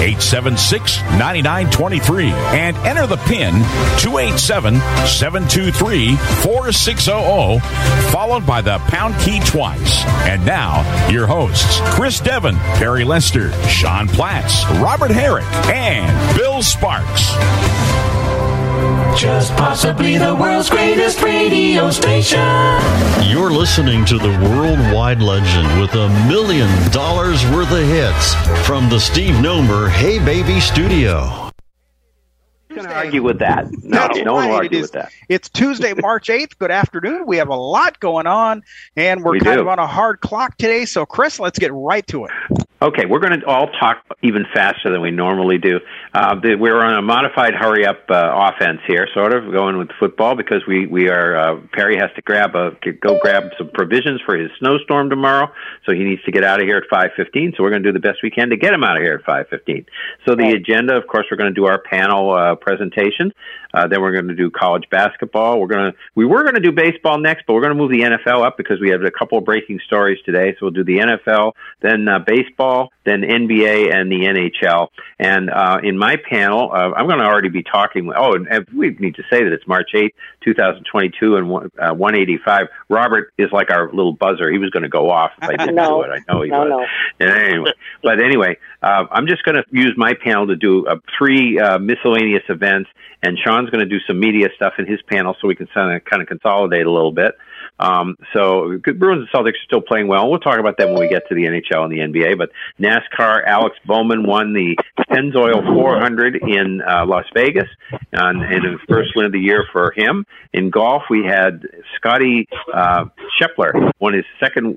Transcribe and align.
876 0.00 1.00
9923 1.02 2.30
and 2.30 2.76
enter 2.78 3.06
the 3.06 3.16
PIN 3.18 3.52
287 3.98 4.76
723 5.06 6.16
4600, 6.16 7.60
followed 8.10 8.46
by 8.46 8.60
the 8.60 8.78
pound 8.88 9.14
key 9.20 9.40
twice. 9.40 10.04
And 10.26 10.44
now, 10.44 10.82
your 11.08 11.26
hosts 11.26 11.80
Chris 11.94 12.20
Devon, 12.20 12.56
Perry 12.76 13.04
Lester, 13.04 13.52
Sean 13.68 14.08
Platts, 14.08 14.64
Robert 14.80 15.10
Herrick, 15.10 15.44
and 15.66 16.36
Bill 16.36 16.62
Sparks. 16.62 17.32
Just 19.16 19.52
possibly 19.56 20.16
the 20.18 20.34
world's 20.34 20.70
greatest 20.70 21.22
radio 21.22 21.90
station. 21.90 22.38
You're 23.22 23.52
listening 23.52 24.04
to 24.06 24.18
the 24.18 24.30
worldwide 24.42 25.22
legend 25.22 25.80
with 25.80 25.94
a 25.94 26.08
million 26.26 26.68
dollars 26.90 27.44
worth 27.50 27.70
of 27.70 27.86
hits 27.86 28.34
from 28.66 28.88
the 28.88 28.98
Steve 28.98 29.34
Nomer 29.34 29.90
Hey 29.90 30.18
Baby 30.18 30.60
studio. 30.60 31.51
Going 32.74 32.88
to 32.88 32.94
argue 32.94 33.22
with 33.22 33.38
that. 33.40 33.66
No, 33.82 34.06
no 34.24 34.32
one 34.34 34.48
will 34.48 34.56
argue 34.56 34.80
with 34.80 34.92
that. 34.92 35.12
It's 35.28 35.48
Tuesday, 35.50 35.92
March 35.92 36.28
8th. 36.28 36.56
Good 36.58 36.70
afternoon. 36.70 37.26
We 37.26 37.36
have 37.36 37.48
a 37.48 37.54
lot 37.56 38.00
going 38.00 38.26
on, 38.26 38.62
and 38.96 39.22
we're 39.22 39.32
We 39.32 39.40
kind 39.40 39.56
do. 39.56 39.60
of 39.62 39.68
on 39.68 39.78
a 39.78 39.86
hard 39.86 40.20
clock 40.20 40.56
today. 40.56 40.86
So, 40.86 41.04
Chris, 41.04 41.38
let's 41.38 41.58
get 41.58 41.72
right 41.74 42.06
to 42.06 42.24
it. 42.24 42.30
Okay, 42.80 43.06
we're 43.06 43.20
going 43.20 43.38
to 43.38 43.46
all 43.46 43.68
talk 43.78 43.98
even 44.22 44.44
faster 44.52 44.90
than 44.90 45.00
we 45.02 45.12
normally 45.12 45.56
do. 45.58 45.78
Uh, 46.14 46.34
we're 46.42 46.80
on 46.82 46.96
a 46.98 47.02
modified 47.02 47.54
hurry 47.54 47.86
up 47.86 48.00
uh, 48.10 48.50
offense 48.52 48.80
here, 48.88 49.06
sort 49.14 49.32
of 49.32 49.52
going 49.52 49.78
with 49.78 49.88
football 50.00 50.34
because 50.34 50.62
we 50.66 50.86
we 50.86 51.08
are 51.08 51.36
uh, 51.36 51.60
Perry 51.72 51.96
has 51.96 52.10
to 52.16 52.22
grab 52.22 52.56
a 52.56 52.72
go 53.00 53.20
grab 53.22 53.50
some 53.56 53.70
provisions 53.72 54.20
for 54.26 54.36
his 54.36 54.50
snowstorm 54.58 55.10
tomorrow, 55.10 55.48
so 55.86 55.92
he 55.92 56.02
needs 56.02 56.24
to 56.24 56.32
get 56.32 56.42
out 56.42 56.60
of 56.60 56.66
here 56.66 56.76
at 56.78 56.82
five 56.90 57.10
fifteen. 57.16 57.52
So 57.56 57.62
we're 57.62 57.70
going 57.70 57.84
to 57.84 57.88
do 57.88 57.92
the 57.92 58.00
best 58.00 58.18
we 58.20 58.30
can 58.30 58.50
to 58.50 58.56
get 58.56 58.74
him 58.74 58.82
out 58.82 58.96
of 58.96 59.02
here 59.04 59.14
at 59.14 59.24
five 59.24 59.46
fifteen. 59.48 59.86
So 60.26 60.34
the 60.34 60.50
agenda, 60.50 60.96
of 60.96 61.06
course, 61.06 61.26
we're 61.30 61.36
going 61.36 61.54
to 61.54 61.60
do 61.60 61.66
our 61.66 61.78
panel 61.80 62.32
uh, 62.32 62.56
presentation. 62.62 63.32
Uh, 63.74 63.86
then 63.86 64.00
we're 64.02 64.12
going 64.12 64.28
to 64.28 64.34
do 64.34 64.50
college 64.50 64.84
basketball. 64.90 65.60
We're 65.60 65.66
going 65.68 65.92
to 65.92 65.98
we 66.14 66.24
were 66.26 66.42
going 66.42 66.54
to 66.54 66.60
do 66.60 66.72
baseball 66.72 67.18
next, 67.18 67.44
but 67.46 67.54
we're 67.54 67.62
going 67.62 67.74
to 67.76 67.80
move 67.80 67.90
the 67.90 68.00
NFL 68.02 68.44
up 68.44 68.56
because 68.56 68.80
we 68.80 68.90
have 68.90 69.02
a 69.02 69.10
couple 69.10 69.38
of 69.38 69.44
breaking 69.44 69.80
stories 69.86 70.18
today. 70.24 70.52
So 70.52 70.66
we'll 70.66 70.70
do 70.72 70.84
the 70.84 70.98
NFL, 70.98 71.52
then 71.80 72.06
uh, 72.08 72.18
baseball, 72.26 72.92
then 73.04 73.22
NBA 73.22 73.94
and 73.94 74.10
the 74.12 74.20
NHL. 74.20 74.88
And 75.18 75.50
uh, 75.50 75.78
in 75.82 75.96
my 75.98 76.16
panel, 76.28 76.70
uh, 76.72 76.92
I'm 76.92 77.06
going 77.06 77.18
to 77.18 77.24
already 77.24 77.48
be 77.48 77.62
talking. 77.62 78.06
With, 78.06 78.16
Oh, 78.18 78.34
and, 78.34 78.46
and 78.48 78.66
we 78.74 78.90
need 78.98 79.14
to 79.16 79.22
say 79.30 79.42
that 79.42 79.52
it's 79.52 79.66
March 79.66 79.90
8th, 79.94 80.10
2022, 80.44 81.36
and 81.36 81.48
one- 81.48 81.70
uh, 81.78 81.94
185. 81.94 82.66
Robert 82.88 83.32
is 83.38 83.50
like 83.52 83.70
our 83.70 83.86
little 83.92 84.12
buzzer. 84.12 84.50
He 84.50 84.58
was 84.58 84.70
going 84.70 84.82
to 84.82 84.88
go 84.88 85.10
off 85.10 85.32
if 85.40 85.48
I 85.48 85.56
didn't 85.56 85.74
No. 85.76 86.02
do 86.04 86.10
it. 86.10 86.22
I 86.28 86.32
know 86.32 86.42
he 86.42 86.50
No, 86.50 86.60
was. 86.60 86.88
no. 87.20 87.26
Anyway, 87.26 87.72
but 88.02 88.20
anyway, 88.20 88.58
uh, 88.82 89.04
I'm 89.10 89.26
just 89.26 89.42
going 89.44 89.56
to 89.56 89.64
use 89.70 89.94
my 89.96 90.14
panel 90.14 90.46
to 90.48 90.56
do 90.56 90.86
uh, 90.86 90.96
three 91.16 91.58
uh, 91.58 91.78
miscellaneous 91.78 92.42
events, 92.48 92.90
and 93.22 93.38
Sean's 93.62 93.70
going 93.70 93.86
to 93.86 93.88
do 93.88 94.02
some 94.06 94.18
media 94.18 94.48
stuff 94.56 94.74
in 94.78 94.86
his 94.86 95.00
panel 95.02 95.36
so 95.40 95.48
we 95.48 95.54
can 95.54 95.66
kind 95.68 95.96
of 95.96 96.04
kind 96.04 96.22
of 96.22 96.28
consolidate 96.28 96.86
a 96.86 96.90
little 96.90 97.12
bit. 97.12 97.36
Um, 97.78 98.16
so 98.32 98.78
good- 98.78 98.98
Bruins 98.98 99.26
and 99.26 99.30
Celtics 99.30 99.54
are 99.54 99.64
still 99.64 99.80
playing 99.80 100.06
well. 100.06 100.30
We'll 100.30 100.38
talk 100.38 100.58
about 100.58 100.76
them 100.76 100.90
when 100.92 101.00
we 101.00 101.08
get 101.08 101.28
to 101.28 101.34
the 101.34 101.44
NHL 101.44 101.84
and 101.84 101.92
the 101.92 101.98
NBA. 101.98 102.38
But 102.38 102.50
NASCAR, 102.78 103.44
Alex 103.46 103.76
Bowman 103.84 104.24
won 104.24 104.52
the 104.52 104.76
Pennzoil 105.10 105.64
400 105.74 106.36
in 106.36 106.82
uh, 106.82 107.04
Las 107.06 107.24
Vegas, 107.34 107.68
and, 108.12 108.42
and 108.42 108.62
the 108.62 108.78
first 108.88 109.10
win 109.16 109.26
of 109.26 109.32
the 109.32 109.40
year 109.40 109.64
for 109.72 109.92
him. 109.96 110.26
In 110.52 110.70
golf, 110.70 111.04
we 111.10 111.24
had 111.24 111.66
Scotty 111.96 112.46
uh, 112.72 113.06
Scheffler 113.40 113.90
won 113.98 114.14
his 114.14 114.24
second 114.38 114.76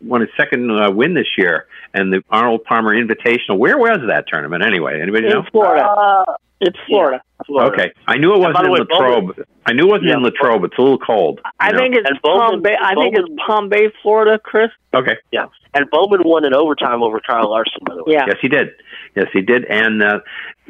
won 0.00 0.20
his 0.22 0.30
second 0.36 0.70
uh, 0.70 0.90
win 0.90 1.14
this 1.14 1.28
year, 1.36 1.66
and 1.94 2.12
the 2.12 2.24
Arnold 2.30 2.64
Palmer 2.64 2.94
Invitational. 2.94 3.58
Where 3.58 3.78
was 3.78 4.00
that 4.08 4.26
tournament 4.26 4.64
anyway? 4.64 5.00
Anybody 5.00 5.28
know? 5.28 5.40
In 5.40 5.46
Florida. 5.46 6.24
it's 6.60 6.78
Florida. 6.86 7.22
Okay, 7.50 7.92
I 8.06 8.16
knew 8.16 8.34
it 8.34 8.38
wasn't 8.38 8.66
in 8.66 8.72
way, 8.72 8.80
Latrobe. 8.80 9.46
I 9.64 9.72
knew 9.72 9.84
it 9.84 9.90
wasn't 9.90 10.10
in 10.10 10.22
Latrobe. 10.22 10.64
It's 10.64 10.78
a 10.78 10.82
little 10.82 10.98
cold. 10.98 11.40
I 11.60 11.70
know? 11.70 11.78
think 11.78 11.94
it's 11.94 12.08
Bowman- 12.22 12.48
Palm 12.48 12.62
Bay. 12.62 12.76
I 12.80 12.94
think 12.94 13.16
it's 13.16 13.28
Palm 13.46 13.68
Bay, 13.68 13.92
Florida, 14.02 14.38
Chris. 14.38 14.70
Okay. 14.94 15.16
Yeah. 15.30 15.46
And 15.74 15.88
Bowman 15.90 16.22
won 16.24 16.44
in 16.44 16.52
overtime 16.52 17.02
over 17.02 17.20
Kyle 17.20 17.48
Larson, 17.48 17.80
by 17.86 17.94
the 17.94 18.04
way. 18.04 18.14
Yeah. 18.14 18.24
Yes, 18.26 18.36
he 18.42 18.48
did. 18.48 18.70
Yes, 19.14 19.26
he 19.32 19.40
did. 19.40 19.64
And 19.64 20.02
uh, 20.02 20.20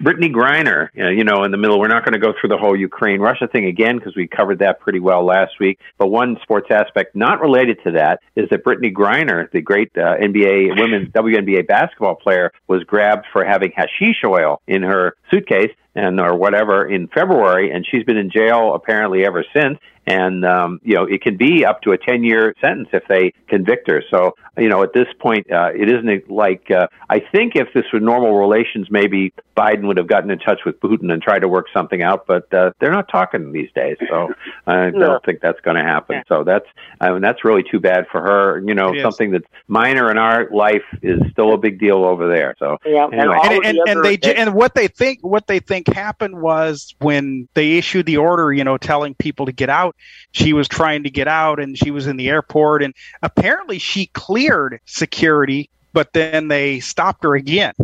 Brittney 0.01 0.33
Griner, 0.33 0.89
uh, 0.99 1.11
you 1.11 1.25
know, 1.25 1.45
in 1.45 1.51
the 1.51 1.57
middle. 1.57 1.81
We're 1.81 1.89
not 1.89 2.05
going 2.05 2.13
to 2.13 2.19
go 2.19 2.33
through 2.39 2.49
the 2.49 2.57
whole 2.57 2.77
Ukraine 2.77 3.21
Russia 3.21 3.49
thing 3.49 3.67
again 3.67 3.99
because 3.99 4.15
we 4.15 4.27
covered 4.27 4.59
that 4.61 4.81
pretty 4.81 5.01
well 5.01 5.25
last 5.25 5.59
week. 5.59 5.79
But 5.99 6.09
one 6.09 6.39
sports 6.43 6.69
aspect 6.71 7.17
not 7.17 7.41
related 7.41 7.79
to 7.85 7.93
that 7.93 8.21
is 8.37 8.49
that 8.51 8.65
Brittney 8.65 8.93
Griner, 8.93 9.51
the 9.51 9.61
great 9.61 9.91
uh, 9.97 10.17
NBA 10.17 10.79
women's 10.79 11.09
WNBA 11.09 11.67
basketball 11.67 12.15
player, 12.15 12.53
was 12.69 12.85
grabbed 12.85 13.27
for 13.33 13.45
having 13.45 13.73
hashish 13.75 14.23
oil 14.25 14.61
in 14.67 14.83
her 14.83 15.17
suitcase 15.31 15.71
and 15.95 16.21
or 16.21 16.35
whatever 16.37 16.87
in 16.89 17.09
February, 17.09 17.71
and 17.71 17.87
she's 17.89 18.05
been 18.05 18.17
in 18.17 18.31
jail 18.31 18.75
apparently 18.75 19.25
ever 19.25 19.45
since. 19.55 19.79
And 20.05 20.45
um, 20.45 20.81
you 20.83 20.97
know, 20.97 21.05
it 21.05 21.23
can 21.23 21.37
be 21.37 21.65
up 21.65 21.83
to 21.83 21.93
a 21.93 21.99
ten-year 21.99 22.55
sentence 22.61 22.89
if 22.93 23.05
they 23.09 23.33
convict 23.47 23.89
her. 23.89 24.03
So 24.11 24.35
you 24.59 24.69
know, 24.69 24.83
at 24.83 24.93
this 24.93 25.07
point, 25.21 25.49
uh, 25.51 25.71
it 25.77 25.89
isn't 25.89 26.29
like 26.29 26.69
uh, 26.73 26.89
I 27.09 27.21
think 27.21 27.55
if 27.55 27.69
this 27.73 27.85
were 27.93 28.01
normal 28.01 28.37
relations, 28.37 28.89
maybe 28.91 29.33
Biden 29.57 29.87
would 29.87 29.99
have 29.99 30.09
gotten 30.09 30.29
in 30.33 30.41
touch 30.41 30.61
with 30.67 30.81
Putin 30.81 31.13
and 31.13 31.23
tried 31.23 31.41
to 31.41 31.49
work 31.49 31.67
something 31.73 32.03
out. 32.03 32.27
But 32.27 32.53
uh, 32.53 32.73
they're 32.81 32.91
not 32.91 33.09
talking 33.11 33.53
these 33.53 33.71
days, 33.77 33.97
so 34.11 34.35
I 34.67 34.91
No. 34.91 34.99
don't 34.99 35.25
think 35.25 35.41
that's 35.41 35.61
going 35.61 35.77
to 35.77 35.85
happen. 35.85 36.25
So 36.27 36.43
that's 36.43 36.67
I 37.01 37.13
mean, 37.13 37.23
that's 37.23 37.45
really 37.45 37.63
too 37.63 37.79
bad 37.79 38.07
for 38.11 38.21
her. 38.23 38.59
You 38.59 38.75
know, 38.75 38.93
It 38.93 38.97
is. 38.99 39.03
something 39.05 39.31
that's 39.31 39.47
minor 39.69 40.11
in 40.11 40.19
our 40.19 40.49
life 40.51 40.83
is 41.01 41.21
still 41.31 41.55
a 41.55 41.59
big 41.59 41.79
deal 41.79 42.05
over 42.05 42.27
there. 42.29 42.57
So 42.59 42.77
Yeah. 42.85 43.07
anyway, 43.13 43.37
all 43.37 43.47
and, 43.47 43.57
of 43.59 43.63
the 43.63 43.69
and, 43.69 43.89
and 43.89 44.05
they 44.05 44.35
and 44.35 44.53
what 44.55 44.75
they 44.75 44.89
think 44.89 45.21
what 45.23 45.47
they 45.47 45.61
think 45.61 45.82
happened 45.89 46.41
was 46.41 46.95
when 46.99 47.49
they 47.55 47.79
issued 47.79 48.07
the 48.07 48.17
order, 48.19 48.53
you 48.53 48.65
know, 48.65 48.77
telling 48.77 49.15
people 49.15 49.47
to 49.47 49.53
get 49.53 49.69
out. 49.69 49.97
She 50.33 50.53
was 50.53 50.69
trying 50.69 51.03
to 51.05 51.11
get 51.11 51.29
out, 51.29 51.61
and 51.61 51.77
she 51.77 51.91
was 51.91 52.07
in 52.07 52.17
the 52.17 52.29
airport, 52.29 52.83
and 52.83 52.95
apparently 53.23 53.79
she 53.79 54.07
cleared 54.07 54.81
security, 54.87 55.71
but 55.93 56.13
then 56.13 56.49
they 56.49 56.81
stopped 56.81 57.25
her 57.25 57.35
again. 57.35 57.75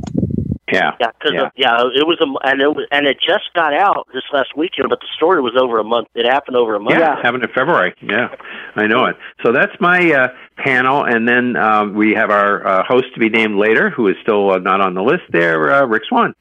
yeah, 0.71 0.93
Yeah, 1.01 1.11
because 1.19 1.33
Yeah. 1.35 1.49
yeah. 1.57 1.83
it 1.95 2.07
was 2.07 2.19
a 2.21 2.47
and 2.47 2.61
it 2.61 2.69
was 2.69 2.87
and 2.91 3.07
it 3.07 3.17
just 3.27 3.53
got 3.55 3.73
out 3.73 4.07
this 4.13 4.25
last 4.33 4.55
weekend, 4.55 4.91
but 4.91 5.01
the 5.01 5.07
story 5.17 5.41
was 5.41 5.57
over 5.57 5.79
a 5.79 5.85
month. 5.85 6.09
It 6.15 6.27
happened 6.27 6.57
over 6.57 6.75
a 6.75 6.81
month. 6.81 6.99
Yeah, 6.99 7.15
it's 7.15 7.23
happened 7.23 7.43
in 7.45 7.51
February. 7.55 7.95
Yeah, 8.03 8.29
I 8.77 8.87
know 8.87 9.07
it. 9.07 9.17
So 9.43 9.53
that's 9.53 9.73
my 9.81 10.13
uh, 10.13 10.29
panel, 10.59 11.05
and 11.05 11.27
then 11.27 11.57
um, 11.57 11.95
we 11.95 12.13
have 12.15 12.31
our 12.31 12.67
uh, 12.67 12.85
host 12.87 13.07
to 13.15 13.21
be 13.21 13.31
named 13.31 13.57
later, 13.57 13.89
who 13.89 14.09
is 14.09 14.17
still 14.21 14.51
uh, 14.51 14.59
not 14.59 14.83
on 14.83 14.93
the 14.93 15.03
list 15.03 15.25
there, 15.31 15.73
uh, 15.73 15.87
Rick 15.87 16.03
Swan. 16.07 16.35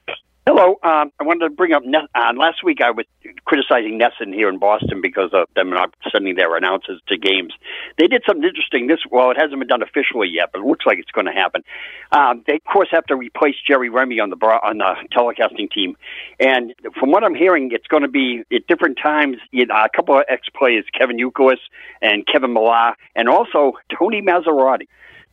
Hello. 0.48 0.80
Um, 0.82 1.12
I 1.20 1.26
wanted 1.26 1.50
to 1.50 1.50
bring 1.50 1.74
up 1.74 1.84
uh, 1.84 2.32
last 2.38 2.64
week. 2.64 2.80
I 2.80 2.92
was 2.92 3.06
criticizing 3.44 4.00
NESN 4.00 4.34
here 4.34 4.48
in 4.48 4.60
Boston 4.60 5.02
because 5.02 5.32
of 5.34 5.50
them 5.58 5.72
not 5.72 5.94
sending 6.10 6.38
their 6.38 6.56
announcers 6.56 7.02
to 7.10 7.18
games. 7.18 7.52
They 7.98 8.08
did 8.08 8.24
something 8.26 8.46
interesting. 8.46 8.88
This 8.88 9.00
well, 9.12 9.30
it 9.30 9.36
hasn't 9.38 9.60
been 9.60 9.68
done 9.68 9.82
officially 9.82 10.30
yet, 10.30 10.52
but 10.54 10.60
it 10.60 10.66
looks 10.66 10.86
like 10.86 11.00
it's 11.00 11.12
going 11.12 11.26
to 11.26 11.34
happen. 11.34 11.66
Um, 12.14 12.46
they 12.48 12.56
of 12.56 12.64
course 12.64 12.88
have 12.92 13.06
to 13.08 13.18
replace 13.18 13.56
Jerry 13.68 13.90
Remy 13.90 14.22
on 14.22 14.30
the 14.30 14.38
bro- 14.38 14.62
on 14.64 14.78
the 14.78 14.96
telecasting 15.14 15.70
team, 15.70 15.98
and 16.40 16.74
from 16.98 17.12
what 17.12 17.26
I'm 17.26 17.36
hearing, 17.36 17.72
it's 17.74 17.88
going 17.88 18.04
to 18.04 18.08
be 18.10 18.46
at 18.50 18.66
different 18.68 19.00
times. 19.04 19.40
You 19.52 19.66
know, 19.66 19.76
a 19.76 19.90
couple 19.94 20.18
of 20.18 20.24
ex 20.30 20.48
players, 20.58 20.86
Kevin 20.98 21.18
Youkilis 21.18 21.60
and 22.02 22.26
Kevin 22.26 22.54
Millar, 22.54 22.96
and 23.18 23.28
also 23.28 23.74
Tony 24.00 24.22
Massarotti. 24.22 24.88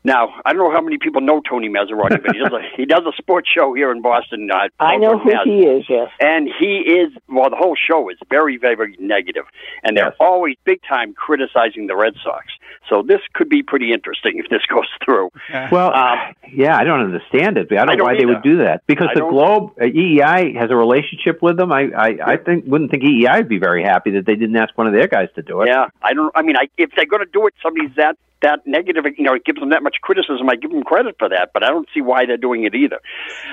Now, 0.07 0.35
I 0.45 0.53
don't 0.53 0.63
know 0.63 0.71
how 0.71 0.83
many 0.83 0.99
people 0.99 1.23
know 1.23 1.41
Tony 1.41 1.71
Massarotti, 1.71 2.23
but 2.23 2.37
he 2.37 2.39
does 2.43 2.53
a 2.53 2.61
he 2.77 2.85
does 2.85 3.03
a 3.07 3.13
sports 3.17 3.49
show 3.49 3.73
here 3.73 3.91
in 3.91 4.03
Boston. 4.03 4.51
Uh, 4.53 4.69
I 4.79 4.97
know 4.97 5.19
who 5.19 5.31
Maz. 5.31 5.45
he 5.45 5.61
is. 5.67 5.85
Yes. 5.89 6.11
And 6.21 6.49
he 6.61 6.77
is 6.81 7.11
well. 7.29 7.49
The 7.49 7.57
whole 7.57 7.75
show 7.75 8.11
is 8.11 8.19
very, 8.29 8.59
very 8.59 8.75
very 8.77 8.97
negative, 9.01 9.45
and 9.83 9.97
they're 9.97 10.15
always 10.21 10.57
big 10.65 10.81
time 10.87 11.15
criticizing 11.15 11.87
the 11.87 11.97
Red 11.97 12.15
Sox. 12.23 12.47
So 12.89 13.03
this 13.03 13.21
could 13.33 13.49
be 13.49 13.63
pretty 13.63 13.93
interesting 13.93 14.35
if 14.37 14.51
this 14.51 14.61
goes 14.73 14.89
through. 15.05 15.31
Well, 15.73 15.95
Um, 15.95 16.19
yeah, 16.53 16.77
I 16.77 16.85
don't 16.85 17.01
understand 17.01 17.57
it. 17.57 17.69
I 17.73 17.77
don't, 17.77 17.89
I 17.89 17.93
know 17.93 17.97
don't 17.97 18.07
why 18.07 18.19
they 18.19 18.27
would 18.27 18.43
do 18.43 18.59
that. 18.59 18.83
Because 18.87 19.09
I 19.11 19.15
the 19.15 19.27
Globe, 19.27 19.73
uh, 19.81 19.85
EEI 19.85 20.55
has 20.61 20.71
a 20.71 20.77
relationship 20.77 21.41
with 21.43 21.57
them. 21.57 21.73
I, 21.73 21.89
I, 21.97 22.19
I 22.33 22.37
think 22.37 22.67
wouldn't 22.67 22.91
think 22.91 23.03
EEI 23.03 23.39
would 23.39 23.49
be 23.49 23.59
very 23.59 23.83
happy 23.83 24.11
that 24.13 24.27
they 24.27 24.35
didn't 24.37 24.57
ask 24.57 24.77
one 24.77 24.87
of 24.87 24.93
their 24.93 25.09
guys 25.09 25.29
to 25.37 25.43
do 25.43 25.63
it. 25.63 25.69
Yeah, 25.69 25.87
I 26.03 26.13
don't. 26.13 26.31
I 26.35 26.43
mean, 26.43 26.57
I, 26.57 26.69
if 26.77 26.91
they're 26.95 27.07
going 27.07 27.25
to 27.25 27.31
do 27.33 27.47
it, 27.47 27.55
somebody's 27.63 27.95
that 27.97 28.17
that 28.45 28.61
negative. 28.67 29.05
You 29.17 29.25
know, 29.25 29.35
it 29.35 29.45
gives 29.45 29.59
them 29.59 29.71
that 29.71 29.83
much 29.83 29.97
criticism. 30.03 30.49
I 30.49 30.57
give 30.57 30.71
them 30.71 30.85
credit 30.85 31.17
for 31.19 31.29
that, 31.29 31.51
but 31.53 31.65
I 31.65 31.69
don't 31.69 31.89
see 31.93 32.01
why 32.01 32.27
they're 32.27 32.37
doing 32.37 32.65
it 32.65 32.75
either. 32.75 33.01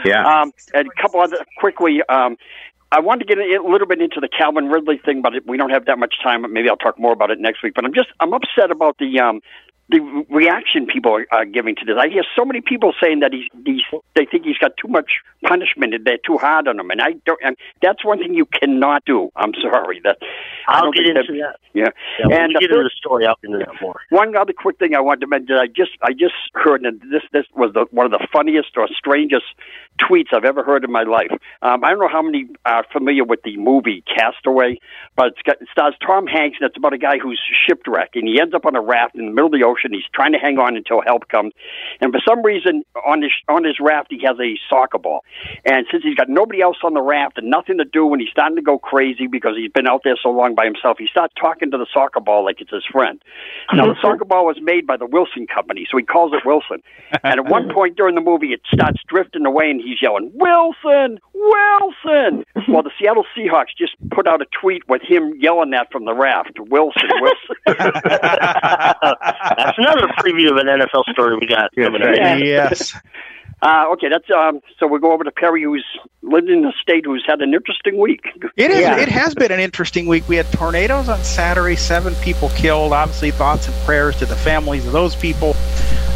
Yeah. 0.05 0.21
Um, 0.21 0.51
and 0.73 0.87
a 0.87 1.01
couple 1.01 1.21
other 1.21 1.37
quickly. 1.57 2.01
Um, 2.07 2.37
I 2.91 2.99
wanted 2.99 3.25
to 3.25 3.35
get 3.35 3.37
a 3.37 3.63
little 3.63 3.87
bit 3.87 4.01
into 4.01 4.19
the 4.19 4.27
Calvin 4.27 4.67
Ridley 4.67 4.99
thing, 5.03 5.21
but 5.21 5.31
we 5.47 5.55
don't 5.55 5.69
have 5.69 5.85
that 5.85 5.97
much 5.97 6.15
time. 6.21 6.41
Maybe 6.51 6.69
I'll 6.69 6.75
talk 6.75 6.99
more 6.99 7.13
about 7.13 7.31
it 7.31 7.39
next 7.39 7.63
week. 7.63 7.73
But 7.73 7.85
I'm 7.85 7.93
just 7.93 8.09
I'm 8.19 8.33
upset 8.33 8.69
about 8.69 8.97
the 8.99 9.19
um, 9.19 9.39
the 9.91 10.25
reaction 10.29 10.87
people 10.87 11.13
are, 11.13 11.25
are 11.31 11.45
giving 11.45 11.75
to 11.75 11.85
this. 11.85 11.95
I 11.99 12.07
hear 12.07 12.23
so 12.35 12.45
many 12.45 12.61
people 12.61 12.93
saying 13.01 13.19
that 13.19 13.33
he's, 13.33 13.47
he's 13.65 13.81
they 14.15 14.25
think 14.25 14.45
he's 14.45 14.57
got 14.57 14.71
too 14.77 14.87
much 14.87 15.19
punishment 15.43 15.93
and 15.93 16.05
they're 16.05 16.23
too 16.25 16.37
hard 16.37 16.67
on 16.67 16.79
him, 16.79 16.89
and 16.89 17.01
I 17.01 17.13
don't. 17.25 17.39
And 17.43 17.57
that's 17.81 18.03
one 18.05 18.19
thing 18.19 18.33
you 18.33 18.45
cannot 18.45 19.03
do. 19.05 19.31
I'm 19.35 19.53
sorry 19.61 19.99
that 20.03 20.17
I 20.67 20.77
I'll 20.77 20.83
don't 20.83 20.95
get 20.95 21.07
into 21.07 21.33
that. 21.33 21.57
Yeah, 21.73 21.87
Yeah, 22.19 22.27
when 22.27 22.41
and 22.41 22.55
the 22.55 22.59
get 22.59 22.71
into 22.71 22.83
the 22.83 22.91
story, 22.95 23.25
I'll 23.25 23.37
get 23.41 23.51
into 23.51 23.65
that 23.65 23.81
more. 23.81 23.99
one 24.09 24.35
other 24.35 24.53
quick 24.53 24.79
thing 24.79 24.95
I 24.95 25.01
wanted 25.01 25.21
to 25.21 25.27
mention. 25.27 25.55
I 25.57 25.67
just 25.67 25.91
I 26.01 26.13
just 26.13 26.35
heard 26.53 26.83
that 26.83 26.99
this 27.11 27.23
this 27.33 27.45
was 27.53 27.73
the, 27.73 27.85
one 27.91 28.05
of 28.05 28.11
the 28.11 28.25
funniest 28.31 28.77
or 28.77 28.87
strangest 28.95 29.45
tweets 29.99 30.33
I've 30.33 30.45
ever 30.45 30.63
heard 30.63 30.83
in 30.83 30.91
my 30.91 31.03
life. 31.03 31.31
Um, 31.61 31.83
I 31.83 31.89
don't 31.89 31.99
know 31.99 32.07
how 32.07 32.21
many 32.21 32.47
are 32.65 32.85
familiar 32.91 33.23
with 33.23 33.41
the 33.43 33.57
movie 33.57 34.03
Castaway, 34.07 34.79
but 35.15 35.27
it's 35.27 35.41
got, 35.41 35.61
it 35.61 35.67
stars 35.71 35.95
Tom 36.05 36.27
Hanks, 36.27 36.57
and 36.61 36.69
it's 36.69 36.77
about 36.77 36.93
a 36.93 36.97
guy 36.97 37.17
who's 37.21 37.39
shipwrecked, 37.67 38.15
and 38.15 38.27
he 38.27 38.39
ends 38.39 38.53
up 38.53 38.65
on 38.65 38.75
a 38.75 38.81
raft 38.81 39.15
in 39.15 39.25
the 39.25 39.31
middle 39.31 39.47
of 39.47 39.51
the 39.51 39.63
ocean. 39.65 39.80
He's 39.89 40.03
trying 40.13 40.33
to 40.33 40.39
hang 40.39 40.59
on 40.59 40.75
until 40.75 41.01
help 41.01 41.27
comes, 41.29 41.53
and 41.99 42.11
for 42.11 42.21
some 42.27 42.43
reason 42.43 42.83
on 43.05 43.21
his 43.21 43.31
on 43.47 43.63
his 43.63 43.79
raft 43.79 44.07
he 44.11 44.21
has 44.25 44.37
a 44.39 44.57
soccer 44.69 44.97
ball, 44.97 45.23
and 45.65 45.85
since 45.91 46.03
he's 46.03 46.15
got 46.15 46.29
nobody 46.29 46.61
else 46.61 46.77
on 46.83 46.93
the 46.93 47.01
raft 47.01 47.37
and 47.37 47.49
nothing 47.49 47.77
to 47.77 47.85
do, 47.85 48.11
and 48.11 48.21
he's 48.21 48.29
starting 48.29 48.55
to 48.55 48.61
go 48.61 48.77
crazy 48.77 49.27
because 49.27 49.55
he's 49.57 49.71
been 49.71 49.87
out 49.87 50.01
there 50.03 50.17
so 50.21 50.29
long 50.29 50.55
by 50.55 50.65
himself, 50.65 50.97
he 50.99 51.07
starts 51.07 51.33
talking 51.39 51.71
to 51.71 51.77
the 51.77 51.87
soccer 51.93 52.19
ball 52.19 52.45
like 52.45 52.61
it's 52.61 52.71
his 52.71 52.85
friend. 52.91 53.21
Now 53.73 53.85
the 53.85 53.93
mm-hmm. 53.93 54.01
soccer 54.01 54.25
ball 54.25 54.45
was 54.45 54.57
made 54.61 54.85
by 54.85 54.97
the 54.97 55.05
Wilson 55.05 55.47
Company, 55.47 55.87
so 55.89 55.97
he 55.97 56.03
calls 56.03 56.33
it 56.33 56.45
Wilson. 56.45 56.83
And 57.23 57.39
at 57.39 57.45
one 57.49 57.69
point 57.73 57.95
during 57.95 58.15
the 58.15 58.21
movie, 58.21 58.53
it 58.53 58.61
starts 58.73 58.99
drifting 59.07 59.45
away, 59.45 59.69
and 59.69 59.81
he's 59.81 60.01
yelling, 60.01 60.31
"Wilson, 60.33 61.19
Wilson!" 61.33 62.45
Well, 62.67 62.83
the 62.83 62.91
Seattle 62.99 63.25
Seahawks 63.35 63.75
just 63.77 63.95
put 64.11 64.27
out 64.27 64.41
a 64.41 64.45
tweet 64.59 64.87
with 64.87 65.01
him 65.01 65.33
yelling 65.39 65.71
that 65.71 65.91
from 65.91 66.05
the 66.05 66.13
raft, 66.13 66.59
"Wilson, 66.59 67.09
Wilson." 67.19 67.55
That's 69.65 69.77
another 69.77 70.07
preview 70.19 70.51
of 70.51 70.57
an 70.57 70.67
NFL 70.67 71.11
story 71.11 71.37
we 71.37 71.47
got 71.47 71.73
coming 71.75 72.01
up. 72.01 72.15
Yes. 72.15 72.93
Uh, 73.63 73.85
okay, 73.93 74.09
that's 74.09 74.27
um. 74.31 74.59
So 74.79 74.87
we'll 74.87 74.99
go 74.99 75.11
over 75.11 75.23
to 75.23 75.31
Perry, 75.31 75.61
who's 75.61 75.85
lived 76.23 76.49
in 76.49 76.63
the 76.63 76.73
state, 76.81 77.05
who's 77.05 77.23
had 77.27 77.41
an 77.41 77.53
interesting 77.53 77.99
week. 77.99 78.21
It 78.57 78.71
is. 78.71 78.79
It 78.79 79.07
has 79.09 79.35
been 79.35 79.51
an 79.51 79.59
interesting 79.59 80.07
week. 80.07 80.27
We 80.27 80.35
had 80.35 80.51
tornadoes 80.51 81.09
on 81.09 81.23
Saturday. 81.23 81.75
Seven 81.75 82.15
people 82.23 82.49
killed. 82.49 82.91
Obviously, 82.91 83.29
thoughts 83.29 83.67
and 83.67 83.75
prayers 83.85 84.17
to 84.17 84.25
the 84.25 84.35
families 84.35 84.87
of 84.87 84.93
those 84.93 85.15
people. 85.15 85.55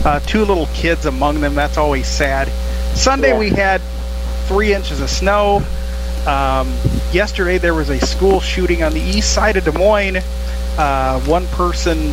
Uh, 0.03 0.19
two 0.21 0.43
little 0.43 0.65
kids 0.73 1.05
among 1.05 1.39
them. 1.39 1.53
That's 1.53 1.77
always 1.77 2.07
sad. 2.07 2.47
Sunday 2.97 3.37
we 3.37 3.49
had 3.49 3.79
three 4.47 4.73
inches 4.73 4.99
of 4.99 5.09
snow. 5.11 5.57
Um, 6.25 6.67
yesterday 7.11 7.59
there 7.59 7.75
was 7.75 7.89
a 7.89 7.99
school 7.99 8.39
shooting 8.39 8.81
on 8.81 8.93
the 8.93 9.01
east 9.01 9.35
side 9.35 9.55
of 9.55 9.65
Des 9.65 9.77
Moines. 9.77 10.17
Uh, 10.79 11.19
one 11.21 11.45
person 11.47 12.11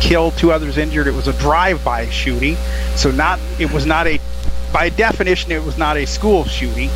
killed, 0.00 0.36
two 0.36 0.52
others 0.52 0.78
injured. 0.78 1.06
It 1.06 1.14
was 1.14 1.28
a 1.28 1.32
drive-by 1.34 2.08
shooting, 2.10 2.56
so 2.96 3.10
not. 3.10 3.38
It 3.58 3.72
was 3.72 3.86
not 3.86 4.06
a. 4.06 4.20
By 4.72 4.90
definition, 4.90 5.50
it 5.52 5.62
was 5.62 5.78
not 5.78 5.96
a 5.96 6.06
school 6.06 6.44
shooting, 6.44 6.90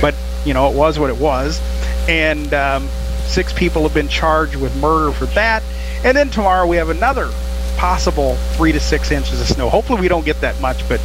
but 0.00 0.14
you 0.44 0.54
know 0.54 0.70
it 0.70 0.76
was 0.76 0.98
what 0.98 1.10
it 1.10 1.16
was. 1.16 1.60
And 2.08 2.54
um, 2.54 2.88
six 3.26 3.52
people 3.52 3.82
have 3.82 3.94
been 3.94 4.08
charged 4.08 4.56
with 4.56 4.74
murder 4.76 5.12
for 5.12 5.26
that. 5.26 5.62
And 6.04 6.16
then 6.16 6.30
tomorrow 6.30 6.66
we 6.66 6.76
have 6.76 6.88
another 6.88 7.30
possible 7.76 8.36
three 8.54 8.72
to 8.72 8.80
six 8.80 9.10
inches 9.10 9.40
of 9.40 9.46
snow. 9.48 9.68
Hopefully 9.68 10.00
we 10.00 10.08
don't 10.08 10.24
get 10.24 10.40
that 10.40 10.60
much, 10.60 10.88
but 10.88 11.00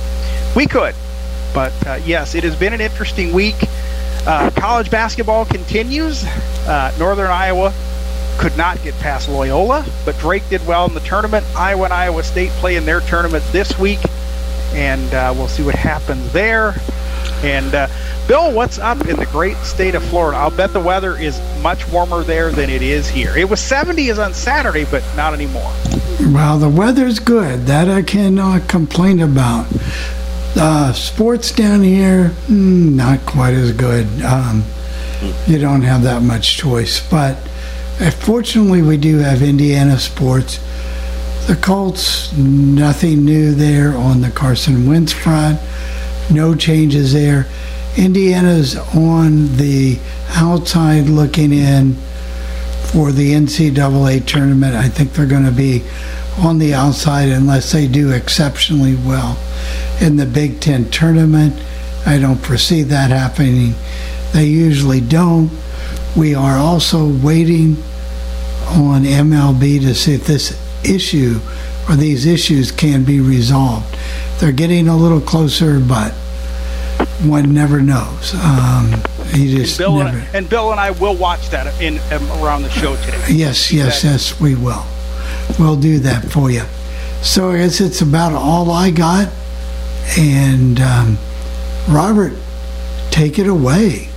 we 0.55 0.67
could. 0.67 0.95
But 1.53 1.73
uh, 1.85 1.99
yes, 2.05 2.35
it 2.35 2.43
has 2.43 2.55
been 2.55 2.73
an 2.73 2.81
interesting 2.81 3.33
week. 3.33 3.55
Uh, 4.25 4.51
college 4.51 4.91
basketball 4.91 5.45
continues. 5.45 6.23
Uh, 6.67 6.93
Northern 6.99 7.31
Iowa 7.31 7.73
could 8.41 8.57
not 8.57 8.81
get 8.81 8.95
past 8.95 9.29
Loyola, 9.29 9.85
but 10.03 10.17
Drake 10.17 10.41
did 10.49 10.65
well 10.65 10.87
in 10.87 10.95
the 10.95 10.99
tournament. 11.01 11.45
Iowa 11.55 11.83
and 11.83 11.93
Iowa 11.93 12.23
State 12.23 12.49
play 12.53 12.75
in 12.75 12.85
their 12.85 12.99
tournament 13.01 13.43
this 13.51 13.77
week, 13.77 13.99
and 14.73 15.13
uh, 15.13 15.31
we'll 15.37 15.47
see 15.47 15.61
what 15.61 15.75
happens 15.75 16.33
there. 16.33 16.73
And 17.43 17.75
uh, 17.75 17.87
Bill, 18.27 18.51
what's 18.51 18.79
up 18.79 19.07
in 19.07 19.17
the 19.17 19.27
great 19.27 19.57
state 19.57 19.93
of 19.93 20.03
Florida? 20.05 20.39
I'll 20.39 20.49
bet 20.49 20.73
the 20.73 20.79
weather 20.79 21.15
is 21.15 21.39
much 21.61 21.87
warmer 21.89 22.23
there 22.23 22.51
than 22.51 22.71
it 22.71 22.81
is 22.81 23.07
here. 23.07 23.37
It 23.37 23.47
was 23.47 23.59
70 23.59 24.07
is 24.07 24.17
on 24.17 24.33
Saturday, 24.33 24.85
but 24.89 25.03
not 25.15 25.35
anymore. 25.35 25.71
Well, 26.19 26.57
the 26.57 26.69
weather's 26.69 27.19
good. 27.19 27.67
That 27.67 27.89
I 27.89 28.01
cannot 28.01 28.67
complain 28.67 29.19
about. 29.19 29.67
Uh, 30.55 30.93
sports 30.93 31.51
down 31.51 31.83
here, 31.83 32.31
mm, 32.47 32.93
not 32.95 33.23
quite 33.27 33.53
as 33.53 33.71
good. 33.71 34.07
Um, 34.23 34.63
you 35.45 35.59
don't 35.59 35.83
have 35.83 36.01
that 36.03 36.23
much 36.23 36.57
choice. 36.57 37.07
But 37.07 37.37
Uh, 38.01 38.09
fortunately, 38.09 38.81
we 38.81 38.97
do 38.97 39.19
have 39.19 39.43
Indiana 39.43 39.99
sports. 39.99 40.59
The 41.45 41.55
Colts, 41.55 42.35
nothing 42.35 43.23
new 43.23 43.53
there 43.53 43.95
on 43.95 44.21
the 44.21 44.31
Carson 44.31 44.87
Wentz 44.87 45.13
front. 45.13 45.59
No 46.31 46.55
changes 46.55 47.13
there. 47.13 47.45
Indiana's 47.95 48.75
on 48.75 49.55
the 49.57 49.99
outside 50.29 51.09
looking 51.09 51.53
in 51.53 51.93
for 52.85 53.11
the 53.11 53.33
NCAA 53.33 54.25
tournament. 54.25 54.73
I 54.73 54.89
think 54.89 55.13
they're 55.13 55.27
going 55.27 55.45
to 55.45 55.51
be 55.51 55.83
on 56.39 56.57
the 56.57 56.73
outside 56.73 57.29
unless 57.29 57.71
they 57.71 57.87
do 57.87 58.09
exceptionally 58.09 58.95
well 58.95 59.37
in 60.01 60.17
the 60.17 60.25
Big 60.25 60.59
Ten 60.59 60.89
tournament. 60.89 61.53
I 62.07 62.17
don't 62.17 62.37
foresee 62.37 62.81
that 62.81 63.11
happening. 63.11 63.75
They 64.33 64.45
usually 64.45 65.01
don't. 65.01 65.51
We 66.17 66.33
are 66.33 66.57
also 66.57 67.07
waiting 67.07 67.77
on 68.71 69.03
MLB 69.03 69.81
to 69.81 69.93
see 69.93 70.13
if 70.13 70.25
this 70.25 70.59
issue 70.83 71.39
or 71.89 71.95
these 71.95 72.25
issues 72.25 72.71
can 72.71 73.03
be 73.03 73.19
resolved. 73.19 73.95
They're 74.39 74.51
getting 74.51 74.87
a 74.87 74.95
little 74.95 75.21
closer, 75.21 75.79
but 75.79 76.13
one 77.23 77.53
never 77.53 77.81
knows. 77.81 78.33
Um, 78.35 78.93
you 79.33 79.57
just 79.57 79.77
Bill 79.77 79.97
never. 79.97 80.17
and, 80.17 80.35
and 80.35 80.49
Bill 80.49 80.71
and 80.71 80.79
I 80.79 80.91
will 80.91 81.15
watch 81.15 81.49
that 81.49 81.79
in 81.81 81.99
um, 82.11 82.43
around 82.43 82.63
the 82.63 82.69
show 82.69 82.95
today. 82.97 83.25
Yes, 83.29 83.71
yes, 83.71 84.03
yes, 84.03 84.39
we 84.39 84.55
will. 84.55 84.85
We'll 85.59 85.79
do 85.79 85.99
that 85.99 86.25
for 86.31 86.49
you. 86.49 86.63
So 87.21 87.51
I 87.51 87.57
guess 87.57 87.81
it's 87.81 88.01
about 88.01 88.33
all 88.33 88.71
I 88.71 88.91
got. 88.91 89.31
And 90.17 90.79
um, 90.79 91.17
Robert, 91.89 92.33
take 93.11 93.37
it 93.37 93.47
away. 93.47 94.10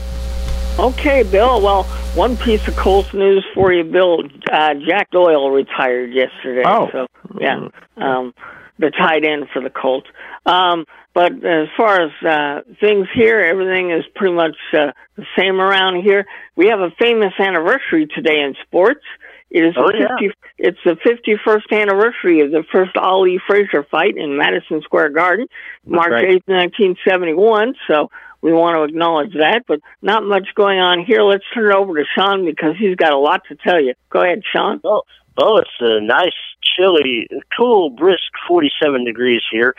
Okay, 0.78 1.22
Bill. 1.22 1.60
Well, 1.60 1.84
one 2.14 2.36
piece 2.36 2.66
of 2.66 2.74
Colts 2.76 3.14
news 3.14 3.44
for 3.54 3.72
you, 3.72 3.84
Bill. 3.84 4.24
Uh, 4.50 4.74
Jack 4.86 5.10
Doyle 5.10 5.50
retired 5.50 6.12
yesterday. 6.12 6.62
Oh. 6.66 6.88
So, 6.90 7.06
yeah, 7.40 7.68
um, 7.96 8.34
the 8.78 8.90
tight 8.90 9.24
end 9.24 9.46
for 9.52 9.62
the 9.62 9.70
Colts. 9.70 10.08
Um, 10.46 10.84
but 11.14 11.32
as 11.44 11.68
far 11.76 12.00
as 12.00 12.10
uh, 12.26 12.62
things 12.80 13.06
here, 13.14 13.38
everything 13.40 13.92
is 13.92 14.04
pretty 14.16 14.34
much 14.34 14.56
uh, 14.72 14.90
the 15.16 15.24
same 15.38 15.60
around 15.60 16.02
here. 16.02 16.26
We 16.56 16.66
have 16.68 16.80
a 16.80 16.90
famous 16.98 17.32
anniversary 17.38 18.08
today 18.12 18.40
in 18.40 18.56
sports. 18.66 19.04
It 19.50 19.64
is 19.64 19.74
Oh, 19.78 19.86
the 19.86 19.98
yeah. 20.00 20.08
50, 20.18 20.34
it's 20.58 20.78
the 20.84 20.96
51st 20.96 21.80
anniversary 21.82 22.40
of 22.40 22.50
the 22.50 22.64
first 22.72 22.96
Ali 22.96 23.38
Frazier 23.46 23.84
fight 23.88 24.16
in 24.16 24.36
Madison 24.36 24.82
Square 24.82 25.10
Garden, 25.10 25.46
March 25.86 26.10
right. 26.10 26.42
8th, 26.42 26.48
1971. 26.48 27.74
So 27.86 28.10
we 28.44 28.52
want 28.52 28.76
to 28.76 28.82
acknowledge 28.82 29.32
that, 29.32 29.64
but 29.66 29.80
not 30.02 30.22
much 30.22 30.48
going 30.54 30.78
on 30.78 31.02
here. 31.02 31.22
Let's 31.22 31.44
turn 31.54 31.70
it 31.70 31.74
over 31.74 31.94
to 31.94 32.04
Sean 32.14 32.44
because 32.44 32.76
he's 32.78 32.94
got 32.94 33.14
a 33.14 33.18
lot 33.18 33.40
to 33.48 33.56
tell 33.56 33.80
you. 33.80 33.94
Go 34.10 34.20
ahead, 34.20 34.42
Sean. 34.52 34.82
Oh, 34.84 35.00
oh, 35.38 35.56
it's 35.56 35.70
a 35.80 36.02
nice, 36.02 36.36
chilly, 36.60 37.26
cool, 37.56 37.88
brisk 37.88 38.20
47 38.46 39.06
degrees 39.06 39.40
here. 39.50 39.74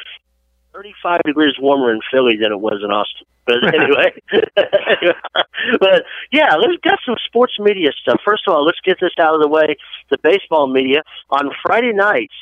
35 0.74 1.22
degrees 1.28 1.54
warmer 1.60 1.94
in 1.94 2.00
Philly 2.12 2.38
than 2.42 2.52
it 2.52 2.60
was 2.60 2.82
in 2.84 2.90
Austin. 2.90 3.28
But 3.46 3.72
anyway, 3.72 4.14
but 5.80 6.06
yeah, 6.32 6.56
let's 6.56 6.82
get 6.82 6.98
some 7.06 7.18
sports 7.24 7.60
media 7.60 7.92
stuff. 8.02 8.20
First 8.26 8.48
of 8.48 8.56
all, 8.56 8.66
let's 8.66 8.82
get 8.84 8.98
this 9.00 9.14
out 9.20 9.36
of 9.36 9.42
the 9.42 9.48
way. 9.48 9.78
The 10.10 10.18
baseball 10.18 10.66
media 10.66 11.04
on 11.30 11.52
Friday 11.62 11.94
nights, 11.94 12.34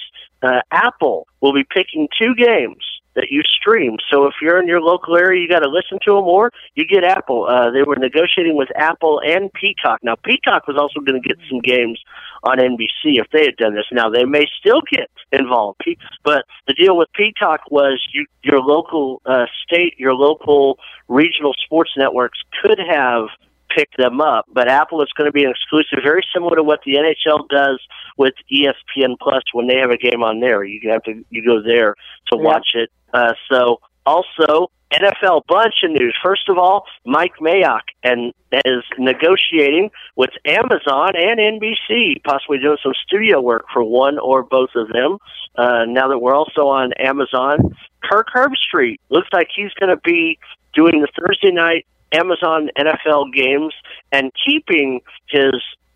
uh, 0.41 0.61
Apple 0.71 1.27
will 1.41 1.53
be 1.53 1.65
picking 1.65 2.07
two 2.17 2.33
games 2.33 2.92
that 3.15 3.27
you 3.29 3.41
stream. 3.43 3.97
So 4.11 4.25
if 4.25 4.35
you're 4.41 4.59
in 4.61 4.67
your 4.67 4.81
local 4.81 5.15
area, 5.17 5.41
you 5.41 5.47
got 5.47 5.59
to 5.59 5.69
listen 5.69 5.99
to 6.05 6.13
them, 6.13 6.25
or 6.25 6.51
you 6.75 6.85
get 6.85 7.03
Apple. 7.03 7.45
Uh, 7.45 7.71
they 7.71 7.83
were 7.83 7.95
negotiating 7.95 8.55
with 8.55 8.69
Apple 8.75 9.21
and 9.25 9.51
Peacock. 9.53 9.99
Now 10.03 10.15
Peacock 10.15 10.67
was 10.67 10.77
also 10.77 10.99
going 10.99 11.21
to 11.21 11.27
get 11.27 11.37
some 11.49 11.59
games 11.59 11.99
on 12.43 12.57
NBC 12.57 13.19
if 13.19 13.27
they 13.31 13.45
had 13.45 13.55
done 13.57 13.75
this. 13.75 13.85
Now 13.91 14.09
they 14.09 14.25
may 14.25 14.45
still 14.59 14.81
get 14.89 15.09
involved, 15.31 15.81
but 16.23 16.45
the 16.67 16.73
deal 16.73 16.97
with 16.97 17.09
Peacock 17.13 17.61
was 17.71 18.03
you, 18.13 18.25
your 18.43 18.59
local 18.59 19.21
uh, 19.25 19.45
state, 19.63 19.95
your 19.97 20.13
local 20.13 20.77
regional 21.07 21.53
sports 21.63 21.91
networks 21.97 22.39
could 22.61 22.79
have 22.79 23.27
picked 23.75 23.97
them 23.97 24.21
up, 24.21 24.45
but 24.51 24.67
Apple 24.67 25.01
is 25.01 25.09
going 25.17 25.27
to 25.27 25.31
be 25.31 25.43
an 25.43 25.51
exclusive, 25.51 25.99
very 26.03 26.23
similar 26.33 26.55
to 26.55 26.63
what 26.63 26.81
the 26.85 26.95
NHL 26.95 27.47
does 27.49 27.79
with 28.17 28.33
ESPN 28.51 29.17
Plus 29.19 29.43
when 29.53 29.67
they 29.67 29.77
have 29.77 29.91
a 29.91 29.97
game 29.97 30.23
on 30.23 30.39
there. 30.39 30.63
You 30.63 30.89
have 30.89 31.03
to 31.03 31.23
you 31.29 31.45
go 31.45 31.61
there 31.61 31.95
to 32.31 32.37
watch 32.37 32.69
it. 32.75 32.89
Uh, 33.13 33.33
so 33.49 33.79
also 34.05 34.71
NFL 34.93 35.41
bunch 35.47 35.75
of 35.83 35.91
news. 35.91 36.15
First 36.23 36.49
of 36.49 36.57
all, 36.57 36.85
Mike 37.05 37.33
Mayock 37.41 37.81
and 38.03 38.33
is 38.65 38.83
negotiating 38.97 39.89
with 40.15 40.29
Amazon 40.45 41.13
and 41.15 41.39
NBC, 41.39 42.23
possibly 42.23 42.59
doing 42.59 42.77
some 42.83 42.93
studio 43.05 43.41
work 43.41 43.65
for 43.73 43.83
one 43.83 44.19
or 44.19 44.43
both 44.43 44.69
of 44.75 44.89
them. 44.89 45.17
Uh, 45.55 45.85
now 45.87 46.07
that 46.07 46.19
we're 46.19 46.35
also 46.35 46.67
on 46.67 46.93
Amazon, 46.93 47.75
Kirk 48.03 48.27
Herbstreit 48.35 48.97
looks 49.09 49.29
like 49.33 49.47
he's 49.55 49.73
going 49.79 49.89
to 49.89 50.01
be 50.03 50.37
doing 50.73 51.01
the 51.01 51.07
Thursday 51.19 51.51
night 51.51 51.85
Amazon 52.13 52.69
NFL 52.77 53.33
games 53.33 53.73
and 54.11 54.31
keeping 54.45 55.01
his 55.29 55.53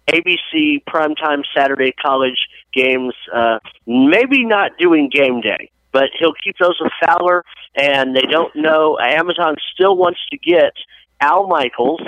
ABC 0.10 0.84
primetime 0.90 1.44
Saturday 1.56 1.92
college 1.92 2.48
games. 2.74 3.14
Uh, 3.34 3.60
maybe 3.86 4.46
not 4.46 4.78
doing 4.78 5.10
game 5.10 5.42
day, 5.42 5.70
but 5.92 6.06
he'll 6.20 6.34
keep 6.44 6.58
those 6.60 6.78
with 6.80 6.92
Fowler. 7.06 7.44
And 7.76 8.16
they 8.16 8.22
don't 8.22 8.56
know. 8.56 8.98
Amazon 9.00 9.56
still 9.74 9.96
wants 9.96 10.20
to 10.32 10.38
get 10.38 10.74
Al 11.22 11.48
Michaels 11.48 12.02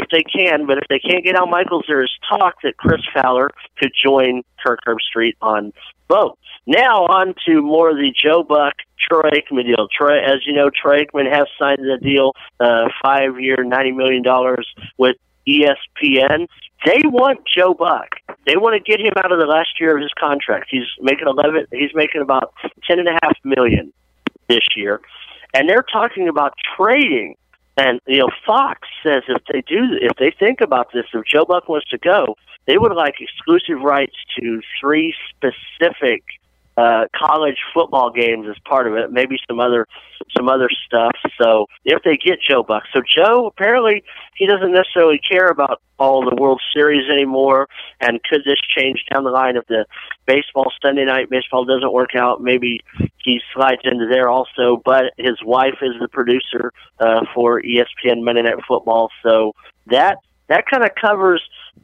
if 0.00 0.08
they 0.10 0.22
can, 0.22 0.66
but 0.66 0.78
if 0.78 0.84
they 0.88 0.98
can't 0.98 1.24
get 1.24 1.36
Al 1.36 1.46
Michaels, 1.46 1.84
there 1.88 2.02
is 2.02 2.10
talk 2.28 2.56
that 2.62 2.76
Chris 2.76 3.00
Fowler 3.14 3.50
could 3.78 3.92
join 4.02 4.42
Kirk 4.64 4.80
Herbstreit 4.86 5.34
on 5.42 5.72
both. 6.08 6.36
Now 6.66 7.06
on 7.06 7.34
to 7.46 7.62
more 7.62 7.90
of 7.90 7.96
the 7.96 8.12
Joe 8.14 8.42
Buck 8.42 8.74
Troy 8.98 9.30
Aikman 9.30 9.64
deal. 9.64 9.88
Troy, 9.96 10.18
as 10.18 10.46
you 10.46 10.52
know, 10.52 10.70
Troy 10.70 11.04
Aikman 11.04 11.30
has 11.32 11.46
signed 11.58 11.78
the 11.78 11.98
deal, 12.02 12.32
uh, 12.60 12.88
five 13.02 13.40
year, 13.40 13.62
ninety 13.62 13.92
million 13.92 14.22
dollars 14.22 14.66
with 14.98 15.16
ESPN. 15.46 16.48
They 16.84 17.02
want 17.04 17.40
Joe 17.46 17.74
Buck. 17.74 18.16
They 18.46 18.56
want 18.56 18.74
to 18.74 18.80
get 18.80 19.00
him 19.00 19.14
out 19.16 19.32
of 19.32 19.38
the 19.38 19.46
last 19.46 19.80
year 19.80 19.96
of 19.96 20.02
his 20.02 20.12
contract. 20.18 20.66
He's 20.70 20.86
making 21.00 21.26
eleven. 21.28 21.66
He's 21.72 21.94
making 21.94 22.20
about 22.20 22.52
ten 22.86 22.98
and 22.98 23.08
a 23.08 23.18
half 23.22 23.36
million 23.44 23.92
this 24.48 24.66
year, 24.76 25.00
and 25.54 25.68
they're 25.68 25.86
talking 25.90 26.28
about 26.28 26.54
trading. 26.76 27.36
And 27.76 28.00
you 28.06 28.18
know, 28.18 28.30
Fox 28.46 28.88
says 29.02 29.22
if 29.28 29.42
they 29.52 29.60
do, 29.60 29.98
if 30.00 30.16
they 30.18 30.30
think 30.30 30.60
about 30.60 30.92
this, 30.92 31.04
if 31.12 31.26
Joe 31.26 31.44
Buck 31.44 31.68
wants 31.68 31.88
to 31.90 31.98
go, 31.98 32.36
they 32.66 32.78
would 32.78 32.94
like 32.94 33.16
exclusive 33.20 33.82
rights 33.82 34.16
to 34.38 34.60
three 34.80 35.14
specific 35.30 36.22
uh, 36.76 37.06
college 37.14 37.58
football 37.72 38.10
games 38.10 38.46
as 38.48 38.56
part 38.68 38.86
of 38.86 38.94
it, 38.94 39.10
maybe 39.10 39.38
some 39.48 39.60
other 39.60 39.86
some 40.36 40.48
other 40.48 40.68
stuff. 40.86 41.12
So 41.40 41.66
if 41.84 42.02
they 42.02 42.16
get 42.16 42.38
Joe 42.40 42.62
Buck, 42.62 42.84
so 42.92 43.00
Joe 43.00 43.46
apparently 43.46 44.04
he 44.34 44.46
doesn't 44.46 44.72
necessarily 44.72 45.18
care 45.18 45.48
about 45.48 45.80
all 45.98 46.28
the 46.28 46.36
World 46.36 46.60
Series 46.74 47.08
anymore. 47.10 47.68
And 48.00 48.22
could 48.24 48.42
this 48.44 48.58
change 48.76 49.04
down 49.10 49.24
the 49.24 49.30
line 49.30 49.56
if 49.56 49.66
the 49.66 49.86
baseball 50.26 50.70
Sunday 50.82 51.04
night 51.04 51.30
baseball 51.30 51.64
doesn't 51.64 51.92
work 51.92 52.14
out? 52.14 52.42
Maybe 52.42 52.80
he 53.24 53.40
slides 53.54 53.80
into 53.84 54.06
there 54.06 54.28
also. 54.28 54.82
But 54.84 55.12
his 55.16 55.38
wife 55.44 55.78
is 55.80 55.94
the 56.00 56.08
producer 56.08 56.72
uh, 57.00 57.24
for 57.34 57.62
ESPN 57.62 58.22
Monday 58.22 58.42
Night 58.42 58.62
Football, 58.68 59.10
so 59.22 59.52
that 59.86 60.18
that 60.48 60.66
kind 60.66 60.84
of 60.84 60.90
covers 61.00 61.42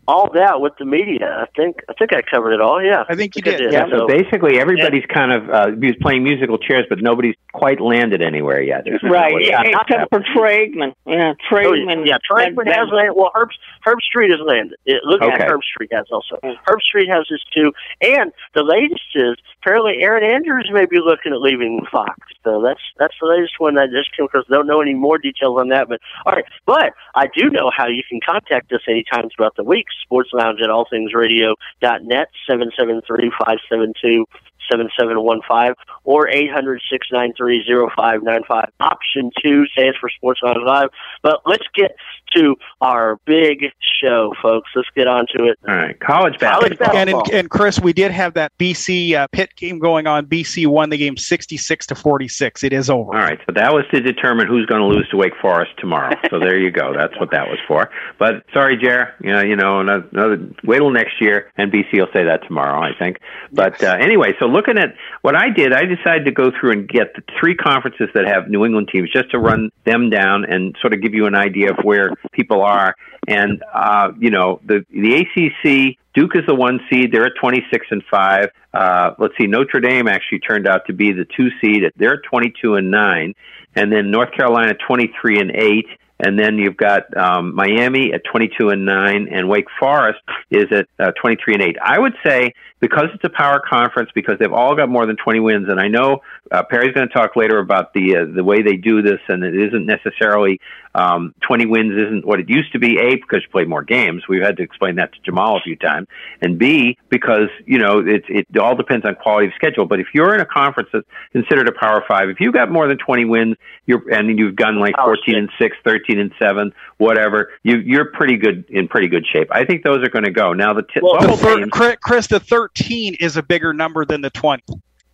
all 0.08 0.30
that 0.34 0.60
with 0.60 0.72
the 0.78 0.84
media. 0.84 1.28
I 1.42 1.46
think 1.56 1.76
I 1.88 1.92
think 1.98 2.12
I 2.12 2.22
covered 2.22 2.52
it 2.52 2.60
all. 2.60 2.82
Yeah, 2.82 3.04
I 3.08 3.14
think 3.14 3.36
you 3.36 3.42
I 3.46 3.50
did. 3.50 3.56
did. 3.58 3.72
Yeah, 3.72 3.86
So- 3.90 3.98
so 3.98 4.06
basically 4.08 4.58
everybody's 4.58 5.04
kind 5.06 5.32
of 5.32 5.48
uh, 5.48 5.66
he 5.80 5.86
was 5.88 5.96
playing 6.00 6.24
musical 6.24 6.58
chairs, 6.58 6.86
but 6.88 6.98
nobody's 7.00 7.36
quite 7.52 7.80
landed 7.80 8.22
anywhere 8.22 8.60
yet. 8.60 8.84
Right, 9.02 9.34
Yeah, 9.40 9.62
not 9.62 9.88
except 9.90 10.10
for 10.10 10.22
Troy 10.34 10.66
Aikman. 10.66 10.94
Yeah, 11.06 11.34
Troy 11.48 11.66
Oh, 11.68 12.02
yeah, 12.04 12.18
Troy 12.28 12.46
Aikman 12.46 12.66
has 12.66 12.88
landed. 12.90 13.12
Well, 13.14 13.30
Herb 13.34 13.50
Herbstreit 13.86 14.30
has 14.30 14.40
landed. 14.44 14.76
It, 14.86 15.02
look 15.04 15.22
Okay. 15.22 15.32
at 15.34 15.50
Herb 15.50 15.60
Street 15.62 15.90
has 15.92 16.06
also. 16.10 16.36
Herbstreit 16.66 17.08
has 17.08 17.26
his 17.28 17.42
too. 17.54 17.72
And 18.00 18.32
the 18.54 18.62
latest 18.62 19.02
is 19.14 19.36
apparently 19.60 20.02
Erin 20.02 20.24
Andrews 20.24 20.68
may 20.72 20.86
be 20.86 20.98
looking 20.98 21.32
at 21.32 21.40
leaving 21.40 21.84
Fox. 21.90 22.14
So 22.44 22.60
that's 22.62 22.80
that's 22.98 23.14
the 23.20 23.26
latest 23.28 23.54
one 23.58 23.74
that 23.76 23.90
just 23.90 24.16
came 24.16 24.26
across. 24.26 24.44
Don't 24.50 24.66
know 24.66 24.80
any 24.80 24.94
more 24.94 25.18
details 25.18 25.58
on 25.60 25.68
that, 25.68 25.88
but 25.88 26.00
all 26.26 26.32
right. 26.32 26.44
But 26.66 26.92
I 27.14 27.26
do 27.26 27.50
know 27.50 27.70
how 27.76 27.86
you 27.86 28.02
can 28.08 28.20
contact 28.24 28.72
us 28.72 28.80
anytime 28.88 29.28
throughout 29.34 29.54
the 29.56 29.64
week. 29.64 29.81
Sports 30.02 30.30
Lounge 30.32 30.60
at 30.60 30.68
allthingsradio.net, 30.68 32.28
seven 32.48 32.70
seven 32.78 33.00
three 33.06 33.32
five 33.44 33.58
seven 33.68 33.92
two. 34.00 34.26
7715 34.70 35.74
or 36.04 36.28
800 36.28 36.80
693 36.90 37.64
0595. 37.66 38.70
Option 38.80 39.30
2 39.42 39.66
stands 39.66 39.98
for 39.98 40.08
Sports 40.08 40.40
Lounge 40.42 40.62
Live. 40.64 40.88
But 41.22 41.40
let's 41.46 41.66
get 41.74 41.96
to 42.36 42.56
our 42.80 43.18
big 43.24 43.64
show, 44.02 44.34
folks. 44.42 44.70
Let's 44.74 44.88
get 44.94 45.06
on 45.06 45.26
to 45.36 45.44
it. 45.44 45.58
All 45.68 45.74
right, 45.74 45.98
college 46.00 46.32
College 46.38 46.78
basketball. 46.78 46.96
And, 46.96 47.06
basketball. 47.06 47.22
and, 47.24 47.34
and 47.40 47.50
Chris, 47.50 47.80
we 47.80 47.92
did 47.92 48.10
have 48.10 48.34
that 48.34 48.52
BC 48.58 49.14
uh, 49.14 49.26
Pitt 49.28 49.54
game 49.56 49.78
going 49.78 50.06
on. 50.06 50.26
BC 50.26 50.66
won 50.66 50.90
the 50.90 50.96
game 50.96 51.16
sixty-six 51.16 51.86
to 51.86 51.94
forty-six. 51.94 52.62
It 52.64 52.72
is 52.72 52.90
over. 52.90 53.14
All 53.14 53.20
right, 53.20 53.38
so 53.46 53.52
that 53.54 53.72
was 53.72 53.84
to 53.92 54.00
determine 54.00 54.46
who's 54.46 54.66
going 54.66 54.80
to 54.80 54.86
lose 54.86 55.08
to 55.10 55.16
Wake 55.16 55.34
Forest 55.40 55.72
tomorrow. 55.78 56.14
So 56.30 56.38
there 56.38 56.58
you 56.58 56.70
go. 56.70 56.94
That's 56.96 57.18
what 57.18 57.30
that 57.32 57.48
was 57.48 57.58
for. 57.66 57.90
But 58.18 58.44
sorry, 58.52 58.76
Jer. 58.76 59.14
You 59.20 59.32
know, 59.32 59.40
you 59.42 59.56
know, 59.56 59.80
another, 59.80 60.08
another 60.12 60.48
wait 60.64 60.78
till 60.78 60.90
next 60.90 61.20
year, 61.20 61.50
and 61.56 61.72
BC 61.72 61.94
will 61.94 62.08
say 62.12 62.24
that 62.24 62.42
tomorrow, 62.46 62.80
I 62.80 62.92
think. 62.98 63.18
But 63.52 63.82
uh, 63.82 63.96
anyway, 64.00 64.34
so 64.38 64.46
looking 64.46 64.78
at 64.78 64.94
what 65.22 65.36
I 65.36 65.50
did, 65.50 65.72
I 65.72 65.84
decided 65.84 66.24
to 66.24 66.32
go 66.32 66.50
through 66.58 66.72
and 66.72 66.88
get 66.88 67.14
the 67.14 67.22
three 67.38 67.54
conferences 67.54 68.08
that 68.14 68.26
have 68.26 68.48
New 68.48 68.64
England 68.64 68.88
teams, 68.92 69.10
just 69.10 69.30
to 69.32 69.38
run 69.38 69.70
them 69.84 70.10
down 70.10 70.44
and 70.44 70.76
sort 70.80 70.94
of 70.94 71.02
give 71.02 71.14
you 71.14 71.26
an 71.26 71.34
idea 71.34 71.70
of 71.70 71.78
where 71.84 72.12
people 72.32 72.62
are. 72.62 72.94
And 73.26 73.62
uh, 73.72 74.12
you 74.18 74.30
know, 74.30 74.60
the 74.64 74.84
the 74.90 75.14
ACC. 75.20 75.98
Duke 76.14 76.36
is 76.36 76.42
the 76.46 76.54
one 76.54 76.78
seed. 76.90 77.10
They're 77.10 77.24
at 77.24 77.32
26 77.40 77.86
and 77.90 78.02
5. 78.10 78.50
Uh, 78.74 79.14
let's 79.18 79.32
see, 79.40 79.46
Notre 79.46 79.80
Dame 79.80 80.08
actually 80.08 80.40
turned 80.40 80.68
out 80.68 80.84
to 80.86 80.92
be 80.92 81.10
the 81.10 81.24
two 81.24 81.48
seed. 81.58 81.84
They're 81.96 82.14
at 82.14 82.22
22 82.30 82.74
and 82.74 82.90
9. 82.90 83.34
And 83.76 83.90
then 83.90 84.10
North 84.10 84.30
Carolina 84.32 84.74
23 84.86 85.40
and 85.40 85.50
8. 85.52 85.86
And 86.24 86.38
then 86.38 86.56
you've 86.58 86.76
got 86.76 87.16
um, 87.16 87.54
Miami 87.54 88.12
at 88.12 88.22
22 88.30 88.68
and 88.68 88.84
9, 88.84 89.28
and 89.28 89.48
Wake 89.48 89.66
Forest 89.80 90.20
is 90.50 90.66
at 90.70 90.86
uh, 91.00 91.10
23 91.20 91.54
and 91.54 91.62
8. 91.62 91.76
I 91.82 91.98
would 91.98 92.14
say 92.24 92.52
because 92.82 93.06
it's 93.14 93.22
a 93.22 93.30
power 93.30 93.62
conference, 93.66 94.10
because 94.12 94.34
they've 94.40 94.52
all 94.52 94.74
got 94.74 94.88
more 94.88 95.06
than 95.06 95.16
20 95.16 95.38
wins. 95.38 95.68
And 95.70 95.80
I 95.80 95.86
know 95.86 96.20
uh, 96.50 96.64
Perry's 96.64 96.92
going 96.92 97.06
to 97.06 97.14
talk 97.14 97.36
later 97.36 97.58
about 97.58 97.94
the 97.94 98.16
uh, 98.16 98.34
the 98.34 98.42
way 98.42 98.60
they 98.60 98.76
do 98.76 99.00
this, 99.00 99.20
and 99.28 99.44
it 99.44 99.54
isn't 99.54 99.86
necessarily 99.86 100.60
um, 100.94 101.32
20 101.46 101.66
wins 101.66 101.92
isn't 101.92 102.26
what 102.26 102.40
it 102.40 102.50
used 102.50 102.72
to 102.72 102.80
be. 102.80 102.98
A 102.98 103.14
because 103.14 103.42
you 103.42 103.48
play 103.50 103.64
more 103.64 103.82
games, 103.82 104.24
we've 104.28 104.42
had 104.42 104.56
to 104.56 104.64
explain 104.64 104.96
that 104.96 105.12
to 105.12 105.20
Jamal 105.24 105.58
a 105.58 105.60
few 105.60 105.76
times, 105.76 106.08
and 106.42 106.58
B 106.58 106.98
because 107.08 107.48
you 107.64 107.78
know 107.78 108.00
it 108.00 108.24
it 108.28 108.58
all 108.58 108.74
depends 108.74 109.06
on 109.06 109.14
quality 109.14 109.46
of 109.46 109.52
schedule. 109.54 109.86
But 109.86 110.00
if 110.00 110.08
you're 110.12 110.34
in 110.34 110.40
a 110.40 110.46
conference 110.46 110.90
that's 110.92 111.06
considered 111.30 111.68
a 111.68 111.72
Power 111.72 112.04
Five, 112.08 112.30
if 112.30 112.40
you've 112.40 112.52
got 112.52 112.70
more 112.70 112.88
than 112.88 112.98
20 112.98 113.24
wins, 113.26 113.56
you're 113.86 114.12
and 114.12 114.36
you've 114.36 114.56
gone 114.56 114.80
like 114.80 114.96
14 114.96 115.36
and 115.36 115.50
six, 115.56 115.76
13 115.84 116.18
and 116.18 116.32
seven, 116.36 116.72
whatever, 116.98 117.50
you 117.62 117.76
you're 117.76 118.06
pretty 118.06 118.36
good 118.36 118.64
in 118.68 118.88
pretty 118.88 119.06
good 119.06 119.24
shape. 119.32 119.48
I 119.52 119.64
think 119.64 119.84
those 119.84 120.04
are 120.04 120.10
going 120.10 120.24
to 120.24 120.32
go. 120.32 120.52
Now 120.52 120.74
the 120.74 120.82
t- 120.82 121.00
well, 121.00 121.20
the 121.20 121.36
thir- 121.36 121.58
teams, 121.58 121.70
Chris, 122.02 122.26
the 122.26 122.40
third 122.40 122.71
13 122.76 123.14
is 123.20 123.36
a 123.36 123.42
bigger 123.42 123.72
number 123.72 124.04
than 124.04 124.20
the 124.20 124.30
20. 124.30 124.62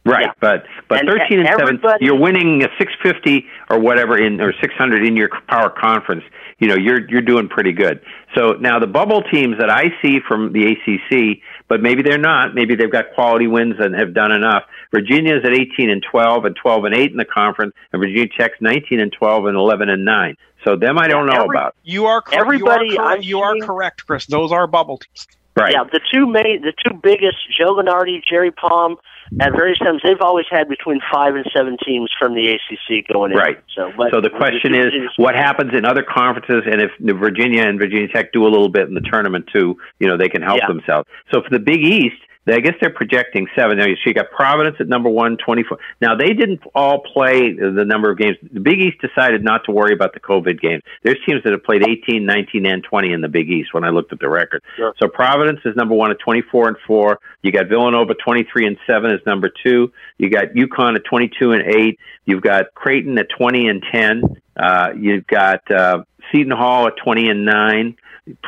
Right, 0.05 0.27
yeah. 0.27 0.33
but 0.41 0.65
but 0.89 1.01
and, 1.01 1.09
13 1.09 1.41
and 1.41 1.49
7 1.59 1.81
you're 2.01 2.19
winning 2.19 2.63
a 2.63 2.69
650 2.79 3.45
or 3.69 3.79
whatever 3.79 4.17
in 4.17 4.41
or 4.41 4.55
600 4.59 5.05
in 5.05 5.17
your 5.17 5.29
power 5.49 5.69
conference. 5.69 6.25
You 6.61 6.69
know, 6.69 6.77
you're 6.77 7.07
you're 7.11 7.21
doing 7.21 7.49
pretty 7.49 7.73
good. 7.73 8.01
So 8.35 8.53
now 8.53 8.79
the 8.79 8.87
bubble 8.87 9.23
teams 9.23 9.59
that 9.59 9.69
I 9.69 9.91
see 10.01 10.21
from 10.27 10.53
the 10.53 10.73
ACC, 10.73 11.43
but 11.69 11.83
maybe 11.83 12.03
they're 12.03 12.17
not, 12.17 12.55
maybe 12.55 12.75
they've 12.75 12.91
got 12.91 13.13
quality 13.15 13.49
wins 13.49 13.75
and 13.79 13.95
have 13.97 14.15
done 14.15 14.33
enough. 14.33 14.63
Virginia's 14.93 15.45
at 15.45 15.53
18 15.53 15.91
and 15.91 16.03
12 16.11 16.45
and 16.47 16.57
12 16.57 16.85
and 16.85 16.95
8 16.95 17.11
in 17.11 17.17
the 17.19 17.27
conference 17.27 17.75
and 17.93 18.01
Virginia 18.01 18.29
Tech's 18.39 18.61
19 18.63 19.01
and 19.01 19.13
12 19.13 19.47
and 19.47 19.57
11 19.57 19.91
and 19.91 20.05
9. 20.07 20.37
So 20.65 20.77
them 20.77 20.99
I 20.99 21.09
don't 21.09 21.27
know 21.27 21.45
Every, 21.45 21.57
about. 21.57 21.77
You 21.83 22.07
are, 22.07 22.23
cor- 22.23 22.41
Everybody 22.41 22.89
you 22.91 22.99
are, 22.99 23.15
cor- 23.15 23.23
you 23.23 23.41
are 23.41 23.57
correct, 23.59 24.07
Chris. 24.07 24.27
Those 24.27 24.53
are 24.53 24.67
bubble 24.67 24.99
teams. 24.99 25.27
Right. 25.59 25.73
Yeah, 25.73 25.85
the 25.85 26.01
two 26.13 26.27
main, 26.27 26.63
the 26.63 26.73
two 26.73 26.95
biggest, 26.95 27.37
Joe 27.51 27.75
Lunardi, 27.75 28.23
Jerry 28.25 28.51
Palm, 28.51 28.97
at 29.41 29.53
various 29.53 29.79
times 29.79 30.01
they've 30.03 30.21
always 30.21 30.47
had 30.51 30.69
between 30.69 31.01
five 31.13 31.35
and 31.35 31.45
seven 31.55 31.77
teams 31.85 32.11
from 32.19 32.35
the 32.35 32.55
ACC 32.55 33.07
going 33.13 33.33
in. 33.33 33.39
Right. 33.39 33.63
So, 33.75 33.93
but 33.97 34.11
so 34.11 34.21
the 34.21 34.31
question 34.31 34.75
is, 34.75 34.93
what 35.17 35.35
happens 35.35 35.73
in 35.75 35.85
other 35.85 36.03
conferences, 36.03 36.63
and 36.71 36.81
if 36.81 36.91
Virginia 37.19 37.63
and 37.63 37.79
Virginia 37.79 38.09
Tech 38.09 38.33
do 38.33 38.45
a 38.45 38.49
little 38.49 38.69
bit 38.69 38.89
in 38.89 38.95
the 38.95 39.01
tournament 39.01 39.49
too, 39.53 39.77
you 39.99 40.07
know, 40.07 40.17
they 40.17 40.29
can 40.29 40.43
help 40.43 40.61
Yeah. 40.61 40.69
themselves. 40.69 41.09
So 41.33 41.43
for 41.43 41.51
the 41.51 41.59
Big 41.59 41.85
East, 41.85 42.23
I 42.55 42.61
guess 42.61 42.75
they're 42.81 42.91
projecting 42.91 43.47
seven. 43.57 43.79
Now, 43.79 43.85
so 43.85 43.91
you 44.07 44.15
got 44.15 44.31
Providence 44.31 44.77
at 44.81 44.89
number 44.89 45.09
one, 45.09 45.37
24. 45.37 45.79
Now, 46.01 46.17
they 46.17 46.33
didn't 46.33 46.61
all 46.75 47.01
play 47.01 47.53
the 47.53 47.85
number 47.85 48.11
of 48.11 48.19
games. 48.19 48.37
The 48.53 48.61
Big 48.61 48.81
East 48.81 48.99
decided 49.01 49.45
not 49.45 49.65
to 49.65 49.73
worry 49.73 49.93
about 49.93 50.15
the 50.15 50.21
COVID 50.21 50.61
games. 50.61 50.83
There's 51.03 51.19
teams 51.27 51.43
that 51.45 51.53
have 51.53 51.65
played 51.65 51.83
18, 51.83 52.25
19, 52.25 52.67
and 52.67 52.83
20 52.83 53.13
in 53.13 53.21
the 53.21 53.29
Big 53.29 53.51
East 53.51 53.75
when 53.75 53.85
I 53.85 53.91
looked 53.91 54.13
at 54.13 54.19
the 54.19 54.29
record. 54.29 54.63
Sure. 54.77 54.95
So 55.01 55.09
Providence 55.09 55.61
is 55.65 55.77
number 55.77 55.95
one 55.95 56.11
at 56.11 56.19
24 56.21 56.69
and 56.69 56.77
4. 56.87 57.19
You 57.43 57.53
got 57.53 57.69
Villanova 57.69 58.15
23 58.15 58.67
and 58.67 58.77
7 58.87 59.11
is 59.11 59.21
number 59.27 59.51
two. 59.65 59.93
You 60.19 60.31
got 60.31 60.49
UConn 60.49 60.97
at 60.97 61.05
22 61.05 61.53
and 61.53 61.63
8. 61.63 61.99
You've 62.25 62.43
got 62.43 62.75
Creighton 62.75 63.19
at 63.19 63.29
20 63.37 63.69
and 63.69 63.85
10. 63.93 64.23
Uh, 64.57 64.89
you've 64.99 65.27
got 65.27 65.71
uh, 65.71 66.03
Seton 66.33 66.53
Hall 66.53 66.87
at 66.87 66.97
20 66.97 67.29
and 67.29 67.45
9 67.45 67.97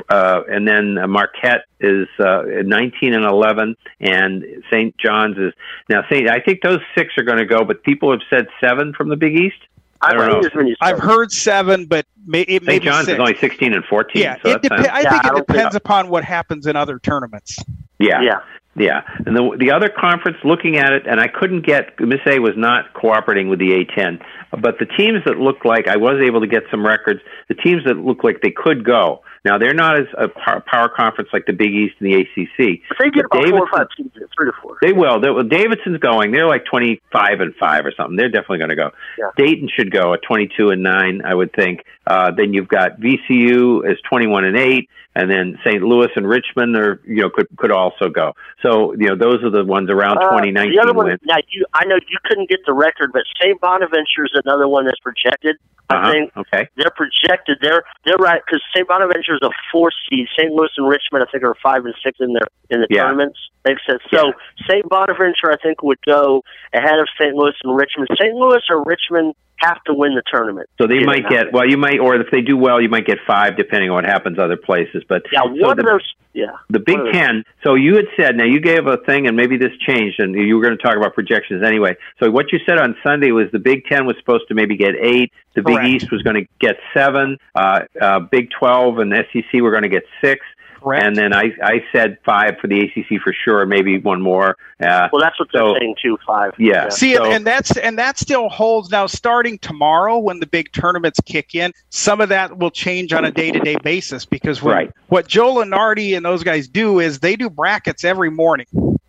uh, 0.08 0.42
and 0.49 0.66
then 0.66 0.99
Marquette 1.10 1.64
is 1.80 2.08
uh, 2.18 2.42
19 2.64 3.14
and 3.14 3.25
11, 3.25 3.76
and 4.00 4.44
St. 4.70 4.96
John's 4.99 5.38
is 5.38 5.52
now 5.88 6.02
St. 6.10 6.28
I 6.28 6.40
think 6.40 6.62
those 6.62 6.80
six 6.96 7.14
are 7.18 7.25
going 7.25 7.38
to 7.38 7.46
go, 7.46 7.64
but 7.64 7.82
people 7.82 8.10
have 8.10 8.20
said 8.30 8.46
seven 8.60 8.92
from 8.92 9.08
the 9.08 9.16
Big 9.16 9.37
East. 9.37 9.56
I 10.02 10.14
don't 10.14 10.42
know. 10.54 10.70
I've 10.80 10.99
heard 10.99 11.30
seven, 11.30 11.84
but 11.84 12.06
may, 12.26 12.42
it 12.42 12.62
may 12.62 12.75
St. 12.75 12.82
be 12.82 12.88
John's 12.88 13.06
six. 13.06 13.14
is 13.16 13.20
only 13.20 13.37
16 13.37 13.75
and 13.75 13.84
14. 13.84 14.22
Yeah, 14.22 14.37
so 14.42 14.50
it 14.50 14.62
that's 14.62 14.68
depe- 14.68 14.78
not- 14.78 14.90
I 14.90 15.02
think 15.02 15.25
it 15.25 15.46
depends 15.46 15.75
upon 15.75 16.08
what 16.08 16.25
happens 16.25 16.66
in 16.66 16.75
other 16.75 16.99
tournaments. 16.99 17.58
Yeah. 17.99 18.22
Yeah. 18.22 18.40
Yeah. 18.76 19.02
And 19.26 19.37
the 19.37 19.56
the 19.58 19.72
other 19.72 19.88
conference 19.88 20.38
looking 20.44 20.78
at 20.78 20.92
it 20.92 21.06
and 21.06 21.20
I 21.20 21.26
couldn't 21.26 21.66
get 21.66 21.99
Miss 21.99 22.20
A 22.25 22.38
was 22.38 22.54
not 22.56 22.94
cooperating 22.94 23.49
with 23.49 23.58
the 23.58 23.84
A10, 23.84 24.22
but 24.60 24.78
the 24.78 24.87
teams 24.87 25.25
that 25.26 25.38
looked 25.38 25.66
like 25.66 25.88
I 25.88 25.96
was 25.96 26.22
able 26.25 26.40
to 26.40 26.46
get 26.46 26.62
some 26.70 26.87
records, 26.87 27.20
the 27.49 27.54
teams 27.56 27.84
that 27.84 27.96
look 27.99 28.22
like 28.22 28.40
they 28.42 28.52
could 28.52 28.84
go. 28.84 29.22
Now 29.44 29.56
they're 29.59 29.75
not 29.75 29.99
as 29.99 30.06
a 30.18 30.28
power 30.28 30.88
conference 30.88 31.30
like 31.32 31.47
the 31.47 31.52
Big 31.52 31.73
East 31.75 31.94
and 32.00 32.11
the 32.12 32.20
ACC. 32.20 32.80
But 32.88 32.99
they 33.00 33.11
get 33.11 33.25
But 33.30 33.38
about 33.49 33.50
four 33.50 33.61
or 33.61 33.66
five 33.68 33.87
teams, 33.97 34.12
three 34.37 34.47
to 34.50 34.52
four. 34.62 34.76
They 34.82 34.92
will. 34.92 35.20
They, 35.20 35.30
well, 35.30 35.44
Davidson's 35.44 35.99
going. 35.99 36.30
They're 36.32 36.47
like 36.47 36.64
twenty 36.66 37.00
five 37.11 37.40
and 37.40 37.54
five 37.56 37.87
or 37.87 37.92
something. 37.97 38.16
They're 38.16 38.28
definitely 38.28 38.59
going 38.59 38.70
to 38.70 38.76
go. 38.76 38.90
Yeah. 39.18 39.30
Dayton 39.37 39.68
should 39.75 39.90
go 39.90 40.12
at 40.14 40.20
twenty 40.23 40.49
two 40.56 40.68
and 40.70 40.82
nine, 40.82 41.23
I 41.25 41.35
would 41.35 41.52
think. 41.54 41.85
Uh, 42.06 42.30
then 42.37 42.52
you've 42.52 42.68
got 42.68 43.00
VCU 43.00 43.90
as 43.90 43.97
twenty 44.09 44.26
one 44.26 44.44
and 44.44 44.56
eight, 44.59 44.88
and 45.14 45.30
then 45.30 45.59
St. 45.64 45.82
Louis 45.82 46.09
and 46.16 46.28
Richmond 46.28 46.76
are 46.76 47.00
you 47.06 47.23
know 47.23 47.30
could 47.30 47.49
could 47.56 47.70
also 47.73 48.11
go. 48.11 48.35
So 48.62 48.92
you 48.92 49.09
know 49.09 49.16
those 49.16 49.42
are 49.42 49.50
the 49.50 49.64
ones 49.64 49.88
around 49.90 50.18
Uh, 50.18 50.30
twenty 50.32 50.50
nineteen 50.50 50.76
the 50.76 50.82
other 50.82 50.92
one, 50.92 51.06
wins. 51.06 51.20
now 51.25 51.37
you, 51.49 51.64
I 51.73 51.87
know 51.87 51.97
you 51.97 52.18
couldn't 52.25 52.50
get 52.50 52.61
the 52.66 52.75
record, 52.75 53.11
but 53.12 53.23
St. 53.40 53.59
Bonaventure 53.61 54.25
is 54.25 54.32
another 54.44 54.68
one 54.68 54.85
that's 54.85 55.00
projected. 55.00 55.56
I 55.90 55.97
Uh-huh. 55.97 56.12
think 56.12 56.37
Okay. 56.37 56.68
they're 56.76 56.94
projected. 56.94 57.59
They're 57.61 57.82
they're 58.04 58.16
right 58.18 58.40
because 58.47 58.62
St. 58.75 58.87
Bonaventure 58.87 59.35
is 59.35 59.40
a 59.42 59.50
four 59.73 59.90
seed. 60.09 60.28
St. 60.38 60.52
Louis 60.52 60.70
and 60.76 60.88
Richmond, 60.88 61.25
I 61.26 61.30
think, 61.30 61.42
are 61.44 61.54
five 61.62 61.85
and 61.85 61.94
six 62.02 62.18
in 62.20 62.32
their 62.32 62.47
in 62.70 62.80
the 62.80 62.87
Yeah. 62.90 63.02
tournaments. 63.04 63.38
They 63.64 63.75
said 63.87 63.99
so. 64.12 64.32
St. 64.68 64.88
Bonaventure, 64.88 65.50
I 65.52 65.56
think, 65.56 65.82
would 65.82 66.00
go 66.06 66.42
ahead 66.73 66.99
of 66.99 67.09
St. 67.20 67.35
Louis 67.35 67.54
and 67.64 67.76
Richmond. 67.76 68.09
St. 68.18 68.35
Louis 68.35 68.62
or 68.70 68.82
Richmond 68.85 69.35
have 69.61 69.83
to 69.85 69.95
win 69.95 70.14
the 70.14 70.23
tournament. 70.31 70.69
So 70.81 70.87
they 70.87 71.05
might 71.05 71.29
get 71.29 71.52
well. 71.52 71.67
You 71.67 71.76
might, 71.76 72.00
or 72.00 72.17
if 72.17 72.31
they 72.31 72.40
do 72.40 72.57
well, 72.57 72.81
you 72.81 72.88
might 72.88 73.07
get 73.07 73.19
five, 73.26 73.57
depending 73.57 73.90
on 73.90 73.97
what 73.97 74.05
happens 74.05 74.38
other 74.38 74.57
places. 74.57 75.05
But 75.09 75.23
Yeah, 75.33 75.43
so 75.43 75.49
one 75.49 75.76
the, 75.76 75.83
of 75.83 75.87
those. 75.87 76.14
Yeah, 76.33 76.57
the 76.69 76.79
Big 76.79 76.97
one 76.97 77.09
of 77.09 77.12
those. 77.12 77.21
Ten. 77.21 77.45
So 77.62 77.75
you 77.75 77.97
had 77.97 78.07
said 78.17 78.37
now 78.37 78.45
you 78.45 78.61
gave 78.61 78.87
a 78.87 78.97
thing, 78.99 79.26
and 79.26 79.37
maybe 79.37 79.57
this 79.57 79.73
changed, 79.87 80.21
and 80.21 80.35
you 80.35 80.57
were 80.57 80.62
going 80.62 80.76
to 80.76 80.83
talk 80.83 80.97
about 80.97 81.14
projections 81.14 81.62
anyway. 81.62 81.97
So 82.23 82.31
what 82.31 82.52
you 82.52 82.59
said 82.67 82.79
on 82.79 82.97
Sunday 83.02 83.33
was 83.33 83.50
the 83.52 83.59
Big 83.59 83.85
Ten 83.87 84.07
was 84.07 84.17
supposed 84.19 84.49
to 84.49 84.55
maybe 84.55 84.76
get 84.76 84.95
eight. 85.00 85.33
The 85.55 85.62
Correct. 85.62 85.83
Big 85.83 85.95
East 85.95 86.12
was 86.12 86.23
going 86.23 86.37
to 86.37 86.49
get 86.61 86.76
seven. 86.95 87.38
Uh, 87.55 87.81
uh, 88.00 88.21
Big 88.21 88.50
Twelve 88.50 88.99
and 88.99 89.12
SEC 89.12 89.61
were 89.61 89.71
going 89.71 89.83
to 89.83 89.88
get 89.88 90.05
six. 90.23 90.45
Correct. 90.82 91.04
And 91.04 91.16
then 91.16 91.32
I 91.32 91.52
I 91.62 91.84
said 91.92 92.18
five 92.25 92.58
for 92.60 92.66
the 92.66 92.80
ACC 92.80 93.20
for 93.22 93.32
sure, 93.32 93.64
maybe 93.66 93.99
one 93.99 94.20
more. 94.20 94.56
Uh, 94.82 95.08
Well, 95.12 95.20
that's 95.20 95.38
what 95.38 95.49
they're 95.52 95.62
so- 95.62 95.76
saying 95.78 95.96
too. 96.02 96.18
Five. 96.26 96.52
Yeah. 96.58 96.88
See, 96.88 97.14
So- 97.14 97.25
and 97.25 97.46
that's 97.46 97.76
and 97.76 97.99
that 97.99 98.18
still 98.18 98.49
holds 98.49 98.90
now. 98.90 99.06
Starting 99.06 99.58
tomorrow, 99.58 100.18
when 100.18 100.40
the 100.40 100.46
big 100.46 100.72
tournaments 100.72 101.20
kick 101.26 101.54
in, 101.54 101.72
some 101.90 102.20
of 102.20 102.28
that 102.30 102.58
will 102.58 102.70
change 102.70 103.12
on 103.12 103.25
a 103.25 103.30
day-to-day 103.30 103.76
basis 103.82 104.25
because 104.25 104.62
when, 104.62 104.75
Right. 104.75 104.90
what 105.08 105.26
Joe 105.28 105.54
Lunardi 105.56 106.16
and 106.16 106.25
those 106.25 106.42
guys 106.42 106.68
do 106.68 106.99
is 107.00 107.18
they 107.20 107.37
do 107.37 107.50
brackets 107.50 108.04
every 108.04 108.30
morning. 108.30 108.66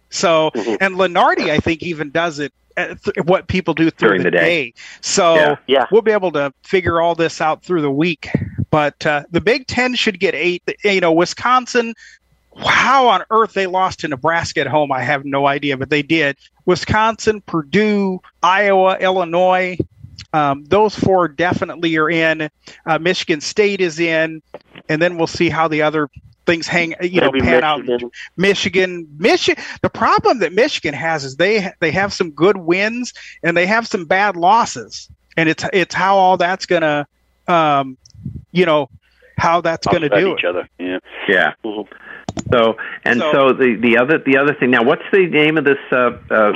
So, 0.09 0.51
Mm-hmm. 0.55 0.75
and 0.81 0.95
Lunardi, 0.95 1.49
I 1.49 1.57
think, 1.59 1.83
even 1.83 2.09
does 2.11 2.39
it. 2.39 2.53
Th- 2.77 2.97
what 3.25 3.47
people 3.47 3.73
do 3.73 3.89
through 3.91 4.09
During 4.09 4.23
the 4.23 4.31
day. 4.31 4.73
So 5.01 5.35
Yeah. 5.35 5.55
Yeah. 5.67 5.85
we'll 5.91 6.01
be 6.01 6.11
able 6.13 6.31
to 6.31 6.53
figure 6.63 7.01
all 7.01 7.15
this 7.15 7.41
out 7.41 7.63
through 7.63 7.81
the 7.81 7.91
week. 7.91 8.29
But 8.71 9.05
uh, 9.05 9.23
the 9.31 9.41
Big 9.41 9.67
Ten 9.67 9.95
should 9.95 10.19
get 10.19 10.33
eight. 10.33 10.63
You 10.83 11.01
know, 11.01 11.11
Wisconsin. 11.11 11.93
How 12.57 13.07
on 13.07 13.23
earth 13.29 13.53
they 13.53 13.67
lost 13.67 13.99
to 13.99 14.07
Nebraska 14.07 14.61
at 14.61 14.67
home? 14.67 14.91
I 14.91 15.03
have 15.03 15.23
no 15.23 15.47
idea, 15.47 15.77
but 15.77 15.89
they 15.89 16.01
did. 16.01 16.35
Wisconsin, 16.65 17.41
Purdue, 17.41 18.19
Iowa, 18.43 18.97
Illinois. 18.99 19.77
Um, 20.33 20.65
those 20.65 20.95
four 20.97 21.27
definitely 21.27 21.95
are 21.97 22.09
in. 22.09 22.49
Uh, 22.85 22.99
Michigan 22.99 23.41
State 23.41 23.81
is 23.81 23.99
in, 23.99 24.41
and 24.89 25.01
then 25.01 25.17
we'll 25.17 25.27
see 25.27 25.49
how 25.49 25.67
the 25.67 25.81
other 25.81 26.09
things 26.45 26.67
hang. 26.67 26.95
You 27.01 27.21
know, 27.21 27.31
Maybe 27.31 27.45
pan 27.45 27.63
out. 27.63 27.85
Michigan. 27.85 28.11
Michigan, 28.37 29.07
Michigan. 29.17 29.63
The 29.81 29.89
problem 29.89 30.39
that 30.39 30.53
Michigan 30.53 30.93
has 30.93 31.23
is 31.23 31.35
they 31.37 31.71
they 31.79 31.91
have 31.91 32.13
some 32.13 32.31
good 32.31 32.57
wins 32.57 33.13
and 33.43 33.55
they 33.55 33.65
have 33.65 33.87
some 33.87 34.05
bad 34.05 34.35
losses, 34.35 35.09
and 35.37 35.49
it's 35.49 35.63
it's 35.73 35.95
how 35.95 36.17
all 36.17 36.37
that's 36.37 36.65
gonna, 36.65 37.07
um, 37.47 37.97
you 38.51 38.65
know, 38.65 38.89
how 39.37 39.61
that's 39.61 39.87
gonna 39.87 40.09
do 40.09 40.33
each 40.33 40.43
it. 40.43 40.45
other. 40.45 40.67
Yeah. 40.79 40.99
Yeah. 41.27 41.53
Mm-hmm. 41.65 41.93
So 42.53 42.77
and 43.03 43.19
So- 43.19 43.31
so, 43.31 43.53
the 43.53 43.75
the 43.75 43.97
other 43.97 44.17
the 44.19 44.37
other 44.37 44.53
thing 44.53 44.71
now, 44.71 44.83
what's 44.83 45.03
the 45.11 45.25
name 45.27 45.57
of 45.57 45.65
this 45.65 45.77
uh, 45.91 46.11
uh, 46.29 46.53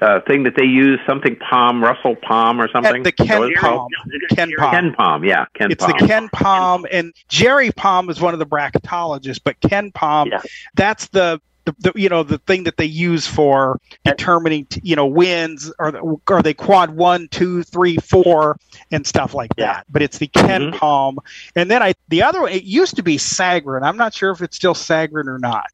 uh, 0.00 0.20
thing 0.26 0.44
that 0.44 0.54
they 0.56 0.64
use? 0.64 1.00
Something 1.06 1.36
Palm, 1.36 1.82
Russell 1.82 2.16
Palm, 2.16 2.60
or 2.60 2.68
something? 2.70 3.02
The 3.02 3.12
Ken 3.12 3.38
What 3.40 3.52
is? 3.52 3.58
Palm, 3.58 3.88
KenPom. 4.32 4.70
Ken 4.70 4.94
Palm, 4.94 5.24
yeah, 5.24 5.46
KenPom. 5.58 5.70
it's 5.72 5.84
Palm. 5.84 5.92
the 5.98 6.06
KenPom, 6.06 6.84
and 6.90 7.12
Jerry 7.28 7.72
Palm 7.72 8.08
is 8.08 8.20
one 8.20 8.32
of 8.32 8.38
the 8.38 8.46
bracketologists, 8.46 9.40
but 9.42 9.58
KenPom, 9.60 10.30
Yeah. 10.30 10.40
that's 10.74 11.08
the, 11.08 11.40
the, 11.78 11.92
the 11.92 12.00
you 12.00 12.08
know 12.08 12.22
the 12.22 12.38
thing 12.38 12.64
that 12.64 12.76
they 12.76 12.84
use 12.84 13.26
for 13.26 13.80
determining 14.04 14.66
t- 14.66 14.80
you 14.84 14.96
know 14.96 15.06
wins 15.06 15.72
are 15.78 15.92
the, 15.92 16.16
are 16.28 16.42
they 16.42 16.54
quad 16.54 16.90
one, 16.96 17.28
two, 17.28 17.62
three, 17.62 17.96
four, 17.98 18.56
and 18.90 19.06
stuff 19.06 19.34
like 19.34 19.50
Yeah. 19.56 19.66
that. 19.74 19.86
But 19.90 20.02
it's 20.02 20.18
the 20.18 20.28
Ken 20.28 20.72
Mhm. 20.72 20.74
Palm, 20.78 21.18
and 21.56 21.70
then 21.70 21.82
I 21.82 21.94
the 22.08 22.22
other 22.22 22.42
one 22.42 22.52
it 22.52 22.64
used 22.64 22.96
to 22.96 23.02
be 23.02 23.16
Sagarin. 23.16 23.82
I'm 23.82 23.96
not 23.96 24.14
sure 24.14 24.30
if 24.30 24.40
it's 24.42 24.56
still 24.56 24.74
Sagarin 24.74 25.26
or 25.26 25.38
not. 25.38 25.66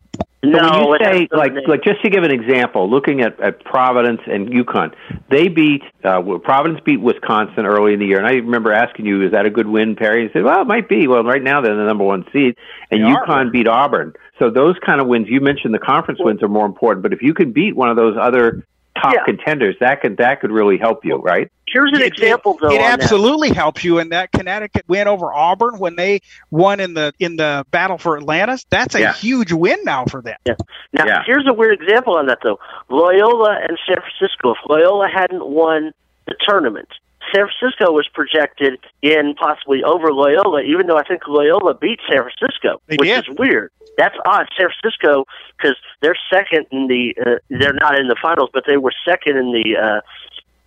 So 0.45 0.51
No, 0.51 0.89
when 0.89 1.01
you 1.01 1.07
say 1.07 1.29
like 1.33 1.55
name. 1.55 1.65
like 1.67 1.83
just 1.83 2.03
to 2.03 2.11
give 2.11 2.23
an 2.23 2.31
example, 2.31 2.89
looking 2.91 3.23
at, 3.23 3.41
at 3.41 3.65
Providence 3.65 4.21
and 4.27 4.49
UConn, 4.51 4.93
they 5.31 5.49
beat 5.49 5.83
uh, 6.05 6.21
Providence 6.41 6.81
beat 6.85 7.01
Wisconsin 7.01 7.65
early 7.65 7.95
in 7.95 7.99
the 7.99 8.05
year, 8.05 8.19
and 8.19 8.27
I 8.27 8.33
remember 8.33 8.71
asking 8.71 9.07
you, 9.07 9.23
"Is 9.25 9.33
that 9.33 9.47
a 9.47 9.51
good 9.51 9.67
win, 9.69 9.97
Perry?" 9.97 10.25
You 10.25 10.31
said, 10.35 10.45
"Well, 10.45 10.61
it 10.61 10.67
might 10.67 10.87
be." 10.87 11.09
Well, 11.09 11.25
right 11.25 11.43
now 11.43 11.63
they're 11.63 11.75
the 11.75 11.85
number 11.85 12.05
one 12.05 12.27
seed, 12.31 12.57
and 12.91 13.01
They 13.03 13.07
are. 13.11 13.25
UConn 13.27 13.53
beat 13.53 13.67
Auburn. 13.67 14.13
So 14.38 14.51
those 14.51 14.77
kind 14.85 15.01
of 15.01 15.07
wins, 15.07 15.29
you 15.29 15.40
mentioned 15.40 15.75
the 15.75 15.79
conference 15.79 16.20
wins 16.23 16.42
are 16.42 16.49
more 16.49 16.66
important, 16.66 17.03
but 17.03 17.12
if 17.12 17.23
you 17.23 17.35
can 17.35 17.53
beat 17.53 17.77
one 17.77 17.88
of 17.88 17.97
those 17.97 18.16
other 18.20 18.64
top 19.01 19.12
Yeah. 19.14 19.25
contenders, 19.25 19.77
that 19.81 20.01
could 20.01 20.16
that 20.18 20.40
could 20.40 20.51
really 20.51 20.77
help 20.77 21.05
you, 21.05 21.16
right? 21.16 21.51
Here's 21.68 21.90
an 21.92 22.01
It- 22.01 22.07
example, 22.07 22.57
though. 22.61 22.68
It 22.68 22.77
on 22.77 22.79
that. 22.83 23.01
absolutely 23.03 23.51
helps 23.51 23.83
you 23.85 23.99
in 23.99 24.11
that 24.11 24.31
Connecticut 24.33 24.85
win 24.88 25.09
over 25.09 25.33
Auburn 25.33 25.79
when 25.79 25.97
they 25.97 26.20
won 26.51 26.79
in 26.81 26.94
the 26.94 27.12
in 27.18 27.37
the 27.37 27.64
battle 27.70 27.99
for 27.99 28.16
Atlantis. 28.16 28.64
That's 28.70 28.94
a 28.94 29.01
Yeah. 29.01 29.12
huge 29.12 29.53
win 29.53 29.79
now 29.85 30.05
for 30.05 30.20
them. 30.23 30.37
Yeah. 30.47 30.55
Now, 30.92 31.07
Yeah. 31.07 31.23
here's 31.27 31.47
a 31.49 31.53
weird 31.53 31.81
example 31.81 32.16
on 32.16 32.27
that, 32.27 32.38
though. 32.42 32.59
Loyola 32.88 33.59
and 33.68 33.79
San 33.87 33.97
Francisco. 34.01 34.53
If 34.53 34.59
Loyola 34.68 35.09
hadn't 35.09 35.44
won 35.47 35.92
the 36.27 36.35
tournament, 36.49 36.88
San 37.33 37.47
Francisco 37.49 37.93
was 37.93 38.09
projected 38.13 38.79
in 39.03 39.35
possibly 39.35 39.83
over 39.85 40.13
Loyola, 40.13 40.63
even 40.63 40.87
though 40.87 40.97
I 40.99 41.05
think 41.05 41.23
Loyola 41.29 41.75
beat 41.75 42.01
San 42.11 42.23
Francisco, 42.23 42.81
They 42.89 42.97
which 42.97 43.09
did. 43.09 43.29
is 43.29 43.37
weird. 43.39 43.71
That's 43.97 44.17
odd. 44.27 44.49
San 44.59 44.69
Francisco, 44.69 45.25
because 45.57 45.77
they're 46.01 46.19
second 46.33 46.67
in 46.73 46.89
the, 46.89 47.15
uh, 47.25 47.39
they're 47.49 47.73
not 47.75 47.99
in 47.99 48.09
the 48.09 48.17
finals, 48.21 48.51
but 48.53 48.65
they 48.67 48.77
were 48.77 48.93
second 49.09 49.37
in 49.39 49.53
the 49.53 49.77
uh, 49.77 50.01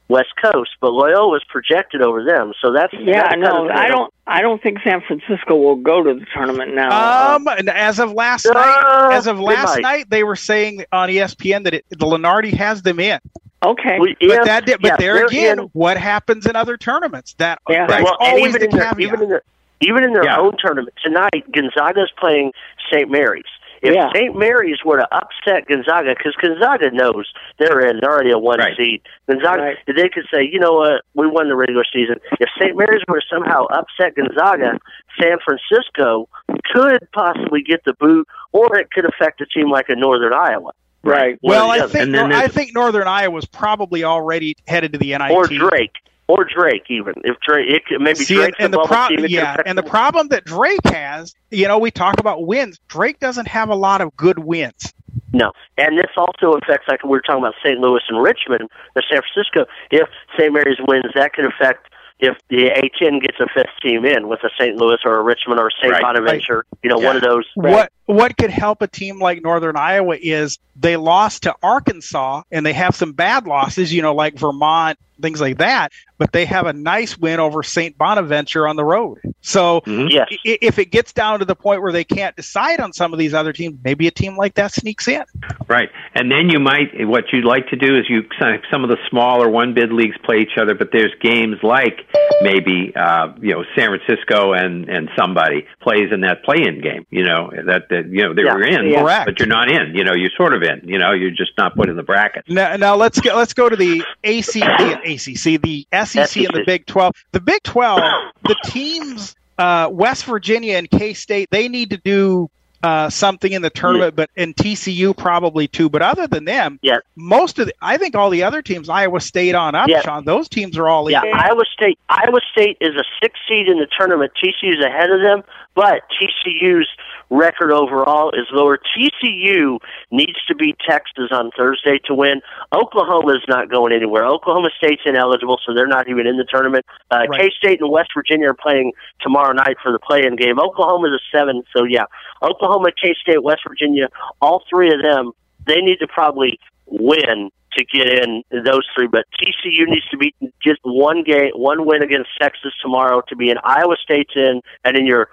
West 0.10 0.30
Coast. 0.42 0.72
But 0.80 0.94
Loyola 0.94 1.28
was 1.30 1.44
projected 1.50 2.02
over 2.02 2.24
them, 2.24 2.54
so 2.62 2.72
that's 2.72 2.94
Yeah, 2.94 3.24
that's 3.24 3.38
no, 3.38 3.52
kind 3.52 3.70
of- 3.72 3.76
I 3.76 3.88
don't. 3.88 4.14
I 4.30 4.42
don't 4.42 4.62
think 4.62 4.80
San 4.84 5.02
Francisco 5.02 5.56
will 5.56 5.78
go 5.78 6.04
to 6.04 6.14
the 6.14 6.26
tournament 6.34 6.76
now. 6.76 7.36
Um, 7.36 7.48
and 7.48 7.70
as 7.70 7.98
of 8.00 8.12
last 8.12 8.46
Uh, 8.46 8.52
night, 8.54 9.14
as 9.16 9.26
of 9.28 9.40
last 9.40 9.76
might. 9.76 9.82
night, 9.82 10.06
they 10.10 10.24
were 10.24 10.36
saying 10.36 10.84
on 10.92 11.10
ESPN 11.10 11.64
that 11.64 11.74
it, 11.74 11.86
the 11.90 12.06
Lunardi 12.06 12.54
has 12.54 12.82
them 12.82 13.00
in. 13.00 13.20
okay. 13.64 13.98
We- 14.00 14.16
But 14.20 14.28
yeah, 14.30 14.44
that, 14.44 14.66
did, 14.66 14.82
but 14.82 14.92
yeah, 14.92 14.96
there 14.98 15.26
again, 15.26 15.60
in- 15.60 15.66
what 15.74 15.98
happens 15.98 16.46
in 16.46 16.56
other 16.56 16.76
tournaments? 16.78 17.34
That 17.38 17.60
Yeah. 17.70 17.88
that's 17.88 18.04
well, 18.04 18.18
and 18.20 18.30
always 18.34 18.50
even 18.56 18.60
the 18.62 18.66
in 18.66 18.72
their, 18.78 18.90
caveat. 18.90 19.00
even 19.08 19.22
in 19.24 19.30
their 19.30 19.42
even 19.80 20.04
in 20.04 20.12
their 20.14 20.24
Yeah. 20.26 20.40
own 20.40 20.56
tournament 20.58 20.94
tonight, 21.04 21.46
Gonzaga's 21.52 22.12
playing 22.20 22.52
St. 22.92 23.10
Mary's. 23.12 23.46
If 23.82 23.94
Yeah. 23.94 24.10
St. 24.14 24.36
Mary's 24.36 24.80
were 24.84 24.98
to 24.98 25.08
upset 25.16 25.68
Gonzaga, 25.68 26.16
because 26.18 26.36
Gonzaga 26.42 26.92
knows 26.92 27.32
they're 27.60 27.80
in, 27.80 28.00
they're 28.02 28.12
already 28.12 28.32
a 28.32 28.38
one 28.38 28.60
Right. 28.60 28.76
seed. 28.78 29.02
Gonzaga, 29.30 29.62
Right. 29.62 29.78
they 29.88 30.10
could 30.10 30.26
say, 30.34 30.44
you 30.52 30.60
know 30.60 30.74
what, 30.74 31.02
we 31.14 31.28
won 31.28 31.48
the 31.50 31.56
regular 31.56 31.84
season. 31.94 32.16
If 32.40 32.50
St. 32.60 32.76
Mary's 32.76 33.04
were 33.08 33.20
to 33.20 33.26
somehow 33.30 33.66
upset 33.68 34.16
Gonzaga, 34.16 34.80
San 35.22 35.38
Francisco 35.46 36.28
could 36.74 37.08
possibly 37.14 37.62
get 37.62 37.84
the 37.86 37.94
boot, 38.00 38.28
or 38.52 38.78
it 38.78 38.92
could 38.92 39.06
affect 39.06 39.42
a 39.42 39.46
team 39.46 39.70
like 39.70 39.90
a 39.90 39.96
Northern 39.96 40.34
Iowa. 40.34 40.72
Right. 41.04 41.38
Well, 41.42 41.70
I 41.72 41.80
think 41.88 42.14
other. 42.16 42.28
Nor- 42.28 42.34
I 42.38 42.48
think 42.48 42.74
Northern 42.74 43.08
Iowa 43.08 43.32
was 43.32 43.46
probably 43.46 44.04
already 44.04 44.56
headed 44.68 44.92
to 44.94 44.98
the 45.00 45.14
NIT. 45.14 45.32
or 45.32 45.46
Drake, 45.48 45.94
or 46.28 46.44
Drake 46.46 46.84
even. 46.90 47.14
If 47.24 47.38
Drake, 47.40 47.70
it 47.70 47.86
could, 47.86 48.02
maybe 48.02 48.20
See, 48.20 48.36
Drake's 48.36 48.58
and 48.60 48.68
a 48.74 48.78
the 48.78 48.78
bubble 48.84 48.88
pro- 48.96 49.08
team. 49.16 49.26
yeah, 49.30 49.58
and 49.66 49.78
the 49.78 49.84
problem 49.84 50.28
that 50.30 50.46
Drake 50.46 50.80
has, 50.86 51.34
you 51.52 51.68
know, 51.68 51.78
we 51.78 51.92
talk 51.92 52.20
about 52.20 52.46
wins. 52.46 52.80
Drake 52.88 53.20
doesn't 53.20 53.48
have 53.48 53.70
a 53.70 53.76
lot 53.76 54.02
of 54.02 54.16
good 54.16 54.40
wins. 54.40 54.94
No, 55.34 55.52
and 55.78 55.98
this 55.98 56.12
also 56.16 56.54
affects, 56.54 56.88
like 56.88 57.04
we 57.04 57.10
were 57.10 57.22
talking 57.22 57.44
about 57.44 57.56
St. 57.64 57.80
Louis 57.80 58.02
and 58.10 58.22
Richmond, 58.22 58.70
the 58.96 59.04
San 59.10 59.22
Francisco. 59.22 59.66
If 59.92 60.08
St. 60.38 60.54
Mary's 60.54 60.78
wins, 60.88 61.06
that 61.16 61.34
could 61.34 61.46
affect 61.46 61.88
if 62.20 62.36
the 62.50 62.70
A10 62.72 63.22
gets 63.22 63.40
a 63.40 63.46
fifth 63.54 63.70
team 63.82 64.04
in 64.04 64.28
with 64.28 64.40
a 64.44 64.50
St. 64.60 64.76
Louis 64.76 64.98
or 65.06 65.18
a 65.20 65.22
Richmond 65.24 65.60
or 65.60 65.68
a 65.68 65.72
St. 65.80 65.92
Right. 65.92 66.02
Bonaventure. 66.02 66.66
You 66.82 66.90
know, 66.90 67.00
Yeah. 67.00 67.08
one 67.08 67.16
of 67.16 67.22
those. 67.22 67.46
What 67.56 67.92
what 68.06 68.38
could 68.38 68.50
help 68.50 68.82
a 68.82 68.88
team 68.88 69.20
like 69.20 69.44
Northern 69.44 69.76
Iowa 69.76 70.18
is 70.20 70.58
they 70.76 70.98
lost 70.98 71.44
to 71.44 71.54
Arkansas 71.62 72.42
and 72.52 72.66
they 72.66 72.74
have 72.74 72.96
some 72.96 73.12
bad 73.12 73.46
losses, 73.46 73.94
you 73.94 74.02
know, 74.02 74.16
like 74.16 74.36
Vermont, 74.40 74.98
things 75.22 75.42
like 75.42 75.58
that, 75.58 75.92
but 76.18 76.32
they 76.32 76.46
have 76.46 76.66
a 76.68 76.74
nice 76.74 77.18
win 77.18 77.40
over 77.40 77.64
St. 77.64 77.98
Bonaventure 77.98 78.68
on 78.68 78.76
the 78.76 78.86
road. 78.86 79.20
So 79.42 79.82
Yes. 79.86 80.28
if 80.44 80.80
it 80.80 80.86
gets 80.92 81.14
down 81.14 81.40
to 81.40 81.46
the 81.46 81.56
point 81.56 81.82
where 81.82 81.92
they 81.92 82.04
can't 82.04 82.36
decide 82.36 82.80
on 82.80 82.94
some 82.94 83.14
of 83.14 83.20
these 83.20 83.34
other 83.34 83.54
teams, 83.54 83.78
maybe 83.84 84.08
a 84.08 84.12
team 84.12 84.36
like 84.38 84.56
that 84.56 84.72
sneaks 84.74 85.08
in. 85.08 85.24
Right, 85.68 85.90
and 86.16 86.32
then 86.32 86.50
you 86.50 86.60
might. 86.60 87.08
What 87.08 87.26
you'd 87.32 87.46
like 87.46 87.68
to 87.70 87.76
do 87.76 87.98
is 87.98 88.06
you 88.10 88.24
some 88.72 88.84
of 88.84 88.90
the 88.90 88.98
smaller 89.10 89.50
one 89.50 89.74
bid 89.74 89.92
leagues 89.92 90.16
play 90.24 90.38
each 90.40 90.58
other, 90.60 90.74
but 90.76 90.90
there's 90.92 91.14
games 91.22 91.58
like 91.64 92.00
maybe 92.42 92.94
uh, 92.96 93.30
you 93.42 93.54
know 93.54 93.64
San 93.76 93.90
Francisco 93.98 94.54
and 94.54 94.88
and 94.90 95.10
somebody 95.18 95.66
plays 95.82 96.12
in 96.12 96.22
that 96.22 96.44
play-in 96.44 96.82
game. 96.82 97.06
You 97.10 97.24
know 97.26 97.52
that 97.66 97.90
that 97.90 98.08
you 98.10 98.24
know 98.24 98.34
they 98.34 98.44
Yeah, 98.44 98.54
were 98.54 98.64
in, 98.64 98.94
correct. 98.94 99.26
but 99.26 99.40
you're 99.40 99.48
not 99.48 99.70
in. 99.72 99.96
You 99.96 100.04
know 100.04 100.14
you're 100.14 100.32
sort 100.38 100.54
of 100.54 100.64
in. 100.64 100.88
You 100.88 101.00
know 101.00 101.12
you're 101.12 101.32
just 101.32 101.52
not 101.58 101.76
put 101.76 101.90
in 101.90 101.96
the 101.96 102.04
bracket. 102.04 102.44
Now, 102.48 102.76
now 102.78 102.96
let's 102.96 103.20
get 103.20 103.36
let's 103.36 103.54
go 103.54 103.68
to 103.70 103.76
the 103.76 104.04
AC, 104.24 104.60
the 104.60 105.00
ACC, 105.08 105.62
the 105.62 105.88
SEC, 106.06 106.38
and 106.38 106.54
the 106.54 106.64
Big 106.66 106.86
Twelve. 106.86 107.16
The 107.32 107.40
Big 107.42 107.64
Twelve, 107.64 108.02
the 108.44 108.56
teams, 108.66 109.36
uh, 109.58 109.90
West 109.92 110.26
Virginia 110.26 110.78
and 110.78 110.90
K 110.90 111.14
State, 111.14 111.50
they 111.52 111.68
need 111.68 111.90
to 111.92 111.98
do 111.98 112.50
uh, 112.84 113.10
something 113.10 113.52
in 113.52 113.62
the 113.62 113.70
tournament, 113.70 114.16
but 114.16 114.30
in 114.36 114.54
TCU 114.54 115.16
probably 115.18 115.68
too. 115.68 115.90
But 115.90 116.02
other 116.02 116.28
than 116.28 116.46
them, 116.46 116.80
yeah. 116.82 116.98
most 117.16 117.60
of 117.60 117.68
the, 117.68 117.74
I 117.82 117.98
think 117.98 118.16
all 118.16 118.30
the 118.30 118.44
other 118.44 118.62
teams, 118.62 118.88
Iowa 118.88 119.20
State 119.20 119.56
on 119.56 119.76
up, 119.76 119.88
Yeah. 119.88 120.02
Sean, 120.02 120.26
those 120.26 120.48
teams 120.48 120.78
are 120.78 120.88
all 120.88 121.10
Yeah. 121.10 121.22
Iowa 121.22 121.64
State. 121.74 121.98
Iowa 122.10 122.40
State 122.52 122.78
is 122.80 122.96
a 122.96 123.04
six 123.22 123.40
seed 123.48 123.68
in 123.68 123.80
the 123.80 123.88
tournament. 123.98 124.32
TCU's 124.42 124.84
ahead 124.84 125.10
of 125.10 125.22
them, 125.22 125.44
but 125.74 126.04
TCU's 126.22 126.88
record 127.30 127.72
overall 127.72 128.32
is 128.32 128.46
lower. 128.52 128.78
TCU 128.78 129.80
needs 130.12 130.44
to 130.48 130.56
beat 130.56 130.78
Texas 130.88 131.30
on 131.32 131.52
Thursday 131.58 132.00
to 132.06 132.14
win. 132.14 132.42
Oklahoma's 132.74 133.44
not 133.48 133.70
going 133.70 133.94
anywhere. 133.94 134.26
Oklahoma 134.26 134.70
State's 134.78 135.02
ineligible, 135.06 135.60
so 135.66 135.74
they're 135.74 135.88
not 135.88 136.08
even 136.10 136.28
in 136.28 136.38
the 136.38 136.46
tournament. 136.46 136.86
Uh, 137.12 137.26
Right. 137.30 137.42
K 137.42 137.50
State 137.58 137.82
and 137.82 137.92
West 137.92 138.10
Virginia 138.16 138.50
are 138.50 138.54
playing 138.54 138.94
tomorrow 139.22 139.52
night 139.54 139.78
for 139.84 139.92
the 139.92 140.00
play-in 140.00 140.36
game. 140.36 140.60
Oklahoma's 140.60 141.12
a 141.12 141.20
seven, 141.36 141.64
so 141.76 141.84
yeah, 141.84 142.06
Oklahoma, 142.42 142.90
K 143.02 143.14
State, 143.20 143.44
West 143.44 143.62
Virginia, 143.68 144.08
all 144.42 144.64
three 144.70 144.94
of 144.94 145.02
them, 145.02 145.32
they 145.66 145.82
need 145.82 145.98
to 146.00 146.08
probably 146.08 146.60
win 146.86 147.50
to 147.74 147.86
get 147.86 148.08
in 148.08 148.44
those 148.52 148.86
three. 148.96 149.08
But 149.08 149.26
TCU 149.40 149.86
needs 149.88 150.08
to 150.10 150.18
be 150.18 150.34
just 150.64 150.80
one 150.84 151.24
game, 151.24 151.52
one 151.56 151.86
win 151.86 152.02
against 152.02 152.30
Texas 152.40 152.74
tomorrow 152.82 153.22
to 153.28 153.36
be 153.36 153.50
in. 153.50 153.58
Iowa 153.64 153.96
State's 154.02 154.34
in, 154.36 154.62
and 154.84 154.98
in 154.98 155.06
your 155.06 155.30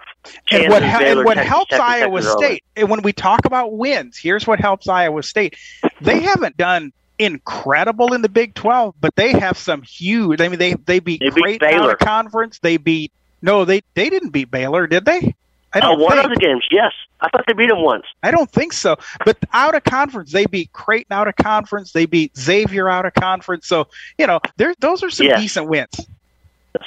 And 0.51 0.69
what, 0.71 0.83
and 0.83 1.25
what 1.25 1.35
Texas 1.35 1.49
helps 1.51 1.73
and 1.73 1.83
Iowa 1.83 2.21
Texas. 2.21 2.33
State, 2.33 2.65
and 2.77 2.89
when 2.89 3.03
we 3.03 3.13
talk 3.13 3.45
about 3.45 3.73
wins, 3.77 4.17
here's 4.17 4.47
what 4.47 4.59
helps 4.61 4.89
Iowa 4.89 5.23
State. 5.23 5.57
They 6.01 6.21
haven't 6.21 6.57
done 6.57 6.93
incredible 7.19 8.13
in 8.15 8.23
the 8.23 8.29
Big 8.29 8.55
12, 8.55 8.95
but 9.01 9.15
they 9.17 9.33
have 9.33 9.57
some 9.59 9.83
huge. 9.83 10.41
I 10.41 10.49
mean, 10.49 10.59
they 10.59 10.75
they 10.75 10.99
beat, 11.01 11.21
They 11.21 11.31
beat 11.31 11.43
Creighton 11.43 11.69
out 11.69 11.71
Baylor. 11.81 11.93
of 11.93 11.99
conference. 11.99 12.59
They 12.59 12.77
beat 12.77 13.13
no, 13.43 13.65
they 13.65 13.83
they 13.95 14.09
didn't 14.11 14.31
beat 14.31 14.51
Baylor, 14.51 14.87
did 14.87 15.05
they? 15.05 15.35
I 15.73 15.79
Uh, 15.79 15.81
don't 15.81 16.01
one 16.01 16.13
think. 16.13 16.25
of 16.25 16.31
the 16.31 16.37
games, 16.41 16.65
yes. 16.71 16.93
I 17.21 17.29
thought 17.31 17.45
they 17.47 17.53
beat 17.53 17.69
them 17.69 17.83
once. 17.83 18.05
I 18.23 18.31
don't 18.31 18.51
think 18.51 18.73
so. 18.73 18.97
But 19.25 19.39
out 19.53 19.75
of 19.75 19.83
conference, 19.85 20.31
they 20.33 20.47
beat 20.47 20.73
Creighton 20.73 21.13
out 21.17 21.27
of 21.27 21.37
conference. 21.37 21.93
They 21.93 22.07
beat 22.07 22.37
Xavier 22.37 22.89
out 22.89 23.07
of 23.07 23.15
conference. 23.15 23.67
So 23.67 23.89
you 24.19 24.27
know, 24.27 24.41
there 24.57 24.75
those 24.81 25.03
are 25.03 25.11
some 25.11 25.27
Yes. 25.27 25.41
decent 25.41 25.69
wins. 25.69 26.07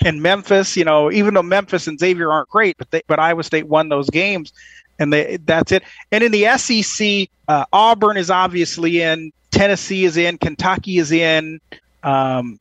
And 0.03 0.21
Memphis, 0.21 0.75
you 0.75 0.83
know, 0.85 1.11
even 1.11 1.33
though 1.33 1.43
Memphis 1.43 1.87
and 1.87 1.99
Xavier 1.99 2.31
aren't 2.31 2.49
great, 2.49 2.77
but 2.77 2.91
they, 2.91 3.01
but 3.07 3.19
Iowa 3.19 3.43
State 3.43 3.67
won 3.67 3.89
those 3.89 4.09
games, 4.09 4.51
and 4.99 5.13
they, 5.13 5.37
that's 5.37 5.71
it. 5.71 5.83
And 6.11 6.23
in 6.23 6.31
the 6.31 6.57
SEC, 6.57 7.29
uh, 7.47 7.65
Auburn 7.71 8.17
is 8.17 8.29
obviously 8.29 9.01
in. 9.01 9.31
Tennessee 9.51 10.03
is 10.05 10.17
in. 10.17 10.37
Kentucky 10.37 10.97
is 10.97 11.11
in. 11.11 11.61
Um, 12.03 12.59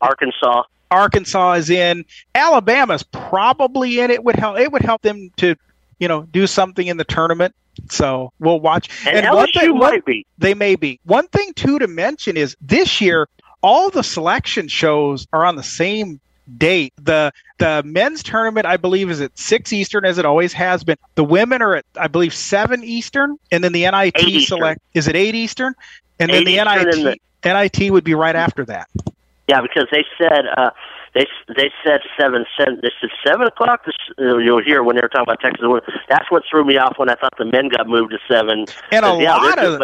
Arkansas. 0.00 0.62
Arkansas 0.90 1.52
is 1.54 1.70
in. 1.70 2.04
Alabama's 2.34 3.02
probably 3.02 4.00
in. 4.00 4.10
It 4.10 4.22
would 4.22 4.36
help. 4.36 4.58
It 4.58 4.70
would 4.70 4.82
help 4.82 5.02
them 5.02 5.30
to, 5.38 5.56
you 5.98 6.08
know, 6.08 6.22
do 6.22 6.46
something 6.46 6.86
in 6.86 6.96
the 6.96 7.04
tournament. 7.04 7.54
So 7.90 8.32
we'll 8.38 8.60
watch. 8.60 8.88
And, 9.06 9.26
one 9.34 9.48
LSU 9.48 9.60
thing- 9.60 9.78
might 9.78 10.04
be. 10.04 10.26
they 10.38 10.54
may 10.54 10.76
be. 10.76 11.00
One 11.04 11.26
thing 11.28 11.52
too 11.54 11.78
to 11.78 11.86
mention 11.88 12.36
is 12.36 12.56
this 12.60 13.00
year 13.00 13.28
all 13.62 13.90
the 13.90 14.02
selection 14.04 14.68
shows 14.68 15.26
are 15.32 15.44
on 15.44 15.56
the 15.56 15.62
same 15.62 16.20
date. 16.58 16.92
The 17.02 17.32
the 17.58 17.82
men's 17.84 18.22
tournament 18.22 18.66
I 18.66 18.76
believe 18.76 19.10
is 19.10 19.20
at 19.20 19.36
six 19.38 19.72
Eastern 19.72 20.04
as 20.04 20.18
it 20.18 20.24
always 20.24 20.52
has 20.52 20.84
been. 20.84 20.96
The 21.14 21.24
women 21.24 21.62
are 21.62 21.76
at 21.76 21.84
I 21.98 22.08
believe 22.08 22.34
seven 22.34 22.84
Eastern, 22.84 23.38
and 23.50 23.62
then 23.62 23.72
the 23.72 23.90
NIT 23.90 24.42
select 24.46 24.80
is 24.94 25.08
it 25.08 25.16
eight 25.16 25.34
Eastern, 25.34 25.74
and 26.18 26.30
then 26.30 26.44
the 26.44 26.52
Eastern 26.52 27.04
NIT 27.04 27.20
and 27.42 27.72
NIT 27.72 27.92
would 27.92 28.04
be 28.04 28.14
right 28.14 28.36
after 28.36 28.64
that. 28.66 28.88
Yeah, 29.48 29.60
because 29.60 29.86
they 29.92 30.04
said 30.18 30.46
uh, 30.56 30.70
they 31.14 31.26
they 31.56 31.70
said 31.84 32.00
seven 32.18 32.44
seven. 32.58 32.80
They 32.82 32.90
said 33.00 33.10
seven 33.24 33.46
o'clock. 33.46 33.84
This, 33.84 33.94
you'll 34.18 34.62
hear 34.62 34.82
when 34.82 34.96
they 34.96 35.02
were 35.02 35.08
talking 35.08 35.22
about 35.22 35.40
Texas. 35.40 35.64
That's 36.08 36.30
what 36.30 36.42
threw 36.50 36.64
me 36.64 36.76
off 36.76 36.98
when 36.98 37.08
I 37.08 37.14
thought 37.14 37.34
the 37.38 37.44
men 37.44 37.68
got 37.68 37.88
moved 37.88 38.10
to 38.12 38.18
seven. 38.28 38.66
And 38.90 39.04
a 39.04 39.22
yeah, 39.22 39.36
lot 39.36 39.58
of 39.58 39.80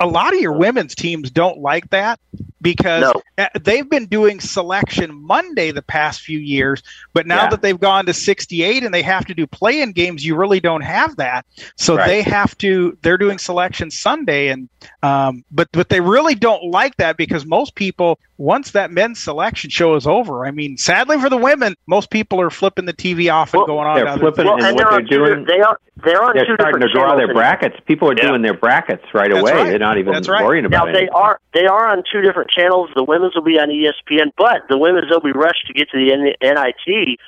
a 0.00 0.06
lot 0.06 0.32
of 0.32 0.40
your 0.40 0.52
women's 0.52 0.94
teams 0.94 1.30
don't 1.30 1.58
like 1.58 1.90
that 1.90 2.18
because 2.62 3.02
No. 3.02 3.12
uh, 3.38 3.48
they've 3.62 3.88
been 3.88 4.06
doing 4.06 4.40
selection 4.40 5.14
Monday 5.14 5.70
the 5.70 5.82
past 5.82 6.20
few 6.20 6.38
years, 6.38 6.82
but 7.14 7.26
now 7.26 7.44
Yeah. 7.44 7.50
that 7.50 7.62
they've 7.62 7.78
gone 7.80 8.06
to 8.06 8.12
68 8.12 8.82
and 8.84 8.92
they 8.92 9.02
have 9.02 9.24
to 9.26 9.34
do 9.34 9.46
play-in 9.46 9.92
games, 9.92 10.24
you 10.24 10.36
really 10.36 10.60
don't 10.60 10.82
have 10.82 11.16
that. 11.16 11.46
So 11.76 11.96
Right. 11.96 12.06
they 12.06 12.22
have 12.22 12.56
to 12.58 12.96
they're 13.02 13.18
doing 13.18 13.38
selection 13.38 13.90
Sunday 13.90 14.48
and 14.48 14.68
um 15.02 15.44
but 15.50 15.68
but 15.72 15.88
they 15.88 16.00
really 16.00 16.34
don't 16.34 16.64
like 16.64 16.96
that 16.96 17.16
because 17.16 17.44
most 17.46 17.74
people 17.74 18.18
once 18.38 18.70
that 18.70 18.90
men's 18.90 19.18
selection 19.18 19.68
show 19.68 19.94
is 19.96 20.06
over, 20.06 20.46
I 20.46 20.50
mean, 20.50 20.78
sadly 20.78 21.18
for 21.20 21.28
the 21.28 21.36
women, 21.36 21.74
most 21.86 22.10
people 22.10 22.40
are 22.40 22.48
flipping 22.48 22.86
the 22.86 22.94
TV 22.94 23.30
off 23.30 23.52
and 23.52 23.58
Well, 23.60 23.66
going 23.66 23.86
on 23.86 23.96
they're 23.96 24.04
to 24.06 24.10
other 24.12 24.20
flipping 24.20 24.46
things. 24.46 24.64
and 24.64 24.74
what 24.76 24.76
they're 24.78 24.86
they're 24.90 24.94
on 24.94 25.02
two 25.06 25.34
doing- 25.34 25.44
They 25.46 25.60
are 25.60 25.78
they're 26.02 26.22
on 26.22 26.34
They're 26.34 26.46
two 26.46 26.54
starting 26.54 26.80
to 26.80 26.86
different 26.88 27.06
draw 27.08 27.16
their 27.16 27.34
brackets. 27.34 27.76
People 27.86 28.08
are 28.10 28.14
Yeah. 28.16 28.28
doing 28.28 28.40
their 28.40 28.54
brackets 28.54 29.04
right 29.12 29.28
That's 29.30 29.40
away. 29.42 29.52
right. 29.52 29.64
They're 29.68 29.78
not 29.78 29.98
even 29.98 30.14
That's 30.14 30.30
right. 30.30 30.42
worrying 30.42 30.62
Now 30.64 30.68
about 30.84 30.92
they 30.94 31.04
it. 31.04 31.10
are 31.14 31.38
they 31.52 31.66
are 31.66 31.88
on 31.88 32.02
two 32.10 32.22
different 32.22 32.49
channels. 32.50 32.90
The 32.94 33.04
women's 33.04 33.34
will 33.34 33.42
be 33.42 33.58
on 33.58 33.68
ESPN, 33.68 34.32
but 34.36 34.62
the 34.68 34.78
women's 34.78 35.10
will 35.10 35.20
be 35.20 35.32
rushed 35.32 35.66
to 35.66 35.72
get 35.72 35.88
to 35.90 35.98
the 35.98 36.34
NIT 36.40 37.18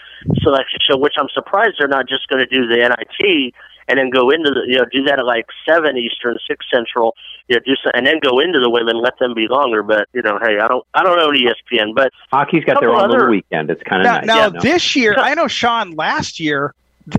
selection 0.43 0.79
show, 0.87 0.97
which 0.97 1.15
I'm 1.19 1.29
surprised 1.33 1.77
they're 1.79 1.89
not 1.89 2.09
just 2.09 2.29
going 2.29 2.41
to 2.41 2.47
do 2.47 2.67
the 2.67 2.77
NIT 2.77 3.55
and 3.89 3.99
then 3.99 4.11
go 4.11 4.31
into 4.31 4.51
the 4.51 4.63
you 4.67 4.79
know 4.79 4.85
do 4.91 5.03
that 5.05 5.19
at 5.19 5.25
like 5.25 5.47
seven 5.69 5.97
Eastern, 5.97 6.39
six 6.47 6.67
Central, 6.73 7.15
you 7.49 7.57
know, 7.57 7.63
do 7.65 7.75
some, 7.83 7.93
and 7.95 8.07
then 8.07 8.21
go 8.21 8.41
into 8.41 8.61
the 8.61 8.71
women, 8.71 9.01
let 9.01 9.19
them 9.19 9.35
be 9.35 9.49
longer. 9.49 9.83
But 9.83 10.09
you 10.13 10.23
know, 10.23 10.39
hey, 10.41 10.59
I 10.59 10.69
don't 10.69 10.87
I 10.95 11.03
don't 11.03 11.17
know 11.17 11.31
ESPN, 11.31 11.95
but 11.95 12.13
Hockey's 12.31 12.65
got 12.65 12.81
their 12.81 12.91
couple 12.91 13.05
own 13.05 13.11
little 13.11 13.29
weekend. 13.29 13.71
It's 13.71 13.83
kind 13.83 14.03
of 14.03 14.07
now, 14.07 14.19
nice. 14.19 14.27
now 14.27 14.37
Yeah, 14.37 14.49
no. 14.49 14.61
this 14.61 14.97
year, 14.97 15.15
I 15.17 15.35
know 15.35 15.49
Sean. 15.49 15.93
Last 15.93 16.41
year, 16.41 16.75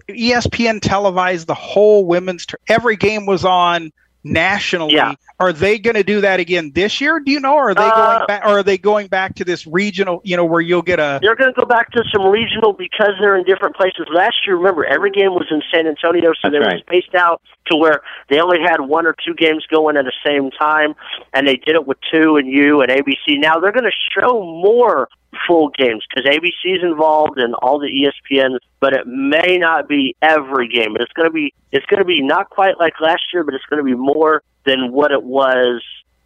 ESPN 0.10 0.80
televised 0.82 1.48
the 1.48 1.56
whole 1.56 2.06
women's. 2.06 2.46
Tur- 2.46 2.60
every 2.68 2.96
game 2.96 3.26
was 3.26 3.46
on 3.46 3.92
nationally. 4.24 4.94
Yeah. 4.94 5.14
Are 5.40 5.52
they 5.52 5.78
going 5.78 5.96
to 5.96 6.04
do 6.04 6.22
that 6.22 6.40
again 6.40 6.72
this 6.74 7.02
year? 7.02 7.20
Do 7.20 7.32
you 7.32 7.40
know? 7.40 7.56
Or 7.56 7.72
are 7.72 7.76
they 7.76 7.82
Uh, 7.82 7.96
going 8.16 8.28
back? 8.28 8.46
Or 8.46 8.60
are 8.60 8.64
they 8.64 8.78
going 8.78 9.08
back 9.08 9.36
to 9.36 9.46
this 9.46 9.68
regional? 9.68 10.22
You 10.24 10.38
know, 10.38 10.46
where 10.46 10.62
you'll 10.62 10.82
get 10.82 11.00
a. 11.00 11.20
They're 11.22 11.36
going 11.36 11.54
to 11.54 11.60
go 11.60 11.66
back 11.66 11.92
to 11.92 12.04
some 12.14 12.28
regional 12.28 12.74
because 12.74 13.12
they're 13.20 13.36
in 13.36 13.44
different 13.44 13.76
places. 13.76 14.08
Last 14.14 14.36
year, 14.48 14.56
remember, 14.56 14.86
every 14.86 15.12
game 15.12 15.34
was 15.34 15.48
in 15.52 15.62
San 15.74 15.88
Antonio, 15.88 16.32
so 16.34 16.50
That's 16.50 16.54
they 16.54 16.60
were 16.60 16.80
spaced 16.80 17.16
out 17.16 17.42
to 17.68 17.78
where 17.78 18.02
they 18.30 18.40
only 18.40 18.60
had 18.62 18.82
one 18.82 19.06
or 19.06 19.16
two 19.26 19.34
games 19.34 19.66
going 19.70 19.98
at 19.98 20.06
the 20.06 20.14
same 20.26 20.52
time, 20.52 20.94
and 21.34 21.48
they 21.48 21.58
did 21.58 21.76
it 21.76 21.86
with 21.88 21.98
two 22.12 22.38
and 22.38 22.48
you 22.48 22.82
and 22.82 22.92
ABC. 22.92 23.40
Now 23.40 23.60
they're 23.60 23.72
going 23.72 23.84
to 23.86 23.92
show 24.20 24.42
more 24.42 25.10
full 25.48 25.70
games 25.70 26.04
because 26.10 26.30
ABC 26.30 26.76
is 26.78 26.84
involved 26.84 27.38
and 27.38 27.54
all 27.56 27.80
the 27.80 27.88
ESPN, 27.88 28.58
but 28.80 28.94
it 28.94 29.08
may 29.08 29.58
not 29.58 29.88
be 29.88 30.16
every 30.22 30.68
game. 30.68 30.94
But 30.94 31.02
it's 31.02 31.14
going 31.14 31.28
to 31.28 31.34
be 31.34 31.54
it's 31.72 31.86
going 31.88 32.00
to 32.00 32.06
be 32.06 32.22
not 32.22 32.50
quite 32.50 32.80
like 32.80 33.00
last 33.02 33.24
year, 33.34 33.44
but 33.44 33.54
it's 33.54 33.66
going 33.66 33.78
to 33.80 33.84
be 33.84 33.96
more 33.96 34.44
than 34.66 34.92
what 34.92 35.12
it 35.12 35.24
was 35.24 35.82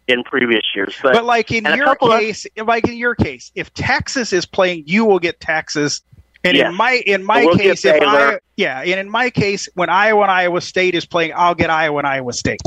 in 0.06 0.24
previous 0.24 0.62
years. 0.74 0.96
But, 1.02 1.12
But 1.14 1.24
like 1.24 1.50
in 1.50 1.64
your 1.64 1.84
couple 1.84 2.12
of- 2.12 2.20
case, 2.20 2.46
like 2.56 2.88
in 2.88 2.96
your 2.96 3.14
case, 3.14 3.50
if 3.54 3.72
Texas 3.74 4.32
is 4.32 4.46
playing, 4.46 4.84
you 4.86 5.04
will 5.04 5.18
get 5.18 5.40
Texas. 5.40 6.00
And 6.44 6.56
Yes. 6.56 6.70
in 6.70 6.76
my 6.76 6.92
in 7.04 7.24
my 7.24 7.44
We'll 7.44 7.58
case, 7.58 7.84
if 7.84 8.00
I 8.00 8.38
yeah, 8.56 8.80
and 8.82 9.00
in 9.00 9.10
my 9.10 9.28
case, 9.28 9.68
when 9.74 9.90
Iowa 9.90 10.22
and 10.22 10.30
Iowa 10.30 10.60
State 10.60 10.94
is 10.94 11.04
playing, 11.04 11.32
I'll 11.36 11.54
get 11.56 11.68
Iowa 11.68 11.98
and 11.98 12.06
Iowa 12.06 12.32
State. 12.32 12.60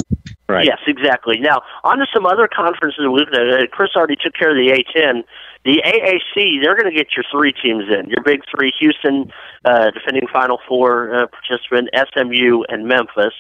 Right. 0.50 0.66
Yes, 0.66 0.80
exactly. 0.86 1.40
Now, 1.40 1.62
on 1.86 2.00
to 2.00 2.06
some 2.14 2.26
other 2.26 2.50
conferences. 2.54 3.00
We've 3.10 3.28
uh, 3.34 3.68
Chris 3.72 3.92
already 3.96 4.18
took 4.22 4.34
care 4.34 4.50
of 4.52 4.58
the 4.58 4.84
A10. 4.94 5.24
The 5.64 5.82
AAC, 5.86 6.62
they're 6.64 6.76
going 6.76 6.92
to 6.92 6.98
get 6.98 7.16
your 7.16 7.26
three 7.32 7.54
teams 7.54 7.84
in. 7.88 8.10
Your 8.10 8.24
big 8.24 8.42
three: 8.50 8.74
Houston, 8.80 9.32
uh, 9.64 9.92
defending 9.92 10.28
Final 10.32 10.60
Four 10.68 11.14
uh, 11.14 11.28
participant, 11.28 11.90
SMU, 11.94 12.64
and 12.70 12.88
Memphis. 12.88 13.34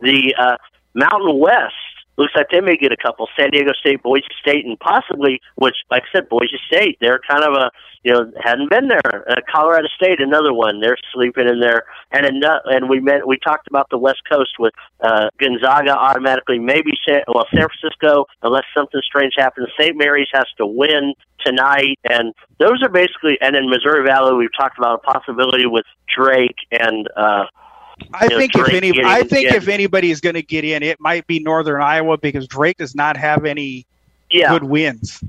The 0.00 0.34
uh, 0.38 0.56
Mountain 0.94 1.38
West 1.38 1.74
looks 2.16 2.32
like 2.36 2.48
they 2.50 2.60
may 2.60 2.76
get 2.76 2.92
a 2.92 2.96
couple. 2.96 3.28
San 3.38 3.50
Diego 3.50 3.72
State, 3.78 4.02
Boise 4.02 4.26
State, 4.40 4.64
and 4.64 4.78
possibly, 4.80 5.40
which, 5.56 5.76
like 5.90 6.02
I 6.04 6.18
said, 6.18 6.28
Boise 6.28 6.58
State. 6.66 6.98
They're 7.00 7.20
kind 7.28 7.44
of 7.44 7.54
a 7.54 7.70
you 8.02 8.12
know 8.12 8.30
hadn't 8.42 8.70
been 8.70 8.88
there. 8.88 9.28
Uh, 9.30 9.36
Colorado 9.52 9.88
State, 9.96 10.20
another 10.20 10.52
one. 10.52 10.80
They're 10.80 10.98
sleeping 11.12 11.48
in 11.48 11.60
there. 11.60 11.84
And 12.12 12.26
enough, 12.26 12.62
and 12.66 12.88
we 12.88 13.00
met. 13.00 13.26
We 13.26 13.38
talked 13.38 13.68
about 13.68 13.88
the 13.90 13.98
West 13.98 14.22
Coast 14.30 14.52
with 14.58 14.74
uh, 15.00 15.28
Gonzaga 15.38 15.96
automatically. 15.96 16.58
Maybe 16.58 16.92
San, 17.06 17.20
well 17.28 17.46
San 17.54 17.66
Francisco, 17.68 18.26
unless 18.42 18.64
something 18.76 19.00
strange 19.04 19.34
happens. 19.36 19.68
St. 19.78 19.96
Mary's 19.96 20.28
has 20.32 20.46
to 20.58 20.66
win 20.66 21.14
tonight, 21.44 21.98
and 22.08 22.32
those 22.58 22.82
are 22.82 22.90
basically. 22.90 23.38
And 23.40 23.56
in 23.56 23.68
Missouri 23.68 24.06
Valley, 24.06 24.34
we've 24.36 24.56
talked 24.56 24.78
about 24.78 25.00
a 25.04 25.12
possibility 25.12 25.66
with 25.66 25.84
Drake 26.14 26.56
and. 26.70 27.08
uh 27.16 27.44
I 28.12 28.28
think 28.28 28.52
Drake 28.52 28.68
if 28.68 28.74
any, 28.74 29.04
I 29.04 29.22
think 29.22 29.48
in. 29.48 29.54
if 29.54 29.68
anybody 29.68 30.10
is 30.10 30.20
going 30.20 30.34
to 30.34 30.42
get 30.42 30.64
in, 30.64 30.82
it 30.82 31.00
might 31.00 31.26
be 31.26 31.40
Northern 31.40 31.80
Iowa 31.80 32.18
because 32.18 32.46
Drake 32.46 32.76
does 32.78 32.94
not 32.94 33.16
have 33.16 33.44
any 33.44 33.86
yeah. 34.30 34.50
good 34.50 34.64
wins. 34.64 35.22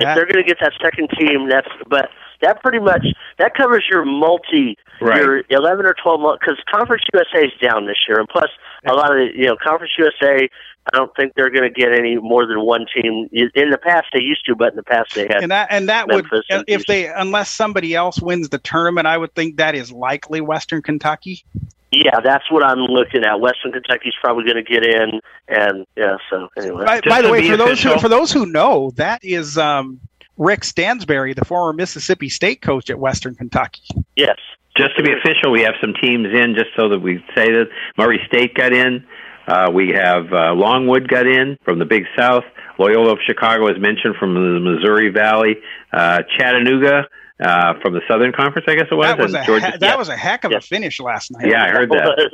if 0.00 0.14
they're 0.14 0.26
going 0.26 0.42
to 0.42 0.44
get 0.44 0.58
that 0.60 0.72
second 0.80 1.08
team, 1.18 1.48
that's 1.48 1.68
but 1.88 2.10
that 2.40 2.62
pretty 2.62 2.78
much 2.78 3.06
that 3.38 3.54
covers 3.54 3.84
your 3.90 4.04
multi 4.04 4.76
Right. 5.00 5.20
your 5.20 5.42
eleven 5.50 5.84
or 5.84 5.94
twelve 6.00 6.20
months 6.20 6.44
because 6.44 6.62
Conference 6.70 7.02
USA 7.12 7.46
is 7.46 7.52
down 7.60 7.86
this 7.86 7.96
year, 8.06 8.20
and 8.20 8.28
plus 8.28 8.50
a 8.86 8.92
lot 8.92 9.10
of 9.10 9.16
the, 9.16 9.30
you 9.34 9.46
know 9.46 9.56
Conference 9.56 9.92
USA. 9.98 10.48
I 10.92 10.96
don't 10.96 11.14
think 11.16 11.34
they're 11.34 11.50
going 11.50 11.62
to 11.62 11.70
get 11.70 11.92
any 11.92 12.16
more 12.16 12.46
than 12.46 12.60
one 12.60 12.86
team. 12.92 13.28
In 13.32 13.70
the 13.70 13.78
past, 13.78 14.06
they 14.12 14.20
used 14.20 14.44
to, 14.46 14.56
but 14.56 14.70
in 14.70 14.76
the 14.76 14.82
past 14.82 15.14
they 15.14 15.22
had 15.22 15.42
and 15.42 15.50
that 15.50 15.68
and 15.70 15.88
that 15.88 16.08
Memphis 16.08 16.30
would 16.32 16.44
and 16.50 16.64
if 16.66 16.86
they 16.86 17.06
unless 17.06 17.50
somebody 17.50 17.94
else 17.94 18.20
wins 18.20 18.48
the 18.48 18.58
tournament, 18.58 19.06
I 19.06 19.18
would 19.18 19.34
think 19.34 19.56
that 19.56 19.74
is 19.74 19.90
likely 19.90 20.40
Western 20.40 20.82
Kentucky. 20.82 21.44
Yeah, 21.92 22.20
that's 22.24 22.50
what 22.50 22.64
I'm 22.64 22.78
looking 22.78 23.22
at. 23.22 23.38
Western 23.38 23.72
Kentucky's 23.72 24.14
probably 24.22 24.44
going 24.44 24.56
to 24.56 24.62
get 24.62 24.84
in, 24.84 25.20
and 25.46 25.86
yeah. 25.94 26.16
So 26.30 26.48
anyway, 26.56 26.86
By, 26.86 27.00
by 27.02 27.22
the 27.22 27.30
way, 27.30 27.46
for 27.46 27.58
those 27.58 27.82
who, 27.82 27.98
for 27.98 28.08
those 28.08 28.32
who 28.32 28.46
know, 28.46 28.92
that 28.92 29.22
is 29.22 29.58
um, 29.58 30.00
Rick 30.38 30.64
Stansbury, 30.64 31.34
the 31.34 31.44
former 31.44 31.74
Mississippi 31.74 32.30
State 32.30 32.62
coach 32.62 32.88
at 32.88 32.98
Western 32.98 33.34
Kentucky. 33.34 33.82
Yes. 34.16 34.38
Just 34.74 34.96
to 34.96 35.02
be 35.02 35.12
official, 35.12 35.52
we 35.52 35.60
have 35.60 35.74
some 35.82 35.92
teams 36.00 36.28
in, 36.32 36.54
just 36.54 36.70
so 36.76 36.88
that 36.88 37.00
we 37.00 37.22
say 37.34 37.52
that 37.52 37.68
Murray 37.98 38.22
State 38.26 38.54
got 38.54 38.72
in. 38.72 39.04
Uh, 39.46 39.70
we 39.70 39.90
have 39.90 40.32
uh, 40.32 40.54
Longwood 40.54 41.08
got 41.08 41.26
in 41.26 41.58
from 41.62 41.78
the 41.78 41.84
Big 41.84 42.04
South. 42.16 42.44
Loyola 42.78 43.12
of 43.12 43.18
Chicago, 43.26 43.66
as 43.66 43.78
mentioned, 43.78 44.16
from 44.16 44.32
the 44.32 44.60
Missouri 44.60 45.10
Valley. 45.10 45.56
Uh, 45.92 46.22
Chattanooga 46.38 47.06
uh, 47.42 47.74
from 47.80 47.94
the 47.94 48.00
Southern 48.08 48.32
Conference, 48.32 48.66
I 48.68 48.74
guess 48.74 48.86
it 48.90 48.94
was. 48.94 49.06
That 49.06 49.18
was 49.18 49.34
a 49.34 49.44
Georgia, 49.44 49.70
he- 49.72 49.78
that 49.78 49.98
was 49.98 50.08
a 50.08 50.16
heck 50.16 50.44
of 50.44 50.52
a 50.52 50.60
finish 50.60 51.00
last 51.00 51.30
night. 51.32 51.48
yeah, 51.48 51.64
I 51.64 51.68
heard 51.70 51.90
that. 51.90 52.30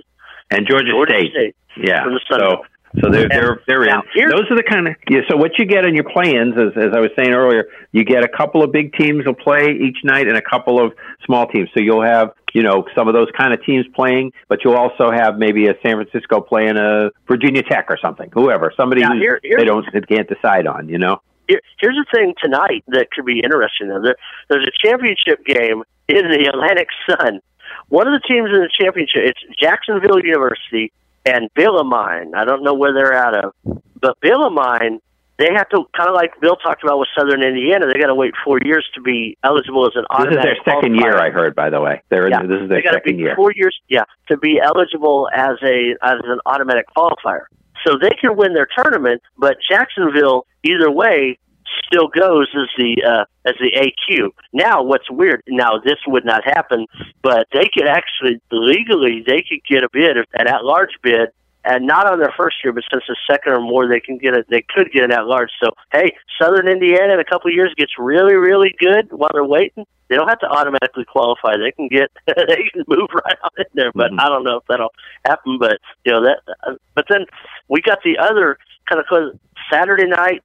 And 0.50 0.66
Georgia, 0.66 0.90
Georgia 0.90 1.12
State. 1.18 1.30
State. 1.32 1.56
Yeah. 1.76 2.04
From 2.04 2.14
the 2.14 2.20
Sun 2.30 2.40
So 2.40 2.64
so 3.02 3.10
they're 3.10 3.28
they're 3.28 3.60
they're 3.66 3.82
in. 3.82 3.88
Now, 3.90 4.02
here's- 4.14 4.32
Those 4.32 4.50
are 4.50 4.56
the 4.56 4.62
kind 4.62 4.88
of 4.88 4.94
yeah. 5.10 5.20
So 5.28 5.36
what 5.36 5.58
you 5.58 5.66
get 5.66 5.84
in 5.84 5.94
your 5.94 6.04
play-ins, 6.04 6.54
as 6.56 6.72
as 6.76 6.92
I 6.94 7.00
was 7.00 7.10
saying 7.18 7.32
earlier, 7.34 7.66
you 7.92 8.02
get 8.04 8.24
a 8.24 8.28
couple 8.28 8.62
of 8.62 8.72
big 8.72 8.94
teams 8.94 9.26
will 9.26 9.34
play 9.34 9.72
each 9.72 9.98
night, 10.04 10.26
and 10.26 10.36
a 10.38 10.42
couple 10.42 10.82
of 10.82 10.94
small 11.26 11.46
teams. 11.48 11.68
So 11.74 11.80
you'll 11.80 12.02
have 12.02 12.30
you 12.54 12.62
know 12.62 12.86
some 12.96 13.06
of 13.06 13.12
those 13.14 13.28
kind 13.36 13.52
of 13.52 13.62
teams 13.62 13.84
playing, 13.94 14.32
but 14.48 14.64
you'll 14.64 14.74
also 14.76 15.10
have 15.10 15.36
maybe 15.38 15.66
a 15.68 15.74
San 15.84 15.96
Francisco 15.96 16.40
playing 16.40 16.78
a 16.78 17.10
Virginia 17.28 17.62
Tech 17.62 17.86
or 17.90 17.98
something, 18.02 18.30
whoever, 18.32 18.72
somebody 18.74 19.02
Now, 19.02 19.12
here- 19.14 19.38
they 19.42 19.64
don't 19.66 19.84
they 19.92 20.00
can't 20.00 20.26
decide 20.28 20.66
on. 20.66 20.88
You 20.88 20.96
know. 20.98 21.20
Here, 21.48 21.60
here's 21.80 21.96
the 21.96 22.06
thing 22.14 22.34
tonight 22.40 22.84
that 22.88 23.10
could 23.10 23.24
be 23.24 23.40
interesting. 23.40 23.88
Though. 23.88 24.02
There, 24.02 24.16
there's 24.48 24.66
a 24.66 24.86
championship 24.86 25.44
game 25.44 25.82
in 26.08 26.30
the 26.30 26.50
Atlantic 26.52 26.88
Sun. 27.08 27.40
One 27.88 28.06
of 28.06 28.20
the 28.20 28.26
teams 28.26 28.50
in 28.50 28.60
the 28.60 28.70
championship, 28.70 29.22
it's 29.24 29.40
Jacksonville 29.60 30.20
University 30.22 30.92
and 31.26 31.50
Bellarmine. 31.54 32.34
I 32.34 32.44
don't 32.44 32.62
know 32.62 32.74
where 32.74 32.92
they're 32.92 33.14
out 33.14 33.34
of, 33.34 33.52
but 34.00 34.18
Bellarmine, 34.20 35.00
they 35.38 35.52
have 35.54 35.68
to 35.70 35.84
kind 35.96 36.08
of 36.08 36.14
like 36.14 36.32
Bill 36.40 36.56
talked 36.56 36.82
about 36.82 36.98
with 36.98 37.08
Southern 37.16 37.42
Indiana. 37.42 37.86
They 37.86 37.98
got 37.98 38.08
to 38.08 38.14
wait 38.14 38.34
four 38.44 38.58
years 38.64 38.86
to 38.94 39.00
be 39.00 39.38
eligible 39.44 39.86
as 39.86 39.92
an 39.94 40.04
This 40.24 40.36
is 40.36 40.42
their 40.42 40.56
second 40.64 40.96
year. 40.96 41.16
I 41.16 41.30
heard. 41.30 41.54
By 41.54 41.70
the 41.70 41.80
way, 41.80 42.02
they're 42.08 42.26
in, 42.26 42.32
Yeah, 42.32 42.42
this 42.42 42.60
is 42.62 42.68
their 42.68 42.82
gotta 42.82 42.96
second 42.96 43.18
year. 43.18 43.36
Four 43.36 43.52
years, 43.54 43.78
yeah, 43.88 44.04
to 44.28 44.36
be 44.36 44.60
eligible 44.60 45.28
as 45.32 45.56
a 45.62 45.94
as 46.02 46.18
an 46.24 46.40
automatic 46.44 46.86
qualifier. 46.96 47.44
So 47.86 47.98
they 48.00 48.10
can 48.20 48.36
win 48.36 48.54
their 48.54 48.68
tournament, 48.76 49.22
but 49.36 49.56
Jacksonville, 49.68 50.46
either 50.64 50.90
way, 50.90 51.38
still 51.84 52.08
goes 52.08 52.48
as 52.54 52.68
the 52.76 53.02
uh, 53.06 53.24
as 53.48 53.54
the 53.60 53.72
AQ. 53.72 54.30
Now, 54.52 54.82
what's 54.82 55.10
weird? 55.10 55.42
Now, 55.48 55.78
this 55.82 55.98
would 56.06 56.24
not 56.24 56.44
happen, 56.44 56.86
but 57.22 57.46
they 57.52 57.68
could 57.72 57.86
actually 57.86 58.40
legally 58.50 59.22
they 59.26 59.44
could 59.48 59.60
get 59.68 59.84
a 59.84 59.88
bid, 59.92 60.16
an 60.16 60.48
at 60.48 60.64
large 60.64 60.92
bid, 61.02 61.30
and 61.64 61.86
not 61.86 62.10
on 62.10 62.18
their 62.18 62.32
first 62.36 62.56
year, 62.62 62.72
but 62.72 62.84
since 62.90 63.04
the 63.08 63.16
second 63.28 63.52
or 63.52 63.60
more, 63.60 63.88
they 63.88 64.00
can 64.00 64.18
get 64.18 64.34
it. 64.34 64.46
They 64.48 64.62
could 64.62 64.90
get 64.92 65.04
an 65.04 65.12
at 65.12 65.26
large. 65.26 65.50
So, 65.62 65.70
hey, 65.92 66.16
Southern 66.40 66.68
Indiana 66.68 67.14
in 67.14 67.20
a 67.20 67.24
couple 67.24 67.50
of 67.50 67.54
years 67.54 67.74
gets 67.76 67.92
really, 67.98 68.34
really 68.34 68.74
good 68.78 69.12
while 69.12 69.30
they're 69.32 69.44
waiting. 69.44 69.86
They 70.08 70.16
don't 70.16 70.28
have 70.28 70.38
to 70.40 70.48
automatically 70.48 71.04
qualify. 71.04 71.56
They 71.56 71.72
can 71.72 71.88
get 71.88 72.10
they 72.26 72.70
can 72.72 72.84
move 72.86 73.08
right 73.12 73.36
on 73.42 73.50
in 73.58 73.64
there. 73.74 73.92
But 73.94 74.12
I 74.18 74.28
don't 74.28 74.44
know 74.44 74.58
if 74.58 74.64
that'll 74.68 74.94
happen. 75.26 75.58
But 75.58 75.78
you 76.04 76.12
know 76.12 76.22
that. 76.22 76.38
Uh, 76.66 76.74
but 76.94 77.06
then 77.10 77.26
we 77.68 77.82
got 77.82 78.02
the 78.02 78.18
other 78.18 78.58
kind 78.88 79.02
of 79.02 79.38
Saturday 79.70 80.06
night 80.06 80.42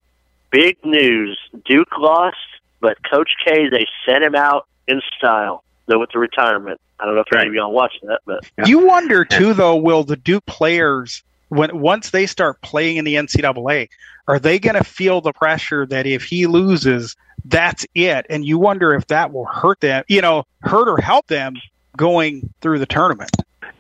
big 0.52 0.78
news. 0.84 1.40
Duke 1.66 1.98
lost, 1.98 2.38
but 2.82 2.98
Coach 3.10 3.32
K 3.46 3.70
they 3.70 3.88
sent 4.06 4.24
him 4.24 4.36
out 4.36 4.68
in 4.88 5.02
style. 5.18 5.64
Though 5.86 6.00
with 6.00 6.12
the 6.12 6.20
retirement, 6.20 6.80
I 7.00 7.06
don't 7.06 7.16
know 7.16 7.22
if 7.30 7.38
any 7.38 7.50
of 7.50 7.54
y'all 7.54 7.72
watched 7.74 8.00
that, 8.04 8.22
but 8.26 8.46
You 8.66 8.86
wonder 8.86 9.26
too, 9.26 9.54
though, 9.54 9.76
will 9.76 10.04
the 10.04 10.16
Duke 10.16 10.46
players 10.46 11.24
when 11.50 11.80
once 11.80 12.12
they 12.12 12.26
start 12.26 12.62
playing 12.62 12.98
in 12.98 13.06
the 13.06 13.16
NCAA, 13.16 13.90
are 14.28 14.40
they 14.40 14.58
going 14.60 14.76
to 14.76 14.84
feel 14.84 15.20
the 15.22 15.34
pressure 15.34 15.86
that 15.88 16.06
if 16.08 16.24
he 16.24 16.48
loses, 16.48 17.16
that's 17.46 17.86
it? 17.94 18.26
And 18.30 18.46
you 18.46 18.58
wonder 18.58 18.94
if 18.94 19.08
that 19.08 19.34
will 19.34 19.46
hurt 19.46 19.82
them, 19.82 20.04
you 20.08 20.22
know, 20.22 20.46
hurt 20.62 20.88
or 20.88 20.98
help 21.02 21.28
them 21.28 21.56
going 21.98 22.50
through 22.62 22.80
the 22.80 22.86
tournament. 22.86 23.32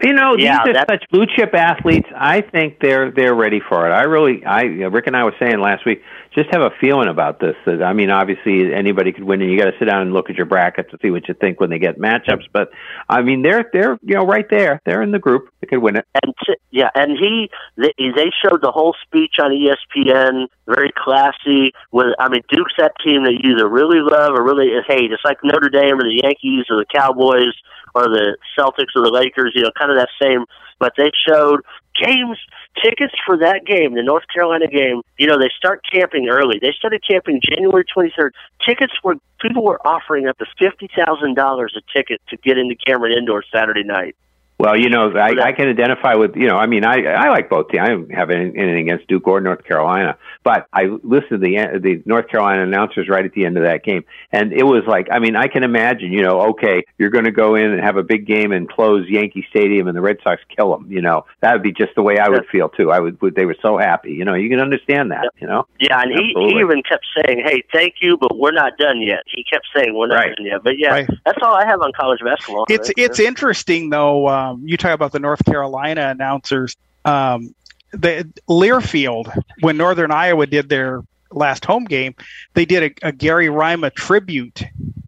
You 0.03 0.11
know, 0.11 0.35
Yeah, 0.37 0.59
these 0.65 0.69
are 0.71 0.73
that's- 0.73 0.99
such 0.99 1.09
blue 1.09 1.25
chip 1.25 1.53
athletes. 1.55 2.09
I 2.13 2.41
think 2.41 2.79
they're 2.79 3.09
they're 3.09 3.33
ready 3.33 3.61
for 3.61 3.87
it. 3.89 3.91
I 3.93 4.03
really, 4.03 4.43
I 4.45 4.63
Rick 4.63 5.07
and 5.07 5.15
I 5.15 5.23
were 5.23 5.35
saying 5.39 5.59
last 5.61 5.85
week, 5.85 6.03
just 6.35 6.49
have 6.51 6.61
a 6.61 6.71
feeling 6.81 7.07
about 7.07 7.39
this. 7.39 7.55
I 7.65 7.93
mean, 7.93 8.09
obviously 8.09 8.73
anybody 8.73 9.11
could 9.11 9.23
win, 9.23 9.41
and 9.41 9.51
you 9.51 9.57
got 9.57 9.71
to 9.71 9.77
sit 9.79 9.85
down 9.85 10.01
and 10.01 10.13
look 10.13 10.29
at 10.29 10.35
your 10.35 10.45
bracket 10.45 10.89
to 10.91 10.97
see 11.01 11.11
what 11.11 11.27
you 11.27 11.33
think 11.33 11.59
when 11.59 11.69
they 11.69 11.79
get 11.79 11.99
matchups. 11.99 12.45
But 12.51 12.71
I 13.09 13.21
mean, 13.21 13.41
they're 13.41 13.69
they're 13.71 13.99
you 14.01 14.15
know 14.15 14.25
right 14.25 14.47
there. 14.49 14.81
They're 14.85 15.01
in 15.01 15.11
the 15.11 15.19
group. 15.19 15.49
They 15.61 15.67
could 15.67 15.79
win 15.79 15.97
it. 15.97 16.05
and 16.23 16.33
t- 16.45 16.55
yeah, 16.71 16.89
and 16.95 17.17
he 17.17 17.49
they, 17.77 17.93
they 17.97 18.31
showed 18.43 18.61
the 18.61 18.71
whole 18.71 18.95
speech 19.05 19.35
on 19.39 19.51
ESPN, 19.51 20.47
very 20.67 20.91
classy. 20.95 21.73
With 21.91 22.07
I 22.19 22.29
mean, 22.29 22.41
Duke's 22.49 22.73
that 22.77 22.93
team 23.05 23.23
that 23.23 23.33
you 23.41 23.55
either 23.55 23.67
really 23.67 23.99
love 23.99 24.33
or 24.33 24.43
really 24.43 24.69
hate. 24.87 25.11
It's 25.11 25.23
like 25.23 25.37
Notre 25.43 25.69
Dame 25.69 25.99
or 25.99 26.03
the 26.03 26.21
Yankees 26.23 26.65
or 26.69 26.77
the 26.77 26.85
Cowboys 26.93 27.53
or 27.95 28.03
the 28.03 28.37
Celtics 28.57 28.95
or 28.95 29.03
the 29.03 29.11
Lakers. 29.11 29.53
You 29.55 29.63
know, 29.63 29.71
kind 29.77 29.91
of 29.91 29.97
that 29.97 30.09
same. 30.21 30.45
But 30.83 30.95
they 30.97 31.11
showed 31.15 31.61
games 31.97 32.37
tickets 32.83 33.13
for 33.25 33.37
that 33.37 33.65
game, 33.65 33.93
the 33.93 34.03
North 34.03 34.25
Carolina 34.33 34.67
game. 34.67 35.01
You 35.17 35.27
know, 35.27 35.39
they 35.39 35.49
start 35.55 35.81
camping 35.89 36.27
early. 36.27 36.59
They 36.61 36.73
started 36.77 37.01
camping 37.09 37.39
January 37.41 37.85
twenty 37.85 38.11
third. 38.17 38.35
Tickets 38.67 38.91
were 39.01 39.15
people 39.39 39.63
were 39.63 39.79
offering 39.87 40.27
up 40.27 40.37
to 40.39 40.45
fifty 40.59 40.89
thousand 40.93 41.35
dollars 41.35 41.73
a 41.77 41.97
ticket 41.97 42.19
to 42.27 42.35
get 42.35 42.57
into 42.57 42.75
Cameron 42.75 43.17
Indoor 43.17 43.45
Saturday 43.49 43.85
night. 43.85 44.17
Well, 44.59 44.77
you 44.79 44.89
know, 44.89 45.11
I, 45.11 45.33
I 45.47 45.51
can 45.51 45.67
identify 45.67 46.13
with 46.15 46.35
you 46.35 46.47
know. 46.47 46.55
I 46.57 46.67
mean, 46.67 46.85
I 46.85 47.03
I 47.05 47.29
like 47.29 47.49
both 47.49 47.69
teams. 47.69 47.81
I 47.83 47.87
don't 47.89 48.13
have 48.13 48.29
anything 48.29 48.87
against 48.87 49.07
Duke 49.07 49.27
or 49.27 49.41
North 49.41 49.63
Carolina, 49.65 50.17
but 50.43 50.67
I 50.71 50.83
listened 51.03 51.29
to 51.31 51.37
the 51.39 51.79
the 51.81 52.01
North 52.05 52.27
Carolina 52.29 52.63
announcers 52.63 53.09
right 53.09 53.25
at 53.25 53.33
the 53.33 53.45
end 53.45 53.57
of 53.57 53.63
that 53.63 53.83
game, 53.83 54.05
and 54.31 54.53
it 54.53 54.63
was 54.63 54.83
like, 54.87 55.07
I 55.11 55.19
mean, 55.19 55.35
I 55.35 55.47
can 55.47 55.63
imagine, 55.63 56.13
you 56.13 56.21
know, 56.21 56.49
okay, 56.51 56.83
you're 56.97 57.09
going 57.09 57.25
to 57.25 57.31
go 57.31 57.55
in 57.55 57.71
and 57.71 57.81
have 57.83 57.97
a 57.97 58.03
big 58.03 58.27
game 58.27 58.51
and 58.51 58.69
close 58.69 59.07
Yankee 59.09 59.45
Stadium, 59.49 59.87
and 59.87 59.97
the 59.97 60.01
Red 60.01 60.17
Sox 60.23 60.41
kill 60.55 60.71
them. 60.71 60.89
You 60.89 61.01
know, 61.01 61.25
that 61.41 61.53
would 61.53 61.63
be 61.63 61.73
just 61.73 61.95
the 61.95 62.03
way 62.03 62.19
I 62.19 62.29
would 62.29 62.45
feel 62.51 62.69
too. 62.69 62.91
I 62.91 62.99
would. 62.99 63.19
would 63.21 63.33
they 63.35 63.45
were 63.45 63.57
so 63.61 63.77
happy. 63.77 64.11
You 64.11 64.23
know, 64.23 64.35
you 64.35 64.49
can 64.49 64.59
understand 64.59 65.11
that. 65.11 65.29
You 65.41 65.47
know. 65.47 65.65
Yeah, 65.79 65.99
and 65.99 66.11
he, 66.11 66.29
Absolutely. 66.29 66.53
he 66.53 66.59
even 66.59 66.83
kept 66.83 67.05
saying, 67.17 67.43
"Hey, 67.43 67.63
thank 67.73 67.95
you, 68.01 68.17
but 68.17 68.37
we're 68.37 68.51
not 68.51 68.77
done 68.77 69.01
yet." 69.01 69.23
He 69.27 69.43
kept 69.43 69.65
saying, 69.75 69.95
"We're 69.95 70.07
not 70.07 70.15
Right. 70.15 70.35
done 70.37 70.45
yet." 70.45 70.63
But 70.63 70.77
yeah, 70.77 70.91
Right. 70.91 71.09
that's 71.25 71.39
all 71.41 71.55
I 71.55 71.65
have 71.65 71.81
on 71.81 71.91
college 71.99 72.19
basketball. 72.23 72.65
It's 72.69 72.89
Right? 72.89 72.93
it's 73.05 73.19
interesting 73.19 73.89
though. 73.89 74.27
Uh, 74.27 74.42
Um, 74.43 74.63
you 74.65 74.77
talk 74.77 74.93
about 74.93 75.11
the 75.11 75.19
North 75.19 75.43
Carolina 75.45 76.09
announcers. 76.09 76.75
Um, 77.05 77.53
the 77.91 78.27
Learfield 78.49 79.35
when 79.61 79.77
Northern 79.77 80.11
Iowa 80.11 80.47
did 80.47 80.69
their 80.69 81.03
last 81.31 81.65
home 81.65 81.85
game, 81.85 82.15
they 82.53 82.65
did 82.65 82.83
a, 83.03 83.07
a 83.07 83.11
Gary 83.11 83.49
Rima 83.49 83.89
tribute, 83.91 84.63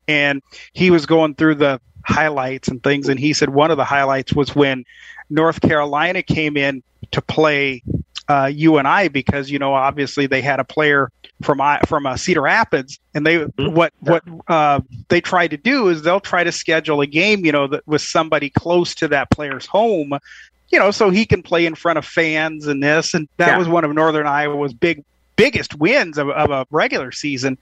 and 0.07 0.41
he 0.73 0.91
was 0.91 1.05
going 1.05 1.35
through 1.35 1.55
the 1.55 1.81
highlights 2.05 2.67
and 2.67 2.81
things, 2.83 3.09
and 3.09 3.19
he 3.19 3.33
said 3.33 3.49
one 3.49 3.71
of 3.71 3.77
the 3.77 3.85
highlights 3.85 4.33
was 4.33 4.55
when 4.55 4.85
North 5.29 5.61
Carolina 5.61 6.21
came 6.21 6.57
in 6.57 6.83
to 7.11 7.21
play 7.21 7.83
uh, 8.27 8.49
you 8.53 8.77
and 8.77 8.87
I 8.87 9.07
because 9.07 9.49
you 9.49 9.59
know 9.59 9.73
obviously 9.73 10.27
they 10.27 10.41
had 10.41 10.59
a 10.59 10.63
player 10.63 11.11
from 11.41 11.61
from 11.85 12.05
uh, 12.05 12.17
Cedar 12.17 12.41
Rapids, 12.41 12.99
and 13.13 13.25
they 13.25 13.37
mm-hmm. 13.37 13.73
what 13.73 13.93
what 13.99 14.23
uh, 14.47 14.81
they 15.09 15.21
try 15.21 15.47
to 15.47 15.57
do 15.57 15.89
is 15.89 16.01
they'll 16.01 16.19
try 16.19 16.43
to 16.43 16.51
schedule 16.51 17.01
a 17.01 17.07
game, 17.07 17.45
you 17.45 17.51
know, 17.51 17.67
that 17.67 17.87
with 17.87 18.01
somebody 18.01 18.49
close 18.49 18.95
to 18.95 19.07
that 19.09 19.29
player's 19.31 19.65
home, 19.65 20.17
you 20.69 20.79
know, 20.79 20.91
so 20.91 21.09
he 21.09 21.25
can 21.25 21.43
play 21.43 21.65
in 21.65 21.75
front 21.75 21.97
of 21.97 22.05
fans 22.05 22.67
and 22.67 22.83
this, 22.83 23.13
and 23.13 23.27
that 23.37 23.49
yeah. 23.49 23.57
was 23.57 23.67
one 23.67 23.83
of 23.83 23.93
Northern 23.93 24.27
Iowa's 24.27 24.73
big 24.73 25.03
biggest 25.35 25.75
wins 25.75 26.17
of, 26.17 26.29
of 26.29 26.49
a 26.49 26.65
regular 26.71 27.11
season, 27.11 27.57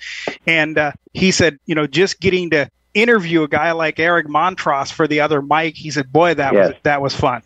and 0.46 0.78
uh, 0.78 0.92
he 1.14 1.32
said, 1.32 1.60
you 1.66 1.76
know, 1.76 1.88
just 1.88 2.20
getting 2.20 2.52
to 2.52 2.70
interview 2.94 3.44
a 3.44 3.48
guy 3.48 3.72
like 3.72 4.00
Eric 4.00 4.28
Montross 4.28 4.92
for 4.92 5.08
the 5.08 5.20
other 5.20 5.42
Mike, 5.42 5.76
he 5.76 5.90
said, 5.90 6.12
boy, 6.12 6.36
that 6.36 6.54
yes. 6.54 6.70
was 6.70 6.78
that 6.84 7.02
was 7.02 7.16
fun. 7.16 7.42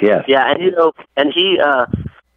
Yes. 0.00 0.24
Yeah, 0.28 0.50
and 0.50 0.62
you 0.62 0.70
know, 0.72 0.92
and 1.16 1.32
he, 1.32 1.58
uh, 1.58 1.86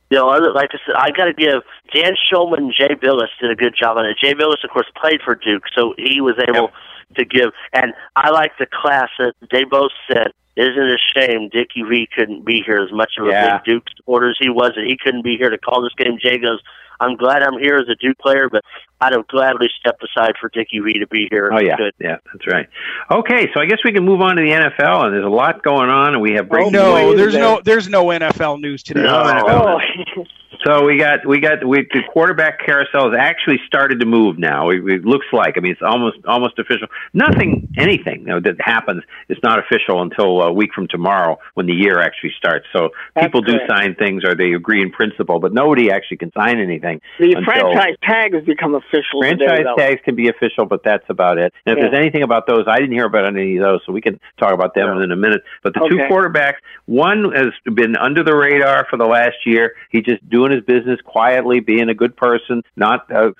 you 0.10 0.18
know, 0.18 0.28
like 0.28 0.70
I 0.74 0.78
said, 0.86 0.96
I 0.96 1.12
got 1.12 1.26
to 1.26 1.34
give 1.34 1.64
Dan 1.94 2.14
Shulman 2.32 2.58
and 2.58 2.74
Jay 2.74 2.96
Bilas 2.96 3.28
did 3.42 3.52
a 3.52 3.56
good 3.56 3.76
job 3.76 3.98
on 3.98 4.06
it. 4.06 4.18
Jay 4.18 4.34
Bilas, 4.34 4.64
of 4.64 4.70
course, 4.70 4.88
played 4.96 5.22
for 5.24 5.36
Duke, 5.36 5.64
so 5.76 5.94
he 5.98 6.22
was 6.22 6.36
able 6.42 6.64
yep. 6.64 6.74
To 7.16 7.26
give. 7.26 7.50
And 7.74 7.94
I 8.16 8.30
like 8.32 8.52
the 8.60 8.68
class 8.72 9.10
that 9.20 9.34
they 9.52 9.64
both 9.64 9.92
said. 10.12 10.32
Isn't 10.56 10.76
it 10.76 11.00
a 11.00 11.20
shame 11.20 11.50
Dickie 11.50 11.84
V 11.84 12.08
couldn't 12.16 12.44
be 12.44 12.64
here 12.66 12.82
as 12.82 12.92
much 12.92 13.14
of 13.20 13.28
a 13.28 13.30
yeah. 13.30 13.58
big 13.58 13.66
Duke 13.66 13.84
supporter 13.96 14.32
as 14.32 14.38
he 14.40 14.50
was, 14.50 14.72
and 14.76 14.88
he 14.88 14.98
couldn't 14.98 15.24
be 15.24 15.38
here 15.38 15.52
to 15.52 15.58
call 15.58 15.84
this 15.84 15.94
game? 15.94 16.18
Jay 16.20 16.40
goes, 16.40 16.60
I'm 17.00 17.16
glad 17.16 17.44
I'm 17.44 17.60
here 17.60 17.78
as 17.78 17.88
a 17.90 17.96
Duke 17.96 18.18
player, 18.18 18.50
but 18.50 18.64
I'd 19.00 19.14
have 19.14 19.28
gladly 19.28 19.68
stepped 19.80 20.04
aside 20.04 20.34
for 20.40 20.50
Dickie 20.50 20.80
V 20.80 20.94
to 20.94 21.08
be 21.08 21.28
here. 21.30 21.52
Oh 21.54 21.60
yeah, 21.60 21.78
Good. 21.78 21.94
yeah, 22.00 22.18
that's 22.34 22.48
right. 22.48 22.68
Okay, 23.12 23.50
so 23.54 23.60
I 23.60 23.66
guess 23.66 23.80
we 23.86 23.92
can 23.92 24.04
move 24.04 24.22
on 24.22 24.36
to 24.38 24.42
the 24.42 24.50
NFL, 24.50 25.06
and 25.06 25.14
there's 25.14 25.26
a 25.26 25.30
lot 25.30 25.62
going 25.64 25.90
on, 25.90 26.14
and 26.14 26.22
we 26.22 26.34
have 26.34 26.50
breaking. 26.50 26.76
Oh, 26.76 27.12
no, 27.12 27.16
there's 27.16 27.36
no 27.36 27.62
there's 27.64 27.88
no 27.88 28.06
NFL 28.06 28.60
news 28.60 28.82
today. 28.82 29.04
No, 29.04 29.22
oh. 29.22 29.24
no. 29.24 29.80
NFL. 29.80 30.28
So 30.68 30.84
we 30.84 30.98
got 30.98 31.26
we 31.26 31.40
got 31.40 31.66
we 31.66 31.88
the 31.94 32.04
quarterback 32.12 32.60
carousel 32.66 33.12
has 33.12 33.18
actually 33.18 33.60
started 33.68 34.02
to 34.02 34.06
move 34.06 34.38
now. 34.38 34.70
It, 34.70 34.84
it 34.86 35.06
looks 35.06 35.28
like 35.32 35.54
I 35.56 35.62
mean 35.62 35.72
it's 35.72 35.82
almost 35.82 36.18
almost 36.28 36.60
official. 36.60 36.88
Nothing 37.14 37.70
anything 37.78 38.22
you 38.22 38.26
know, 38.26 38.40
that 38.42 38.56
happens 38.60 39.04
is 39.30 39.38
not 39.44 39.60
official 39.60 40.02
until 40.02 40.42
a 40.42 40.52
week 40.52 40.74
from 40.74 40.90
tomorrow 40.90 41.40
when 41.54 41.68
the 41.68 41.74
year 41.74 42.02
actually 42.02 42.34
starts. 42.38 42.66
So 42.74 42.90
people 43.18 43.40
do 43.42 43.54
sign 43.70 43.96
things 43.96 44.26
or 44.26 44.36
they 44.36 44.52
agree 44.52 44.82
in 44.82 44.92
principle, 44.92 45.40
but 45.40 45.54
nobody 45.54 45.90
actually 45.90 46.18
can 46.18 46.34
sign 46.34 46.60
anything. 46.60 47.00
The 47.18 47.42
franchise 47.46 47.96
tag 48.04 48.34
has 48.34 48.44
become 48.44 48.76
official. 48.76 49.22
Franchise 49.22 49.60
today, 49.60 49.76
tags 49.78 50.02
can 50.04 50.16
be 50.16 50.28
official, 50.28 50.66
but 50.66 50.84
that's 50.84 51.06
about 51.08 51.38
it. 51.38 51.54
And 51.66 51.78
if 51.78 51.82
yeah. 51.82 51.90
there's 51.90 52.02
anything 52.02 52.24
about 52.24 52.46
those, 52.46 52.66
I 52.68 52.76
didn't 52.76 52.92
hear 52.92 53.06
about 53.06 53.26
any 53.26 53.56
of 53.56 53.64
those, 53.64 53.80
so 53.86 53.94
we 53.94 54.02
can 54.02 54.20
talk 54.38 54.54
about 54.54 54.76
them 54.76 54.98
yeah. 54.98 55.04
in 55.06 55.12
a 55.12 55.16
minute. 55.16 55.44
But 55.64 55.76
the 55.76 55.82
okay. 55.84 55.96
two 55.96 55.98
quarterbacks, 56.12 56.60
one 56.88 57.32
has 57.32 57.54
been 57.74 57.96
under 57.96 58.22
the 58.24 58.36
radar 58.36 58.86
for 58.90 58.98
the 58.98 59.06
last 59.06 59.38
year. 59.46 59.76
He 59.92 60.02
just 60.02 60.28
doing 60.30 60.52
his 60.52 60.57
business 60.66 61.00
quietly, 61.02 61.60
being 61.60 61.90
a 61.90 61.94
good 61.94 62.16
person, 62.16 62.64
not 62.76 63.12
uh, 63.12 63.32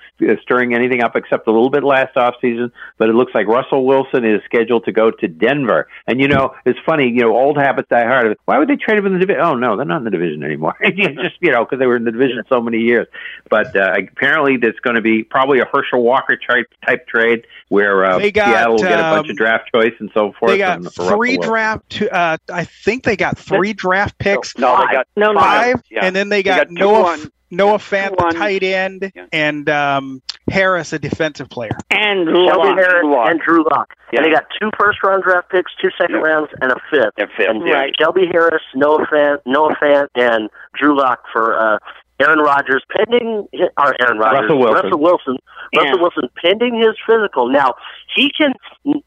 stirring 0.42 0.74
anything 0.74 1.02
up 1.02 1.16
except 1.16 1.46
a 1.46 1.50
little 1.50 1.70
bit 1.70 1.84
last 1.84 2.16
off 2.16 2.34
season. 2.40 2.72
But 2.98 3.08
it 3.08 3.14
looks 3.14 3.34
like 3.34 3.46
Russell 3.46 3.86
Wilson 3.86 4.24
is 4.24 4.40
scheduled 4.44 4.84
to 4.84 4.92
go 4.92 5.10
to 5.10 5.28
Denver. 5.28 5.88
And 6.06 6.20
you 6.20 6.28
know, 6.28 6.54
it's 6.64 6.78
funny. 6.84 7.08
You 7.08 7.22
know, 7.22 7.36
old 7.36 7.56
habits 7.56 7.88
die 7.88 8.06
hard. 8.06 8.36
Why 8.44 8.58
would 8.58 8.68
they 8.68 8.76
trade 8.76 8.98
him 8.98 9.06
in 9.06 9.14
the 9.14 9.18
division? 9.18 9.42
Oh 9.42 9.54
no, 9.54 9.76
they're 9.76 9.86
not 9.86 9.98
in 9.98 10.04
the 10.04 10.10
division 10.10 10.42
anymore. 10.42 10.76
just 10.84 11.36
you 11.40 11.52
know, 11.52 11.64
because 11.64 11.78
they 11.78 11.86
were 11.86 11.96
in 11.96 12.04
the 12.04 12.12
division 12.12 12.42
so 12.48 12.60
many 12.60 12.78
years. 12.78 13.06
But 13.50 13.74
uh, 13.76 13.94
apparently, 13.96 14.56
there's 14.56 14.78
going 14.82 14.96
to 14.96 15.02
be 15.02 15.22
probably 15.24 15.60
a 15.60 15.66
Herschel 15.72 16.02
Walker 16.02 16.36
type 16.36 16.66
type 16.86 17.06
trade 17.06 17.46
where 17.68 18.04
uh, 18.04 18.18
got, 18.30 18.46
Seattle 18.46 18.72
will 18.74 18.82
get 18.82 18.98
a 18.98 19.02
bunch 19.02 19.26
of 19.26 19.30
um, 19.30 19.36
draft 19.36 19.70
choice 19.74 19.94
and 19.98 20.10
so 20.14 20.32
forth. 20.32 20.50
They 20.50 20.58
got 20.58 20.82
three 20.92 21.36
draft. 21.36 22.02
Uh, 22.02 22.38
I 22.52 22.64
think 22.64 23.04
they 23.04 23.16
got 23.16 23.38
three 23.38 23.72
draft 23.72 24.18
picks. 24.18 24.56
No, 24.56 24.76
no 24.76 24.86
they 24.86 24.92
got 24.92 25.06
no, 25.16 25.32
no, 25.32 25.40
five, 25.40 25.82
yeah. 25.90 26.04
and 26.04 26.16
then 26.16 26.28
they 26.28 26.42
got, 26.42 26.68
they 26.68 26.74
got 26.74 26.80
Noah. 26.80 27.18
Noah 27.50 27.78
Fant, 27.78 28.10
the 28.10 28.34
tight 28.36 28.62
end, 28.62 29.10
yeah. 29.14 29.24
and 29.32 29.70
um, 29.70 30.20
Harris, 30.50 30.92
a 30.92 30.98
defensive 30.98 31.48
player, 31.48 31.76
and 31.90 32.26
Drew 32.26 32.46
Lock. 32.46 32.76
Harris 32.76 33.04
and 33.04 33.40
Drew 33.40 33.64
Lock. 33.64 33.94
Yeah. 34.12 34.20
And 34.20 34.26
they 34.26 34.30
got 34.30 34.44
two 34.60 34.70
first 34.78 35.02
round 35.02 35.22
draft 35.22 35.50
picks, 35.50 35.72
two 35.80 35.88
second 35.98 36.16
yeah. 36.16 36.22
rounds, 36.22 36.50
and 36.60 36.72
a 36.72 36.76
fifth. 36.90 37.14
A 37.16 37.26
fifth. 37.26 37.48
And 37.48 37.64
right. 37.64 37.94
Shelby 37.98 38.26
Harris, 38.30 38.62
Noah 38.74 39.06
Fant, 39.06 39.38
Noah 39.46 39.74
Fant, 39.76 40.08
and 40.14 40.50
Drew 40.74 40.96
Lock 40.96 41.24
for 41.32 41.58
uh, 41.58 41.78
Aaron 42.20 42.40
Rodgers 42.40 42.84
pending, 42.90 43.46
or 43.76 43.94
Aaron 44.00 44.18
Rodgers, 44.18 44.40
Russell 44.42 44.58
Wilson, 44.58 44.74
Russell 44.82 44.98
Wilson, 44.98 45.36
yeah. 45.72 45.80
Russell 45.82 46.00
Wilson 46.00 46.22
pending 46.42 46.80
his 46.80 46.96
physical. 47.06 47.48
Now 47.48 47.74
he 48.14 48.30
can, 48.36 48.52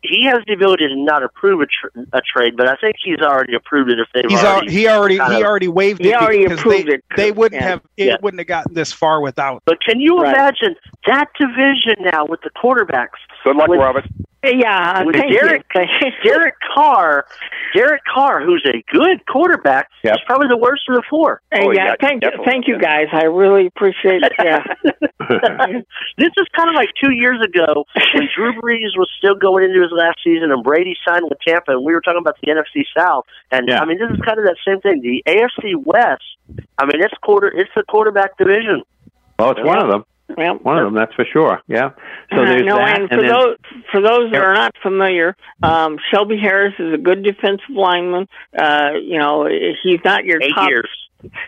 he 0.01 0.25
has 0.25 0.39
the 0.47 0.53
ability 0.53 0.87
to 0.87 0.95
not 0.95 1.21
approve 1.21 1.61
a, 1.61 1.65
tr- 1.65 1.99
a 2.13 2.21
trade, 2.21 2.55
but 2.55 2.67
I 2.67 2.75
think 2.75 2.95
he's 3.03 3.19
already 3.19 3.55
approved 3.55 3.91
it. 3.91 3.99
If 3.99 4.07
they 4.13 4.21
he's 4.27 4.43
already, 4.43 4.71
he 4.71 4.87
already 4.87 5.15
he 5.15 5.19
of, 5.19 5.43
already 5.43 5.67
waived 5.67 6.01
he 6.01 6.11
it 6.11 6.15
already 6.15 6.45
approved 6.45 6.87
they, 6.87 6.93
it. 6.93 7.03
They 7.17 7.31
wouldn't 7.31 7.61
yeah. 7.61 7.67
have 7.67 7.81
it 7.97 8.05
yeah. 8.05 8.15
wouldn't 8.21 8.39
have 8.39 8.47
gotten 8.47 8.73
this 8.73 8.93
far 8.93 9.21
without. 9.21 9.61
But 9.65 9.81
can 9.81 9.99
you 9.99 10.19
right. 10.19 10.33
imagine 10.33 10.75
that 11.07 11.27
division 11.37 12.05
now 12.11 12.25
with 12.25 12.41
the 12.41 12.49
quarterbacks? 12.51 13.19
Good 13.43 13.55
luck, 13.57 13.67
with, 13.67 13.79
Robert. 13.79 14.05
Yeah, 14.43 15.03
with 15.03 15.15
Derek 15.15 15.65
Derek 16.23 16.55
Carr, 16.73 17.25
Derek 17.75 18.01
Carr, 18.11 18.43
who's 18.43 18.65
a 18.65 18.83
good 18.91 19.23
quarterback, 19.27 19.89
yep. 20.03 20.15
is 20.15 20.21
probably 20.25 20.47
the 20.47 20.57
worst 20.57 20.81
of 20.89 20.95
the 20.95 21.03
four. 21.07 21.41
Hey, 21.51 21.59
oh, 21.63 21.71
yeah, 21.71 21.85
yeah, 21.85 21.95
thank 22.01 22.23
you, 22.23 22.31
thank 22.43 22.67
you 22.67 22.79
guys. 22.79 23.05
I 23.13 23.25
really 23.25 23.67
appreciate 23.67 24.23
it. 24.23 24.33
Yeah. 24.39 24.63
this 26.17 26.31
is 26.37 26.47
kind 26.55 26.69
of 26.69 26.75
like 26.75 26.89
two 26.99 27.11
years 27.13 27.39
ago 27.45 27.85
when 28.15 28.27
Drew 28.35 28.53
Brees 28.59 28.97
was 28.97 29.09
still 29.17 29.35
going 29.35 29.63
into 29.63 29.81
his 29.81 29.91
last 29.91 30.17
season 30.23 30.51
and 30.51 30.63
Brady 30.63 30.95
signed 31.07 31.25
with 31.29 31.37
Tampa, 31.47 31.73
and 31.73 31.85
we 31.85 31.93
were 31.93 32.01
talking 32.01 32.21
about 32.21 32.37
the 32.41 32.51
NFC 32.51 32.83
South. 32.97 33.25
And 33.51 33.67
yeah. 33.67 33.79
I 33.79 33.85
mean, 33.85 33.99
this 33.99 34.09
is 34.09 34.19
kind 34.25 34.39
of 34.39 34.45
that 34.45 34.57
same 34.65 34.81
thing. 34.81 35.01
The 35.01 35.23
AFC 35.27 35.75
West. 35.75 36.23
I 36.79 36.85
mean, 36.85 37.01
it's 37.01 37.13
quarter. 37.21 37.47
It's 37.47 37.69
the 37.75 37.83
quarterback 37.83 38.37
division. 38.37 38.81
Well, 39.37 39.51
it's 39.51 39.59
yeah. 39.59 39.65
one 39.65 39.79
of 39.79 39.89
them. 39.89 40.05
Yeah, 40.37 40.53
one 40.53 40.77
of 40.77 40.85
them, 40.85 40.95
that's 40.95 41.13
for 41.13 41.25
sure. 41.25 41.61
Yeah. 41.67 41.91
So 42.33 42.41
uh, 42.41 42.45
there's 42.45 42.65
no, 42.65 42.77
that. 42.77 42.99
And 42.99 43.09
for 43.09 43.15
and 43.15 43.23
then, 43.23 43.31
those 43.31 43.57
for 43.91 44.01
those 44.01 44.31
that 44.31 44.41
are 44.41 44.53
not 44.53 44.75
familiar, 44.81 45.35
um, 45.63 45.97
Shelby 46.11 46.37
Harris 46.37 46.73
is 46.79 46.93
a 46.93 46.97
good 46.97 47.23
defensive 47.23 47.69
lineman. 47.69 48.27
Uh, 48.57 48.91
you 49.01 49.17
know, 49.17 49.47
he's 49.47 49.99
not 50.03 50.25
your 50.25 50.41
Eight 50.41 50.53
top. 50.53 50.69
Years. 50.69 50.89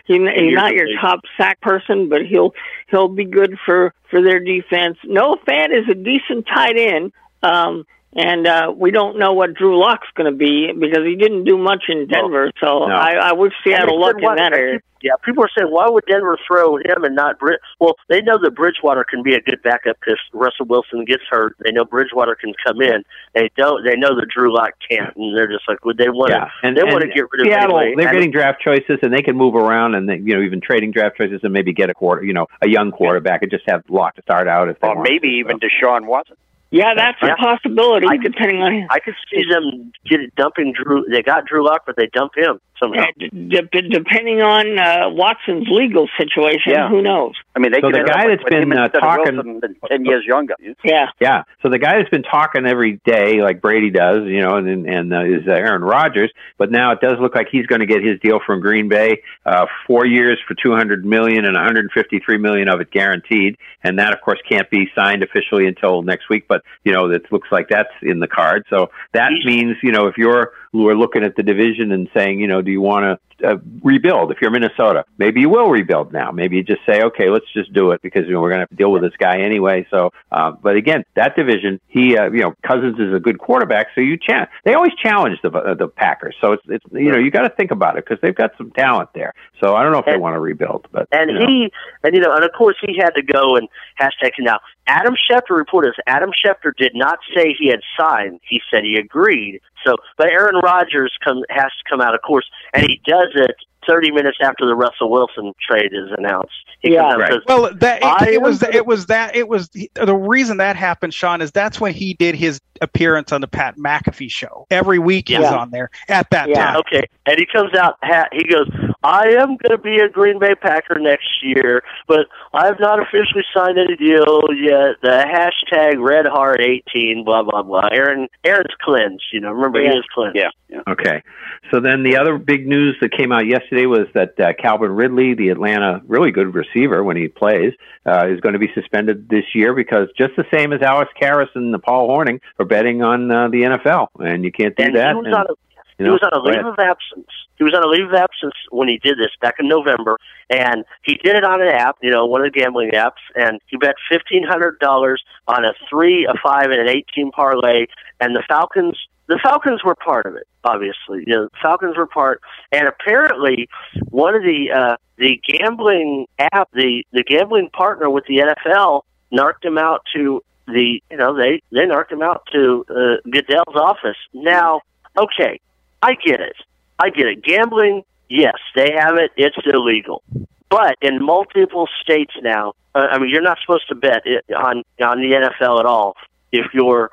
He, 0.06 0.14
he's 0.18 0.54
not 0.54 0.72
your 0.72 0.86
top 1.00 1.20
sack 1.36 1.60
person, 1.60 2.08
but 2.08 2.24
he'll 2.24 2.54
he'll 2.90 3.08
be 3.08 3.24
good 3.24 3.58
for 3.66 3.92
for 4.10 4.22
their 4.22 4.38
defense. 4.38 4.98
Noah 5.04 5.38
Fant 5.38 5.76
is 5.76 5.88
a 5.90 5.94
decent 5.94 6.46
tight 6.46 6.76
end. 6.78 7.12
Um, 7.42 7.84
and 8.16 8.46
uh, 8.46 8.72
we 8.74 8.90
don't 8.90 9.18
know 9.18 9.32
what 9.32 9.54
Drew 9.54 9.78
Lock's 9.78 10.08
going 10.14 10.30
to 10.30 10.36
be 10.36 10.72
because 10.72 11.04
he 11.04 11.16
didn't 11.16 11.44
do 11.44 11.58
much 11.58 11.84
in 11.88 12.06
Denver. 12.06 12.52
So 12.60 12.86
no. 12.86 12.94
I, 12.94 13.30
I 13.30 13.32
wish 13.32 13.52
Seattle 13.64 14.00
luck 14.00 14.16
in 14.18 14.36
that 14.36 14.52
area. 14.52 14.80
Yeah, 15.02 15.12
people 15.22 15.44
are 15.44 15.50
saying, 15.58 15.70
why 15.70 15.86
would 15.86 16.04
Denver 16.08 16.38
throw 16.46 16.76
him 16.76 17.04
and 17.04 17.14
not 17.14 17.38
Brid? 17.38 17.58
Well, 17.78 17.94
they 18.08 18.22
know 18.22 18.38
that 18.42 18.52
Bridgewater 18.52 19.04
can 19.04 19.22
be 19.22 19.34
a 19.34 19.40
good 19.40 19.62
backup 19.62 19.98
because 20.00 20.18
Russell 20.32 20.64
Wilson 20.64 21.04
gets 21.04 21.24
hurt. 21.28 21.56
They 21.62 21.72
know 21.72 21.84
Bridgewater 21.84 22.34
can 22.34 22.54
come 22.66 22.80
in. 22.80 23.04
They 23.34 23.50
don't. 23.54 23.84
They 23.84 23.96
know 23.96 24.16
that 24.18 24.28
Drew 24.34 24.54
Lock 24.54 24.70
can't, 24.88 25.14
and 25.14 25.36
they're 25.36 25.46
just 25.46 25.68
like, 25.68 25.84
would 25.84 25.98
they 25.98 26.08
want 26.08 26.30
yeah. 26.30 26.44
to? 26.44 26.50
And, 26.62 26.74
they 26.74 26.84
want 26.84 27.02
to 27.02 27.08
get 27.08 27.26
rid 27.30 27.42
of 27.42 27.52
Seattle. 27.52 27.80
Anyway. 27.80 27.94
They're 27.98 28.08
and 28.08 28.16
getting 28.16 28.30
draft 28.30 28.62
choices, 28.62 28.98
and 29.02 29.12
they 29.12 29.20
can 29.20 29.36
move 29.36 29.54
around, 29.54 29.94
and 29.94 30.08
they, 30.08 30.16
you 30.16 30.34
know, 30.34 30.40
even 30.40 30.62
trading 30.62 30.90
draft 30.90 31.18
choices, 31.18 31.40
and 31.42 31.52
maybe 31.52 31.74
get 31.74 31.90
a 31.90 31.94
quarter, 31.94 32.24
you 32.24 32.32
know, 32.32 32.46
a 32.62 32.68
young 32.68 32.90
quarterback, 32.90 33.42
and 33.42 33.50
just 33.50 33.64
have 33.68 33.82
Lock 33.90 34.14
to 34.14 34.22
start 34.22 34.48
out 34.48 34.70
if 34.70 34.80
they 34.80 34.88
or 34.88 34.96
want 34.96 35.06
maybe 35.06 35.28
to, 35.28 35.34
even 35.34 35.58
so. 35.60 35.66
Deshaun 35.66 36.06
Watson. 36.06 36.36
Yeah, 36.70 36.94
that's 36.96 37.18
yeah. 37.22 37.34
a 37.34 37.36
possibility. 37.36 38.06
I 38.06 38.16
could, 38.16 38.32
depending 38.32 38.60
on 38.60 38.88
I 38.90 38.98
could 38.98 39.14
see 39.30 39.44
them 39.48 39.92
get 40.04 40.20
it 40.20 40.34
dumping 40.34 40.72
Drew. 40.72 41.04
They 41.08 41.22
got 41.22 41.46
Drew 41.46 41.64
Lock, 41.64 41.82
but 41.86 41.94
they 41.96 42.08
dump 42.12 42.32
him 42.36 42.60
somehow. 42.82 43.04
Yeah, 43.16 43.60
d- 43.72 43.88
depending 43.90 44.42
on 44.42 44.78
uh, 44.78 45.10
Watson's 45.10 45.68
legal 45.70 46.08
situation, 46.18 46.72
yeah. 46.72 46.88
who 46.88 47.02
knows? 47.02 47.34
I 47.54 47.60
mean, 47.60 47.70
they 47.70 47.80
so 47.80 47.90
the 47.90 48.02
guy 48.04 48.26
that's 48.26 48.42
been 48.42 48.72
uh, 48.72 48.88
talking 48.88 49.60
ten 49.88 50.04
years 50.04 50.24
younger. 50.26 50.54
Yeah, 50.82 51.06
yeah. 51.20 51.44
So 51.62 51.68
the 51.68 51.78
guy 51.78 51.98
that's 51.98 52.10
been 52.10 52.24
talking 52.24 52.66
every 52.66 53.00
day, 53.04 53.40
like 53.40 53.60
Brady 53.60 53.90
does, 53.90 54.26
you 54.26 54.40
know, 54.40 54.56
and 54.56 54.88
and 54.88 55.14
uh, 55.14 55.24
is 55.24 55.46
uh, 55.46 55.52
Aaron 55.52 55.82
Rodgers. 55.82 56.32
But 56.58 56.70
now 56.70 56.92
it 56.92 57.00
does 57.00 57.14
look 57.20 57.34
like 57.34 57.48
he's 57.50 57.66
going 57.66 57.80
to 57.80 57.86
get 57.86 58.02
his 58.02 58.18
deal 58.20 58.40
from 58.44 58.60
Green 58.60 58.88
Bay, 58.88 59.22
uh, 59.46 59.66
four 59.86 60.06
years 60.06 60.40
for 60.46 60.54
two 60.54 60.74
hundred 60.74 61.04
million 61.04 61.44
and 61.44 61.54
one 61.54 61.64
hundred 61.64 61.90
fifty-three 61.92 62.38
million 62.38 62.68
of 62.68 62.80
it 62.80 62.90
guaranteed, 62.90 63.56
and 63.82 63.98
that 63.98 64.12
of 64.12 64.20
course 64.20 64.40
can't 64.48 64.68
be 64.70 64.88
signed 64.94 65.22
officially 65.22 65.66
until 65.66 66.02
next 66.02 66.28
week. 66.28 66.46
But 66.48 66.53
you 66.84 66.92
know, 66.92 67.10
it 67.10 67.30
looks 67.30 67.48
like 67.50 67.68
that's 67.68 67.92
in 68.02 68.20
the 68.20 68.28
card. 68.28 68.64
So 68.70 68.90
that 69.12 69.30
means 69.44 69.76
you 69.82 69.92
know 69.92 70.06
if 70.06 70.16
you're 70.16 70.52
who 70.74 70.88
are 70.88 70.96
looking 70.96 71.22
at 71.22 71.36
the 71.36 71.42
division 71.44 71.92
and 71.92 72.10
saying, 72.12 72.40
you 72.40 72.48
know, 72.48 72.60
do 72.60 72.72
you 72.72 72.80
want 72.80 73.20
to 73.38 73.48
uh, 73.48 73.58
rebuild? 73.84 74.32
If 74.32 74.38
you're 74.40 74.50
Minnesota, 74.50 75.04
maybe 75.18 75.40
you 75.40 75.48
will 75.48 75.70
rebuild 75.70 76.12
now. 76.12 76.32
Maybe 76.32 76.56
you 76.56 76.64
just 76.64 76.80
say, 76.84 77.00
okay, 77.02 77.30
let's 77.30 77.46
just 77.52 77.72
do 77.72 77.92
it 77.92 78.02
because 78.02 78.26
you 78.26 78.32
know 78.32 78.40
we're 78.40 78.48
going 78.48 78.58
to 78.58 78.62
have 78.62 78.70
to 78.70 78.74
deal 78.74 78.90
with 78.90 79.02
this 79.02 79.12
guy 79.16 79.38
anyway. 79.40 79.86
So, 79.88 80.10
uh, 80.32 80.50
but 80.50 80.74
again, 80.74 81.04
that 81.14 81.36
division, 81.36 81.80
he, 81.86 82.18
uh, 82.18 82.28
you 82.32 82.40
know, 82.40 82.56
Cousins 82.66 82.98
is 82.98 83.14
a 83.14 83.20
good 83.20 83.38
quarterback, 83.38 83.86
so 83.94 84.00
you 84.00 84.16
cha- 84.18 84.48
They 84.64 84.74
always 84.74 84.92
challenge 85.00 85.38
the 85.44 85.52
uh, 85.52 85.74
the 85.74 85.86
Packers, 85.86 86.34
so 86.40 86.52
it's 86.54 86.64
it's 86.66 86.84
you 86.90 87.12
know 87.12 87.18
you 87.18 87.30
got 87.30 87.42
to 87.42 87.50
think 87.50 87.70
about 87.70 87.96
it 87.96 88.04
because 88.04 88.20
they've 88.20 88.34
got 88.34 88.50
some 88.58 88.72
talent 88.72 89.10
there. 89.14 89.32
So 89.60 89.76
I 89.76 89.84
don't 89.84 89.92
know 89.92 89.98
if 89.98 90.08
and, 90.08 90.16
they 90.16 90.18
want 90.18 90.34
to 90.34 90.40
rebuild, 90.40 90.88
but 90.90 91.06
and 91.12 91.30
you 91.30 91.38
know. 91.38 91.46
he 91.46 91.72
and 92.02 92.14
you 92.16 92.20
know 92.20 92.34
and 92.34 92.42
of 92.44 92.50
course 92.52 92.76
he 92.84 92.98
had 92.98 93.10
to 93.10 93.22
go 93.22 93.54
and 93.54 93.68
hashtag 94.00 94.32
now. 94.40 94.58
Adam 94.86 95.14
Schefter 95.14 95.56
reported 95.56 95.90
this. 95.90 96.04
Adam 96.06 96.30
Schefter 96.30 96.72
did 96.76 96.92
not 96.94 97.18
say 97.34 97.54
he 97.58 97.68
had 97.68 97.80
signed. 97.98 98.40
He 98.46 98.60
said 98.70 98.84
he 98.84 98.96
agreed. 98.96 99.60
So, 99.86 99.96
but 100.16 100.28
Aaron 100.28 100.56
Rodgers 100.64 101.12
come, 101.22 101.42
has 101.50 101.66
to 101.66 101.84
come 101.90 102.00
out, 102.00 102.14
of 102.14 102.22
course, 102.22 102.48
and 102.72 102.82
he 102.82 103.00
does 103.06 103.32
it 103.34 103.56
30 103.86 104.10
minutes 104.12 104.38
after 104.42 104.66
the 104.66 104.74
Russell 104.74 105.10
Wilson 105.10 105.52
trade 105.60 105.92
is 105.92 106.10
announced. 106.16 106.52
He 106.80 106.92
Yeah. 106.92 107.02
comes 107.10 107.14
out 107.14 107.20
and 107.20 107.32
says, 107.32 107.42
Well, 107.46 107.74
that 107.74 108.02
it, 108.28 108.34
it 108.34 108.42
was 108.42 108.58
gonna- 108.60 108.76
it 108.76 108.86
was 108.86 109.06
that 109.06 109.36
it 109.36 109.48
was 109.48 109.68
the 109.68 110.14
reason 110.14 110.58
that 110.58 110.76
happened, 110.76 111.14
Sean, 111.14 111.40
is 111.40 111.50
that's 111.52 111.80
when 111.80 111.92
he 111.92 112.14
did 112.14 112.34
his 112.34 112.60
appearance 112.80 113.32
on 113.32 113.40
the 113.40 113.46
Pat 113.48 113.76
McAfee 113.76 114.30
show. 114.30 114.66
Every 114.70 114.98
week 114.98 115.28
he 115.28 115.34
was 115.38 115.44
Yeah. 115.50 115.56
on 115.58 115.70
there 115.70 115.90
at 116.08 116.28
that 116.30 116.48
yeah, 116.48 116.72
time. 116.72 116.76
okay. 116.78 117.04
And 117.26 117.38
he 117.38 117.46
comes 117.46 117.72
out, 117.74 117.96
he 118.32 118.44
goes, 118.44 118.68
I 119.04 119.28
am 119.38 119.56
going 119.56 119.70
to 119.70 119.78
be 119.78 119.98
a 119.98 120.08
Green 120.08 120.38
Bay 120.38 120.54
Packer 120.54 120.98
next 120.98 121.28
year, 121.42 121.82
but 122.08 122.26
I 122.52 122.66
have 122.66 122.80
not 122.80 122.98
officially 123.00 123.44
signed 123.54 123.78
any 123.78 123.96
deal 123.96 124.42
yet. 124.56 124.96
The 125.02 125.24
hashtag 125.26 125.96
Red 126.02 126.26
Heart 126.26 126.60
18, 126.62 127.22
blah, 127.24 127.42
blah, 127.42 127.62
blah. 127.62 127.88
Aaron, 127.92 128.28
Aaron's 128.44 128.74
cleansed, 128.80 129.24
you 129.32 129.40
know, 129.40 129.52
remember 129.52 129.78
he 129.80 129.86
Yeah. 129.86 129.98
is 129.98 130.04
cleansed. 130.14 130.36
Yeah, 130.36 130.48
yeah. 130.68 130.80
Okay. 130.88 131.22
So 131.70 131.80
then 131.80 132.02
the 132.02 132.16
other 132.16 132.38
big 132.38 132.66
news 132.66 132.96
that 133.00 133.12
came 133.12 133.30
out 133.30 133.46
yesterday 133.46 133.73
was 133.86 134.06
that 134.14 134.38
uh, 134.40 134.52
Calvin 134.60 134.92
Ridley, 134.92 135.34
the 135.34 135.48
Atlanta 135.50 136.00
really 136.06 136.30
good 136.30 136.54
receiver 136.54 137.02
when 137.02 137.16
he 137.16 137.28
plays, 137.28 137.72
uh, 138.06 138.26
is 138.28 138.40
going 138.40 138.54
to 138.54 138.58
be 138.58 138.70
suspended 138.74 139.28
this 139.28 139.44
year 139.54 139.74
because 139.74 140.08
just 140.16 140.32
the 140.36 140.44
same 140.52 140.72
as 140.72 140.80
Alex 140.82 141.10
Karras 141.20 141.48
and 141.54 141.74
Paul 141.82 142.08
Hornung 142.08 142.40
for 142.56 142.64
betting 142.64 143.02
on 143.02 143.30
uh, 143.30 143.48
the 143.48 143.62
NFL, 143.62 144.08
and 144.20 144.44
you 144.44 144.52
can't 144.52 144.76
do 144.76 144.84
And 144.84 144.96
that. 144.96 145.10
he 145.10 145.14
was 145.14 145.26
and, 145.26 145.34
on 145.34 145.46
a, 145.46 145.50
you 145.50 145.56
he 145.98 146.04
know, 146.04 146.12
was 146.12 146.22
on 146.22 146.32
a 146.32 146.42
leave 146.42 146.66
of 146.66 146.78
absence. 146.78 147.28
He 147.56 147.64
was 147.64 147.74
on 147.74 147.84
a 147.84 147.86
leave 147.86 148.08
of 148.08 148.14
absence 148.14 148.54
when 148.70 148.88
he 148.88 148.98
did 148.98 149.16
this 149.18 149.30
back 149.40 149.56
in 149.60 149.68
November, 149.68 150.18
and 150.50 150.84
he 151.02 151.14
did 151.14 151.36
it 151.36 151.44
on 151.44 151.62
an 151.62 151.68
app, 151.68 151.96
you 152.02 152.10
know, 152.10 152.26
one 152.26 152.44
of 152.44 152.52
the 152.52 152.58
gambling 152.58 152.90
apps, 152.92 153.22
and 153.36 153.60
he 153.66 153.76
bet 153.76 153.94
fifteen 154.10 154.44
hundred 154.44 154.78
dollars 154.80 155.22
on 155.46 155.64
a 155.64 155.72
three, 155.88 156.26
a 156.26 156.34
five, 156.42 156.70
and 156.70 156.80
an 156.80 156.88
eighteen 156.88 157.30
parlay, 157.30 157.86
and 158.20 158.34
the 158.34 158.42
Falcons. 158.48 158.98
The 159.26 159.38
Falcons 159.42 159.82
were 159.82 159.94
part 159.94 160.26
of 160.26 160.36
it, 160.36 160.46
obviously. 160.64 161.24
You 161.26 161.34
know, 161.34 161.44
the 161.44 161.50
Falcons 161.62 161.96
were 161.96 162.06
part, 162.06 162.42
and 162.72 162.86
apparently, 162.86 163.68
one 164.10 164.34
of 164.34 164.42
the 164.42 164.70
uh, 164.70 164.96
the 165.16 165.40
gambling 165.46 166.26
app, 166.38 166.70
the 166.72 167.04
the 167.12 167.22
gambling 167.22 167.70
partner 167.70 168.10
with 168.10 168.24
the 168.26 168.38
NFL, 168.38 169.02
narked 169.30 169.64
him 169.64 169.78
out 169.78 170.02
to 170.14 170.42
the 170.66 171.02
you 171.10 171.16
know 171.16 171.36
they 171.36 171.62
they 171.72 171.86
narked 171.86 172.12
him 172.12 172.22
out 172.22 172.46
to 172.52 172.84
uh, 172.90 173.28
Goodell's 173.30 173.76
office. 173.76 174.16
Now, 174.32 174.82
okay, 175.16 175.60
I 176.02 176.14
get 176.14 176.40
it. 176.40 176.56
I 176.98 177.10
get 177.10 177.26
it. 177.26 177.42
Gambling, 177.42 178.04
yes, 178.28 178.56
they 178.76 178.92
have 178.92 179.16
it. 179.16 179.30
It's 179.36 179.56
illegal. 179.64 180.22
But 180.68 180.96
in 181.00 181.22
multiple 181.22 181.88
states 182.02 182.32
now, 182.42 182.74
uh, 182.94 183.06
I 183.10 183.18
mean, 183.18 183.30
you're 183.30 183.42
not 183.42 183.58
supposed 183.60 183.88
to 183.88 183.94
bet 183.94 184.22
it 184.26 184.44
on 184.54 184.82
on 185.02 185.20
the 185.20 185.32
NFL 185.32 185.80
at 185.80 185.86
all 185.86 186.16
if 186.52 186.66
you're 186.72 187.10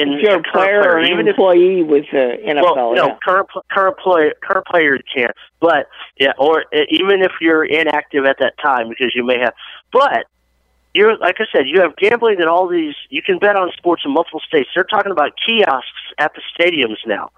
in 0.00 0.14
If 0.14 0.22
you're 0.22 0.38
a 0.38 0.42
current 0.42 0.46
player 0.52 0.82
or 0.82 0.98
an 0.98 1.10
even 1.10 1.26
if 1.26 1.36
employee 1.36 1.82
with 1.82 2.04
the 2.12 2.38
NFL, 2.46 2.62
well, 2.62 2.94
no, 2.94 3.06
yeah. 3.06 3.16
current 3.24 3.48
current 3.70 3.98
player 3.98 4.34
current 4.42 4.66
player 4.66 4.98
can't. 5.14 5.32
But 5.60 5.88
yeah, 6.18 6.32
or 6.38 6.64
uh, 6.74 6.80
even 6.90 7.22
if 7.22 7.32
you're 7.40 7.64
inactive 7.64 8.24
at 8.24 8.36
that 8.40 8.54
time 8.62 8.88
because 8.88 9.12
you 9.14 9.24
may 9.24 9.38
have. 9.38 9.54
But 9.92 10.26
you're 10.96 11.16
like 11.18 11.36
I 11.38 11.44
said, 11.52 11.66
you 11.66 11.80
have 11.80 11.96
gambling 11.96 12.40
in 12.40 12.48
all 12.48 12.66
these. 12.66 12.94
You 13.10 13.22
can 13.22 13.38
bet 13.38 13.56
on 13.56 13.70
sports 13.76 14.02
in 14.04 14.12
multiple 14.12 14.40
states. 14.40 14.70
They're 14.74 14.84
talking 14.84 15.12
about 15.12 15.32
kiosks 15.44 15.86
at 16.18 16.32
the 16.34 16.42
stadiums 16.58 16.98
now. 17.06 17.30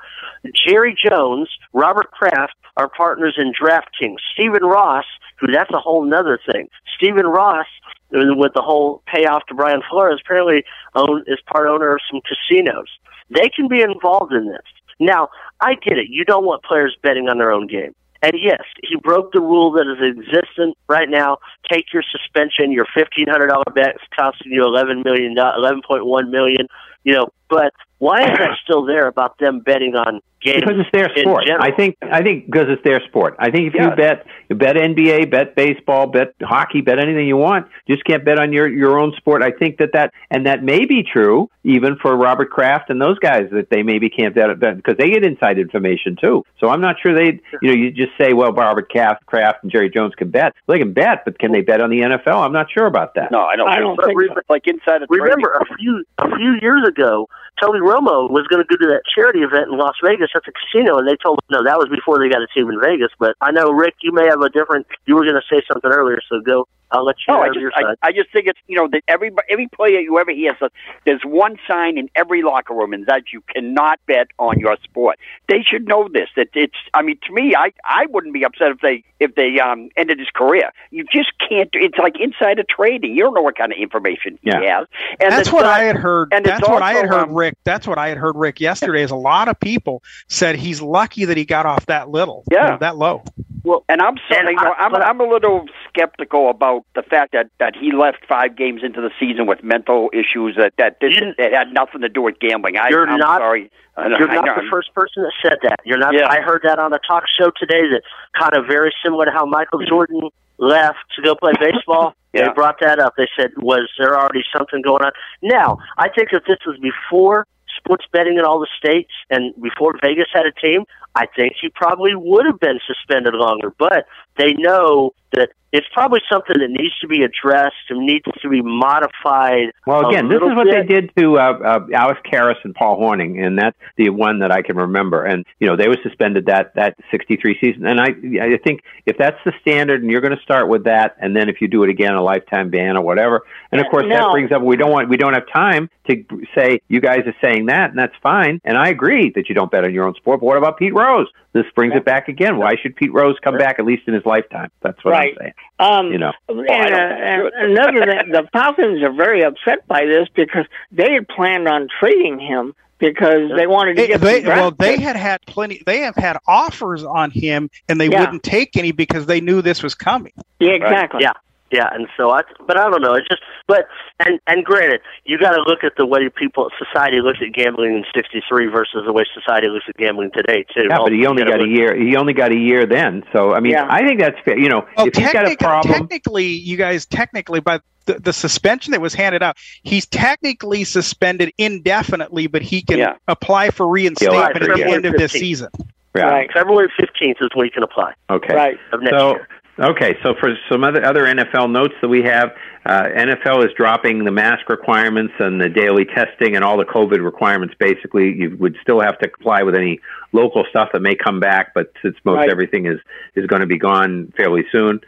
Jerry 0.55 0.97
Jones, 0.97 1.49
Robert 1.73 2.11
Kraft 2.11 2.55
are 2.77 2.89
partners 2.89 3.35
in 3.37 3.53
DraftKings. 3.53 4.19
Stephen 4.33 4.63
Ross, 4.63 5.05
who 5.41 5.49
that's 5.49 5.71
a 5.73 5.81
whole 5.81 6.05
nother 6.05 6.39
thing. 6.51 6.69
Stephen 6.97 7.27
Ross, 7.27 7.67
with 8.11 8.53
the 8.55 8.63
whole 8.63 9.03
payoff 9.07 9.45
to 9.47 9.55
Brian 9.55 9.83
Flores, 9.91 10.21
apparently 10.25 10.65
own, 10.95 11.25
is 11.27 11.39
part 11.47 11.69
owner 11.69 11.95
of 11.95 12.01
some 12.11 12.21
casinos. 12.23 12.87
They 13.31 13.51
can 13.55 13.69
be 13.69 13.83
involved 13.83 14.33
in 14.33 14.47
this. 14.47 14.63
Now, 15.01 15.29
I 15.61 15.75
get 15.75 15.99
it. 15.99 16.07
You 16.09 16.25
don't 16.25 16.45
want 16.45 16.63
players 16.63 16.97
betting 17.03 17.29
on 17.29 17.39
their 17.39 17.53
own 17.53 17.67
game. 17.67 17.95
And 18.23 18.33
yes, 18.41 18.63
he 18.83 18.97
broke 18.97 19.33
the 19.33 19.41
rule 19.41 19.71
that 19.73 19.87
is 19.87 20.19
existent 20.19 20.77
right 20.89 21.09
now. 21.09 21.39
Take 21.71 21.93
your 21.93 22.03
suspension. 22.03 22.73
Your 22.73 22.87
fifteen 22.95 23.29
hundred 23.29 23.49
dollar 23.49 23.71
bet 23.75 23.97
costing 24.19 24.51
you 24.53 24.65
eleven 24.65 25.03
million, 25.05 25.37
eleven 25.39 25.83
point 25.87 26.05
one 26.05 26.31
million. 26.31 26.67
You 27.05 27.15
know, 27.15 27.29
but 27.49 27.73
why 27.99 28.21
is 28.23 28.39
that 28.39 28.51
still 28.63 28.85
there 28.85 29.07
about 29.07 29.39
them 29.39 29.61
betting 29.61 29.95
on 29.97 30.21
games? 30.41 30.61
because 30.61 30.77
it's 30.79 30.91
their 30.93 31.11
sport. 31.17 31.45
I 31.59 31.73
think 31.73 31.97
I 32.03 32.23
think 32.23 32.47
because 32.47 32.67
it's 32.69 32.83
their 32.85 33.01
sport. 33.09 33.35
I 33.39 33.51
think 33.51 33.69
if 33.69 33.75
Yeah. 33.75 33.91
you 33.91 33.97
bet 33.97 34.27
you 34.49 34.57
bet 34.57 34.77
NBA, 34.77 35.31
bet 35.31 35.55
baseball, 35.57 36.07
bet 36.07 36.35
hockey, 36.43 36.81
bet 36.81 36.99
anything 37.01 37.27
you 37.27 37.37
want, 37.37 37.67
you 37.87 37.97
just 37.97 38.05
can't 38.07 38.25
bet 38.25 38.39
on 38.39 38.53
your 38.53 38.69
your 38.69 38.99
own 38.99 39.13
sport. 39.17 39.43
I 39.43 39.51
think 39.51 39.79
that 39.79 39.93
that 39.95 40.13
and 40.31 40.47
that 40.47 40.63
may 40.63 40.85
be 40.85 41.03
true 41.03 41.51
even 41.65 41.97
for 41.97 42.17
Robert 42.17 42.51
Kraft 42.51 42.89
and 42.89 43.01
those 43.01 43.19
guys 43.19 43.49
that 43.53 43.69
they 43.71 43.83
maybe 43.83 44.09
can't 44.09 44.35
bet 44.35 44.59
bet 44.61 44.77
because 44.77 44.97
they 44.97 45.11
get 45.11 45.25
inside 45.25 45.59
information 45.59 46.17
too. 46.21 46.45
So 46.61 46.69
I'm 46.69 46.81
not 46.81 46.97
sure 47.03 47.15
they 47.15 47.41
you 47.63 47.69
know 47.71 47.75
you 47.75 47.91
just 47.91 48.13
say 48.21 48.33
well 48.33 48.53
Robert 48.53 48.89
Kraft, 48.91 49.27
Kraft 49.27 49.65
and 49.65 49.73
Jerry 49.73 49.91
Jones 49.91 50.15
can 50.15 50.31
bet. 50.31 50.55
Well, 50.67 50.77
they 50.79 50.85
can 50.85 50.93
bet, 50.93 51.25
but 51.25 51.39
can 51.39 51.51
they 51.53 51.63
bet 51.63 51.81
on 51.81 51.91
the 51.91 52.01
NFL? 52.01 52.45
I'm 52.45 52.53
not 52.53 52.71
sure 52.71 52.87
about 52.87 53.15
that. 53.15 53.33
No, 53.33 53.41
I 53.41 53.57
don't. 53.57 53.69
I 53.69 53.81
don't 53.81 53.97
think 53.97 54.21
so. 54.29 54.41
Like 54.49 54.67
inside 54.67 55.03
Remember 55.09 55.53
a 55.61 55.77
few 55.77 56.05
a 56.19 56.37
few 56.37 56.59
years 56.63 56.88
ago, 56.89 57.29
Tony 57.61 57.81
Romo 57.81 58.31
was 58.31 58.47
going 58.49 58.65
to 58.65 58.69
go 58.69 58.81
to 58.81 58.89
that 58.89 59.03
charity 59.05 59.41
event 59.41 59.69
in 59.71 59.77
Las 59.77 59.95
Vegas 60.03 60.31
at 60.35 60.43
the 60.47 60.53
casino, 60.53 60.99
and 60.99 61.07
they 61.07 61.17
told 61.17 61.39
him 61.45 61.61
no. 61.61 61.65
That 61.65 61.79
was 61.79 61.89
before 61.89 62.19
they 62.19 62.29
got 62.29 62.41
a 62.41 62.49
team 62.55 62.71
in 62.71 62.81
Vegas. 62.81 63.13
But 63.19 63.37
I 63.41 63.51
know 63.53 63.71
Rick, 63.71 63.97
you 64.01 64.13
may 64.13 64.27
have 64.27 64.41
a 64.41 64.49
different. 64.49 64.87
You 65.07 65.15
were 65.15 65.25
going 65.25 65.39
to 65.39 65.49
say 65.51 65.63
something 65.71 65.91
earlier, 65.91 66.19
so 66.29 66.41
go. 66.41 66.67
I'll 66.91 67.05
let 67.05 67.17
you 67.27 67.35
No, 67.35 67.41
I 67.43 67.49
just, 67.49 67.59
your 67.61 67.73
I, 67.75 67.83
side. 67.83 67.97
I 68.03 68.13
just 68.13 68.33
think 68.33 68.47
it's 68.47 68.59
you 68.67 68.77
know 68.77 68.89
that 68.89 69.03
every 69.09 69.31
every 69.51 69.69
player 69.69 70.01
you 70.01 70.19
ever 70.19 70.31
hear 70.31 70.57
says 70.59 70.71
there's 71.05 71.23
one 71.25 71.57
sign 71.67 71.99
in 71.99 72.09
every 72.15 72.43
locker 72.43 72.75
room 72.75 72.93
and 72.93 73.07
that 73.07 73.25
you 73.33 73.43
cannot 73.55 74.01
bet 74.07 74.29
on 74.39 74.59
your 74.59 74.77
sport. 74.83 75.19
They 75.49 75.63
should 75.63 75.87
know 75.87 76.09
this. 76.13 76.29
That 76.37 76.49
it's. 76.55 76.77
I 76.95 77.03
mean, 77.03 77.19
to 77.27 77.33
me, 77.33 77.55
I 77.55 77.73
I 77.85 78.07
wouldn't 78.11 78.33
be 78.35 78.45
upset 78.45 78.71
if 78.71 78.81
they 78.81 79.05
if 79.21 79.35
they 79.35 79.59
um 79.61 79.91
ended 79.97 80.19
his 80.19 80.29
career. 80.35 80.71
You 80.91 81.05
just 81.13 81.33
can't. 81.47 81.71
do 81.71 81.79
It's 81.81 81.99
like 81.99 82.15
insider 82.19 82.65
trading. 82.69 83.15
You 83.15 83.25
don't 83.25 83.35
know 83.35 83.43
what 83.43 83.57
kind 83.57 83.73
of 83.73 83.79
information 83.79 84.39
he 84.43 84.51
Yeah. 84.51 84.79
has. 84.79 84.87
And 85.21 85.33
that's 85.33 85.53
what 85.53 85.63
not- 85.63 85.81
I 85.81 85.85
had 85.85 85.97
heard. 85.97 86.33
and 86.33 86.47
it's 86.47 86.59
That's 86.59 86.69
what 86.69 86.83
I 86.83 86.93
had 86.95 87.07
heard, 87.07 87.29
um, 87.29 87.35
Rick. 87.35 87.55
That's 87.65 87.87
what 87.87 87.99
I 87.99 88.09
had 88.09 88.19
heard, 88.19 88.37
Rick, 88.37 88.61
yesterday. 88.61 89.03
Is 89.03 89.11
a 89.11 89.17
lot 89.17 89.49
of 89.49 89.59
people 89.61 90.03
said 90.29 90.57
he's 90.57 90.81
lucky 90.81 91.25
that 91.27 91.37
he 91.37 91.45
got 91.45 91.67
off 91.67 91.87
that 91.87 92.09
little, 92.11 92.45
you 92.51 92.57
Yeah. 92.57 92.71
know, 92.71 92.77
that 92.79 92.97
low. 92.97 93.25
Well, 93.69 93.85
and 93.89 94.01
I'm 94.01 94.17
sorry, 94.29 94.41
And 94.41 94.49
you 94.49 94.65
know, 94.65 94.73
I- 94.73 94.85
I'm 94.87 94.93
but- 94.93 95.05
I'm 95.05 95.21
a 95.21 95.25
little 95.29 95.67
skeptical 95.89 96.49
about 96.49 96.85
the 96.95 97.03
fact 97.03 97.33
that 97.33 97.49
that 97.59 97.77
he 97.77 97.93
left 97.93 98.25
five 98.27 98.57
games 98.57 98.83
into 98.83 99.01
the 99.03 99.11
season 99.21 99.47
with 99.47 99.63
mental 99.63 100.11
issues 100.15 100.57
that 100.57 100.73
that 100.79 101.01
this 101.01 101.15
You- 101.21 101.35
it 101.39 101.53
had 101.53 101.73
nothing 101.75 102.01
to 102.01 102.09
do 102.09 102.23
with 102.23 102.39
gambling. 102.41 102.79
I, 102.79 102.89
You're 102.89 103.07
I'm 103.09 103.19
not- 103.19 103.41
sorry. 103.41 103.71
You're 103.99 104.29
not 104.29 104.55
the 104.57 104.69
first 104.71 104.95
person 104.95 105.25
that 105.25 105.33
said 105.43 105.59
that. 105.65 105.81
You're 105.85 105.99
not. 105.99 106.15
Yeah. 106.15 106.29
I 106.31 106.41
heard 106.41 106.63
that 106.63 106.79
on 106.79 106.93
a 106.93 107.01
talk 107.01 107.25
show 107.27 107.51
today. 107.59 107.83
That 107.89 108.03
kind 108.41 108.55
of 108.57 108.65
very 108.67 108.95
similar 109.05 109.25
to 109.25 109.33
how 109.33 109.45
Michael 109.45 109.81
Jordan 109.81 110.31
left 110.59 110.99
to 111.17 111.23
go 111.23 111.35
play 111.35 111.53
baseball. 111.61 112.15
Yeah. 112.35 112.49
They 112.49 112.53
brought 112.53 112.79
that 112.81 112.99
up. 113.01 113.15
They 113.17 113.27
said, 113.39 113.53
"Was 113.57 113.89
there 113.99 114.15
already 114.15 114.45
something 114.55 114.83
going 114.83 115.03
on?" 115.03 115.13
Now, 115.43 115.79
I 115.97 116.11
think 116.11 116.29
if 116.33 116.45
this 116.45 116.59
was 116.67 116.77
before 116.79 117.47
sports 117.89 118.05
betting 118.13 118.37
in 118.37 118.45
all 118.45 118.61
the 118.61 118.69
states 118.77 119.11
and 119.31 119.55
before 119.63 119.95
Vegas 120.03 120.27
had 120.33 120.45
a 120.45 120.53
team, 120.53 120.85
I 121.15 121.25
think 121.35 121.55
he 121.61 121.71
probably 121.71 122.15
would 122.15 122.45
have 122.45 122.61
been 122.61 122.79
suspended 122.87 123.33
longer. 123.35 123.73
But 123.79 124.05
they 124.39 124.53
know 124.55 125.13
that 125.33 125.51
it's 125.71 125.87
probably 125.93 126.21
something 126.33 126.59
that 126.59 126.71
needs 126.71 126.99
to 127.01 127.07
be 127.07 127.23
addressed 127.23 127.91
and 127.91 128.07
needs 128.07 128.25
to 128.41 128.49
be 128.49 128.63
modified. 128.63 129.73
Well, 129.87 130.09
again, 130.09 130.29
this 130.29 130.37
is 130.37 130.57
what 130.57 130.65
bit. 130.65 130.89
they 130.89 130.95
did 130.95 131.13
to 131.19 131.39
uh, 131.39 131.59
uh, 131.63 131.87
Alex 131.93 132.21
Karras 132.25 132.57
and 132.65 132.75
Paul 132.75 132.99
Hornung, 132.99 133.45
and 133.45 133.59
that's 133.59 133.77
the 133.97 134.09
one 134.09 134.39
that 134.39 134.51
I 134.51 134.63
can 134.63 134.77
remember. 134.77 135.25
And 135.25 135.45
you 135.61 135.67
know, 135.67 135.77
they 135.77 135.89
were 135.89 135.99
suspended 136.03 136.47
that 136.47 136.75
that 136.77 136.97
'63 137.11 137.59
season. 137.61 137.87
And 137.87 138.01
I 138.01 138.07
I 138.43 138.57
think 138.65 138.81
if 139.05 139.19
that's 139.19 139.39
the 139.45 139.53
standard, 139.61 140.03
and 140.03 140.11
you're 140.11 140.23
going 140.23 140.37
to 140.37 140.43
start 140.43 140.69
with 140.69 140.85
that, 140.85 141.17
and 141.21 141.37
then 141.37 141.51
if 141.51 141.61
you 141.61 141.69
do 141.69 141.83
it 141.83 141.91
again, 141.91 142.15
a 142.15 142.23
lifetime 142.23 142.71
ban 142.71 142.97
or 142.97 143.03
whatever. 143.03 143.43
And 143.71 143.81
of 143.81 143.89
course, 143.91 144.07
that 144.09 144.31
brings 144.33 144.51
up 144.51 144.63
we 144.63 144.77
don't 144.77 144.91
want 144.91 145.11
we 145.11 145.19
don't 145.19 145.35
have 145.35 145.47
time 145.53 145.91
to 146.09 146.25
say 146.55 146.81
you 146.89 147.03
guys 147.03 147.21
are 147.27 147.37
saying 147.43 147.67
that, 147.67 147.91
and 147.91 147.99
that's 147.99 148.17
fine. 148.23 148.61
And 148.65 148.79
I 148.79 148.89
agree 148.89 149.31
that 149.35 149.51
you 149.51 149.55
don't 149.55 149.71
bet 149.71 149.85
on 149.85 149.93
your 149.93 150.07
own 150.07 150.15
sport. 150.15 150.41
But 150.41 150.47
what 150.47 150.57
about 150.57 150.79
Pete 150.79 150.95
Rose? 150.95 151.29
This 151.53 151.65
brings 151.75 151.95
it 151.95 152.05
back 152.05 152.29
again. 152.29 152.57
Why 152.57 152.77
should 152.81 152.97
Pete 152.97 153.13
Rose 153.13 153.37
come 153.43 153.59
back 153.59 153.79
at 153.79 153.85
least 153.85 154.03
in 154.07 154.15
his 154.15 154.25
lifetime? 154.29 154.71
That's 154.83 155.03
what 155.05 155.13
Right. 155.13 155.35
I'm 155.35 155.39
saying. 155.41 155.53
Um, 155.81 156.13
You 156.13 156.19
know. 156.19 156.33
and, 156.49 156.71
I 156.71 156.91
uh, 156.91 157.51
and 157.57 157.73
another 157.73 158.07
thing, 158.07 158.31
the 158.33 158.49
Falcons 158.53 159.03
are 159.03 159.13
very 159.13 159.43
upset 159.43 159.87
by 159.89 160.05
this 160.05 160.29
because 160.35 160.67
they 160.93 161.13
had 161.15 161.27
planned 161.29 161.67
on 161.67 161.89
trading 161.99 162.39
him 162.39 162.75
because 162.99 163.51
they 163.57 163.67
wanted 163.67 163.95
to 163.97 164.03
They, 164.03 164.09
get 164.09 164.21
they, 164.21 164.35
some 164.37 164.45
draft 164.45 164.61
well, 164.61 164.71
they 164.73 165.01
had 165.01 165.17
had 165.17 165.41
plenty. 165.47 165.83
They 165.87 165.99
have 166.01 166.17
had 166.17 166.37
offers 166.49 167.05
on 167.05 167.31
him, 167.31 167.71
and 167.89 168.01
they 168.01 168.09
Yeah. 168.09 168.21
wouldn't 168.21 168.43
take 168.43 168.77
any 168.77 168.91
because 168.93 169.27
they 169.27 169.41
knew 169.41 169.63
this 169.63 169.83
was 169.83 169.95
coming. 169.95 170.33
yeah, 170.61 170.71
exactly. 170.73 171.21
Yeah, 171.23 171.33
yeah, 171.71 171.89
and 171.93 172.07
so 172.17 172.31
I, 172.31 172.43
but 172.67 172.79
I 172.79 172.89
don't 172.91 173.03
know. 173.03 173.15
It's 173.15 173.29
just, 173.29 173.43
but 173.67 173.89
and 174.21 174.41
and 174.47 174.65
granted, 174.65 175.01
you 175.25 175.39
got 175.39 175.53
to 175.53 175.63
look 175.63 175.85
at 175.85 175.93
the 175.97 176.07
way 176.07 176.29
people 176.29 176.71
society 176.79 177.21
looks 177.21 177.39
at 177.47 177.53
gambling 177.53 177.95
in 177.95 178.05
'63 178.15 178.67
versus 178.67 179.03
the 179.07 179.13
way 179.13 179.25
society 179.35 179.69
looks 179.69 179.87
at 179.89 179.97
gambling 179.97 180.31
today 180.33 180.65
too. 180.75 180.87
Yeah, 180.89 180.99
but 180.99 181.13
he 181.13 181.27
only 181.27 181.45
gotta 181.45 181.65
a 181.65 181.69
year. 181.69 181.95
He 181.97 182.17
only 182.17 182.33
got 182.33 182.53
a 182.53 182.59
year 182.59 182.87
then. 182.87 183.25
So 183.33 183.53
I 183.55 183.61
mean, 183.61 183.73
Yeah. 183.73 183.87
I 183.89 184.07
think 184.07 184.21
that's 184.21 184.39
fair. 184.45 184.59
You 184.59 184.69
know, 184.69 184.87
Well, 184.97 185.07
if 185.07 185.15
he's 185.17 185.33
got 185.33 185.47
a 185.47 185.57
problem, 185.57 185.93
technically, 185.93 186.47
you 186.47 186.77
guys, 186.77 187.05
technically, 187.07 187.61
by 187.61 187.81
the, 188.07 188.15
the 188.19 188.33
suspension 188.33 188.93
that 188.93 189.01
was 189.01 189.15
handed 189.15 189.43
out, 189.43 189.57
he's 189.83 190.07
technically 190.07 190.85
suspended 190.85 191.53
indefinitely, 191.59 192.47
but 192.47 192.63
he 192.63 192.83
can 192.83 192.99
Yeah. 192.99 193.17
apply 193.29 193.71
for 193.71 193.87
reinstatement 193.87 194.41
Right, 194.41 194.57
at 194.57 194.63
the 194.63 194.83
for 194.83 194.89
end 194.89 195.05
of 195.05 195.15
this 195.15 195.33
season. 195.33 195.69
Yeah. 196.17 196.23
Right. 196.31 196.51
February 196.53 196.91
15th 196.99 197.37
is 197.43 197.51
when 197.55 197.67
you 197.67 197.71
can 197.71 197.83
apply. 197.83 198.15
Okay. 198.31 198.55
Right. 198.55 198.79
Of 198.93 199.03
next 199.03 199.17
so, 199.19 199.31
year. 199.33 199.49
Okay. 199.79 200.17
So 200.23 200.35
for 200.39 200.51
some 200.71 200.85
other 200.85 201.05
other 201.05 201.25
NFL 201.25 201.71
notes 201.71 201.95
that 202.01 202.09
we 202.09 202.23
have, 202.23 202.51
uh, 202.87 203.05
NFL 203.15 203.65
is 203.67 203.73
dropping 203.77 204.25
the 204.25 204.31
mask 204.31 204.69
requirements 204.69 205.35
and 205.39 205.61
the 205.61 205.69
daily 205.69 206.05
testing 206.05 206.57
and 206.57 206.65
all 206.65 206.77
the 206.77 206.85
COVID 206.85 207.25
requirements. 207.25 207.75
Basically, 207.79 208.33
you 208.35 208.57
would 208.59 208.77
still 208.83 209.01
have 209.01 209.19
to 209.19 209.29
comply 209.29 209.63
with 209.63 209.75
any 209.75 210.01
local 210.33 210.65
stuff 210.71 210.91
that 210.93 211.01
may 211.01 211.15
come 211.15 211.41
back, 211.41 211.73
but 211.75 211.93
since 212.03 212.17
most 212.25 212.37
Right. 212.39 212.51
everything 212.51 212.87
is 212.87 212.99
is 213.35 213.47
going 213.47 213.61
to 213.61 213.67
be 213.67 213.79
gone 213.79 214.33
fairly 214.37 214.65
soon. 214.71 215.01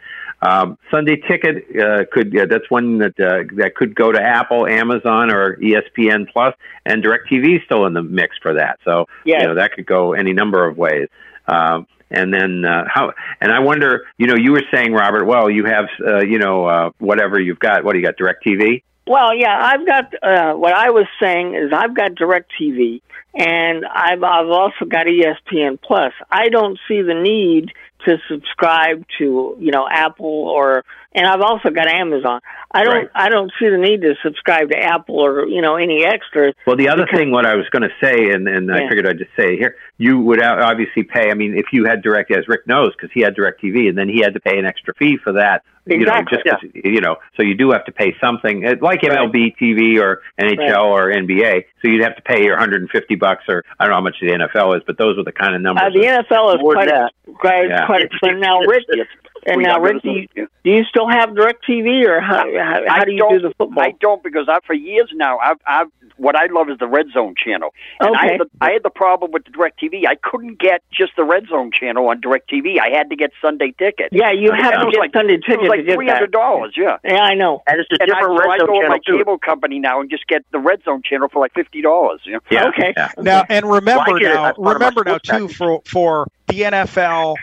Um, 0.43 0.79
Sunday 0.89 1.17
Ticket 1.17 1.65
uh, 1.79 2.05
could 2.11 2.35
uh, 2.35 2.47
that's 2.49 2.69
one 2.69 2.97
that 2.97 3.19
uh, 3.19 3.43
that 3.57 3.75
could 3.75 3.93
go 3.93 4.11
to 4.11 4.19
Apple, 4.19 4.65
Amazon, 4.65 5.31
or 5.31 5.55
ESPN 5.57 6.27
Plus, 6.31 6.55
and 6.85 7.03
DirecTV 7.03 7.57
is 7.57 7.61
still 7.65 7.85
in 7.85 7.93
the 7.93 8.01
mix 8.01 8.37
for 8.41 8.53
that. 8.55 8.79
So 8.83 9.07
Yes. 9.23 9.41
you 9.41 9.47
know 9.49 9.55
that 9.55 9.73
could 9.73 9.85
go 9.85 10.13
any 10.13 10.33
number 10.33 10.65
of 10.65 10.77
ways. 10.77 11.09
Um, 11.47 11.85
and 12.11 12.33
then 12.33 12.63
uh, 12.65 12.85
how? 12.87 13.13
And 13.39 13.51
I 13.51 13.59
wonder, 13.59 14.05
you 14.17 14.27
know, 14.27 14.35
you 14.35 14.51
were 14.51 14.63
saying, 14.73 14.93
Robert. 14.93 15.25
Well, 15.25 15.49
you 15.49 15.65
have, 15.65 15.85
uh, 16.05 16.19
you 16.21 16.39
know, 16.39 16.65
uh, 16.65 16.89
whatever 16.99 17.39
you've 17.39 17.59
got. 17.59 17.83
What 17.83 17.93
do 17.93 17.99
you 17.99 18.05
got? 18.05 18.17
direct 18.17 18.45
tv 18.45 18.83
Well, 19.07 19.33
yeah, 19.35 19.57
I've 19.59 19.85
got 19.85 20.13
uh, 20.23 20.53
what 20.53 20.73
I 20.73 20.91
was 20.91 21.07
saying 21.21 21.55
is 21.55 21.71
I've 21.73 21.95
got 21.95 22.15
direct 22.15 22.51
tv 22.59 23.01
and 23.33 23.85
I've 23.85 24.23
I've 24.23 24.49
also 24.49 24.85
got 24.87 25.05
ESPN 25.05 25.81
Plus. 25.81 26.13
I 26.29 26.49
don't 26.49 26.77
see 26.87 27.01
the 27.01 27.13
need 27.13 27.71
to 28.05 28.17
subscribe 28.29 29.05
to 29.19 29.55
you 29.59 29.71
know 29.71 29.87
Apple 29.89 30.49
or 30.49 30.83
and 31.13 31.27
I've 31.27 31.41
also 31.41 31.69
got 31.69 31.87
Amazon. 31.87 32.41
I 32.73 32.83
don't 32.83 32.95
Right. 32.95 33.09
I 33.13 33.29
don't 33.29 33.51
see 33.59 33.67
the 33.69 33.77
need 33.77 34.01
to 34.01 34.15
subscribe 34.23 34.69
to 34.69 34.77
Apple 34.77 35.19
or 35.19 35.45
you 35.47 35.61
know 35.61 35.75
any 35.75 36.05
extras. 36.05 36.53
Well, 36.65 36.75
the 36.77 36.89
other 36.89 37.05
thing, 37.13 37.31
what 37.31 37.45
I 37.45 37.55
was 37.55 37.67
going 37.69 37.83
to 37.83 37.93
say, 38.01 38.31
and, 38.31 38.47
and 38.47 38.73
I 38.73 38.87
figured 38.87 39.07
I'd 39.07 39.17
just 39.17 39.31
say 39.37 39.57
here, 39.57 39.75
you 39.97 40.19
would 40.19 40.41
obviously 40.41 41.03
pay. 41.03 41.29
I 41.29 41.33
mean, 41.33 41.57
if 41.57 41.65
you 41.73 41.85
had 41.85 42.01
direct, 42.01 42.31
as 42.31 42.47
Rick 42.47 42.67
knows, 42.67 42.91
because 42.95 43.09
he 43.13 43.21
had 43.21 43.35
direct 43.35 43.61
TV, 43.61 43.89
and 43.89 43.97
then 43.97 44.07
he 44.09 44.19
had 44.21 44.33
to 44.35 44.39
pay 44.39 44.57
an 44.57 44.65
extra 44.65 44.93
fee 44.95 45.17
for 45.17 45.33
that. 45.33 45.63
Exactly. 45.87 45.99
You 45.99 46.05
know, 46.05 46.21
just 46.29 46.43
'cause, 46.45 46.83
you 46.85 47.01
know, 47.01 47.15
so 47.35 47.41
you 47.43 47.55
do 47.55 47.71
have 47.71 47.83
to 47.85 47.91
pay 47.91 48.15
something, 48.21 48.65
uh, 48.67 48.75
like 48.81 49.01
MLB 49.03 49.55
TV 49.59 49.99
or 49.99 50.21
NHL 50.39 50.85
or 50.85 51.09
NBA. 51.11 51.65
So 51.81 51.87
you'd 51.87 52.03
have 52.03 52.15
to 52.17 52.21
pay 52.21 52.43
your 52.43 52.53
150 52.55 53.15
bucks, 53.15 53.45
or 53.49 53.63
I 53.79 53.85
don't 53.85 53.89
know 53.91 53.95
how 53.97 54.01
much 54.01 54.17
the 54.21 54.27
NFL 54.31 54.75
is, 54.77 54.83
but 54.85 54.99
those 54.99 55.17
are 55.17 55.23
the 55.23 55.31
kind 55.31 55.55
of 55.55 55.61
numbers. 55.61 55.83
Uh, 55.87 55.89
the 55.89 56.05
NFL 56.05 56.53
is 56.55 56.61
quite 56.61 56.87
that. 56.87 57.11
quite 57.39 57.67
Yeah. 57.69 57.85
quite 57.87 58.03
expensive. 58.03 58.39
Now, 58.41 58.59
Rick, 58.61 58.83
and 59.45 59.61
now 59.61 59.79
Rick, 59.79 60.01
do 60.03 60.09
you, 60.11 60.27
do 60.63 60.69
you 60.71 60.83
still 60.85 61.07
have 61.09 61.29
DirecTV 61.29 62.07
or 62.07 62.21
how 62.21 62.45
how, 62.57 62.81
how 62.87 63.03
do 63.03 63.11
you 63.11 63.17
don't, 63.19 63.41
the 63.41 63.53
football? 63.57 63.83
I 63.83 63.93
don't 63.99 64.23
because 64.23 64.47
I, 64.49 64.59
for 64.65 64.73
years 64.73 65.09
now, 65.13 65.37
I've, 65.39 65.57
I've 65.65 65.87
what 66.17 66.35
I 66.35 66.45
love 66.51 66.69
is 66.69 66.77
the 66.77 66.87
Red 66.87 67.07
Zone 67.13 67.33
channel. 67.35 67.73
And 67.99 68.15
I 68.15 68.19
Okay. 68.19 68.31
had, 68.33 68.41
the, 68.41 68.45
I 68.61 68.71
had 68.71 68.83
the 68.83 68.89
problem 68.91 69.31
with 69.31 69.45
the 69.45 69.51
DirecTV. 69.51 70.05
I 70.07 70.15
couldn't 70.15 70.59
get 70.59 70.83
just 70.93 71.13
the 71.17 71.23
Red 71.23 71.47
Zone 71.47 71.71
channel 71.71 72.07
on 72.09 72.21
DirecTV. 72.21 72.79
I 72.79 72.95
had 72.95 73.09
to 73.09 73.15
get 73.15 73.31
Sunday 73.41 73.73
Ticket. 73.77 74.09
Yeah, 74.11 74.31
you 74.31 74.51
have 74.51 74.73
And 74.73 74.81
to 74.81 74.81
it 74.81 74.85
was 74.85 74.93
get 74.93 74.99
like, 74.99 75.13
Sunday 75.13 75.33
It 75.35 75.59
was 75.59 75.69
like 75.69 75.85
get 75.85 75.95
three 75.95 76.05
that. 76.07 76.13
hundred 76.17 76.31
dollars. 76.31 76.73
Yeah. 76.77 76.97
Yeah, 77.03 77.21
I 77.21 77.33
know. 77.33 77.63
And 77.67 77.79
it's 77.79 77.89
a 77.91 77.97
And 78.03 78.11
I, 78.11 78.19
different 78.19 78.37
so 78.37 78.43
I 78.43 78.51
red 78.51 78.59
zone 78.59 78.67
go 78.67 78.73
to 78.73 78.79
channel 78.81 78.89
my 78.89 78.99
too. 79.05 79.17
cable 79.17 79.37
company 79.39 79.79
now 79.79 79.99
and 80.01 80.09
just 80.09 80.27
get 80.27 80.45
the 80.51 80.59
Red 80.59 80.83
Zone 80.83 81.01
channel 81.03 81.27
for 81.29 81.39
like 81.39 81.53
fifty 81.53 81.81
dollars. 81.81 82.21
You 82.25 82.33
know? 82.33 82.39
yeah, 82.51 82.67
Okay. 82.67 82.93
yeah. 82.95 83.09
Now 83.17 83.45
and 83.49 83.65
remember 83.65 84.03
Well, 84.05 84.15
I 84.17 84.19
get 84.19 84.31
it. 84.31 84.35
now, 84.35 84.43
That's 84.43 84.57
part 84.59 84.75
of 84.75 84.81
my 84.81 84.87
remember 84.87 85.03
now 85.05 85.17
too 85.17 85.47
package. 85.47 85.57
for 85.57 85.81
for 85.85 86.27
the 86.47 86.61
NFL 86.61 87.35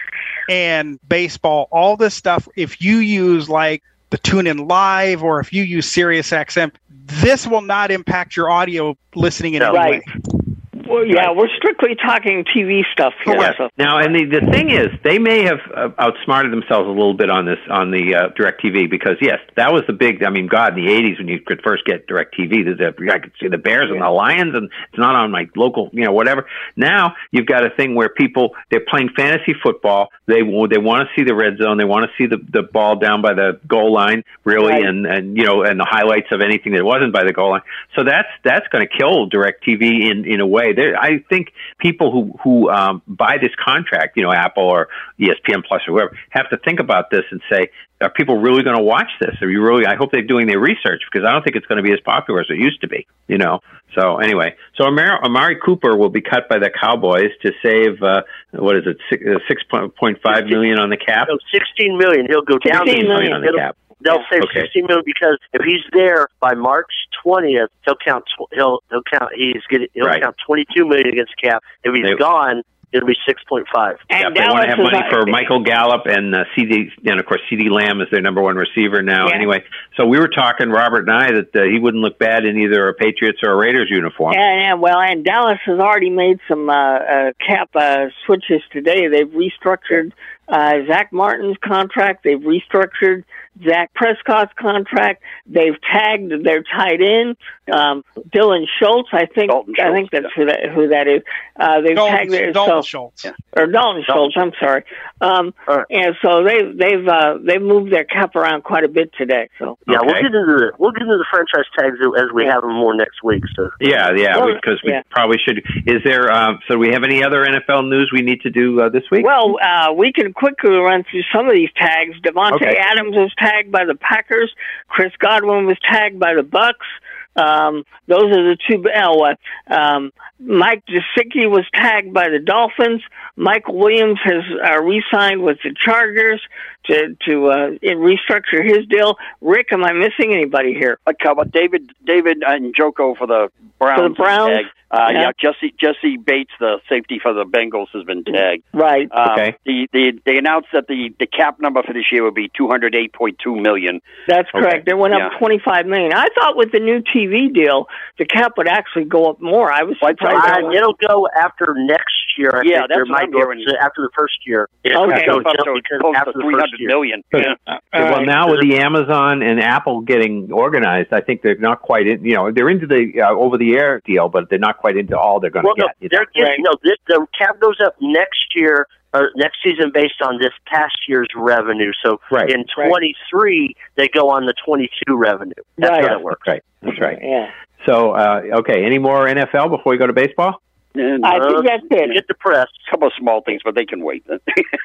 and 0.49 0.99
baseball, 1.09 1.68
all 1.70 1.96
this 1.96 2.14
stuff. 2.14 2.49
If 2.57 2.80
you 2.80 2.96
use 2.99 3.49
like 3.49 3.82
the 4.11 4.18
TuneIn 4.18 4.68
Live 4.68 5.22
or 5.22 5.40
if 5.40 5.53
you 5.53 5.62
use 5.62 5.92
SiriusXM, 5.92 6.72
this 6.88 7.46
will 7.46 7.61
not 7.62 7.90
impact 7.90 8.36
your 8.36 8.51
audio 8.51 8.96
listening 9.14 9.55
in 9.55 9.61
No. 9.61 9.68
any 9.74 9.78
Right. 9.78 10.03
way. 10.07 10.46
Well, 10.89 11.05
yeah, 11.05 11.32
we're 11.32 11.49
strictly 11.57 11.95
talking 11.95 12.45
TV 12.45 12.82
stuff 12.93 13.12
here. 13.24 13.36
Yes. 13.36 13.55
So. 13.59 13.68
Now, 13.76 13.99
and 13.99 14.14
the, 14.14 14.24
the 14.24 14.51
thing 14.51 14.70
is, 14.70 14.89
they 15.05 15.18
may 15.18 15.45
have 15.45 15.59
uh, 15.74 15.89
outsmarted 15.99 16.51
themselves 16.51 16.86
a 16.86 16.91
little 16.91 17.14
bit 17.14 17.28
on 17.30 17.45
this 17.45 17.59
on 17.70 17.91
the 17.91 18.14
uh, 18.14 18.28
Directv 18.30 18.91
because 18.91 19.16
yes, 19.20 19.39
that 19.57 19.72
was 19.72 19.82
the 19.86 19.93
big. 19.93 20.22
I 20.24 20.30
mean, 20.30 20.47
God, 20.47 20.78
in 20.78 20.84
the 20.84 20.91
'80s 20.91 21.18
when 21.18 21.28
you 21.28 21.41
could 21.41 21.61
first 21.62 21.84
get 21.84 22.07
Directv, 22.09 22.49
the, 22.49 22.93
the, 22.97 23.12
I 23.12 23.18
could 23.18 23.32
see 23.41 23.49
the 23.49 23.59
Bears 23.59 23.91
and 23.91 24.01
the 24.01 24.09
Lions, 24.09 24.55
and 24.55 24.70
it's 24.89 24.99
not 24.99 25.14
on 25.14 25.30
my 25.30 25.49
local, 25.57 25.91
you 25.93 26.05
know, 26.05 26.12
whatever. 26.12 26.47
Now 26.76 27.14
you've 27.30 27.47
got 27.47 27.66
a 27.66 27.70
thing 27.70 27.95
where 27.95 28.09
people 28.09 28.55
they're 28.70 28.84
playing 28.89 29.11
fantasy 29.16 29.55
football. 29.62 30.09
They 30.26 30.41
they 30.41 30.78
want 30.78 31.07
to 31.07 31.09
see 31.14 31.24
the 31.24 31.34
red 31.34 31.59
zone. 31.61 31.76
They 31.76 31.84
want 31.84 32.07
to 32.07 32.11
see 32.16 32.26
the 32.26 32.39
the 32.51 32.62
ball 32.62 32.97
down 32.97 33.20
by 33.20 33.34
the 33.34 33.61
goal 33.66 33.93
line, 33.93 34.24
really, 34.45 34.72
Right. 34.72 34.84
and 34.84 35.07
and 35.07 35.36
you 35.36 35.45
know, 35.45 35.64
and 35.64 35.78
the 35.78 35.86
highlights 35.89 36.28
of 36.32 36.41
anything 36.41 36.72
that 36.72 36.84
wasn't 36.84 37.12
by 37.12 37.24
the 37.24 37.32
goal 37.32 37.51
line. 37.51 37.62
So 37.95 38.05
that's 38.05 38.28
that's 38.43 38.66
going 38.68 38.86
to 38.86 38.99
kill 38.99 39.28
Directv 39.28 39.82
in 39.82 40.24
in 40.24 40.41
a 40.41 40.47
way. 40.47 40.72
There, 40.78 40.96
I 40.96 41.18
think 41.28 41.52
people 41.78 42.12
who 42.12 42.38
who 42.44 42.70
um, 42.70 43.02
buy 43.08 43.38
this 43.40 43.50
contract, 43.58 44.16
you 44.16 44.22
know, 44.22 44.32
Apple 44.32 44.62
or 44.62 44.88
ESPN 45.18 45.64
Plus 45.66 45.82
or 45.88 45.94
whoever, 45.94 46.16
have 46.30 46.48
to 46.50 46.56
think 46.58 46.78
about 46.78 47.10
this 47.10 47.24
and 47.32 47.40
say, 47.50 47.70
are 48.00 48.10
people 48.10 48.36
really 48.36 48.62
going 48.62 48.76
to 48.76 48.82
watch 48.82 49.10
this? 49.20 49.34
Are 49.42 49.50
you 49.50 49.60
really? 49.60 49.86
I 49.86 49.96
hope 49.96 50.12
they're 50.12 50.22
doing 50.22 50.46
their 50.46 50.60
research 50.60 51.02
because 51.10 51.26
I 51.26 51.32
don't 51.32 51.42
think 51.42 51.56
it's 51.56 51.66
going 51.66 51.78
to 51.78 51.82
be 51.82 51.92
as 51.92 51.98
popular 52.04 52.40
as 52.40 52.46
it 52.48 52.58
used 52.58 52.80
to 52.82 52.88
be. 52.88 53.08
You 53.26 53.38
know. 53.38 53.58
So 53.98 54.18
anyway, 54.18 54.54
so 54.76 54.84
Amari, 54.84 55.18
Amari 55.24 55.56
Cooper 55.64 55.96
will 55.96 56.10
be 56.10 56.20
cut 56.20 56.48
by 56.48 56.58
the 56.58 56.70
Cowboys 56.70 57.30
to 57.42 57.52
save 57.60 58.00
uh, 58.02 58.22
what 58.52 58.76
is 58.76 58.84
it 58.86 58.98
six, 59.10 59.64
uh, 59.72 59.88
point 59.98 60.18
five 60.22 60.46
million 60.46 60.78
on 60.78 60.90
the 60.90 60.96
cap. 60.96 61.26
No, 61.28 61.38
16 61.52 61.98
million. 61.98 62.26
He'll 62.28 62.42
go 62.42 62.58
down 62.58 62.86
16 62.86 63.02
to 63.02 63.08
million 63.08 63.32
on 63.32 63.40
the 63.40 63.52
cap. 63.56 63.76
They'll 64.01 64.24
save 64.30 64.42
Okay. 64.44 64.61
16 64.62 64.86
million 64.86 65.03
because 65.05 65.38
if 65.53 65.64
he's 65.64 65.82
there 65.92 66.28
by 66.40 66.55
March 66.55 66.90
20th, 67.24 67.68
he'll 67.84 67.96
count. 68.05 68.24
Tw- 68.26 68.53
he'll 68.55 68.80
he'll 68.90 69.03
count. 69.03 69.32
He's 69.34 69.62
getting. 69.68 69.88
He'll 69.94 70.07
Right. 70.07 70.22
count 70.22 70.36
22 70.46 70.86
million 70.86 71.09
against 71.09 71.32
cap. 71.42 71.62
If 71.84 71.94
he's 71.94 72.05
They- 72.05 72.14
gone, 72.14 72.62
it'll 72.92 73.09
be 73.09 73.16
6.5. 73.26 73.99
Yeah, 74.11 74.26
And 74.28 74.36
they 74.36 74.40
want 74.40 74.62
to 74.62 74.68
have 74.68 74.78
money 74.78 75.03
for 75.11 75.26
Michael 75.26 75.61
Gallup 75.61 76.07
and 76.07 76.34
uh, 76.34 76.44
CeeDee, 76.57 76.90
and 77.05 77.20
of 77.20 77.26
course 77.26 77.40
CeeDee 77.51 77.70
Lamb 77.70 78.01
is 78.01 78.09
their 78.11 78.20
number 78.22 78.40
one 78.40 78.57
receiver 78.57 79.03
now. 79.03 79.28
Yeah. 79.28 79.34
Anyway, 79.34 79.64
so 79.96 80.07
we 80.07 80.18
were 80.18 80.28
talking 80.28 80.70
Robert 80.70 81.01
and 81.09 81.11
I 81.11 81.32
that 81.32 81.57
uh, 81.57 81.64
he 81.64 81.78
wouldn't 81.78 82.03
look 82.03 82.18
bad 82.18 82.44
in 82.46 82.57
either 82.59 82.88
a 82.88 82.94
Patriots 82.94 83.40
or 83.42 83.51
a 83.53 83.57
Raiders 83.57 83.88
uniform. 83.90 84.32
Yeah, 84.34 84.70
and 84.72 84.80
well, 84.80 85.01
and 85.01 85.24
Dallas 85.24 85.59
has 85.66 85.78
already 85.80 86.11
made 86.11 86.38
some 86.49 86.70
uh, 86.70 86.72
uh, 86.99 87.32
cap 87.46 87.68
uh, 87.74 88.07
switches 88.24 88.62
today. 88.72 89.09
They've 89.09 89.26
restructured 89.28 90.12
uh, 90.49 90.76
Zach 90.86 91.12
Martin's 91.12 91.59
contract. 91.62 92.24
They've 92.24 92.38
restructured 92.40 93.24
Zach 93.66 93.92
Prescott's 93.94 94.52
contract. 94.59 95.22
They've 95.46 95.76
tagged 95.92 96.32
their 96.44 96.62
tight 96.62 97.00
end, 97.00 97.36
um, 97.72 98.04
Dylan 98.30 98.64
Schultz. 98.78 99.09
I 99.12 99.26
think 99.26 99.50
Dalton 99.50 99.74
I 99.80 99.92
think 99.92 100.11
Schultz, 100.11 100.24
that's 100.24 100.34
who 100.34 100.44
that 100.46 100.61
who 100.74 100.88
that 100.88 101.09
is. 101.09 101.22
Uh, 101.59 101.80
they've 101.80 101.96
tagged 101.96 102.30
their 102.32 102.52
Dalton 102.52 102.82
so, 102.82 102.86
Schultz. 102.86 103.26
or 103.56 103.66
Dalton 103.66 104.04
Schultz. 104.06 104.34
I'm 104.36 104.52
sorry. 104.61 104.84
Um, 105.20 105.52
All 105.66 105.78
right. 105.78 105.86
and 105.90 106.14
so 106.22 106.44
they 106.44 106.62
they've 106.72 107.06
uh, 107.06 107.38
they've 107.44 107.62
moved 107.62 107.92
their 107.92 108.04
cap 108.04 108.36
around 108.36 108.62
quite 108.62 108.84
a 108.84 108.88
bit 108.88 109.11
today. 109.18 109.48
So 109.59 109.78
Yeah, 109.88 109.98
we'll 110.02 110.14
get 110.14 110.26
into 110.26 110.44
the 110.46 110.72
we'll 110.78 110.92
get 110.92 111.02
into 111.02 111.18
the 111.18 111.26
franchise 111.30 111.66
tags 111.78 111.96
as 112.16 112.32
we 112.32 112.44
have 112.44 112.62
them 112.62 112.74
more 112.74 112.94
next 112.94 113.22
week. 113.24 113.42
So 113.56 113.70
Yeah, 113.80 114.11
yeah, 114.16 114.36
Well, 114.36 114.54
because 114.54 114.80
we 114.84 114.92
yeah. 114.92 115.02
probably 115.11 115.38
should. 115.44 115.59
Is 115.86 116.02
there? 116.04 116.30
Um, 116.32 116.61
so, 116.68 116.74
do 116.74 116.78
we 116.78 116.90
have 116.92 117.02
any 117.02 117.24
other 117.24 117.44
NFL 117.44 117.88
news 117.88 118.11
we 118.12 118.22
need 118.22 118.42
to 118.42 118.50
do 118.50 118.80
uh, 118.80 118.88
this 118.88 119.02
week? 119.11 119.24
Well, 119.24 119.56
uh, 119.61 119.92
we 119.92 120.12
can 120.12 120.32
quickly 120.32 120.70
run 120.76 121.04
through 121.11 121.22
some 121.34 121.48
of 121.48 121.54
these 121.54 121.70
tags. 121.76 122.14
Davante 122.20 122.52
Okay. 122.54 122.76
Adams 122.78 123.16
was 123.16 123.32
tagged 123.38 123.47
by 123.70 123.84
the 123.84 123.94
Packers. 123.94 124.53
Chris 124.88 125.12
Godwin 125.18 125.66
was 125.66 125.76
tagged 125.82 126.18
by 126.18 126.34
the 126.34 126.42
Bucs. 126.42 126.88
Um, 127.36 127.84
those 128.09 128.24
are 128.24 128.42
the 128.51 128.57
two. 128.68 128.82
Oh, 128.96 129.24
uh, 129.24 129.72
um, 129.72 130.12
Mike 130.40 130.82
Gesicki 130.86 131.49
was 131.49 131.64
tagged 131.72 132.12
by 132.12 132.28
the 132.28 132.40
Dolphins. 132.40 133.03
Michael 133.36 133.78
Williams 133.78 134.18
has 134.24 134.42
uh, 134.64 134.82
re-signed 134.82 135.42
with 135.44 135.59
the 135.62 135.74
Chargers 135.84 136.40
to 136.89 137.16
to 137.28 137.47
uh, 137.49 137.68
restructure 137.82 138.64
his 138.64 138.86
deal. 138.86 139.16
Rick, 139.41 139.68
am 139.72 139.84
I 139.84 139.93
missing 139.93 140.32
anybody 140.32 140.74
here? 140.74 140.99
Like 141.07 141.16
how 141.20 141.32
about 141.32 141.51
David 141.53 141.91
David 142.05 142.43
Njoku 142.43 143.16
for 143.16 143.26
the 143.26 143.49
Browns? 143.78 144.01
For 144.01 144.09
the 144.09 144.14
Browns? 144.14 144.57
Tag. 144.57 144.64
Uh, 144.91 145.09
Yeah. 145.12 145.20
yeah. 145.20 145.30
Jesse 145.39 145.74
Jessie 145.78 146.16
Bates, 146.16 146.51
the 146.59 146.78
safety 146.89 147.18
for 147.22 147.34
the 147.34 147.45
Bengals, 147.45 147.89
has 147.93 148.05
been 148.05 148.24
tagged. 148.24 148.64
Right. 148.72 149.07
Um, 149.12 149.28
Okay. 149.32 149.57
The, 149.66 149.86
the 149.93 150.12
they 150.24 150.39
announced 150.39 150.68
that 150.72 150.86
the 150.89 151.14
the 151.20 151.26
cap 151.26 151.61
number 151.61 151.82
for 151.82 151.93
this 151.93 152.11
year 152.11 152.24
would 152.24 152.34
be 152.34 152.51
two 152.57 152.68
hundred 152.68 152.95
eight 152.95 153.12
point 153.12 153.36
two 153.39 153.55
million. 153.55 154.01
That's 154.26 154.49
Okay. 154.55 154.61
correct. 154.64 154.89
It 154.89 154.97
went 154.97 155.12
up 155.12 155.20
Yeah. 155.32 155.39
twenty 155.39 155.59
five 155.62 155.84
million. 155.86 156.12
I 156.14 156.26
thought 156.34 156.57
with 156.57 156.72
the 156.72 156.80
new 156.80 157.03
TV 157.03 157.53
deal, 157.53 157.86
the 158.18 158.24
cap 158.24 158.53
would 158.57 158.66
actually 158.68 159.05
go 159.05 159.28
up 159.28 159.43
more. 159.43 159.70
I 159.70 159.82
was 159.82 159.97
Well, 160.01 160.11
I'd 160.11 160.18
surprised. 160.18 160.64
uh, 160.64 160.70
it'll 160.70 160.95
go 160.95 161.28
after 161.39 161.74
next 161.76 162.39
year. 162.39 162.51
I 162.55 162.62
Yeah, 162.64 162.78
think. 162.78 162.89
that's 162.89 162.89
there 162.97 163.05
what 163.05 163.09
might 163.11 163.22
I'm 163.24 163.32
hearing. 163.34 163.64
after 163.82 164.01
the 164.03 164.11
first 164.16 164.47
year. 164.47 164.70
Okay. 164.86 164.95
So 164.95 165.03
Up 165.41 165.45
to 165.45 165.53
just 165.53 165.66
because 165.74 166.01
close 166.01 166.16
after 166.16 166.32
the 166.32 166.41
three 166.41 166.55
first 166.55 166.77
hundred 166.78 166.80
year. 166.80 166.88
million. 166.88 167.24
Good. 167.32 167.44
Yeah. 167.66 167.78
well, 167.92 168.10
right. 168.18 168.26
now 168.26 168.50
with 168.50 168.60
the 168.62 168.76
Amazon 168.78 169.42
and 169.42 169.60
Apple 169.60 170.00
getting 170.02 170.50
organized, 170.52 171.12
I 171.12 171.20
think 171.20 171.42
they're 171.42 171.56
not 171.58 171.82
quite 171.82 172.06
in. 172.06 172.24
You 172.24 172.34
know, 172.34 172.50
they're 172.52 172.68
into 172.70 172.86
the 172.86 173.22
uh, 173.22 173.30
over-the-air 173.32 174.02
deal, 174.04 174.28
but 174.28 174.48
they're 174.50 174.58
not 174.58 174.78
quite 174.78 174.96
into 174.96 175.18
all 175.18 175.40
they're 175.40 175.50
going 175.50 175.64
to 175.64 175.68
Well, 175.68 175.74
no, 175.78 175.86
get. 175.86 175.96
you 176.00 176.08
know. 176.12 176.18
they're 176.34 176.44
getting, 176.46 176.62
no, 176.64 176.72
this, 176.82 176.96
the 177.06 177.26
cap 177.38 177.60
goes 177.60 177.76
up 177.84 177.94
next 178.00 178.54
year 178.54 178.86
or 179.14 179.30
next 179.36 179.58
season 179.64 179.90
based 179.92 180.20
on 180.22 180.38
this 180.38 180.52
past 180.66 180.96
year's 181.08 181.28
revenue. 181.34 181.92
So 182.04 182.20
Right. 182.30 182.50
in 182.50 182.64
23, 182.74 183.74
they 183.96 184.08
go 184.08 184.28
on 184.30 184.44
the 184.46 184.54
22 184.64 185.16
revenue. 185.16 185.52
That's 185.78 185.90
Right. 185.92 186.08
how 186.08 186.18
it 186.18 186.22
works. 186.22 186.46
Right. 186.46 186.62
That's 186.82 187.00
right. 187.00 187.18
Yeah. 187.22 187.50
So, 187.86 188.10
uh, 188.12 188.42
okay. 188.58 188.84
Any 188.84 188.98
more 188.98 189.26
NFL 189.26 189.70
before 189.70 189.92
we 189.92 189.96
go 189.98 190.06
to 190.06 190.12
baseball? 190.12 190.60
And, 190.95 191.24
I 191.24 191.39
uh, 191.39 191.49
think 191.49 191.66
that's 191.66 191.82
it. 192.03 192.14
Get 192.14 192.26
depressed. 192.26 192.72
A 192.86 192.91
couple 192.91 193.07
of 193.09 193.12
small 193.18 193.43
things, 193.43 193.61
but 193.64 193.74
they 193.74 193.84
can 193.84 194.03
wait. 194.03 194.24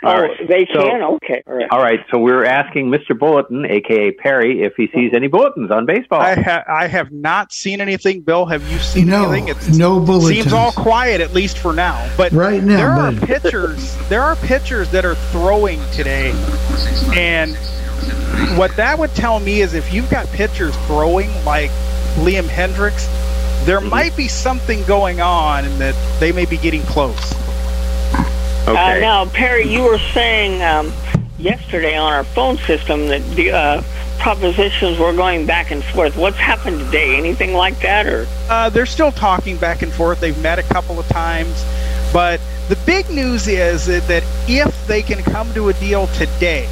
Oh, 0.05 0.27
they 0.49 0.67
So- 0.73 0.81
can. 0.83 1.01
Okay. 1.01 1.41
All 1.47 1.53
right. 1.55 1.67
All 1.71 1.81
right, 1.81 1.99
so 2.11 2.17
we're 2.19 2.43
asking 2.43 2.87
Mr. 2.89 3.17
Bulletin, 3.17 3.65
aka 3.65 4.11
Perry, 4.11 4.61
if 4.63 4.73
he 4.75 4.89
sees 4.93 5.13
any 5.15 5.27
bulletins 5.27 5.71
on 5.71 5.85
baseball. 5.85 6.19
I, 6.19 6.35
ha- 6.35 6.63
I 6.67 6.87
have 6.87 7.11
not 7.13 7.53
seen 7.53 7.79
anything. 7.79 8.19
Bill, 8.21 8.45
have 8.45 8.69
you 8.69 8.79
seen 8.79 9.07
No, 9.07 9.31
anything? 9.31 9.47
It's, 9.55 9.77
no 9.77 10.01
bulletins. 10.01 10.41
Seems 10.43 10.53
all 10.53 10.73
quiet, 10.73 11.21
at 11.21 11.33
least 11.33 11.57
for 11.57 11.71
now. 11.71 12.05
But 12.17 12.33
Right 12.33 12.61
now, 12.61 12.75
there 12.77 12.89
are 12.91 13.11
but- 13.13 13.23
pitchers. 13.23 13.95
There 14.09 14.21
are 14.21 14.35
pitchers 14.35 14.91
that 14.91 15.05
are 15.05 15.15
throwing 15.15 15.79
today, 15.91 16.31
and 17.15 17.55
what 18.57 18.75
that 18.75 18.99
would 18.99 19.11
tell 19.15 19.39
me 19.39 19.61
is 19.61 19.73
if 19.73 19.93
you've 19.93 20.09
got 20.09 20.27
pitchers 20.27 20.75
throwing 20.85 21.29
like 21.45 21.71
Liam 22.17 22.43
Hendriks, 22.47 23.07
there 23.65 23.79
Mm-hmm. 23.79 23.89
might 23.89 24.15
be 24.15 24.27
something 24.27 24.83
going 24.85 25.21
on, 25.21 25.65
and 25.65 25.79
that 25.81 25.95
they 26.19 26.31
may 26.31 26.45
be 26.45 26.57
getting 26.57 26.81
close. 26.83 27.33
Uh, 28.65 28.73
now, 28.99 29.25
Perry, 29.25 29.67
you 29.67 29.83
were 29.83 29.99
saying 30.13 30.61
um, 30.63 30.93
yesterday 31.37 31.97
on 31.97 32.13
our 32.13 32.23
phone 32.23 32.57
system 32.59 33.07
that 33.07 33.21
the 33.35 33.51
uh, 33.51 33.81
propositions 34.19 34.97
were 34.97 35.11
going 35.13 35.45
back 35.45 35.71
and 35.71 35.83
forth. 35.83 36.15
What's 36.15 36.37
happened 36.37 36.79
today? 36.79 37.17
Anything 37.17 37.53
like 37.53 37.79
that, 37.81 38.07
or? 38.07 38.25
Uh, 38.49 38.69
they're 38.69 38.85
still 38.85 39.11
talking 39.11 39.57
back 39.57 39.81
and 39.81 39.91
forth. 39.91 40.21
They've 40.21 40.41
met 40.41 40.59
a 40.59 40.63
couple 40.63 40.97
of 40.99 41.05
times, 41.07 41.65
but 42.13 42.39
the 42.69 42.77
big 42.85 43.09
news 43.09 43.47
is 43.49 43.85
that 43.87 44.07
that 44.07 44.23
if 44.47 44.87
they 44.87 45.01
can 45.01 45.21
come 45.23 45.53
to 45.53 45.67
a 45.69 45.73
deal 45.73 46.07
today, 46.07 46.69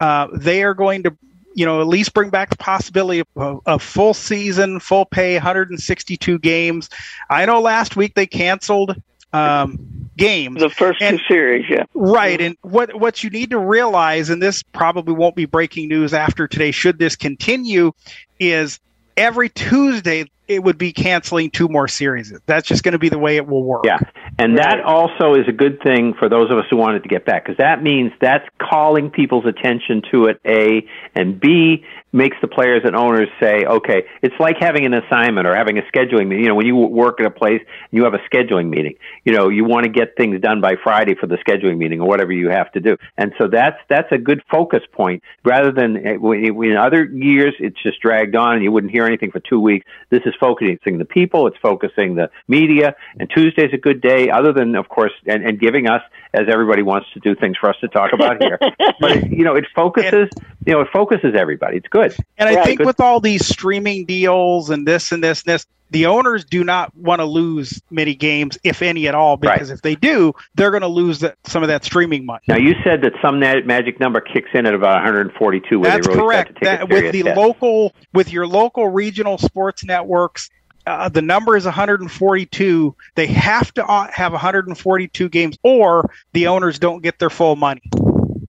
uh, 0.00 0.28
they 0.34 0.62
are 0.62 0.74
going 0.74 1.04
to, 1.04 1.16
you 1.58 1.66
know, 1.66 1.80
at 1.80 1.88
least 1.88 2.14
bring 2.14 2.30
back 2.30 2.50
the 2.50 2.56
possibility 2.56 3.24
of 3.34 3.60
a 3.66 3.80
full 3.80 4.14
season, 4.14 4.78
full 4.78 5.04
pay, 5.04 5.34
162 5.34 6.38
games. 6.38 6.88
I 7.28 7.46
know 7.46 7.60
last 7.60 7.96
week 7.96 8.14
they 8.14 8.28
canceled 8.28 8.94
um, 9.32 10.08
games. 10.16 10.60
The 10.60 10.70
first 10.70 11.00
two 11.00 11.18
series, 11.26 11.66
yeah. 11.68 11.82
Right, 11.94 12.40
and 12.40 12.56
what 12.62 12.94
what 13.00 13.24
you 13.24 13.30
need 13.30 13.50
to 13.50 13.58
realize, 13.58 14.30
and 14.30 14.40
this 14.40 14.62
probably 14.62 15.14
won't 15.14 15.34
be 15.34 15.46
breaking 15.46 15.88
news 15.88 16.14
after 16.14 16.46
today, 16.46 16.70
should 16.70 17.00
this 17.00 17.16
continue, 17.16 17.90
is 18.38 18.78
every 19.16 19.48
Tuesday 19.48 20.30
it 20.46 20.62
would 20.62 20.78
be 20.78 20.92
canceling 20.92 21.50
two 21.50 21.68
more 21.68 21.88
series. 21.88 22.32
That's 22.46 22.68
just 22.68 22.84
going 22.84 22.92
to 22.92 23.00
be 23.00 23.08
the 23.08 23.18
way 23.18 23.34
it 23.34 23.48
will 23.48 23.64
work. 23.64 23.84
Yeah, 23.84 23.98
and 24.38 24.58
that 24.58 24.80
also 24.84 25.34
is 25.34 25.48
a 25.48 25.52
good 25.52 25.82
thing 25.82 26.14
for 26.18 26.28
those 26.28 26.50
of 26.50 26.58
us 26.58 26.64
who 26.70 26.76
wanted 26.76 27.02
to 27.02 27.08
get 27.08 27.24
back 27.24 27.44
because 27.44 27.58
that 27.58 27.82
means 27.82 28.12
that's 28.20 28.46
calling 28.58 29.10
people's 29.10 29.46
attention 29.46 30.02
to 30.12 30.26
it. 30.26 30.40
A 30.46 30.86
and 31.14 31.40
B 31.40 31.84
makes 32.12 32.36
the 32.40 32.48
players 32.48 32.82
and 32.84 32.96
owners 32.96 33.28
say, 33.40 33.64
okay, 33.66 34.04
it's 34.22 34.34
like 34.40 34.56
having 34.58 34.86
an 34.86 34.94
assignment 34.94 35.46
or 35.46 35.54
having 35.54 35.76
a 35.78 35.82
scheduling 35.94 36.28
meeting. 36.28 36.44
You 36.44 36.48
know, 36.48 36.54
when 36.54 36.66
you 36.66 36.76
work 36.76 37.20
at 37.20 37.26
a 37.26 37.30
place, 37.30 37.60
and 37.60 37.92
you 37.92 38.04
have 38.04 38.14
a 38.14 38.20
scheduling 38.32 38.68
meeting. 38.68 38.94
You 39.24 39.32
know, 39.32 39.48
you 39.48 39.64
want 39.64 39.84
to 39.84 39.90
get 39.90 40.16
things 40.16 40.40
done 40.40 40.60
by 40.60 40.74
Friday 40.82 41.14
for 41.14 41.26
the 41.26 41.36
scheduling 41.36 41.76
meeting 41.76 42.00
or 42.00 42.08
whatever 42.08 42.32
you 42.32 42.48
have 42.48 42.72
to 42.72 42.80
do, 42.80 42.96
and 43.16 43.32
so 43.38 43.48
that's 43.48 43.76
that's 43.88 44.10
a 44.10 44.18
good 44.18 44.42
focus 44.50 44.80
point 44.92 45.22
rather 45.44 45.72
than 45.72 45.96
eh, 45.96 46.14
in 46.14 46.76
other 46.76 47.04
years 47.04 47.54
it's 47.58 47.80
just 47.82 48.00
dragged 48.00 48.36
on 48.36 48.54
and 48.54 48.62
you 48.62 48.72
wouldn't 48.72 48.92
hear 48.92 49.04
anything 49.04 49.30
for 49.30 49.40
two 49.40 49.60
weeks. 49.60 49.86
This 50.10 50.22
is 50.24 50.34
focusing 50.40 50.98
the 50.98 51.04
people, 51.04 51.46
it's 51.46 51.58
focusing 51.60 52.14
the 52.14 52.30
media, 52.46 52.94
and 53.18 53.28
Tuesday's 53.28 53.72
a 53.72 53.78
good 53.78 54.00
day, 54.00 54.27
other 54.30 54.52
than, 54.52 54.74
of 54.76 54.88
course, 54.88 55.12
and, 55.26 55.44
and 55.46 55.58
giving 55.60 55.88
us, 55.88 56.02
as 56.34 56.42
everybody 56.50 56.82
wants 56.82 57.08
to 57.14 57.20
do 57.20 57.34
things 57.34 57.56
for 57.58 57.68
us 57.70 57.76
to 57.80 57.88
talk 57.88 58.12
about 58.12 58.42
here. 58.42 58.58
but, 59.00 59.10
it, 59.12 59.30
you 59.30 59.44
know, 59.44 59.54
it 59.54 59.64
focuses, 59.74 60.28
you 60.66 60.72
know, 60.72 60.80
it 60.80 60.88
focuses 60.92 61.34
everybody. 61.36 61.76
It's 61.78 61.88
good. 61.88 62.14
And 62.36 62.48
I 62.48 62.54
Right. 62.56 62.64
think 62.64 62.78
Good. 62.78 62.86
with 62.86 63.00
all 63.00 63.20
these 63.20 63.46
streaming 63.46 64.04
deals 64.04 64.70
and 64.70 64.86
this 64.86 65.12
and 65.12 65.22
this 65.24 65.42
and 65.42 65.54
this, 65.54 65.66
the 65.90 66.04
owners 66.04 66.44
do 66.44 66.64
not 66.64 66.94
want 66.94 67.20
to 67.20 67.24
lose 67.24 67.80
many 67.90 68.14
games, 68.14 68.58
if 68.62 68.82
any 68.82 69.08
at 69.08 69.14
all, 69.14 69.38
because 69.38 69.70
if 69.70 69.80
they 69.80 69.94
do, 69.94 70.34
they're 70.54 70.70
going 70.70 70.82
to 70.82 70.86
lose 70.86 71.20
that, 71.20 71.36
some 71.46 71.62
of 71.62 71.68
that 71.68 71.82
streaming 71.82 72.26
money. 72.26 72.42
Now, 72.46 72.56
you 72.58 72.74
said 72.84 73.00
that 73.02 73.12
some 73.22 73.40
na- 73.40 73.62
magic 73.64 73.98
number 73.98 74.20
kicks 74.20 74.50
in 74.52 74.66
at 74.66 74.74
about 74.74 74.96
142, 74.96 75.80
That's 75.82 76.06
really 76.06 76.20
correct. 76.20 76.50
start 76.50 76.56
to 76.58 76.64
take 76.64 76.78
That 76.80 76.88
with 76.90 76.98
serious 76.98 77.12
the 77.12 77.22
hit. 77.30 77.36
local, 77.38 77.94
with 78.12 78.30
your 78.30 78.46
local 78.46 78.88
regional 78.88 79.38
sports 79.38 79.82
networks, 79.82 80.50
uh, 80.88 81.08
the 81.08 81.22
number 81.22 81.56
is 81.56 81.64
142. 81.64 82.94
They 83.14 83.26
have 83.26 83.72
to 83.74 83.84
uh, 83.84 84.08
have 84.12 84.32
142 84.32 85.28
games, 85.28 85.58
or 85.62 86.10
the 86.32 86.48
owners 86.48 86.78
don't 86.78 87.02
get 87.02 87.18
their 87.18 87.30
full 87.30 87.56
money. 87.56 87.82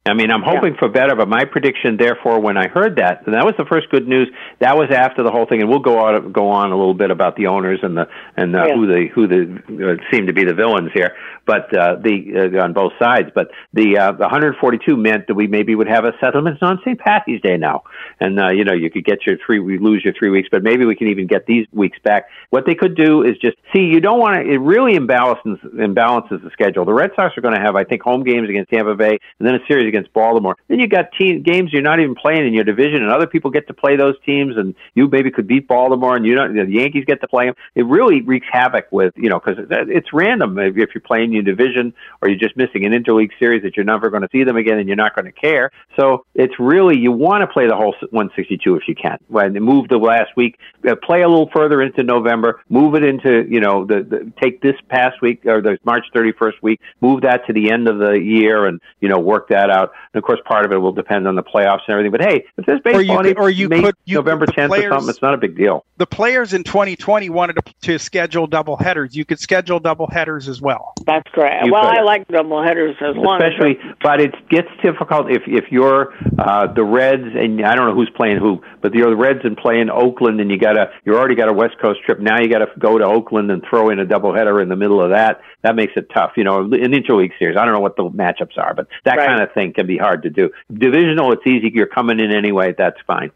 I 0.06 0.14
mean, 0.14 0.32
I'm 0.32 0.42
hoping 0.42 0.76
for 0.76 0.88
better, 0.90 1.14
but 1.16 1.28
my 1.28 1.46
prediction, 1.46 1.98
therefore, 1.98 2.40
when 2.40 2.58
I 2.58 2.68
heard 2.68 2.96
that, 2.96 3.26
and 3.28 3.36
that 3.36 3.46
was 3.46 3.54
the 3.58 3.66
first 3.66 3.90
good 3.90 4.08
news. 4.08 4.28
That 4.60 4.76
was 4.76 4.90
after 4.90 5.22
the 5.22 5.30
whole 5.30 5.46
thing, 5.46 5.62
and 5.62 5.70
we'll 5.70 5.80
go 5.80 6.00
on 6.00 6.32
go 6.32 6.50
on 6.50 6.72
a 6.72 6.78
little 6.78 6.96
bit 6.96 7.12
about 7.12 7.36
the 7.36 7.48
owners 7.48 7.80
and 7.84 7.96
the 7.96 8.08
and 8.36 8.56
uh, 8.56 8.66
Yeah. 8.66 8.76
who 8.76 8.88
the 8.88 9.08
who 9.14 9.28
the 9.28 9.92
uh, 9.92 10.12
seem 10.12 10.26
to 10.28 10.34
be 10.34 10.46
the 10.46 10.54
villains 10.56 10.92
here, 10.94 11.16
but 11.50 11.76
uh, 11.76 11.96
the 11.96 12.54
uh, 12.54 12.64
on 12.64 12.74
both 12.74 12.94
sides. 13.00 13.30
But 13.34 13.50
the 13.74 13.98
uh, 13.98 14.12
the 14.12 14.30
142 14.30 14.96
meant 14.96 15.26
that 15.28 15.34
we 15.34 15.48
maybe 15.48 15.74
would 15.74 15.88
have 15.88 16.06
a 16.06 16.12
settlement 16.22 16.62
on 16.62 16.78
St. 16.86 17.00
Patty's 17.00 17.42
Day 17.42 17.58
now, 17.58 17.82
and 18.20 18.40
uh, 18.40 18.50
you 18.50 18.64
know 18.64 18.74
you 18.74 18.92
could 18.92 19.04
get 19.04 19.26
your 19.26 19.38
three, 19.44 19.58
we 19.58 19.80
lose 19.80 20.04
your 20.06 20.14
three 20.14 20.30
weeks, 20.30 20.48
but 20.52 20.62
maybe 20.62 20.86
we 20.86 20.96
can 20.96 21.08
even 21.08 21.26
get 21.26 21.48
these 21.48 21.66
weeks 21.72 21.98
back. 22.04 22.30
What 22.52 22.68
they 22.68 22.76
could 22.76 22.96
do 22.96 23.24
is 23.24 23.36
just 23.42 23.58
see. 23.74 23.80
You 23.80 24.00
don't 24.00 24.20
want 24.20 24.36
to. 24.36 24.42
It 24.48 24.58
really 24.58 24.94
imbalances 24.94 25.58
imbalances 25.74 26.44
the 26.44 26.52
schedule. 26.54 26.86
The 26.86 26.94
Red 26.94 27.12
Sox 27.16 27.36
are 27.36 27.42
going 27.42 27.56
to 27.56 27.62
have, 27.62 27.76
I 27.76 27.84
think, 27.84 28.04
home 28.04 28.24
games 28.24 28.48
against 28.48 28.70
Tampa 28.70 28.94
Bay, 28.94 29.18
and 29.40 29.48
then 29.48 29.56
a 29.56 29.66
series 29.68 29.88
against 29.88 30.14
Baltimore. 30.14 30.56
Then 30.68 30.80
you 30.80 30.88
got 30.88 31.06
team 31.20 31.42
games 31.42 31.74
you're 31.74 31.82
not 31.82 32.00
even 32.00 32.14
playing 32.14 32.46
in 32.46 32.54
your 32.54 32.64
division, 32.64 33.02
and 33.02 33.12
other 33.12 33.26
people 33.26 33.50
get 33.50 33.66
to 33.70 33.74
play 33.74 33.96
those 33.96 34.16
teams, 34.24 34.56
and 34.56 34.76
you 34.94 35.08
maybe 35.08 35.32
could 35.32 35.48
beat 35.48 35.68
Baltimore, 35.68 36.16
and 36.16 36.28
you 36.28 36.36
don't. 36.36 36.54
The 36.54 36.72
Yankees 36.72 37.06
get 37.08 37.22
to 37.22 37.28
play 37.28 37.48
them. 37.48 37.56
It 37.74 37.88
really 37.88 38.22
wreaks 38.22 38.48
havoc 38.52 38.86
with 38.92 39.14
you 39.18 39.30
know 39.30 39.40
because 39.40 39.66
it's 39.70 40.14
random 40.14 40.60
if 40.60 40.76
you're 40.94 41.02
playing 41.02 41.39
your 41.46 41.56
division 41.56 41.94
or 42.22 42.30
you're 42.30 42.38
just 42.40 42.56
missing 42.58 42.86
an 42.86 42.92
interleague 42.92 43.32
series 43.40 43.64
that 43.64 43.76
you're 43.76 43.86
never 43.86 44.10
going 44.10 44.22
to 44.24 44.30
see 44.32 44.44
them 44.44 44.58
again, 44.58 44.78
and 44.80 44.88
you're 44.88 44.96
not 44.96 45.16
going 45.16 45.26
to 45.26 45.32
care. 45.32 45.72
So 45.98 46.26
it's 46.36 46.54
really 46.60 46.98
you 46.98 47.12
want 47.12 47.42
to 47.42 47.48
play 47.48 47.68
the 47.68 47.76
whole 47.76 47.96
162 48.12 48.76
if 48.76 48.88
you 48.88 48.96
can. 48.96 49.18
When 49.28 49.54
move 49.54 49.88
the 49.90 49.98
last 49.98 50.32
week, 50.36 50.58
uh, 50.88 50.96
play 51.02 51.22
a 51.22 51.28
little 51.30 51.50
further 51.54 51.82
into 51.82 52.04
November, 52.04 52.62
move 52.70 52.96
it 52.96 53.04
into 53.04 53.46
you 53.50 53.60
know 53.60 53.86
the, 53.86 54.04
the 54.04 54.32
take 54.42 54.62
this 54.62 54.76
past 54.90 55.22
week 55.22 55.46
or 55.46 55.62
the 55.62 55.78
March 55.84 56.06
31st 56.16 56.62
week, 56.62 56.80
move 57.02 57.22
that 57.22 57.46
to 57.48 57.54
the 57.54 57.72
end 57.72 57.88
of 57.88 58.00
the 58.00 58.14
year, 58.14 58.66
and 58.66 58.80
you 59.02 59.10
know 59.10 59.20
work 59.20 59.50
that 59.50 59.70
out. 59.70 59.92
And 60.14 60.22
of 60.22 60.26
course, 60.26 60.40
part 60.46 60.66
of 60.66 60.72
it 60.72 60.78
will 60.78 60.92
depend 60.94 61.28
on 61.28 61.36
the 61.36 61.44
playoffs 61.44 61.82
and 61.88 61.94
everything. 61.94 62.12
But 62.12 62.22
hey, 62.22 62.46
if 62.58 62.66
there's 62.66 62.80
baseball, 62.82 63.00
Or 63.02 63.04
you 63.04 63.12
on 63.14 63.24
could- 63.24 63.38
or 63.38 63.50
you 63.50 63.70
May- 63.70 63.82
could- 63.82 63.96
you- 64.06 64.16
November 64.16 64.46
the 64.46 64.54
10th 64.54 64.72
or 64.72 64.90
something, 64.90 65.10
it's 65.10 65.22
not 65.22 65.34
a 65.34 65.38
big 65.38 65.56
deal. 65.56 65.86
The 65.98 66.06
players 66.08 66.54
in 66.54 66.64
2020 66.64 67.30
wanted 67.30 67.58
to, 67.58 67.74
to 67.82 68.00
schedule 68.00 68.48
double 68.48 68.78
headers. 68.78 69.16
You 69.16 69.26
could 69.26 69.40
schedule 69.40 69.80
double 69.80 70.08
headers 70.08 70.48
as 70.48 70.62
well. 70.62 70.94
That's 71.06 71.29
correct. 71.34 71.66
You 71.66 71.72
well, 71.72 71.90
could. 71.90 72.00
I 72.00 72.02
like 72.04 72.28
double 72.28 72.64
headers 72.64 72.96
as 73.02 73.16
long 73.16 73.42
as 73.42 73.52
especially 73.54 73.78
as 73.80 73.96
but 74.02 74.22
it 74.22 74.34
gets 74.50 74.68
difficult 74.84 75.30
if 75.30 75.44
if 75.48 75.66
you're 75.72 76.14
uh 76.38 76.72
the 76.74 76.84
reds 76.84 77.24
and 77.24 77.66
i 77.66 77.76
don't 77.76 77.88
know 77.88 77.96
who's 77.96 78.12
playing 78.16 78.38
who 78.38 78.62
but 78.82 78.94
you're 78.94 79.10
the 79.10 79.16
reds 79.16 79.40
and 79.44 79.58
playing 79.58 79.90
oakland 79.90 80.40
and 80.40 80.50
you 80.52 80.58
gotta 80.58 80.92
you 81.06 81.16
already 81.16 81.36
got 81.36 81.50
a 81.50 81.54
west 81.54 81.76
coast 81.82 82.00
trip. 82.06 82.20
Now 82.20 82.40
you 82.40 82.50
gotta 82.50 82.68
go 82.78 82.98
to 82.98 83.06
oakland 83.06 83.52
and 83.52 83.64
throw 83.70 83.90
in 83.90 84.00
a 84.00 84.06
double 84.06 84.34
header 84.34 84.62
in 84.62 84.70
the 84.70 84.76
middle 84.76 85.02
of 85.02 85.12
that. 85.12 85.42
That 85.64 85.76
makes 85.76 85.94
it 85.96 86.10
tough 86.14 86.32
you 86.38 86.44
know 86.44 86.62
an 86.64 86.72
interleague 86.72 87.32
series. 87.40 87.58
I 87.58 87.66
don't 87.66 87.74
know 87.74 87.80
what 87.80 87.96
the 87.96 88.04
matchups 88.04 88.58
are 88.58 88.74
but 88.74 88.88
that 89.06 89.18
Right. 89.18 89.28
kind 89.28 89.42
of 89.42 89.52
thing 89.54 89.74
can 89.74 89.88
be 89.88 89.98
hard 89.98 90.24
to 90.24 90.30
do. 90.30 90.50
Divisional 90.74 91.32
it's 91.34 91.46
easy. 91.46 91.72
You're 91.74 91.88
coming 91.88 92.20
in 92.20 92.32
anyway. 92.36 92.74
That's 92.78 93.00
fine. 93.08 93.32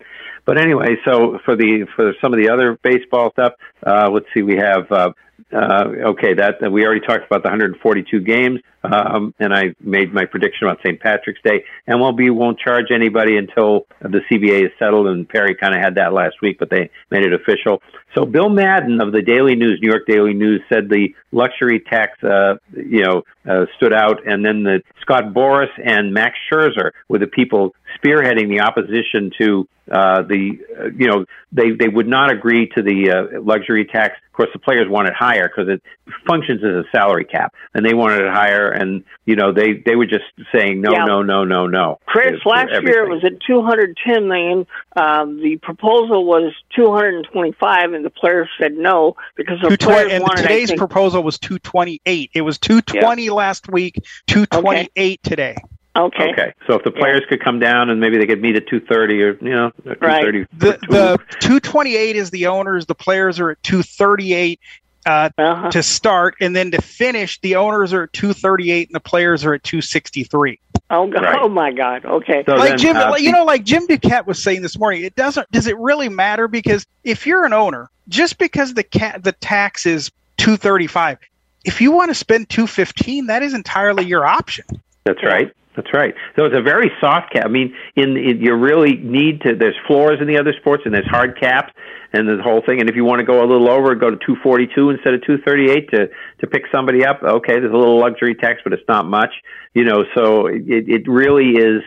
But 0.45 0.57
anyway 0.57 0.97
so 1.05 1.39
for 1.45 1.55
the 1.55 1.85
for 1.95 2.13
some 2.21 2.33
of 2.33 2.39
the 2.39 2.49
other 2.49 2.77
baseball 2.83 3.31
stuff 3.31 3.53
uh 3.85 4.09
let's 4.11 4.27
see. 4.33 4.41
We 4.41 4.57
have 4.57 4.91
uh 4.91 5.11
uh, 5.53 5.85
okay, 6.11 6.33
that 6.33 6.71
we 6.71 6.85
already 6.85 7.01
talked 7.01 7.25
about 7.25 7.43
the 7.43 7.49
142 7.49 8.19
games, 8.21 8.59
um, 8.83 9.33
and 9.39 9.53
I 9.53 9.75
made 9.79 10.13
my 10.13 10.25
prediction 10.25 10.67
about 10.67 10.79
St. 10.83 10.99
Patrick's 10.99 11.41
Day. 11.43 11.63
MLB 11.87 12.31
won't 12.31 12.59
charge 12.59 12.87
anybody 12.91 13.37
until 13.37 13.85
the 14.01 14.21
CBA 14.29 14.65
is 14.65 14.71
settled, 14.79 15.07
and 15.07 15.27
Perry 15.27 15.55
kind 15.55 15.75
of 15.75 15.81
had 15.81 15.95
that 15.95 16.13
last 16.13 16.35
week, 16.41 16.57
but 16.59 16.69
they 16.69 16.89
made 17.11 17.23
it 17.23 17.33
official. 17.33 17.81
So 18.15 18.25
Bill 18.25 18.49
Madden 18.49 19.01
of 19.01 19.11
the 19.11 19.21
Daily 19.21 19.55
News, 19.55 19.79
New 19.81 19.89
York 19.89 20.05
Daily 20.07 20.33
News, 20.33 20.61
said 20.69 20.89
the 20.89 21.15
luxury 21.31 21.79
tax, 21.79 22.21
uh, 22.23 22.55
you 22.75 23.03
know, 23.03 23.23
uh, 23.47 23.65
stood 23.77 23.93
out, 23.93 24.25
and 24.25 24.45
then 24.45 24.63
the 24.63 24.81
Scott 25.01 25.33
Boras 25.33 25.71
and 25.83 26.13
Max 26.13 26.37
Scherzer 26.51 26.91
were 27.09 27.19
the 27.19 27.27
people 27.27 27.75
spearheading 28.01 28.49
the 28.49 28.61
opposition 28.61 29.31
to 29.39 29.67
uh, 29.91 30.21
the, 30.21 30.57
uh, 30.79 30.85
you 30.97 31.07
know, 31.07 31.25
they 31.51 31.71
they 31.71 31.89
would 31.89 32.07
not 32.07 32.31
agree 32.31 32.67
to 32.69 32.81
the 32.81 33.11
uh, 33.11 33.41
luxury 33.41 33.85
tax. 33.85 34.15
Of 34.27 34.33
course, 34.33 34.49
the 34.53 34.59
players 34.59 34.87
wanted 34.89 35.13
higher 35.13 35.47
because 35.49 35.69
it 35.69 35.83
functions 36.25 36.63
as 36.63 36.71
a 36.71 36.83
salary 36.91 37.25
cap, 37.25 37.53
and 37.73 37.85
they 37.85 37.93
wanted 37.93 38.21
it 38.21 38.31
higher. 38.31 38.71
And 38.71 39.03
you 39.25 39.35
know, 39.35 39.51
they 39.51 39.83
they 39.85 39.95
were 39.95 40.05
just 40.05 40.23
saying 40.55 40.79
no, 40.79 40.93
Yeah. 40.93 41.03
no, 41.03 41.21
no, 41.21 41.43
no, 41.43 41.67
no. 41.67 41.99
Chris, 42.05 42.41
for 42.41 42.51
last 42.51 42.71
year 42.71 43.03
it 43.03 43.09
was 43.09 43.25
at 43.25 43.41
210 43.45 44.27
million. 44.27 44.65
Um, 44.95 45.41
the 45.41 45.57
proposal 45.57 46.25
was 46.25 46.53
225, 46.75 47.91
and 47.93 48.05
the 48.05 48.09
players 48.09 48.47
said 48.57 48.73
no 48.77 49.17
because 49.35 49.59
the 49.61 49.75
220 49.75 49.77
players 49.77 50.11
and 50.13 50.21
wanted. 50.23 50.39
I 50.39 50.41
today's 50.43 50.69
think, 50.69 50.79
proposal 50.79 51.23
was 51.23 51.37
228. 51.39 52.31
It 52.33 52.41
was 52.41 52.57
220 52.57 53.29
last 53.31 53.69
week, 53.69 54.01
228 54.27 55.21
today. 55.23 55.57
Okay. 55.95 56.31
Okay, 56.31 56.53
so 56.65 56.73
if 56.73 56.83
the 56.83 56.91
players 56.91 57.21
could 57.29 57.43
come 57.43 57.59
down 57.59 57.91
and 57.91 57.99
maybe 57.99 58.17
they 58.17 58.25
could 58.25 58.41
meet 58.41 58.55
at 58.55 58.67
two 58.67 58.79
thirty 58.79 59.21
or 59.21 59.37
you 59.41 59.51
know 59.51 59.71
two 59.85 59.95
thirty. 59.95 60.45
The, 60.53 60.79
the 60.89 61.19
228 61.39 62.15
is 62.15 62.31
the 62.31 62.47
owners. 62.47 62.87
The 62.87 62.95
players 62.95 63.39
are 63.39 63.51
at 63.51 63.61
238. 63.63 64.59
uh, 65.05 65.29
uh-huh. 65.37 65.71
to 65.71 65.83
start, 65.83 66.35
and 66.39 66.55
then 66.55 66.71
to 66.71 66.81
finish, 66.81 67.39
the 67.41 67.55
owners 67.55 67.93
are 67.93 68.03
at 68.03 68.13
238 68.13 68.87
and 68.87 68.95
the 68.95 68.99
players 68.99 69.43
are 69.45 69.53
at 69.53 69.63
263. 69.63 70.59
Oh, 70.89 71.09
right. 71.09 71.39
oh 71.41 71.49
my 71.49 71.71
God! 71.71 72.05
Okay, 72.05 72.43
so 72.45 72.55
like 72.55 72.69
then, 72.69 72.77
Jim, 72.77 72.97
uh, 72.97 73.15
you 73.15 73.31
know, 73.31 73.43
like 73.45 73.63
Jim 73.63 73.87
Duquette 73.87 74.27
was 74.27 74.41
saying 74.41 74.61
this 74.61 74.77
morning, 74.77 75.03
it 75.03 75.15
doesn't. 75.15 75.49
Does 75.51 75.67
it 75.67 75.77
really 75.77 76.09
matter? 76.09 76.47
Because 76.47 76.85
if 77.03 77.25
you're 77.25 77.45
an 77.45 77.53
owner, 77.53 77.89
just 78.09 78.37
because 78.37 78.73
the 78.73 78.83
cat 78.83 79.23
the 79.23 79.31
tax 79.31 79.85
is 79.85 80.11
235, 80.37 81.17
if 81.65 81.81
you 81.81 81.91
want 81.91 82.09
to 82.09 82.15
spend 82.15 82.49
215, 82.49 83.27
that 83.27 83.41
is 83.41 83.53
entirely 83.53 84.05
your 84.05 84.25
option. 84.25 84.65
That's 85.03 85.23
right. 85.23 85.51
That's 85.75 85.93
right. 85.93 86.13
So 86.35 86.45
it's 86.45 86.55
a 86.55 86.61
very 86.61 86.91
soft 87.01 87.33
cap. 87.33 87.45
I 87.45 87.49
mean, 87.49 87.75
in, 87.95 88.15
in 88.15 88.39
you 88.41 88.53
really 88.55 88.97
need 88.97 89.41
to. 89.41 89.55
There's 89.55 89.75
floors 89.87 90.19
in 90.21 90.27
the 90.27 90.37
other 90.37 90.53
sports, 90.59 90.83
and 90.85 90.93
there's 90.93 91.07
hard 91.07 91.39
caps, 91.39 91.73
and 92.13 92.29
the 92.29 92.41
whole 92.41 92.61
thing. 92.65 92.79
And 92.79 92.89
if 92.89 92.95
you 92.95 93.03
want 93.03 93.19
to 93.19 93.25
go 93.25 93.43
a 93.43 93.47
little 93.47 93.69
over, 93.69 93.93
go 93.95 94.09
to 94.09 94.17
242 94.17 94.91
instead 94.91 95.13
of 95.15 95.21
238 95.25 95.89
to 95.91 96.09
to 96.39 96.47
pick 96.47 96.63
somebody 96.71 97.05
up. 97.05 97.21
Okay, 97.23 97.53
there's 97.53 97.73
a 97.73 97.77
little 97.77 97.99
luxury 97.99 98.35
tax, 98.35 98.61
but 98.63 98.73
it's 98.73 98.87
not 98.87 99.05
much. 99.05 99.33
You 99.73 99.83
know, 99.83 100.05
so 100.15 100.47
it 100.47 100.87
it 100.87 101.07
really 101.07 101.51
is 101.57 101.81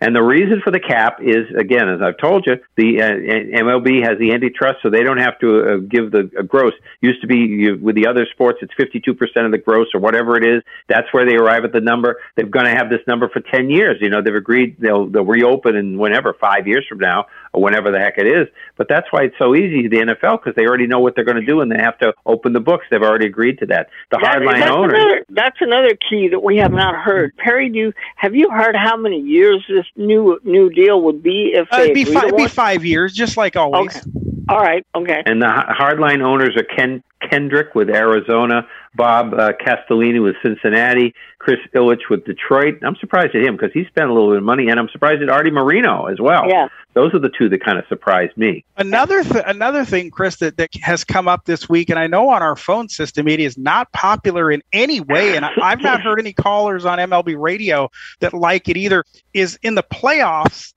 and 0.00 0.14
the 0.14 0.22
reason 0.22 0.60
for 0.62 0.70
the 0.70 0.80
cap 0.80 1.18
is, 1.22 1.46
again, 1.58 1.88
as 1.88 2.02
I've 2.02 2.18
told 2.18 2.46
you, 2.46 2.56
the 2.76 3.00
uh, 3.00 3.62
MLB 3.62 4.06
has 4.06 4.18
the 4.18 4.32
antitrust, 4.32 4.78
so 4.82 4.90
they 4.90 5.02
don't 5.02 5.18
have 5.18 5.38
to 5.38 5.48
uh, 5.48 5.76
give 5.78 6.10
the 6.10 6.30
uh, 6.38 6.42
gross. 6.42 6.74
Used 7.00 7.22
to 7.22 7.26
be 7.26 7.36
you, 7.36 7.78
with 7.80 7.96
the 7.96 8.06
other 8.06 8.26
sports, 8.30 8.58
it's 8.60 8.74
52% 8.74 9.16
of 9.46 9.52
the 9.52 9.58
gross 9.58 9.88
or 9.94 10.00
whatever 10.00 10.36
it 10.36 10.44
is. 10.44 10.62
That's 10.88 11.06
where 11.12 11.24
they 11.24 11.36
arrive 11.36 11.64
at 11.64 11.72
the 11.72 11.80
number. 11.80 12.18
They're 12.36 12.46
going 12.46 12.66
to 12.66 12.72
have 12.72 12.90
this 12.90 13.00
number 13.06 13.30
for 13.30 13.40
10 13.40 13.70
years. 13.70 13.96
You 14.02 14.10
know, 14.10 14.20
they've 14.20 14.34
agreed 14.34 14.76
they'll, 14.78 15.06
they'll 15.06 15.24
reopen 15.24 15.76
in 15.76 15.96
whenever, 15.96 16.34
five 16.34 16.66
years 16.66 16.84
from 16.86 16.98
now, 16.98 17.26
or 17.56 17.62
whenever 17.62 17.90
the 17.90 17.98
heck 17.98 18.18
it 18.18 18.26
is. 18.26 18.46
But 18.76 18.86
that's 18.88 19.10
why 19.10 19.22
it's 19.22 19.38
so 19.38 19.54
easy, 19.54 19.88
the 19.88 19.96
NFL, 19.96 20.44
because 20.44 20.54
they 20.54 20.66
already 20.66 20.86
know 20.86 21.00
what 21.00 21.14
they're 21.14 21.24
going 21.24 21.40
to 21.40 21.46
do 21.46 21.62
and 21.62 21.72
they 21.72 21.78
have 21.78 21.98
to 22.00 22.12
open 22.26 22.52
the 22.52 22.60
books. 22.60 22.84
They've 22.90 23.02
already 23.02 23.26
agreed 23.26 23.58
to 23.60 23.66
that. 23.66 23.88
The 24.10 24.18
that, 24.18 24.36
hardline 24.36 24.60
that's 24.60 24.70
owners. 24.70 24.94
Another, 24.94 25.24
that's 25.30 25.56
another 25.60 25.96
key 26.08 26.28
that 26.28 26.40
we 26.40 26.58
have 26.58 26.72
not 26.72 26.94
heard. 26.94 27.34
Perry, 27.38 27.70
do 27.70 27.78
you, 27.78 27.92
have 28.16 28.34
you 28.34 28.50
heard 28.50 28.76
how 28.76 28.96
many 28.96 29.20
years 29.20 29.64
this 29.68 29.86
new 29.96 30.38
new 30.44 30.68
deal 30.68 31.00
would 31.00 31.22
be 31.22 31.52
if 31.54 31.66
uh, 31.72 31.78
it'd 31.78 31.94
be, 31.94 32.04
fi- 32.04 32.26
it'd 32.26 32.36
be 32.36 32.46
five 32.46 32.84
years, 32.84 33.14
just 33.14 33.38
like 33.38 33.56
always. 33.56 33.96
Okay. 33.96 34.10
All 34.48 34.60
right. 34.60 34.86
Okay. 34.94 35.22
And 35.24 35.40
the 35.40 35.46
hardline 35.46 36.22
owners 36.22 36.56
are 36.56 36.62
Ken 36.62 37.02
Kendrick 37.30 37.74
with 37.74 37.88
Arizona, 37.88 38.68
Bob 38.96 39.34
uh, 39.34 39.52
Castellini 39.52 40.22
with 40.22 40.36
Cincinnati, 40.42 41.14
Chris 41.38 41.58
Ilitch 41.74 42.08
with 42.10 42.24
Detroit. 42.24 42.78
I'm 42.82 42.96
surprised 42.96 43.34
at 43.34 43.42
him 43.42 43.56
because 43.56 43.72
he 43.72 43.84
spent 43.84 44.10
a 44.10 44.12
little 44.12 44.30
bit 44.30 44.38
of 44.38 44.44
money, 44.44 44.68
and 44.68 44.80
I'm 44.80 44.88
surprised 44.88 45.22
at 45.22 45.28
Arte 45.28 45.50
Moreno 45.50 46.06
as 46.06 46.18
well. 46.20 46.48
Yeah. 46.48 46.68
Those 46.94 47.12
are 47.14 47.18
the 47.18 47.30
two 47.30 47.48
that 47.50 47.62
kind 47.62 47.78
of 47.78 47.84
surprised 47.88 48.36
me. 48.36 48.64
Another 48.76 49.22
th- 49.22 49.44
another 49.46 49.84
thing, 49.84 50.10
Chris, 50.10 50.36
that, 50.36 50.56
that 50.56 50.74
has 50.76 51.04
come 51.04 51.28
up 51.28 51.44
this 51.44 51.68
week, 51.68 51.90
and 51.90 51.98
I 51.98 52.06
know 52.06 52.30
on 52.30 52.42
our 52.42 52.56
phone 52.56 52.88
system 52.88 53.28
it 53.28 53.38
is 53.38 53.58
not 53.58 53.92
popular 53.92 54.50
in 54.50 54.62
any 54.72 55.00
way, 55.00 55.36
and 55.36 55.44
I, 55.44 55.50
I've 55.62 55.82
not 55.82 56.00
heard 56.02 56.18
any 56.18 56.32
callers 56.32 56.84
on 56.84 56.98
MLB 56.98 57.36
radio 57.38 57.90
that 58.20 58.32
like 58.32 58.68
it 58.68 58.76
either. 58.76 59.04
Is 59.34 59.58
in 59.62 59.74
the 59.74 59.82
playoffs 59.82 60.72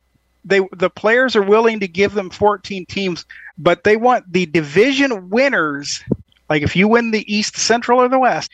they 0.45 0.61
the 0.75 0.89
players 0.89 1.35
are 1.35 1.43
willing 1.43 1.79
to 1.79 1.87
give 1.87 2.13
them 2.13 2.29
14 2.29 2.85
teams, 2.85 3.25
but 3.57 3.83
they 3.83 3.97
want 3.97 4.31
the 4.31 4.45
division 4.45 5.29
winners. 5.29 6.03
Like 6.49 6.63
if 6.63 6.75
you 6.75 6.87
win 6.87 7.11
the 7.11 7.33
East, 7.33 7.57
Central, 7.57 7.99
or 7.99 8.09
the 8.09 8.19
West, 8.19 8.51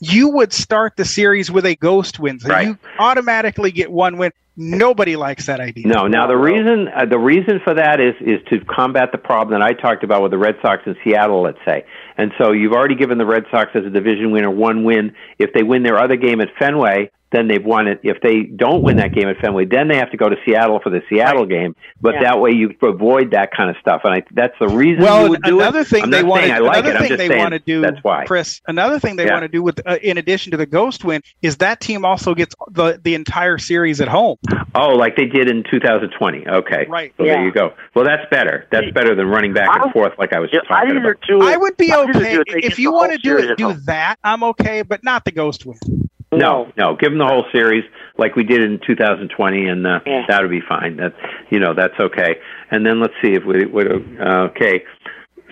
you 0.00 0.28
would 0.28 0.52
start 0.52 0.96
the 0.96 1.04
series 1.04 1.50
with 1.50 1.64
a 1.66 1.74
ghost 1.76 2.18
win. 2.18 2.38
So 2.40 2.48
right. 2.48 2.68
you 2.68 2.78
automatically 2.98 3.72
get 3.72 3.90
one 3.90 4.18
win. 4.18 4.32
Nobody 4.56 5.14
likes 5.14 5.46
that 5.46 5.60
idea. 5.60 5.86
No. 5.86 6.08
Now 6.08 6.26
the 6.26 6.36
reason 6.36 6.88
uh, 6.88 7.04
the 7.06 7.18
reason 7.18 7.60
for 7.62 7.74
that 7.74 8.00
is 8.00 8.14
is 8.20 8.40
to 8.48 8.64
combat 8.64 9.12
the 9.12 9.18
problem 9.18 9.58
that 9.58 9.64
I 9.64 9.72
talked 9.72 10.02
about 10.02 10.20
with 10.20 10.32
the 10.32 10.38
Red 10.38 10.56
Sox 10.60 10.82
in 10.84 10.96
Seattle, 11.04 11.42
let's 11.42 11.58
say. 11.64 11.84
And 12.16 12.32
so 12.38 12.50
you've 12.50 12.72
already 12.72 12.96
given 12.96 13.18
the 13.18 13.26
Red 13.26 13.44
Sox 13.52 13.70
as 13.74 13.84
a 13.84 13.90
division 13.90 14.32
winner 14.32 14.50
one 14.50 14.82
win. 14.82 15.14
If 15.38 15.52
they 15.52 15.62
win 15.62 15.84
their 15.84 15.98
other 15.98 16.16
game 16.16 16.40
at 16.40 16.48
Fenway, 16.58 17.10
then 17.30 17.48
they've 17.48 17.64
won 17.64 17.88
it. 17.88 18.00
If 18.02 18.20
they 18.22 18.42
don't 18.42 18.82
win 18.82 18.96
that 18.96 19.12
game 19.12 19.28
at 19.28 19.38
Fenway, 19.38 19.66
then 19.66 19.88
they 19.88 19.96
have 19.96 20.10
to 20.12 20.16
go 20.16 20.28
to 20.28 20.36
Seattle 20.46 20.80
for 20.80 20.90
the 20.90 21.02
Seattle 21.08 21.42
right. 21.42 21.48
game. 21.48 21.76
But 22.00 22.14
yeah. 22.14 22.22
that 22.22 22.40
way 22.40 22.52
you 22.52 22.74
avoid 22.82 23.32
that 23.32 23.50
kind 23.54 23.68
of 23.68 23.76
stuff, 23.80 24.02
and 24.04 24.14
I, 24.14 24.22
that's 24.30 24.58
the 24.58 24.68
reason. 24.68 25.02
Well, 25.02 25.36
another 25.42 25.80
it. 25.80 25.88
thing 25.88 26.04
I'm 26.04 26.10
they 26.10 26.22
want 26.22 26.44
to 26.44 26.60
like 26.60 26.84
another 26.84 27.04
it. 27.04 27.08
thing 27.08 27.28
they 27.28 27.38
want 27.38 27.52
to 27.52 27.58
do. 27.58 27.80
That's 27.80 28.02
why, 28.02 28.24
Chris. 28.24 28.60
Another 28.66 28.98
thing 28.98 29.16
they 29.16 29.26
yeah. 29.26 29.32
want 29.32 29.42
to 29.42 29.48
do 29.48 29.62
with, 29.62 29.80
uh, 29.86 29.98
in 30.02 30.16
addition 30.16 30.52
to 30.52 30.56
the 30.56 30.66
Ghost 30.66 31.04
win, 31.04 31.22
is 31.42 31.58
that 31.58 31.80
team 31.80 32.04
also 32.04 32.34
gets 32.34 32.54
the 32.70 33.00
the 33.02 33.14
entire 33.14 33.58
series 33.58 34.00
at 34.00 34.08
home. 34.08 34.36
Oh, 34.74 34.94
like 34.94 35.16
they 35.16 35.26
did 35.26 35.50
in 35.50 35.64
2020. 35.70 36.46
Okay, 36.46 36.86
right. 36.88 37.12
So 37.16 37.24
yeah. 37.24 37.34
there 37.34 37.44
you 37.44 37.52
go. 37.52 37.74
Well, 37.94 38.04
that's 38.04 38.28
better. 38.30 38.66
That's 38.70 38.90
better 38.92 39.14
than 39.14 39.26
running 39.26 39.52
back 39.52 39.68
and 39.82 39.92
forth 39.92 40.12
like 40.18 40.32
I 40.32 40.38
was 40.38 40.50
just 40.50 40.66
talking 40.68 40.96
I 40.96 41.00
about. 41.00 41.16
I 41.42 41.56
would 41.56 41.76
be 41.76 41.92
okay 41.92 42.42
if 42.46 42.78
you 42.78 42.92
want 42.92 43.12
to 43.12 43.18
do 43.18 43.36
it. 43.38 43.56
Do 43.58 43.74
that. 43.86 44.18
I'm 44.24 44.42
okay, 44.44 44.82
but 44.82 45.04
not 45.04 45.24
the 45.24 45.32
Ghost 45.32 45.66
win. 45.66 46.07
No, 46.30 46.70
no. 46.76 46.94
Give 46.94 47.10
them 47.10 47.18
the 47.18 47.26
whole 47.26 47.46
series 47.52 47.84
like 48.18 48.36
we 48.36 48.44
did 48.44 48.60
in 48.60 48.80
2020, 48.86 49.66
and 49.66 49.86
uh, 49.86 50.00
yeah. 50.04 50.24
that 50.28 50.42
would 50.42 50.50
be 50.50 50.60
fine. 50.60 50.96
That 50.96 51.14
you 51.50 51.58
know 51.58 51.74
that's 51.74 51.98
okay. 51.98 52.36
And 52.70 52.84
then 52.84 53.00
let's 53.00 53.14
see 53.22 53.32
if 53.32 53.44
we 53.44 53.64
would. 53.64 54.18
Uh, 54.20 54.48
okay, 54.50 54.84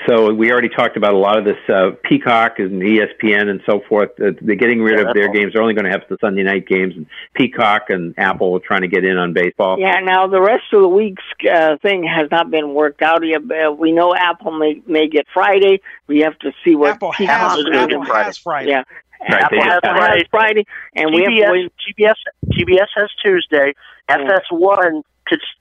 so 0.07 0.33
we 0.33 0.53
already 0.53 0.69
talked 0.69 0.97
about 0.97 1.15
a 1.15 1.19
lot 1.19 1.39
of 1.39 1.45
this 1.45 1.57
uh, 1.69 1.91
Peacock 2.05 2.59
and 2.59 2.83
ESPN 2.83 3.49
and 3.49 3.63
so 3.65 3.81
forth. 3.89 4.11
Uh, 4.21 4.33
they're 4.43 4.55
getting 4.55 4.81
rid 4.81 4.99
yeah, 4.99 5.09
of 5.09 5.15
their 5.15 5.33
games. 5.33 5.53
They're 5.53 5.63
only 5.63 5.75
going 5.75 5.87
to 5.87 5.91
have 5.91 6.03
the 6.09 6.19
Sunday 6.21 6.43
night 6.43 6.67
games. 6.69 6.95
And 6.97 7.07
Peacock 7.35 7.89
and 7.89 8.15
Apple 8.19 8.55
are 8.55 8.61
trying 8.61 8.83
to 8.83 8.89
get 8.89 9.05
in 9.05 9.17
on 9.17 9.33
baseball. 9.33 9.81
Yeah. 9.81 10.01
Now 10.01 10.27
the 10.27 10.41
rest 10.41 10.65
of 10.73 10.83
the 10.83 10.89
week's 10.89 11.25
uh, 11.51 11.77
thing 11.79 12.05
has 12.05 12.31
not 12.31 12.51
been 12.51 12.75
worked 12.75 13.01
out 13.01 13.27
yet. 13.27 13.41
Uh, 13.51 13.73
we 13.73 13.91
know 13.91 14.15
Apple 14.15 14.53
may 14.53 14.83
may 14.87 15.09
get 15.09 15.27
Friday. 15.33 15.81
We 16.07 16.21
have 16.21 16.39
to 16.41 16.53
see 16.65 16.75
what 16.77 16.93
Apple 16.93 17.13
has. 17.13 17.29
Apple 17.73 18.05
has 18.05 18.37
Friday. 18.37 18.71
Yeah. 18.71 18.85
Right, 19.21 19.43
Apple 19.43 19.63
has 19.63 19.81
Friday. 19.83 20.25
Friday, 20.31 20.67
and 20.95 21.15
we 21.15 21.23
have 21.23 21.33
TBS. 21.33 22.15
TBS 22.53 22.89
has 22.97 23.11
Tuesday. 23.23 23.75
Mm. 24.09 24.41
FS1 24.53 24.91
could 24.93 25.16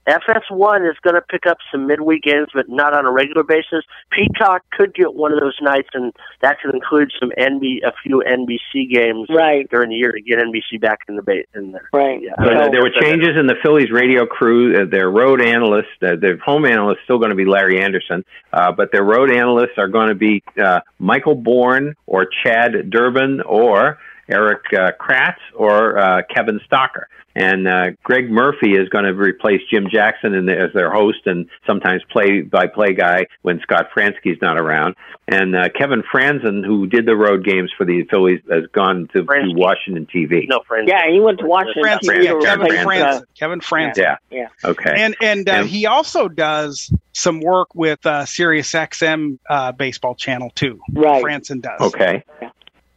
FS1 0.08 0.90
is 0.90 0.96
going 1.02 1.14
to 1.14 1.22
pick 1.22 1.46
up 1.46 1.58
some 1.70 1.86
midweek 1.86 2.22
games, 2.22 2.48
but 2.54 2.68
not 2.68 2.94
on 2.94 3.06
a 3.06 3.12
regular 3.12 3.42
basis. 3.42 3.84
Peacock 4.10 4.62
could 4.72 4.94
get 4.94 5.14
one 5.14 5.32
of 5.32 5.40
those 5.40 5.56
nights, 5.60 5.88
and 5.94 6.12
that 6.42 6.58
could 6.60 6.74
include 6.74 7.12
some 7.18 7.30
NB, 7.38 7.84
a 7.84 7.92
few 8.02 8.22
NBC 8.26 8.90
games 8.90 9.28
right. 9.30 9.68
during 9.70 9.90
the 9.90 9.96
year 9.96 10.12
to 10.12 10.20
get 10.20 10.38
NBC 10.38 10.80
back 10.80 11.00
in 11.08 11.16
the 11.16 11.22
bait 11.22 11.48
in 11.54 11.72
there. 11.72 11.88
Right. 11.92 12.20
Yeah. 12.22 12.34
So 12.38 12.66
so, 12.66 12.70
there 12.70 12.82
were 12.82 12.92
changes 13.00 13.36
in 13.38 13.46
the 13.46 13.56
Phillies 13.62 13.90
radio 13.90 14.26
crew. 14.26 14.82
Uh, 14.82 14.84
their 14.90 15.10
road 15.10 15.40
analyst, 15.40 15.88
uh, 16.02 16.16
their 16.20 16.36
home 16.38 16.64
analyst, 16.64 17.00
still 17.04 17.18
going 17.18 17.30
to 17.30 17.36
be 17.36 17.44
Larry 17.44 17.82
Andersen, 17.82 18.24
uh, 18.52 18.72
but 18.72 18.92
their 18.92 19.04
road 19.04 19.30
analysts 19.30 19.78
are 19.78 19.88
going 19.88 20.08
to 20.08 20.14
be 20.14 20.42
uh, 20.62 20.80
Michael 20.98 21.34
Bourn 21.34 21.94
or 22.06 22.26
Chad 22.44 22.90
Durbin 22.90 23.40
or 23.42 23.98
Erik 24.28 24.64
uh, 24.72 24.92
Kratz 25.00 25.36
or 25.54 25.98
uh, 25.98 26.22
Kevin 26.34 26.60
Stocker. 26.70 27.04
And 27.36 27.68
uh, 27.68 27.90
Gregg 28.02 28.30
Murphy 28.30 28.72
is 28.72 28.88
going 28.88 29.04
to 29.04 29.12
replace 29.12 29.60
Jim 29.70 29.88
Jackson 29.92 30.32
in 30.32 30.46
the, 30.46 30.58
as 30.58 30.72
their 30.72 30.90
host 30.90 31.18
and 31.26 31.46
sometimes 31.66 32.02
play-by-play 32.10 32.94
guy 32.94 33.26
when 33.42 33.60
Scott 33.60 33.88
Franzke's 33.92 34.38
not 34.40 34.58
around. 34.58 34.96
And 35.28 35.54
uh, 35.54 35.68
Kevin 35.78 36.02
Frandsen, 36.02 36.64
who 36.64 36.86
did 36.86 37.04
the 37.04 37.14
road 37.14 37.44
games 37.44 37.70
for 37.76 37.84
the 37.84 38.04
Phillies, 38.10 38.40
has 38.50 38.64
gone 38.72 39.08
to, 39.12 39.22
to 39.22 39.52
Washington 39.54 40.06
TV. 40.06 40.48
No, 40.48 40.60
Frandsen. 40.60 40.88
Yeah, 40.88 41.10
he 41.10 41.20
went 41.20 41.40
to 41.40 41.46
Washington. 41.46 41.82
Frandsen, 41.82 42.24
yeah, 42.24 42.40
Kevin 42.40 42.68
Frandsen. 42.68 43.24
Kevin 43.38 43.60
Frandsen. 43.60 43.96
Yeah. 43.98 44.16
Yeah. 44.30 44.48
Okay. 44.64 44.94
And 44.96 45.14
and, 45.20 45.46
uh, 45.46 45.52
and 45.52 45.68
he 45.68 45.84
also 45.84 46.28
does 46.28 46.90
some 47.12 47.40
work 47.40 47.74
with 47.74 48.06
uh, 48.06 48.24
Sirius 48.24 48.72
XM 48.72 49.38
uh, 49.50 49.72
baseball 49.72 50.14
channel 50.14 50.50
too. 50.54 50.80
Right. 50.92 51.22
Frandsen 51.22 51.60
does. 51.60 51.80
Okay. 51.80 52.24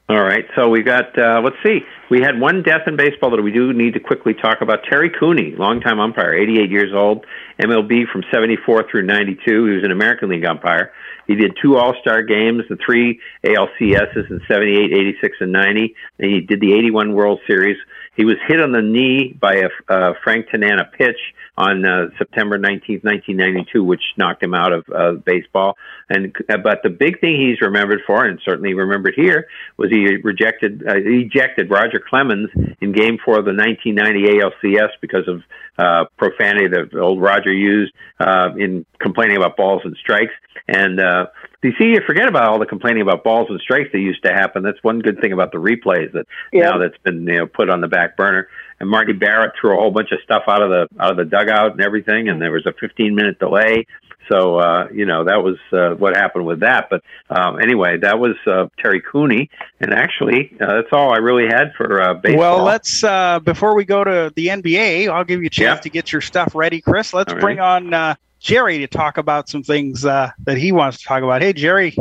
All 0.10 0.24
right. 0.24 0.46
So 0.56 0.70
we 0.70 0.82
got, 0.82 1.16
uh, 1.20 1.40
let's 1.44 1.56
see. 1.64 1.82
We 2.10 2.20
had 2.20 2.40
one 2.40 2.64
death 2.64 2.88
in 2.88 2.98
baseball 2.98 3.30
that 3.30 3.44
we 3.44 3.52
do 3.52 3.72
need 3.74 3.94
to 3.94 4.00
quickly 4.00 4.34
talk 4.34 4.62
about. 4.62 4.80
Terry 4.90 5.12
Cooney, 5.12 5.54
longtime 5.56 6.00
umpire, 6.00 6.34
88 6.34 6.72
years 6.72 6.92
old, 6.96 7.28
MLB 7.62 8.10
from 8.12 8.24
74 8.34 8.90
through 8.90 9.04
92. 9.04 9.38
He 9.46 9.76
was 9.76 9.84
an 9.84 9.92
American 9.92 10.30
League 10.30 10.46
umpire. 10.46 10.94
He 11.28 11.36
did 11.36 11.56
two 11.62 11.78
All 11.78 11.94
Star 12.02 12.24
games, 12.24 12.64
the 12.70 12.78
three 12.84 13.20
ALCSs 13.46 14.32
in 14.32 14.42
78, 14.48 14.92
86, 14.92 15.38
and 15.42 15.52
90. 15.52 15.96
And 16.18 16.32
he 16.32 16.42
did 16.42 16.60
the 16.60 16.74
81 16.74 17.14
World 17.14 17.40
Series. 17.46 17.78
He 18.20 18.26
was 18.26 18.36
hit 18.50 18.62
on 18.62 18.74
the 18.74 18.82
knee 18.82 19.32
by 19.40 19.56
a 19.56 19.70
uh, 19.88 20.14
Frank 20.22 20.50
Tanana 20.50 20.84
pitch 20.84 21.16
on 21.58 21.86
uh, 21.86 22.10
September 22.18 22.60
19th, 22.60 23.06
1992, 23.06 23.82
which 23.82 24.02
knocked 24.18 24.44
him 24.44 24.54
out 24.54 24.74
of 24.74 24.84
uh, 24.94 25.14
baseball. 25.14 25.78
And 26.10 26.36
uh, 26.50 26.58
but 26.58 26.84
the 26.84 26.90
big 26.90 27.22
thing 27.22 27.40
he's 27.40 27.62
remembered 27.62 28.02
for, 28.06 28.26
and 28.26 28.38
certainly 28.44 28.74
remembered 28.74 29.14
here, 29.16 29.48
was 29.78 29.90
he 29.90 30.18
rejected 30.18 30.84
uh, 30.86 30.96
ejected 30.98 31.72
Roger 31.72 32.02
Clemens 32.10 32.50
in 32.82 32.92
Game 32.92 33.20
Four 33.24 33.40
of 33.40 33.46
the 33.46 33.54
1990 33.54 34.42
ALCS 34.42 34.90
because 35.00 35.26
of 35.30 35.42
uh, 35.78 36.04
profanity 36.18 36.68
that 36.68 37.00
old 37.00 37.22
Roger 37.22 37.54
used 37.54 37.94
uh, 38.20 38.50
in 38.58 38.86
complaining 39.00 39.38
about 39.38 39.56
balls 39.56 39.82
and 39.86 39.96
strikes. 39.96 40.34
And 40.68 41.00
uh, 41.00 41.28
you 41.62 41.74
see, 41.78 41.86
you 41.86 42.02
forget 42.06 42.28
about 42.28 42.46
all 42.46 42.60
the 42.60 42.66
complaining 42.66 43.02
about 43.02 43.24
balls 43.24 43.48
and 43.50 43.60
strikes 43.60 43.90
that 43.92 44.00
used 44.00 44.24
to 44.24 44.32
happen. 44.32 44.64
That's 44.64 44.82
one 44.82 45.00
good 45.00 45.20
thing 45.20 45.34
about 45.34 45.52
the 45.52 45.58
replays 45.58 46.12
that 46.14 46.26
yeah. 46.54 46.70
now 46.70 46.78
that's 46.78 46.98
been 47.04 47.28
you 47.28 47.40
know 47.40 47.48
put 47.48 47.70
on 47.70 47.82
the 47.82 47.88
back 47.88 48.16
burner. 48.16 48.48
And 48.80 48.90
Marty 48.90 49.12
Barrett 49.12 49.52
threw 49.60 49.74
a 49.74 49.76
whole 49.76 49.92
bunch 49.92 50.12
of 50.14 50.20
stuff 50.24 50.44
out 50.48 50.62
of 50.62 50.70
the 50.70 50.88
out 51.02 51.12
of 51.12 51.18
the 51.18 51.26
dugout 51.26 51.74
and 51.74 51.82
everything, 51.82 52.30
and 52.30 52.42
there 52.42 52.52
was 52.52 52.66
a 52.66 52.74
15 52.80 53.14
minute 53.14 53.40
delay. 53.40 53.86
So 54.30 54.58
uh, 54.58 54.88
you 54.94 55.06
know 55.06 55.26
that 55.26 55.44
was 55.44 55.58
uh, 55.74 55.96
what 55.96 56.16
happened 56.16 56.46
with 56.46 56.62
that. 56.62 56.88
But 56.90 57.04
um, 57.30 57.60
anyway, 57.60 57.98
that 57.98 58.20
was 58.20 58.36
uh, 58.48 58.68
Terry 58.78 59.02
Cooney, 59.02 59.50
and 59.82 59.94
actually 59.94 60.56
uh, 60.62 60.76
that's 60.76 60.94
all 60.94 61.14
I 61.14 61.18
really 61.18 61.48
had 61.48 61.74
for 61.76 62.02
uh, 62.02 62.14
baseball. 62.14 62.40
Well, 62.40 62.64
let's 62.64 63.04
uh, 63.04 63.40
before 63.40 63.76
we 63.76 63.84
go 63.84 64.04
to 64.04 64.32
the 64.34 64.48
NBA, 64.48 65.10
I'll 65.10 65.26
give 65.26 65.42
you 65.42 65.48
a 65.48 65.50
chance 65.50 65.78
Yeah. 65.80 65.82
to 65.82 65.90
get 65.90 66.12
your 66.14 66.22
stuff 66.22 66.56
ready, 66.56 66.80
Chris. 66.80 67.14
Let's 67.14 67.34
All 67.34 67.36
right. 67.36 67.42
bring 67.42 67.60
on 67.60 67.94
uh, 67.94 68.16
Jerry 68.40 68.80
to 68.80 68.88
talk 68.88 69.18
about 69.18 69.50
some 69.50 69.64
things 69.64 70.06
uh, 70.06 70.32
that 70.46 70.58
he 70.58 70.72
wants 70.72 70.98
to 71.00 71.04
talk 71.04 71.24
about. 71.24 71.42
Hey, 71.42 71.54
Jerry. 71.54 71.96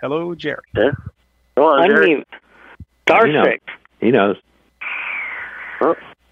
Hello, 0.00 0.34
Jerry. 0.34 0.62
Yeah. 0.74 0.90
Go 1.56 1.64
on, 1.66 1.88
Jerry. 1.88 2.14
Unmute. 2.16 2.24
Star 3.02 3.26
He 3.26 3.32
knows. 3.32 3.48
He 4.00 4.10
knows. 4.10 4.36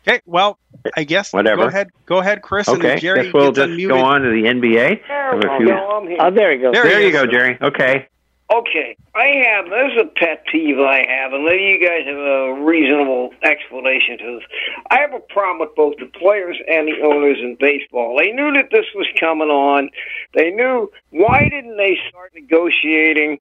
Okay, 0.07 0.21
well, 0.25 0.59
I 0.97 1.05
guess 1.05 1.33
Whatever. 1.35 1.63
Go 1.63 1.69
ahead, 1.69 1.89
go 2.07 2.19
ahead, 2.19 2.41
Chris. 2.41 2.67
and 2.69 2.79
Okay, 2.79 2.89
then 2.91 2.99
Jerry 2.99 3.25
guess 3.25 3.35
we'll 3.35 3.53
just 3.53 3.69
unmuted. 3.69 3.89
go 3.89 3.99
on 3.99 4.23
to 4.23 4.31
the 4.31 4.45
NBA. 4.45 5.03
Have 5.05 5.39
a 5.39 5.59
few- 5.59 6.17
Oh, 6.19 6.31
there 6.31 6.53
he 6.53 6.59
goes. 6.59 6.73
There 6.73 6.85
There 6.85 7.01
you 7.03 7.09
is. 7.09 7.13
go, 7.13 7.27
Jerry. 7.27 7.59
Okay. 7.61 8.07
Okay, 8.51 8.97
I 9.15 9.27
have. 9.45 9.69
There's 9.69 9.99
a 10.01 10.07
pet 10.07 10.47
peeve 10.51 10.79
I 10.79 11.05
have, 11.07 11.35
and 11.35 11.45
maybe 11.45 11.65
you 11.65 11.87
guys 11.87 12.07
have 12.07 12.17
a 12.17 12.55
reasonable 12.65 13.35
explanation 13.43 14.17
to 14.17 14.39
this. 14.39 14.49
I 14.91 15.01
have 15.01 15.13
a 15.13 15.21
problem 15.21 15.59
with 15.59 15.77
both 15.77 15.97
the 15.99 16.07
players 16.07 16.57
and 16.67 16.89
the 16.89 17.03
owners 17.05 17.37
in 17.43 17.59
baseball. 17.61 18.17
They 18.17 18.33
knew 18.33 18.51
that 18.55 18.71
this 18.71 18.87
was 18.95 19.07
coming 19.21 19.49
on. 19.51 19.91
They 20.33 20.51
knew. 20.51 20.91
Why 21.11 21.49
didn't 21.51 21.77
they 21.77 21.99
start 22.09 22.33
negotiating 22.35 23.39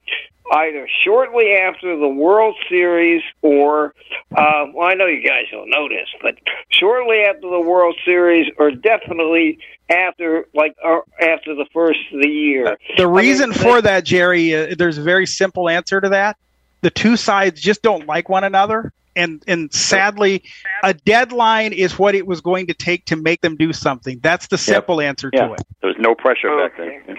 either 0.54 0.88
shortly 1.04 1.54
after 1.54 1.98
the 1.98 2.08
World 2.08 2.56
Series 2.70 3.22
or, 3.42 3.94
uh, 4.36 4.66
well, 4.74 4.88
I 4.88 4.94
know 4.94 5.06
you 5.06 5.22
guys 5.28 5.46
don't 5.52 5.70
know 5.70 5.90
this, 5.90 6.08
but 6.22 6.36
shortly 6.70 7.22
after 7.22 7.50
the 7.50 7.60
World 7.60 7.96
Series 8.06 8.52
or 8.58 8.72
definitely 8.72 9.60
after, 9.90 10.48
like, 10.54 10.76
uh, 10.84 11.00
after 11.22 11.56
the 11.56 11.66
first 11.74 12.00
of 12.14 12.22
the 12.22 12.30
year? 12.30 12.78
The 12.98 13.08
reason 13.08 13.52
I 13.52 13.56
mean, 13.56 13.64
for 13.64 13.82
that, 13.82 14.06
Jerry, 14.06 14.54
uh, 14.56 14.76
there's 14.78 14.98
a 14.98 15.04
very 15.04 15.26
simple 15.26 15.70
answer 15.70 16.02
to 16.02 16.10
that. 16.10 16.38
The 16.82 16.90
two 16.92 17.18
sides 17.18 17.60
just 17.62 17.82
don't 17.82 18.06
like 18.06 18.30
one 18.30 18.44
another, 18.44 18.94
and 19.16 19.44
and 19.48 19.74
sadly, 19.74 20.44
a 20.84 20.94
deadline 20.94 21.74
is 21.74 21.98
what 21.98 22.14
it 22.14 22.28
was 22.28 22.40
going 22.40 22.68
to 22.68 22.74
take 22.76 23.06
to 23.06 23.16
make 23.16 23.42
them 23.42 23.56
do 23.56 23.74
something. 23.74 24.20
That's 24.22 24.48
the 24.48 24.60
simple 24.60 25.02
answer 25.02 25.32
Yeah. 25.34 25.48
to 25.48 25.54
it. 25.54 25.62
There 25.82 25.88
was 25.88 25.98
no 26.00 26.14
pressure 26.14 26.56
back 26.56 26.78
then. 26.78 27.18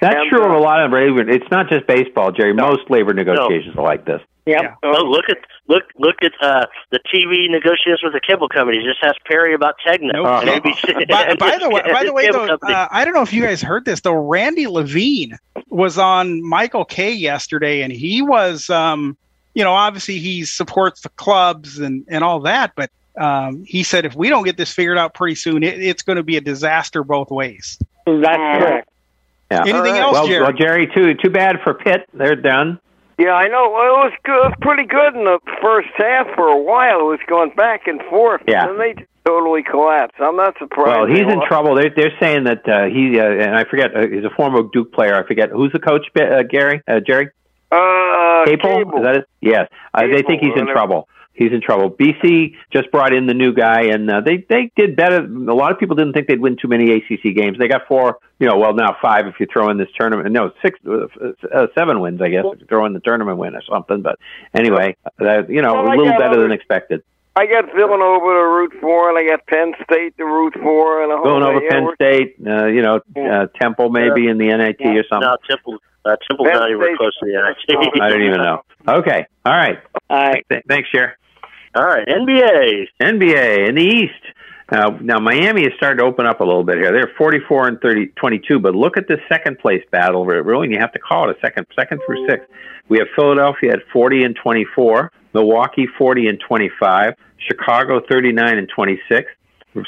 That's 0.00 0.16
And, 0.16 0.30
true 0.30 0.44
of 0.44 0.52
uh, 0.52 0.56
a 0.56 0.60
lot 0.60 0.84
of 0.84 0.92
labor. 0.92 1.28
It's 1.28 1.50
not 1.50 1.68
just 1.68 1.86
baseball, 1.86 2.32
Jerry. 2.32 2.52
Most 2.54 2.88
labor 2.90 3.12
negotiations 3.14 3.76
are 3.76 3.82
like 3.82 4.04
this. 4.04 4.20
Yep. 4.46 4.78
Oh, 4.82 5.04
look 5.04 5.26
at 5.28 5.36
look 5.66 5.82
look 5.98 6.16
at 6.22 6.32
uh, 6.40 6.64
the 6.90 7.00
TV 7.12 7.50
negotiations 7.50 8.00
with 8.02 8.14
the 8.14 8.20
cable 8.26 8.48
companies. 8.48 8.82
Just 8.82 9.00
ask 9.02 9.16
Perry 9.26 9.52
about 9.52 9.74
Tegna. 9.86 10.14
No 10.14 10.26
And 10.26 10.48
kidding. 10.48 10.72
ABC. 10.72 11.08
by, 11.08 11.34
by 11.34 11.58
the 11.58 11.68
way, 11.74 11.82
by 11.92 12.04
the 12.04 12.12
way, 12.14 12.30
though, 12.30 12.46
uh, 12.46 12.88
I 12.90 13.04
don't 13.04 13.12
know 13.12 13.20
if 13.22 13.32
you 13.32 13.42
guys 13.42 13.60
heard 13.60 13.84
this 13.84 14.00
though. 14.00 14.14
Randy 14.14 14.66
Levine 14.66 15.36
was 15.68 15.98
on 15.98 16.42
Michael 16.42 16.86
Kay 16.86 17.12
yesterday, 17.12 17.82
and 17.82 17.92
he 17.92 18.22
was, 18.22 18.70
um, 18.70 19.18
you 19.52 19.62
know, 19.64 19.72
obviously 19.72 20.18
he 20.18 20.46
supports 20.46 21.02
the 21.02 21.10
clubs 21.10 21.78
and 21.78 22.06
and 22.08 22.24
all 22.24 22.40
that, 22.40 22.72
but 22.74 22.90
um, 23.20 23.64
he 23.66 23.82
said 23.82 24.06
if 24.06 24.14
we 24.14 24.30
don't 24.30 24.44
get 24.44 24.56
this 24.56 24.72
figured 24.72 24.96
out 24.96 25.12
pretty 25.12 25.34
soon, 25.34 25.62
it, 25.62 25.78
it's 25.82 26.02
going 26.02 26.16
to 26.16 26.22
be 26.22 26.38
a 26.38 26.40
disaster 26.40 27.04
both 27.04 27.30
ways. 27.30 27.78
That's 28.06 28.62
correct. 28.64 28.88
Yeah. 29.50 29.62
Anything 29.62 29.96
else, 29.96 30.12
well, 30.12 30.26
Jerry? 30.26 30.42
well, 30.42 30.52
Jerry, 30.52 30.90
too 30.94 31.14
too 31.14 31.30
bad 31.30 31.56
for 31.64 31.74
Pitt. 31.74 32.08
They're 32.12 32.36
done. 32.36 32.78
Yeah, 33.18 33.32
I 33.32 33.48
know. 33.48 33.70
Well, 33.72 34.04
it 34.06 34.10
was 34.10 34.12
good. 34.22 34.36
It 34.36 34.48
was 34.50 34.54
pretty 34.60 34.84
good 34.84 35.16
in 35.16 35.24
the 35.24 35.40
first 35.60 35.88
half 35.96 36.26
for 36.36 36.46
a 36.48 36.56
while. 36.62 37.00
It 37.00 37.04
was 37.04 37.20
going 37.26 37.50
back 37.56 37.86
and 37.88 38.00
forth. 38.08 38.42
Yeah. 38.46 38.68
And 38.68 38.70
then 38.72 38.78
they 38.78 38.92
just 38.94 39.08
totally 39.26 39.62
collapsed. 39.64 40.20
I'm 40.20 40.36
not 40.36 40.54
surprised. 40.58 40.86
Well, 41.00 41.06
he's 41.06 41.26
in 41.32 41.40
trouble. 41.48 41.74
They're 41.74 41.90
they're 41.94 42.12
saying 42.20 42.44
that 42.44 42.68
uh, 42.68 42.84
he 42.86 43.18
uh, 43.18 43.24
and 43.24 43.56
I 43.56 43.64
forget. 43.64 43.96
Uh, 43.96 44.06
he's 44.06 44.24
a 44.24 44.30
former 44.36 44.62
Duke 44.72 44.92
player. 44.92 45.14
I 45.16 45.26
forget 45.26 45.50
who's 45.50 45.72
the 45.72 45.80
coach. 45.80 46.06
Uh, 46.14 46.42
Gary, 46.48 46.82
uh, 46.86 47.00
Jerry, 47.04 47.30
Uh, 47.72 48.44
Capel. 48.44 48.76
Cable. 48.76 48.98
Is 48.98 49.04
that 49.04 49.16
it? 49.16 49.28
Yes. 49.40 49.68
Uh, 49.94 50.02
they 50.06 50.22
think 50.22 50.40
he's 50.40 50.52
in 50.54 50.66
whatever. 50.66 50.72
trouble. 50.72 51.08
He's 51.38 51.52
in 51.52 51.60
trouble. 51.60 51.88
BC 51.90 52.56
just 52.72 52.90
brought 52.90 53.14
in 53.14 53.26
the 53.26 53.34
new 53.34 53.52
guy, 53.52 53.82
and 53.84 54.10
uh, 54.10 54.20
they 54.20 54.38
they 54.48 54.72
did 54.76 54.96
better. 54.96 55.18
A 55.24 55.54
lot 55.54 55.70
of 55.70 55.78
people 55.78 55.94
didn't 55.94 56.12
think 56.12 56.26
they'd 56.26 56.40
win 56.40 56.56
too 56.60 56.66
many 56.66 56.90
ACC 56.92 57.32
games. 57.34 57.58
They 57.58 57.68
got 57.68 57.82
four, 57.86 58.18
you 58.40 58.48
know, 58.48 58.58
well 58.58 58.74
now 58.74 58.96
five 59.00 59.26
if 59.28 59.34
you 59.38 59.46
throw 59.52 59.70
in 59.70 59.78
this 59.78 59.88
tournament. 59.98 60.32
No, 60.32 60.50
six, 60.62 60.78
uh, 60.84 61.06
uh, 61.54 61.66
seven 61.76 62.00
wins, 62.00 62.20
I 62.20 62.28
guess, 62.28 62.44
if 62.52 62.60
you 62.60 62.66
throw 62.66 62.86
in 62.86 62.92
the 62.92 62.98
tournament 63.00 63.38
win 63.38 63.54
or 63.54 63.62
something. 63.70 64.02
But 64.02 64.18
anyway, 64.52 64.96
uh, 65.20 65.44
you 65.48 65.62
know, 65.62 65.74
Well, 65.74 65.86
a 65.86 65.90
I 65.90 65.94
little 65.96 66.12
better 66.12 66.24
other- 66.24 66.42
than 66.42 66.52
expected. 66.52 67.02
I 67.36 67.46
got 67.46 67.66
Villanova 67.72 68.26
to 68.34 68.48
root 68.48 68.72
for, 68.80 69.08
and 69.10 69.16
I 69.16 69.30
got 69.30 69.46
Penn 69.46 69.72
State 69.84 70.16
to 70.18 70.24
root 70.24 70.54
for, 70.60 71.04
and 71.04 71.12
a 71.12 71.16
whole 71.18 71.24
Villanova, 71.38 71.60
yeah, 71.62 71.70
Penn 71.70 71.84
we're- 71.84 71.94
State, 71.94 72.34
uh, 72.44 72.66
you 72.66 72.82
know, 72.82 72.98
uh, 73.16 73.46
Temple 73.60 73.90
maybe 73.90 74.26
in 74.26 74.38
the 74.38 74.48
NIT 74.50 74.80
or 74.98 75.04
something. 75.08 75.20
no, 75.28 75.36
Temple. 75.48 75.78
Uh, 76.04 76.16
Temple's 76.28 76.48
Penn 76.48 76.58
not 76.58 76.70
even 76.70 76.82
State- 76.82 76.96
close 76.96 77.16
to 77.18 77.26
the 77.26 77.34
NIT. 77.34 78.00
I 78.02 78.08
don't 78.08 78.22
even 78.22 78.38
know. 78.42 78.62
Okay, 78.88 79.24
all 79.46 79.52
right. 79.52 79.78
All 80.10 80.18
right. 80.18 80.44
Th- 80.50 80.62
Thanks, 80.68 80.88
Jer. 80.90 81.16
All 81.74 81.84
right, 81.84 82.06
NBA. 82.06 82.88
NBA 83.00 83.68
in 83.68 83.74
the 83.74 83.82
East. 83.82 84.34
Uh, 84.70 84.90
now 85.00 85.18
Miami 85.18 85.62
is 85.62 85.72
starting 85.76 85.98
to 85.98 86.04
open 86.04 86.26
up 86.26 86.40
a 86.40 86.44
little 86.44 86.64
bit 86.64 86.76
here. 86.76 86.92
They're 86.92 87.12
44 87.16 87.68
and 87.68 87.80
30, 87.80 88.08
22, 88.16 88.58
but 88.58 88.74
look 88.74 88.96
at 88.96 89.06
the 89.06 89.18
second 89.28 89.58
place 89.58 89.82
battle. 89.90 90.24
Really, 90.24 90.66
and 90.66 90.74
you 90.74 90.80
have 90.80 90.92
to 90.92 90.98
call 90.98 91.28
it 91.28 91.36
a 91.36 91.40
second, 91.40 91.66
second 91.74 92.00
through 92.06 92.26
six. 92.28 92.44
We 92.88 92.98
have 92.98 93.08
Philadelphia 93.14 93.72
at 93.72 93.80
40 93.92 94.24
and 94.24 94.36
24, 94.36 95.12
Milwaukee 95.34 95.86
40 95.98 96.28
and 96.28 96.40
25, 96.46 97.14
Chicago 97.38 98.00
39 98.10 98.58
and 98.58 98.68
26. 98.74 99.30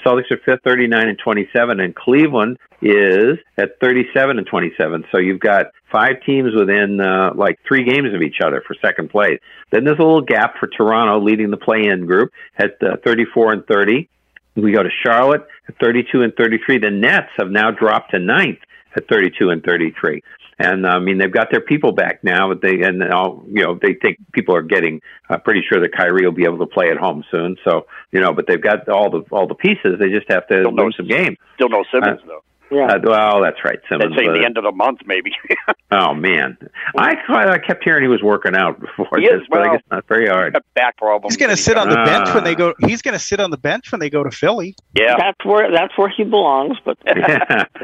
Celtics 0.05 0.31
are 0.31 0.39
fifth, 0.45 0.63
39 0.65 1.09
and 1.09 1.19
27, 1.19 1.81
and 1.81 1.95
Cleveland 1.95 2.59
is 2.83 3.39
at 3.57 3.79
37 3.81 4.39
and 4.39 4.47
27. 4.47 5.05
So 5.13 5.19
you've 5.19 5.41
got 5.41 5.67
five 5.91 6.23
teams 6.25 6.55
within 6.55 7.01
uh, 7.01 7.33
like 7.35 7.59
three 7.67 7.85
games 7.85 8.15
of 8.15 8.23
each 8.23 8.41
other 8.45 8.63
for 8.67 8.75
second 8.83 9.11
place. 9.11 9.39
Then 9.71 9.85
there's 9.85 9.99
a 9.99 10.03
little 10.03 10.23
gap 10.23 10.55
for 10.59 10.67
Toronto 10.67 11.21
leading 11.21 11.51
the 11.51 11.57
play-in 11.57 12.07
group 12.07 12.33
at 12.57 12.83
uh, 12.83 12.97
34 13.05 13.53
and 13.53 13.67
30. 13.67 14.09
We 14.57 14.73
go 14.73 14.83
to 14.83 14.91
Charlotte 15.05 15.47
at 15.69 15.79
32 15.79 16.23
and 16.23 16.35
33. 16.35 16.79
The 16.79 16.91
Nets 16.91 17.31
have 17.39 17.51
now 17.51 17.71
dropped 17.71 18.13
to 18.13 18.19
ninth 18.19 18.59
at 18.97 19.09
32 19.09 19.51
and 19.51 19.63
33. 19.63 20.23
And 20.63 20.87
I 20.87 20.99
mean, 20.99 21.19
they've 21.19 21.33
got 21.33 21.51
their 21.51 21.61
people 21.61 21.93
back 21.93 22.23
now, 22.23 22.49
but 22.49 22.61
they 22.61 22.83
and 22.83 23.03
all 23.13 23.43
you 23.49 23.63
know 23.63 23.79
they 23.81 23.95
think 23.95 24.19
people 24.33 24.55
are 24.55 24.63
getting 24.63 25.01
uh, 25.29 25.39
pretty 25.39 25.63
sure 25.69 25.81
that 25.81 25.93
Kyrie 25.97 26.25
will 26.25 26.33
be 26.33 26.45
able 26.45 26.59
to 26.59 26.67
play 26.67 26.91
at 26.91 26.97
home 26.99 27.25
soon. 27.31 27.57
So 27.65 27.87
you 28.13 28.21
know, 28.21 28.33
but 28.33 28.47
they've 28.47 28.61
got 28.61 28.89
all 28.89 29.11
the 29.11 29.23
all 29.31 29.47
the 29.47 29.55
pieces. 29.55 29.99
They 29.99 30.11
just 30.11 30.29
have 30.31 30.47
to 30.49 30.61
Still 30.63 30.73
no- 30.73 30.85
lose 30.85 30.97
some 30.97 31.07
games. 31.09 31.37
Still 31.55 31.69
no 31.71 31.85
Simmons, 31.93 32.21
Uh, 32.25 32.27
though. 32.27 32.43
Yeah. 32.73 32.87
Uh, 32.87 32.99
well, 33.03 33.43
that's 33.43 33.65
right, 33.65 33.81
Simmons. 33.89 34.15
They'd 34.15 34.21
Simmons. 34.23 34.37
say 34.37 34.41
the 34.43 34.47
end 34.47 34.57
of 34.57 34.63
the 34.63 34.71
month, 34.71 35.01
maybe. 35.05 35.33
oh 35.91 36.15
man, 36.15 36.57
I 36.97 37.17
I 37.29 37.59
kept 37.59 37.83
hearing 37.83 38.03
he 38.05 38.09
was 38.09 38.23
working 38.23 38.55
out 38.55 38.79
before 38.97 39.09
He 39.19 39.27
this, 39.27 39.41
is, 39.41 39.49
but 39.51 39.63
I 39.63 39.73
guess 39.75 39.83
not 39.91 40.07
very 40.07 40.29
hard. 40.29 40.53
Got 40.53 40.63
back 40.75 40.97
problems. 40.97 41.35
He's 41.35 41.39
going 41.45 41.51
to 41.51 41.61
sit 41.61 41.77
on 41.77 41.89
the 41.89 41.97
bench 41.97 42.33
when 42.33 42.45
they 42.45 42.53
Ah. 42.53 42.55
go. 42.55 42.75
He's 42.87 43.03
going 43.03 43.15
to 43.15 43.19
sit 43.19 43.41
on 43.41 43.51
the 43.51 43.57
bench 43.59 43.91
when 43.91 43.99
they 43.99 44.09
go 44.09 44.23
to 44.23 44.31
Philly. 44.31 44.77
Yeah. 44.95 45.17
That's 45.19 45.45
where 45.45 45.73
that's 45.73 45.99
where 45.99 46.11
he 46.17 46.23
belongs. 46.23 46.77
But 46.85 46.97
yeah. 47.05 47.65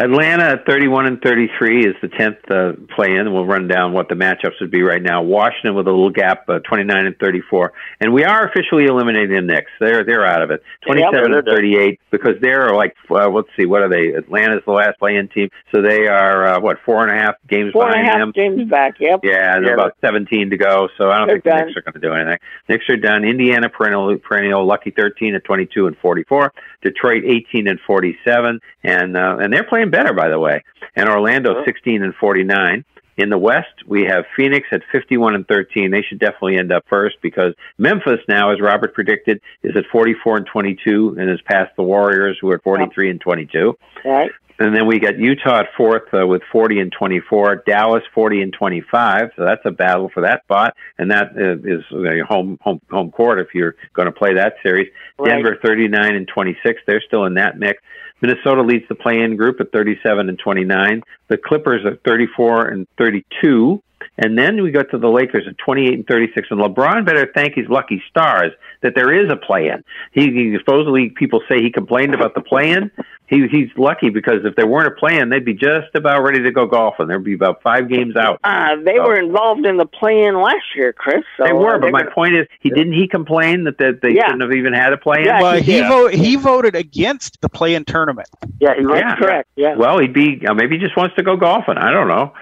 Atlanta 0.00 0.44
at 0.44 0.64
31 0.64 1.06
and 1.06 1.20
33 1.20 1.84
is 1.86 1.94
the 2.00 2.08
10th 2.08 2.50
uh, 2.50 2.72
play 2.96 3.16
in. 3.16 3.34
We'll 3.34 3.44
run 3.44 3.68
down 3.68 3.92
what 3.92 4.08
the 4.08 4.14
matchups 4.14 4.58
would 4.62 4.70
be 4.70 4.80
right 4.80 5.02
now. 5.02 5.20
Washington 5.22 5.74
with 5.74 5.86
a 5.86 5.90
little 5.90 6.08
gap, 6.08 6.48
uh, 6.48 6.60
29 6.60 7.06
and 7.06 7.18
34. 7.18 7.74
And 8.00 8.14
we 8.14 8.24
are 8.24 8.48
officially 8.48 8.86
eliminating 8.86 9.34
the 9.36 9.42
Knicks. 9.42 9.70
They're, 9.78 10.02
they're 10.02 10.24
out 10.24 10.40
of 10.40 10.50
it. 10.50 10.62
27 10.86 11.12
they're 11.12 11.38
and 11.38 11.44
done. 11.44 11.54
38 11.54 12.00
because 12.10 12.36
they're 12.40 12.74
like, 12.74 12.96
uh, 13.10 13.28
let's 13.28 13.48
see, 13.58 13.66
what 13.66 13.82
are 13.82 13.90
they? 13.90 14.14
Atlanta's 14.14 14.62
the 14.64 14.72
last 14.72 14.98
play 14.98 15.16
in 15.16 15.28
team. 15.28 15.50
So 15.74 15.82
they 15.82 16.06
are, 16.06 16.46
uh, 16.46 16.60
what, 16.60 16.78
four 16.86 17.06
and 17.06 17.14
a 17.14 17.22
half 17.22 17.34
games 17.46 17.72
four 17.72 17.86
behind 17.86 18.06
a 18.06 18.10
half 18.10 18.18
them? 18.20 18.32
games 18.32 18.70
back. 18.70 18.94
Yep. 19.00 19.20
Yeah, 19.22 19.60
there's 19.60 19.66
Yeah, 19.66 19.74
about 19.74 19.96
17 20.00 20.48
to 20.48 20.56
go, 20.56 20.88
so 20.96 21.10
I 21.10 21.18
don't 21.18 21.26
They're 21.26 21.36
think 21.36 21.44
the 21.44 21.50
done. 21.50 21.66
Knicks 21.66 21.76
are 21.76 21.82
going 21.82 22.00
to 22.00 22.00
do 22.00 22.14
anything. 22.14 22.38
Knicks 22.70 22.88
are 22.88 22.96
done. 22.96 23.24
Indiana 23.24 23.68
perennial, 23.68 24.16
perennial 24.16 24.64
lucky 24.64 24.92
13 24.92 25.34
at 25.34 25.44
22 25.44 25.88
and 25.88 25.96
44. 25.98 26.54
Detroit 26.82 27.24
18 27.26 27.68
and 27.68 27.78
47, 27.86 28.60
and 28.84 29.16
uh, 29.16 29.36
and 29.38 29.52
they're 29.52 29.64
playing 29.64 29.89
better 29.90 30.12
by 30.12 30.28
the 30.28 30.38
way. 30.38 30.64
And 30.96 31.08
Orlando 31.08 31.64
16 31.64 32.02
and 32.02 32.14
49. 32.14 32.84
In 33.16 33.28
the 33.28 33.36
West, 33.36 33.68
we 33.86 34.04
have 34.04 34.24
Phoenix 34.34 34.66
at 34.72 34.80
51 34.92 35.34
and 35.34 35.46
13. 35.46 35.90
They 35.90 36.00
should 36.00 36.18
definitely 36.18 36.56
end 36.56 36.72
up 36.72 36.84
first 36.88 37.16
because 37.20 37.52
Memphis 37.76 38.20
now, 38.28 38.50
as 38.50 38.62
Robert 38.62 38.94
predicted, 38.94 39.42
is 39.62 39.76
at 39.76 39.84
44 39.92 40.38
and 40.38 40.46
22 40.46 41.16
and 41.18 41.28
has 41.28 41.40
passed 41.42 41.76
the 41.76 41.82
Warriors, 41.82 42.38
who 42.40 42.50
are 42.50 42.54
at 42.54 42.62
43 42.62 43.10
and 43.10 43.20
22. 43.20 43.76
All 44.06 44.10
right. 44.10 44.30
And 44.60 44.76
then 44.76 44.86
we 44.86 44.98
got 44.98 45.18
Utah 45.18 45.60
at 45.60 45.68
fourth 45.74 46.12
uh, 46.12 46.26
with 46.26 46.42
40 46.52 46.80
and 46.80 46.92
24, 46.92 47.62
Dallas 47.66 48.02
40 48.14 48.42
and 48.42 48.52
25. 48.52 49.30
So 49.34 49.44
that's 49.46 49.62
a 49.64 49.70
battle 49.70 50.10
for 50.12 50.20
that 50.20 50.42
spot, 50.42 50.76
and 50.98 51.10
that 51.10 51.32
uh, 51.34 51.56
is 51.64 51.82
uh, 51.90 52.26
home 52.28 52.58
home 52.60 52.82
home 52.90 53.10
court 53.10 53.40
if 53.40 53.54
you're 53.54 53.74
going 53.94 54.04
to 54.04 54.12
play 54.12 54.34
that 54.34 54.56
series. 54.62 54.88
Right. 55.18 55.30
Denver 55.30 55.56
39 55.62 56.14
and 56.14 56.28
26. 56.28 56.82
They're 56.86 57.00
still 57.00 57.24
in 57.24 57.34
that 57.34 57.58
mix. 57.58 57.82
Minnesota 58.20 58.62
leads 58.62 58.86
the 58.88 58.94
play-in 58.94 59.36
group 59.36 59.60
at 59.60 59.72
37 59.72 60.28
and 60.28 60.38
29. 60.38 61.02
The 61.28 61.36
Clippers 61.36 61.84
at 61.86 62.02
34 62.04 62.68
and 62.68 62.86
32. 62.98 63.82
And 64.18 64.36
then 64.36 64.62
we 64.62 64.70
go 64.70 64.82
to 64.82 64.98
the 64.98 65.08
Lakers 65.08 65.46
at 65.48 65.56
28 65.58 65.92
and 65.94 66.06
36. 66.06 66.48
And 66.50 66.60
LeBron 66.60 67.06
better 67.06 67.30
thank 67.34 67.54
his 67.54 67.68
lucky 67.68 68.02
stars 68.08 68.52
that 68.82 68.94
there 68.94 69.12
is 69.12 69.30
a 69.30 69.36
play-in. 69.36 69.84
He, 70.12 70.32
he 70.32 70.56
supposedly 70.58 71.10
people 71.10 71.42
say 71.48 71.62
he 71.62 71.70
complained 71.70 72.14
about 72.14 72.34
the 72.34 72.42
play-in. 72.42 72.90
He 73.30 73.46
he's 73.48 73.70
lucky 73.78 74.10
because 74.10 74.44
if 74.44 74.56
they 74.56 74.64
weren't 74.64 74.88
a 74.88 74.90
play-in, 74.90 75.28
they'd 75.30 75.44
be 75.44 75.54
just 75.54 75.94
about 75.94 76.22
ready 76.22 76.42
to 76.42 76.50
go 76.50 76.66
golfing. 76.66 77.06
There'd 77.06 77.24
be 77.24 77.32
about 77.34 77.62
five 77.62 77.88
games 77.88 78.16
out. 78.16 78.40
Uh, 78.44 78.76
they 78.84 78.96
So- 78.96 79.04
were 79.06 79.16
involved 79.18 79.64
in 79.64 79.76
the 79.78 79.86
play-in 79.86 80.34
last 80.40 80.64
year, 80.76 80.92
Chris. 80.92 81.22
So 81.38 81.44
they 81.44 81.52
were, 81.52 81.76
uh, 81.76 81.78
but 81.78 81.92
my 81.92 82.00
gonna- 82.02 82.10
point 82.10 82.34
is, 82.34 82.46
he 82.60 82.68
didn't 82.70 82.92
he 82.92 83.06
complain 83.08 83.64
that, 83.64 83.78
that 83.78 84.00
they 84.02 84.10
Yeah. 84.10 84.26
shouldn't 84.26 84.42
have 84.42 84.52
even 84.52 84.72
had 84.72 84.92
a 84.92 84.96
play-in. 84.98 85.24
Yeah, 85.26 85.40
well, 85.40 85.54
he 85.54 85.62
he 85.62 85.80
did. 85.80 85.88
vote 85.88 86.12
he 86.12 86.36
voted 86.36 86.74
against 86.74 87.40
the 87.40 87.48
play-in 87.48 87.84
tournament. 87.84 88.28
Yeah, 88.60 88.74
he 88.76 88.84
That's 88.84 89.18
correct. 89.20 89.48
Yeah. 89.56 89.76
Well, 89.76 89.98
he'd 90.00 90.12
be 90.12 90.44
uh, 90.46 90.52
maybe 90.52 90.76
he 90.76 90.84
just 90.84 90.96
wants 90.96 91.14
to 91.16 91.22
go 91.22 91.36
golfing. 91.36 91.78
I 91.78 91.92
don't 91.92 92.08
know, 92.08 92.32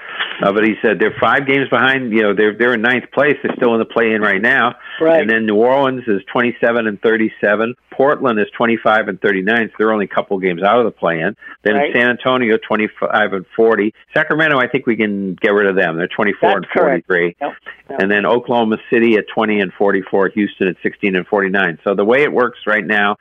uh, 0.42 0.52
but 0.52 0.64
he 0.64 0.74
said 0.82 0.98
they're 0.98 1.16
five 1.20 1.46
games 1.46 1.68
behind. 1.68 2.12
You 2.12 2.22
know, 2.22 2.34
they're 2.34 2.56
they're 2.56 2.74
in 2.74 2.82
ninth 2.82 3.10
place. 3.12 3.36
They're 3.42 3.54
still 3.56 3.72
in 3.74 3.78
the 3.78 3.84
play-in 3.84 4.20
right 4.22 4.40
now. 4.40 4.76
Right. 5.00 5.20
And 5.20 5.28
then 5.30 5.46
New 5.46 5.56
Orleans 5.56 6.04
is 6.06 6.20
twenty-seven 6.32 6.86
and 6.86 7.00
thirty-seven. 7.00 7.74
Portland 7.90 8.38
is 8.38 8.46
twenty-five 8.56 9.08
and 9.08 9.20
thirty-nine. 9.20 9.68
So 9.70 9.74
they're 9.78 9.92
only 9.92 10.04
a 10.04 10.14
couple 10.14 10.38
games 10.38 10.62
out 10.62 10.78
of 10.78 10.84
the 10.84 10.90
play-in. 10.92 11.36
Then 11.64 11.74
Right. 11.74 11.92
San 11.94 12.10
Antonio 12.10 12.56
twenty-five 12.58 13.32
and 13.32 13.44
forty. 13.56 13.92
Sacramento, 14.14 14.58
I 14.58 14.68
think 14.68 14.86
we 14.86 14.96
can 14.96 15.34
get 15.34 15.50
rid 15.50 15.66
of 15.68 15.76
them. 15.76 15.96
They're 15.96 16.08
twenty-four 16.08 16.50
and 16.50 16.64
That's 16.64 16.72
correct. 16.72 17.06
forty-three. 17.06 17.36
Yep. 17.40 17.52
Yep. 17.90 18.00
And 18.00 18.10
then 18.10 18.26
Oklahoma 18.26 18.76
City 18.92 19.16
at 19.16 19.24
20 19.34 19.60
and 19.60 19.72
44, 19.72 20.28
Houston 20.34 20.68
at 20.68 20.76
16 20.82 21.16
and 21.16 21.26
49. 21.26 21.78
So 21.84 21.94
the 21.94 22.04
way 22.04 22.22
it 22.22 22.30
works 22.30 22.58
right 22.66 22.84
now, 22.86 23.16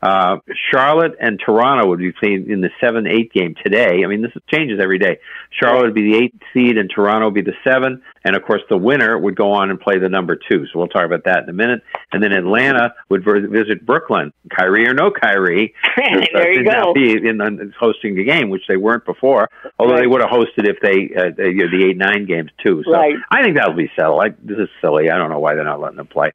uh, 0.00 0.36
Charlotte 0.70 1.16
and 1.20 1.40
Toronto 1.44 1.88
would 1.88 1.98
be 1.98 2.12
playing 2.12 2.50
in 2.50 2.60
the 2.60 2.70
7 2.80 3.06
8 3.06 3.32
game 3.32 3.54
today. 3.62 4.04
I 4.04 4.06
mean, 4.06 4.22
this 4.22 4.32
changes 4.52 4.78
every 4.80 4.98
day. 4.98 5.18
Charlotte 5.50 5.86
would 5.86 5.94
be 5.94 6.12
the 6.12 6.18
8 6.18 6.34
seed 6.54 6.78
and 6.78 6.88
Toronto 6.88 7.26
would 7.26 7.34
be 7.34 7.42
the 7.42 7.56
7. 7.64 8.02
And 8.28 8.36
of 8.36 8.42
course, 8.42 8.60
the 8.68 8.76
winner 8.76 9.16
would 9.16 9.36
go 9.36 9.52
on 9.52 9.70
and 9.70 9.80
play 9.80 9.98
the 9.98 10.10
number 10.10 10.36
2. 10.36 10.66
So 10.66 10.78
we'll 10.78 10.88
talk 10.88 11.06
about 11.06 11.24
that 11.24 11.44
in 11.44 11.48
a 11.48 11.54
minute. 11.54 11.80
And 12.12 12.22
then 12.22 12.32
Atlanta 12.32 12.94
would 13.08 13.24
visit 13.24 13.86
Brooklyn. 13.86 14.34
Kyrie 14.54 14.86
or 14.86 14.92
no 14.92 15.10
Kyrie. 15.10 15.74
there 15.96 16.52
you 16.52 16.62
go. 16.62 16.92
Be 16.92 17.12
in 17.12 17.38
the, 17.38 17.72
hosting 17.80 18.16
the 18.16 18.24
game, 18.24 18.50
which 18.50 18.64
they 18.68 18.76
weren't 18.76 19.06
before. 19.06 19.48
Although 19.78 19.96
they 19.96 20.06
would 20.06 20.20
have 20.20 20.28
hosted 20.28 20.68
if 20.68 20.76
they, 20.82 21.08
uh, 21.18 21.30
they 21.34 21.48
you 21.48 21.66
know, 21.66 21.70
the 21.70 21.86
8 21.88 21.96
9 21.96 22.26
games 22.26 22.50
too. 22.62 22.82
So 22.84 22.92
Right. 22.92 23.14
I 23.30 23.42
think 23.42 23.56
that'll 23.56 23.72
be 23.72 23.90
settled. 23.96 24.20
I, 24.22 24.28
this 24.42 24.58
is 24.58 24.68
silly. 24.82 25.08
I 25.08 25.16
don't 25.16 25.30
know 25.30 25.38
why 25.38 25.54
they're 25.54 25.64
not 25.64 25.80
letting 25.80 25.96
them 25.96 26.06
play. 26.06 26.32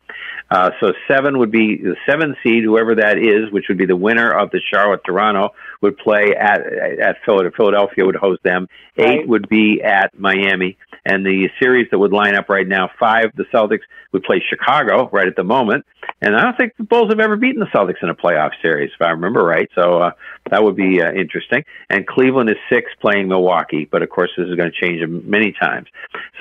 Uh, 0.49 0.71
so 0.79 0.93
seven 1.07 1.37
would 1.37 1.51
be 1.51 1.77
the 1.77 1.95
seven 2.09 2.35
seed, 2.43 2.63
whoever 2.63 2.95
that 2.95 3.19
is, 3.19 3.51
which 3.51 3.65
would 3.69 3.77
be 3.77 3.85
the 3.85 3.95
winner 3.95 4.31
of 4.31 4.49
the 4.51 4.59
Charlotte 4.71 5.01
Toronto, 5.05 5.49
would 5.83 5.97
play 5.97 6.35
at 6.35 6.61
at 6.61 7.17
Philadelphia. 7.25 7.51
Philadelphia 7.55 8.05
would 8.05 8.15
host 8.15 8.41
them. 8.43 8.67
Eight 8.97 9.19
Right. 9.19 9.27
would 9.27 9.47
be 9.49 9.81
at 9.83 10.17
Miami, 10.17 10.77
and 11.05 11.25
the 11.25 11.49
series 11.61 11.87
that 11.91 11.99
would 11.99 12.11
line 12.13 12.35
up 12.35 12.49
right 12.49 12.67
now: 12.67 12.89
five, 12.99 13.31
the 13.35 13.45
Celtics 13.53 13.81
would 14.11 14.23
play 14.23 14.43
Chicago 14.49 15.09
right 15.11 15.27
at 15.27 15.35
the 15.35 15.43
moment, 15.43 15.85
and 16.21 16.35
I 16.35 16.41
don't 16.41 16.57
think 16.57 16.73
the 16.77 16.83
Bulls 16.83 17.09
have 17.09 17.19
ever 17.19 17.35
beaten 17.35 17.59
the 17.59 17.67
Celtics 17.67 18.01
in 18.01 18.09
a 18.09 18.15
playoff 18.15 18.51
series, 18.61 18.91
if 18.95 19.01
I 19.01 19.09
remember 19.11 19.43
right. 19.43 19.69
So 19.75 20.01
uh, 20.01 20.11
that 20.49 20.63
would 20.63 20.75
be 20.75 21.01
uh, 21.01 21.11
interesting. 21.11 21.65
And 21.89 22.07
Cleveland 22.07 22.49
is 22.49 22.57
six, 22.69 22.91
playing 23.01 23.27
Milwaukee, 23.27 23.85
but 23.85 24.01
of 24.01 24.09
course 24.09 24.31
this 24.37 24.47
is 24.47 24.55
going 24.55 24.71
to 24.71 24.79
change 24.79 25.07
many 25.07 25.51
times. 25.51 25.87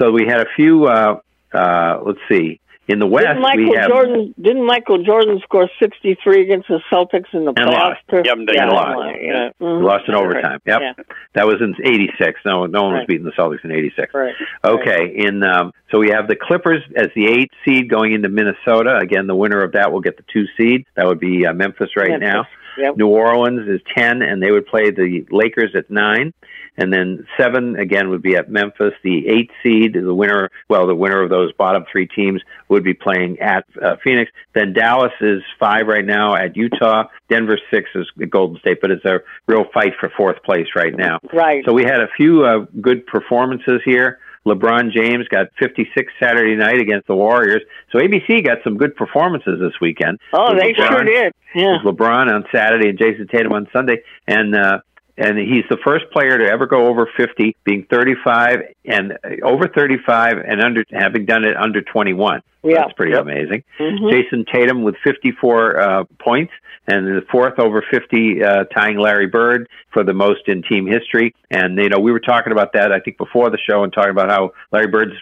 So 0.01 0.11
we 0.12 0.26
had 0.26 0.40
a 0.40 0.47
few. 0.57 0.86
Uh, 0.86 1.20
uh, 1.53 2.01
let's 2.07 2.20
see. 2.30 2.61
In 2.89 2.99
the 2.99 3.07
West, 3.07 3.26
didn't 3.28 3.43
Michael 3.43 3.68
we 3.70 3.76
have 3.76 3.89
Jordan 3.89 4.35
didn't 4.43 4.66
Michael 4.66 5.05
Jordan 5.05 5.41
score 5.45 5.70
63 5.80 6.43
against 6.43 6.66
the 6.66 6.80
Celtics 6.93 7.33
in 7.33 7.45
the 7.45 7.53
playoffs? 7.53 7.95
Yep, 8.12 8.39
they 8.49 8.55
yeah, 8.55 8.66
lost. 8.68 9.16
Yeah. 9.20 9.51
We 9.61 9.66
Mhm. 9.66 9.83
lost 9.85 10.09
in 10.09 10.14
overtime. 10.16 10.59
Yep, 10.66 10.80
Yeah. 10.80 10.93
that 11.35 11.47
was 11.47 11.61
in 11.61 11.76
'86. 11.85 12.41
No, 12.45 12.66
no 12.66 12.83
one 12.83 12.95
was 12.95 13.05
beating 13.07 13.24
the 13.24 13.30
Celtics 13.33 13.64
in 13.64 13.70
'86. 13.70 14.12
Right. 14.12 14.35
Okay, 14.64 15.12
in 15.14 15.45
um, 15.45 15.72
so 15.93 16.01
we 16.01 16.11
have 16.11 16.26
the 16.26 16.35
Clippers 16.35 16.83
as 16.97 17.09
the 17.14 17.26
eight 17.28 17.53
seed 17.64 17.89
going 17.89 18.12
into 18.14 18.28
Minnesota. 18.28 18.97
Again, 19.01 19.28
the 19.28 19.37
winner 19.37 19.62
of 19.62 19.72
that 19.72 19.93
will 19.93 20.01
get 20.01 20.16
the 20.16 20.24
two 20.33 20.47
seed. 20.57 20.85
That 20.97 21.07
would 21.07 21.20
be 21.20 21.47
uh, 21.47 21.53
Memphis 21.53 21.91
right 21.97 22.11
Memphis. 22.11 22.28
now. 22.35 22.47
Yep. 22.79 22.97
New 22.97 23.09
Orleans 23.09 23.68
is 23.68 23.81
ten, 23.95 24.23
and 24.23 24.43
they 24.43 24.51
would 24.51 24.66
play 24.66 24.91
the 24.91 25.27
Lakers 25.31 25.75
at 25.75 25.91
nine. 25.91 26.33
And 26.75 26.91
then 26.91 27.27
seven 27.39 27.77
again 27.77 28.09
would 28.09 28.23
be 28.23 28.35
at 28.35 28.51
Memphis. 28.51 28.95
The 29.03 29.29
eight 29.29 29.51
seed, 29.62 29.93
the 29.93 30.14
winner, 30.14 30.51
well, 30.70 30.87
the 30.87 30.95
winner 30.95 31.23
of 31.23 31.29
those 31.29 31.53
bottom 31.53 31.85
three 31.93 32.07
teams 32.07 32.41
would 32.68 32.83
be 32.83 32.95
playing 32.95 33.41
at 33.41 33.66
uh, 33.81 33.97
Phoenix. 34.03 34.31
Then 34.55 34.73
Dallas 34.73 35.12
is 35.20 35.43
five 35.61 35.87
right 35.87 36.05
now 36.05 36.35
at 36.35 36.57
Utah. 36.57 37.09
Denver 37.29 37.59
six 37.70 37.91
is 37.95 38.11
Golden 38.31 38.59
State, 38.61 38.81
but 38.81 38.91
it's 38.91 39.05
a 39.05 39.20
real 39.47 39.66
fight 39.75 39.93
for 40.01 40.11
fourth 40.16 40.43
place 40.43 40.68
right 40.75 40.97
now. 40.97 41.18
Right. 41.31 41.62
So 41.66 41.75
we 41.75 41.83
had 41.83 42.01
a 42.01 42.09
few 42.16 42.47
uh, 42.47 42.64
good 42.81 43.07
performances 43.07 43.83
here. 43.85 44.20
LeBron 44.47 44.90
James 44.93 45.28
got 45.28 45.49
56 45.59 46.12
Saturday 46.20 46.57
night 46.57 46.80
against 46.80 47.07
the 47.07 47.14
Warriors. 47.14 47.62
So 47.90 47.99
ABC 47.99 48.45
got 48.45 48.59
some 48.64 48.76
good 48.76 48.97
performances 48.97 49.61
this 49.61 49.72
weekend. 49.80 50.18
oh, 50.32 50.55
they 50.57 50.72
LeBron- 50.72 50.88
sure 50.88 51.05
did. 51.05 51.32
Yeah. 51.55 51.78
LeBron 51.84 52.32
on 52.32 52.45
Saturday 52.53 52.88
and 52.88 52.99
Jayson 52.99 53.28
Tatum 53.28 53.53
on 53.53 53.68
Sunday, 53.72 54.03
and 54.26 54.55
uh, 54.55 54.80
and 55.16 55.38
he's 55.38 55.64
the 55.68 55.76
first 55.84 56.07
player 56.11 56.38
to 56.38 56.45
ever 56.47 56.66
go 56.66 56.86
over 56.86 57.09
50, 57.16 57.57
being 57.64 57.86
35 57.90 58.61
and 58.86 59.12
uh, 59.12 59.47
over 59.47 59.68
35 59.68 60.38
and 60.38 60.62
under 60.62 60.84
having 60.90 61.26
done 61.26 61.45
it 61.45 61.57
under 61.57 61.82
21. 61.82 62.40
Yeah. 62.62 62.82
That's 62.82 62.92
pretty 62.92 63.12
amazing. 63.14 63.64
Mhm. 63.80 64.10
Jayson 64.10 64.44
Tatum 64.52 64.82
with 64.82 64.94
54 65.04 65.80
uh, 65.80 66.04
points 66.20 66.52
and 66.86 67.06
the 67.06 67.22
fourth 67.30 67.58
over 67.58 67.82
50, 67.90 68.42
uh, 68.42 68.64
tying 68.64 68.98
Larry 68.98 69.26
Bird 69.26 69.68
for 69.92 70.02
the 70.04 70.12
most 70.12 70.48
in 70.48 70.62
team 70.62 70.86
history. 70.86 71.34
And 71.50 71.76
you 71.78 71.88
know, 71.88 71.98
we 71.98 72.12
were 72.12 72.20
talking 72.20 72.52
about 72.52 72.72
that 72.74 72.92
I 72.92 73.00
think 73.00 73.18
before 73.18 73.50
the 73.50 73.58
show 73.58 73.82
and 73.84 73.92
talking 73.92 74.10
about 74.10 74.30
how 74.30 74.52
Larry 74.72 74.86
Bird's 74.88 75.14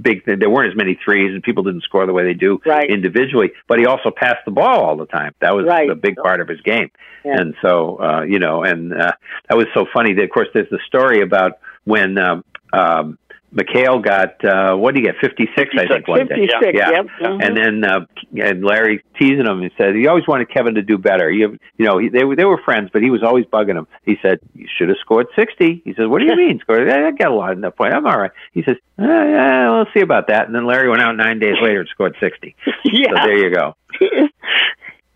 big. 0.00 0.24
There 0.24 0.50
weren't 0.50 0.70
as 0.70 0.76
many 0.76 0.98
threes 1.04 1.32
and 1.34 1.42
people 1.42 1.62
didn't 1.64 1.82
score 1.82 2.06
the 2.06 2.12
way 2.12 2.24
they 2.24 2.34
do 2.34 2.60
Right. 2.66 2.88
individually, 2.88 3.52
but 3.68 3.78
he 3.78 3.86
also 3.86 4.10
passed 4.10 4.44
the 4.44 4.50
ball 4.52 4.80
all 4.84 4.96
the 4.96 5.06
time. 5.06 5.34
That 5.40 5.54
was 5.56 5.66
Right. 5.66 5.90
a 5.90 5.94
big 5.94 6.16
part 6.16 6.40
of 6.40 6.48
his 6.48 6.60
game. 6.62 6.90
Yeah. 7.24 7.40
And 7.40 7.54
so, 7.62 7.96
uh, 8.00 8.22
you 8.22 8.38
know, 8.38 8.62
and 8.62 8.92
uh, 8.92 9.12
that 9.48 9.56
was 9.56 9.66
so 9.74 9.86
funny. 9.92 10.14
that, 10.14 10.24
Of 10.24 10.30
course, 10.30 10.48
there's 10.54 10.68
the 10.70 10.78
story 10.86 11.20
about 11.22 11.58
when 11.84 12.18
um, 12.18 12.44
um, 12.72 13.18
McHale 13.54 14.02
got 14.04 14.44
uh, 14.44 14.74
what 14.76 14.94
did 14.94 15.00
he 15.04 15.06
get? 15.06 15.16
56, 15.20 15.70
I 15.78 15.86
think, 15.86 16.08
one 16.08 16.26
day. 16.26 16.46
56, 16.48 16.72
Yeah. 16.74 16.90
yep. 16.90 17.06
Mhm. 17.20 17.46
And 17.46 17.56
then 17.56 17.84
uh, 17.84 18.00
and 18.42 18.64
Larry 18.64 19.02
teasing 19.18 19.46
him 19.46 19.62
and 19.62 19.70
said 19.78 19.94
he 19.94 20.08
always 20.08 20.26
wanted 20.26 20.50
Kevin 20.50 20.74
to 20.74 20.82
do 20.82 20.98
better. 20.98 21.30
You 21.30 21.58
you 21.78 21.86
know 21.86 21.98
he, 21.98 22.08
they 22.08 22.24
were 22.24 22.34
they 22.36 22.44
were 22.44 22.60
friends, 22.64 22.90
but 22.92 23.02
he 23.02 23.10
was 23.10 23.22
always 23.22 23.44
bugging 23.46 23.76
him. 23.78 23.86
He 24.04 24.16
said 24.22 24.40
you 24.54 24.66
should 24.76 24.88
have 24.88 24.98
scored 24.98 25.26
60. 25.36 25.82
He 25.84 25.94
says 25.94 26.08
"What 26.08 26.18
do 26.20 26.26
you 26.26 26.34
mean 26.36 26.58
scored? 26.60 26.88
I 26.90 27.10
got 27.12 27.30
a 27.30 27.34
lot 27.34 27.52
in 27.52 27.60
that 27.60 27.76
point. 27.76 27.94
I'm 27.94 28.06
all 28.06 28.18
right." 28.18 28.32
He 28.52 28.62
says, 28.64 28.76
eh, 28.98 29.04
"Yeah, 29.04 29.70
we'll 29.70 29.86
see 29.94 30.00
about 30.00 30.26
that." 30.28 30.46
And 30.46 30.54
then 30.54 30.66
Larry 30.66 30.88
went 30.88 31.02
out 31.02 31.16
nine 31.16 31.38
days 31.38 31.56
later 31.62 31.80
and 31.80 31.88
scored 31.88 32.16
60. 32.20 32.56
Yeah. 32.84 33.10
So 33.10 33.26
there 33.26 33.38
you 33.38 33.50
go. 33.54 33.76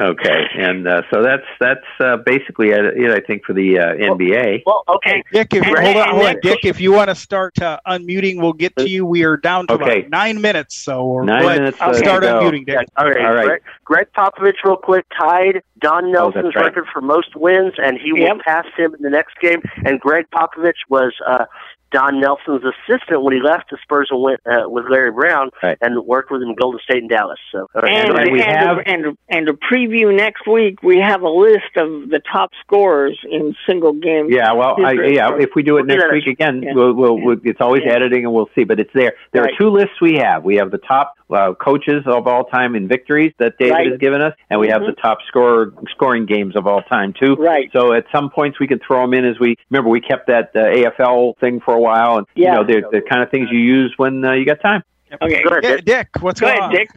Okay, 0.00 0.44
and 0.56 0.86
uh, 0.86 1.02
so 1.10 1.22
that's 1.24 1.42
that's 1.58 1.84
uh, 1.98 2.18
basically 2.18 2.68
it, 2.70 2.84
it, 2.84 3.10
I 3.10 3.18
think, 3.18 3.44
for 3.44 3.52
the 3.52 3.80
uh, 3.80 3.94
NBA. 3.94 4.62
Well, 4.64 4.84
okay. 4.88 5.24
Dick, 5.32 5.52
if 5.52 5.64
And- 5.66 5.76
hold 5.76 5.96
on, 5.96 6.08
hold 6.10 6.26
on, 6.26 6.36
Dick. 6.40 6.60
If 6.64 6.80
you 6.80 6.92
want 6.92 7.08
to 7.08 7.16
start 7.16 7.60
uh, 7.60 7.80
unmuting, 7.84 8.40
we'll 8.40 8.52
get 8.52 8.76
to 8.76 8.88
you. 8.88 9.04
We 9.04 9.24
are 9.24 9.36
down 9.36 9.66
to 9.66 9.72
Okay. 9.74 10.00
about 10.00 10.10
nine 10.10 10.40
minutes, 10.40 10.76
so 10.76 11.20
Nine 11.22 11.44
minutes, 11.46 11.78
I'll 11.80 11.90
uh, 11.90 11.94
start 11.94 12.22
unmuting, 12.22 12.64
Dick. 12.66 12.86
All 12.96 13.08
right. 13.10 13.24
All 13.24 13.34
right. 13.34 13.46
Gregg, 13.46 13.62
Gregg 13.84 14.06
Popovich, 14.16 14.54
real 14.64 14.76
quick, 14.76 15.04
tied 15.18 15.62
Don 15.80 16.06
Oh, 16.06 16.10
Nelson's 16.10 16.44
that's 16.44 16.56
right. 16.56 16.64
record 16.66 16.86
for 16.92 17.00
most 17.00 17.34
wins, 17.36 17.74
and 17.78 17.98
he 17.98 18.12
will 18.12 18.38
pass 18.44 18.66
him 18.76 18.94
in 18.94 19.02
the 19.02 19.10
next 19.10 19.34
game. 19.40 19.62
And 19.84 20.00
Gregg 20.00 20.26
Popovich 20.34 20.78
was 20.88 21.12
uh, 21.26 21.44
Don 21.90 22.20
Nelson's 22.20 22.62
assistant 22.64 23.22
when 23.22 23.32
he 23.34 23.40
left 23.40 23.70
the 23.70 23.78
Spurs 23.82 24.08
and 24.10 24.20
went 24.22 24.40
uh, 24.44 24.68
with 24.68 24.84
Larry 24.90 25.10
Brown 25.10 25.48
Right. 25.62 25.78
and 25.80 26.04
worked 26.04 26.30
with 26.30 26.42
him 26.42 26.50
in 26.50 26.54
Golden 26.54 26.80
State 26.84 26.98
and 26.98 27.08
Dallas. 27.08 27.38
So, 27.50 27.66
And, 27.74 28.10
And 28.18 28.30
we 28.30 28.42
and, 28.42 28.50
have- 28.50 28.76
to, 28.84 28.90
and, 28.90 29.18
and 29.30 29.46
to 29.46 29.54
preview 29.54 30.14
next 30.14 30.46
week, 30.46 30.82
we 30.82 30.98
have 30.98 31.22
a 31.22 31.30
list 31.30 31.76
of 31.76 32.10
the 32.10 32.20
top 32.30 32.50
scorers 32.60 33.18
in 33.30 33.54
single 33.66 33.94
game. 33.94 34.26
Yeah, 34.30 34.52
well, 34.52 34.76
I, 34.84 34.90
history. 34.90 35.16
yeah. 35.16 35.30
If 35.38 35.50
we 35.56 35.62
do 35.62 35.78
it 35.78 35.86
next 35.86 36.04
week 36.12 36.26
next- 36.26 36.40
again, 36.40 36.62
Yeah. 36.62 36.72
we'll, 36.74 36.92
we'll, 36.92 37.18
we'll 37.22 37.36
it's 37.44 37.60
always 37.62 37.82
Yeah. 37.86 37.94
editing, 37.94 38.24
and 38.26 38.34
we'll 38.34 38.50
see. 38.54 38.64
But 38.64 38.80
it's 38.80 38.92
there. 38.92 39.14
There 39.32 39.42
Right. 39.44 39.54
are 39.54 39.58
two 39.58 39.70
lists 39.70 39.98
we 40.02 40.16
have. 40.16 40.44
We 40.44 40.56
have 40.56 40.70
the 40.70 40.78
top 40.78 41.14
uh, 41.30 41.52
coaches 41.54 42.02
of 42.06 42.26
all 42.26 42.44
time 42.44 42.74
in 42.74 42.88
victories 42.88 43.32
that 43.38 43.52
David 43.58 43.72
Right. 43.74 43.86
has 43.92 43.98
given 43.98 44.20
us, 44.22 44.32
and 44.50 44.58
we 44.60 44.68
have 44.68 44.80
Mhm. 44.82 44.86
the 44.86 44.92
top 45.02 45.18
scorer 45.26 45.67
scoring 45.90 46.26
games 46.26 46.56
of 46.56 46.66
all 46.66 46.82
time 46.82 47.12
too. 47.18 47.34
Right. 47.34 47.70
So 47.72 47.92
at 47.92 48.04
some 48.12 48.30
points 48.30 48.58
we 48.60 48.66
can 48.66 48.78
throw 48.78 49.02
them 49.02 49.14
in 49.14 49.24
as 49.24 49.38
we 49.38 49.56
remember. 49.70 49.90
We 49.90 50.00
kept 50.00 50.26
that 50.28 50.50
uh, 50.54 50.58
AFL 50.60 51.38
thing 51.38 51.60
for 51.60 51.74
a 51.74 51.80
while, 51.80 52.18
and 52.18 52.26
Yeah. 52.34 52.52
you 52.52 52.54
know 52.58 52.64
they're 52.64 52.90
the 53.00 53.00
kind 53.08 53.22
of 53.22 53.30
things 53.30 53.48
you 53.50 53.58
use 53.58 53.94
when 53.96 54.24
uh, 54.24 54.32
you 54.32 54.44
got 54.44 54.60
time. 54.60 54.82
Okay. 55.22 55.42
Go 55.42 55.50
ahead, 55.50 55.62
Dick, 55.62 55.76
Dick. 55.76 55.84
Dick, 56.12 56.22
what's 56.22 56.38
Go 56.40 56.48
going 56.48 56.58
ahead, 56.58 56.68
on? 56.70 56.74
Dick. 56.74 56.90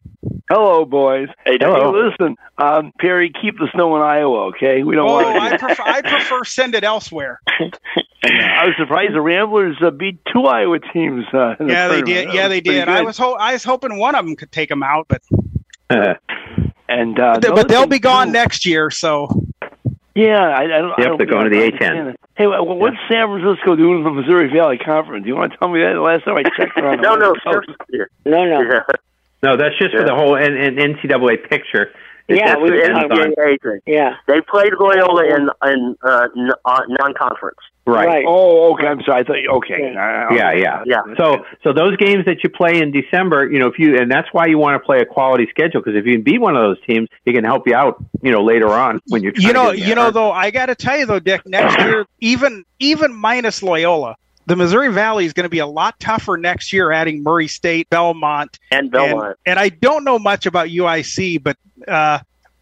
Hello, 0.49 0.83
boys. 0.83 1.29
Hey, 1.45 1.57
Dick. 1.57 1.61
Hello. 1.61 1.93
Hey, 1.93 2.09
listen, 2.19 2.35
um, 2.57 2.91
Perry, 2.99 3.31
keep 3.41 3.57
the 3.57 3.69
snow 3.73 3.95
in 3.95 4.01
Iowa, 4.01 4.47
okay? 4.47 4.83
We 4.83 4.95
don't 4.95 5.07
Oh, 5.09 5.13
want 5.13 5.37
I 5.37 5.55
prefer 5.57 5.83
I 5.85 6.01
prefer 6.01 6.43
send 6.43 6.75
it 6.75 6.83
elsewhere. 6.83 7.39
I 8.23 8.65
was 8.65 8.75
surprised 8.77 9.13
the 9.15 9.21
Ramblers 9.21 9.77
uh, 9.81 9.89
beat 9.91 10.19
two 10.31 10.43
Iowa 10.43 10.79
teams. 10.93 11.23
Uh, 11.33 11.55
in 11.59 11.67
the 11.67 11.73
Yeah, 11.73 11.87
they 11.87 12.01
did. 12.01 12.33
Yeah, 12.33 12.47
they 12.49 12.61
pretty 12.61 12.79
did. 12.79 12.89
I 12.89 13.01
was 13.01 13.17
ho- 13.17 13.37
I 13.39 13.53
was 13.53 13.63
hoping 13.63 13.97
one 13.97 14.13
of 14.15 14.25
them 14.25 14.35
could 14.35 14.51
take 14.51 14.67
them 14.69 14.83
out, 14.83 15.07
but 15.07 15.21
and 16.99 17.19
uh, 17.19 17.33
but, 17.39 17.45
another 17.45 17.63
they'll 17.67 17.81
thing, 17.81 17.89
be 17.89 17.99
gone 17.99 18.27
too- 18.27 18.33
next 18.33 18.65
year. 18.65 18.89
So 18.91 19.43
Yeah, 20.15 20.39
I, 20.41 20.63
I 20.63 20.67
don't. 20.67 20.91
I 20.91 20.95
Yep, 20.97 21.07
don't 21.07 21.17
they're 21.17 21.25
going 21.27 21.43
to 21.45 21.49
the 21.49 21.71
A10. 21.71 22.09
it. 22.11 22.19
Hey, 22.35 22.47
wha- 22.47 22.61
what's 22.61 22.97
San 23.09 23.27
Francisco 23.27 23.75
doing 23.75 23.99
in 23.99 24.03
the 24.03 24.09
Missouri 24.11 24.49
Valley 24.51 24.77
Conference? 24.77 25.23
Do 25.23 25.29
you 25.29 25.35
want 25.35 25.51
to 25.53 25.57
tell 25.57 25.69
me 25.69 25.79
that? 25.81 25.93
The 25.93 26.01
last 26.01 26.23
time 26.25 26.37
I 26.37 26.43
checked 26.57 26.77
around, 26.77 27.01
no, 27.01 27.15
no. 27.15 27.33
No, 28.25 28.45
no. 28.45 28.61
Yeah. 28.61 28.79
No, 29.43 29.57
that's 29.57 29.77
just 29.79 29.95
for 29.95 30.03
the 30.03 30.13
whole 30.15 30.35
N- 30.35 30.55
N- 30.57 30.75
NCAA 30.77 31.49
picture. 31.49 31.91
It 32.31 32.37
yeah, 32.37 32.57
we 32.57 32.69
depends 32.71 32.99
on- 33.11 33.33
NCAA. 33.33 33.79
Yeah, 33.85 34.15
they 34.27 34.41
played 34.41 34.73
Loyola 34.79 35.25
in 35.25 35.49
in 35.65 35.95
uh, 36.03 36.27
uh, 36.65 36.81
non-conference. 36.87 37.59
Right. 37.85 38.23
Oh, 38.27 38.73
okay. 38.73 38.85
I'm 38.87 39.01
sorry. 39.03 39.21
I 39.21 39.23
thought. 39.23 39.37
Okay. 39.57 39.89
Uh, 39.89 40.33
Yeah, 40.35 40.53
yeah, 40.53 40.83
yeah. 40.85 41.01
So, 41.17 41.45
so 41.63 41.73
those 41.73 41.97
games 41.97 42.25
that 42.25 42.43
you 42.43 42.49
play 42.49 42.79
in 42.79 42.91
December, 42.91 43.51
you 43.51 43.57
know, 43.57 43.67
if 43.67 43.79
you 43.79 43.97
and 43.97 44.09
that's 44.09 44.27
why 44.31 44.45
you 44.45 44.57
want 44.59 44.81
to 44.81 44.85
play 44.85 44.99
a 44.99 45.05
quality 45.05 45.47
schedule 45.49 45.81
because 45.81 45.97
if 45.97 46.05
you 46.05 46.13
can 46.13 46.21
beat 46.21 46.39
one 46.39 46.55
of 46.55 46.61
those 46.61 46.77
teams, 46.85 47.09
it 47.25 47.33
can 47.33 47.43
help 47.43 47.67
you 47.67 47.73
out, 47.73 48.03
you 48.21 48.31
know, 48.31 48.43
later 48.43 48.69
on 48.69 48.99
when 49.07 49.23
you're. 49.23 49.33
You 49.35 49.51
know, 49.51 49.71
to 49.71 49.77
get 49.77 49.87
you 49.87 49.95
know, 49.95 50.11
though, 50.11 50.31
I 50.31 50.51
got 50.51 50.67
to 50.67 50.75
tell 50.75 50.97
you 50.97 51.07
though, 51.07 51.19
Dick, 51.19 51.45
next 51.47 51.79
year, 51.79 52.05
even 52.19 52.65
even 52.79 53.13
minus 53.13 53.63
Loyola, 53.63 54.15
the 54.45 54.55
Missouri 54.55 54.91
Valley 54.91 55.25
is 55.25 55.33
going 55.33 55.45
to 55.45 55.49
be 55.49 55.59
a 55.59 55.67
lot 55.67 55.99
tougher 55.99 56.37
next 56.37 56.73
year, 56.73 56.91
adding 56.91 57.23
Murray 57.23 57.47
State, 57.47 57.89
Belmont, 57.89 58.59
and 58.71 58.91
Belmont. 58.91 59.37
And, 59.45 59.57
and 59.57 59.59
I 59.59 59.69
don't 59.69 60.03
know 60.03 60.19
much 60.19 60.45
about 60.45 60.67
UIC, 60.67 61.41
but 61.43 61.57
uh, 61.87 62.19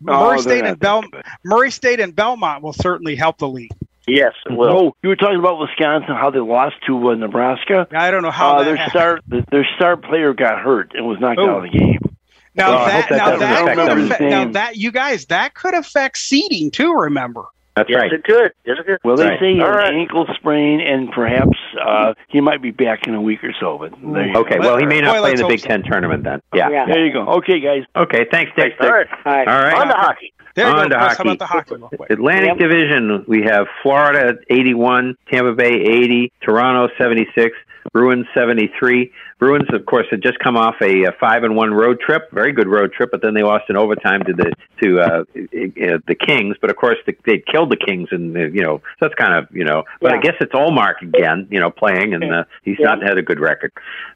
Oh, 0.07 0.27
Murray 0.29 0.41
they're 0.41 0.57
State 0.59 0.65
and 0.65 0.79
Bel 0.79 1.03
Murray 1.43 1.71
State 1.71 1.99
and 1.99 2.15
Belmont 2.15 2.63
will 2.63 2.71
certainly 2.73 3.15
help 3.17 3.37
the 3.37 3.49
league. 3.49 3.71
Yes, 4.07 4.33
it 4.45 4.53
will. 4.53 4.69
Oh, 4.69 4.95
you 5.03 5.09
were 5.09 5.17
talking 5.17 5.37
about 5.37 5.59
Wisconsin, 5.59 6.15
how 6.15 6.29
they 6.31 6.39
lost 6.39 6.77
to 6.87 7.09
uh, 7.09 7.15
Nebraska. 7.15 7.85
I 7.91 8.09
don't 8.09 8.23
know 8.23 8.31
how 8.31 8.55
uh, 8.55 8.59
that 8.59 8.65
their 8.65 8.75
happened. 8.77 9.23
star 9.27 9.41
their 9.51 9.67
star 9.75 9.97
player 9.97 10.33
got 10.33 10.59
hurt 10.61 10.93
and 10.95 11.05
was 11.05 11.19
knocked 11.19 11.39
Oh. 11.39 11.49
out 11.49 11.65
of 11.65 11.71
the 11.71 11.77
game. 11.77 11.99
Now 12.55 12.71
Well, 12.71 12.85
that, 12.87 13.09
that 13.09 13.17
now 13.17 13.25
doesn't 13.25 13.39
that, 13.39 13.75
could 13.75 13.97
affect, 14.05 14.21
now 14.21 14.45
that 14.51 14.77
you 14.77 14.91
guys 14.91 15.25
that 15.25 15.53
could 15.53 15.73
affect 15.73 16.17
seeding 16.17 16.71
too. 16.71 16.93
Remember? 16.93 17.43
That's 17.79 17.89
yes, 17.89 18.01
right. 18.01 18.13
it 18.13 18.23
could. 18.23 18.51
Yes, 18.65 18.77
it 18.79 18.85
could. 18.85 18.97
Well, 19.03 19.15
they 19.15 19.25
Right. 19.27 19.39
say 19.39 19.53
he 19.53 19.59
had 19.59 19.67
right. 19.67 19.93
an 19.93 19.99
ankle 19.99 20.25
sprain, 20.35 20.79
and 20.81 21.11
perhaps 21.11 21.57
uh, 21.81 22.13
he 22.27 22.41
might 22.41 22.61
be 22.61 22.71
back 22.71 23.07
in 23.07 23.15
a 23.15 23.21
week 23.21 23.43
or 23.43 23.53
so. 23.59 23.77
But 23.77 23.93
Okay, 23.93 24.55
go. 24.57 24.59
well, 24.59 24.77
he 24.77 24.85
may 24.85 25.01
not 25.01 25.15
Boy, 25.15 25.19
play 25.21 25.31
in 25.31 25.37
the 25.37 25.43
hope 25.43 25.51
Big 25.51 25.59
so. 25.61 25.67
Ten 25.67 25.83
tournament 25.83 26.23
then. 26.23 26.41
Yeah. 26.53 26.69
Yeah. 26.69 26.85
there 26.85 27.05
you 27.05 27.13
go. 27.13 27.25
Okay, 27.39 27.59
guys. 27.59 27.83
Okay, 27.95 28.25
thanks, 28.31 28.51
Dick. 28.55 28.73
All 28.79 28.89
right. 28.89 29.07
All 29.25 29.31
right. 29.33 29.47
All 29.47 29.61
right. 29.63 29.73
On 29.75 29.87
to 29.87 29.93
hockey. 29.93 30.33
There 30.55 30.67
you 30.67 30.73
On 30.73 30.89
go. 30.89 30.97
to 30.97 31.05
Chris. 31.05 31.17
How 31.17 31.23
about 31.23 31.39
the 31.39 31.45
hockey? 31.45 31.75
Real 31.75 31.87
quick? 31.89 32.09
Atlantic 32.09 32.49
Yep. 32.49 32.57
Division, 32.57 33.23
we 33.27 33.43
have 33.43 33.67
Florida 33.83 34.29
at 34.29 34.35
81, 34.49 35.15
Tampa 35.31 35.53
Bay 35.53 35.71
80, 35.73 36.31
Toronto 36.41 36.91
76, 36.97 37.55
Bruins 37.93 38.25
73. 38.33 39.11
Bruins, 39.39 39.67
of 39.73 39.85
course, 39.85 40.05
had 40.11 40.21
just 40.21 40.37
come 40.39 40.57
off 40.57 40.75
a, 40.81 41.05
uh 41.07 41.11
five 41.19 41.43
and 41.43 41.55
one 41.55 41.73
road 41.73 41.99
trip, 42.01 42.29
very 42.31 42.51
good 42.51 42.67
road 42.67 42.91
trip, 42.91 43.09
but 43.11 43.21
then 43.21 43.33
they 43.33 43.41
lost 43.41 43.65
in 43.69 43.77
overtime 43.77 44.21
to 44.25 44.33
the 44.33 44.51
to 44.83 44.99
uh, 44.99 45.05
uh, 45.05 45.97
the 46.07 46.15
Kings. 46.15 46.57
But 46.59 46.69
of 46.69 46.75
course, 46.75 46.97
the, 47.05 47.15
they 47.25 47.41
killed 47.51 47.71
the 47.71 47.77
Kings, 47.77 48.09
and 48.11 48.35
uh, 48.35 48.41
you 48.47 48.61
know 48.63 48.79
so 48.99 49.07
that's 49.07 49.15
kind 49.15 49.33
of 49.33 49.47
you 49.55 49.63
know. 49.63 49.83
But 50.01 50.13
I 50.13 50.17
guess 50.21 50.35
it's 50.41 50.51
Ullmark 50.51 51.01
again, 51.01 51.47
you 51.49 51.59
know, 51.59 51.69
playing, 51.71 52.13
and 52.13 52.23
uh, 52.23 52.43
he's 52.63 52.77
Yeah. 52.79 52.87
not 52.87 53.03
had 53.03 53.17
a 53.17 53.21
good 53.21 53.39
record. 53.39 53.71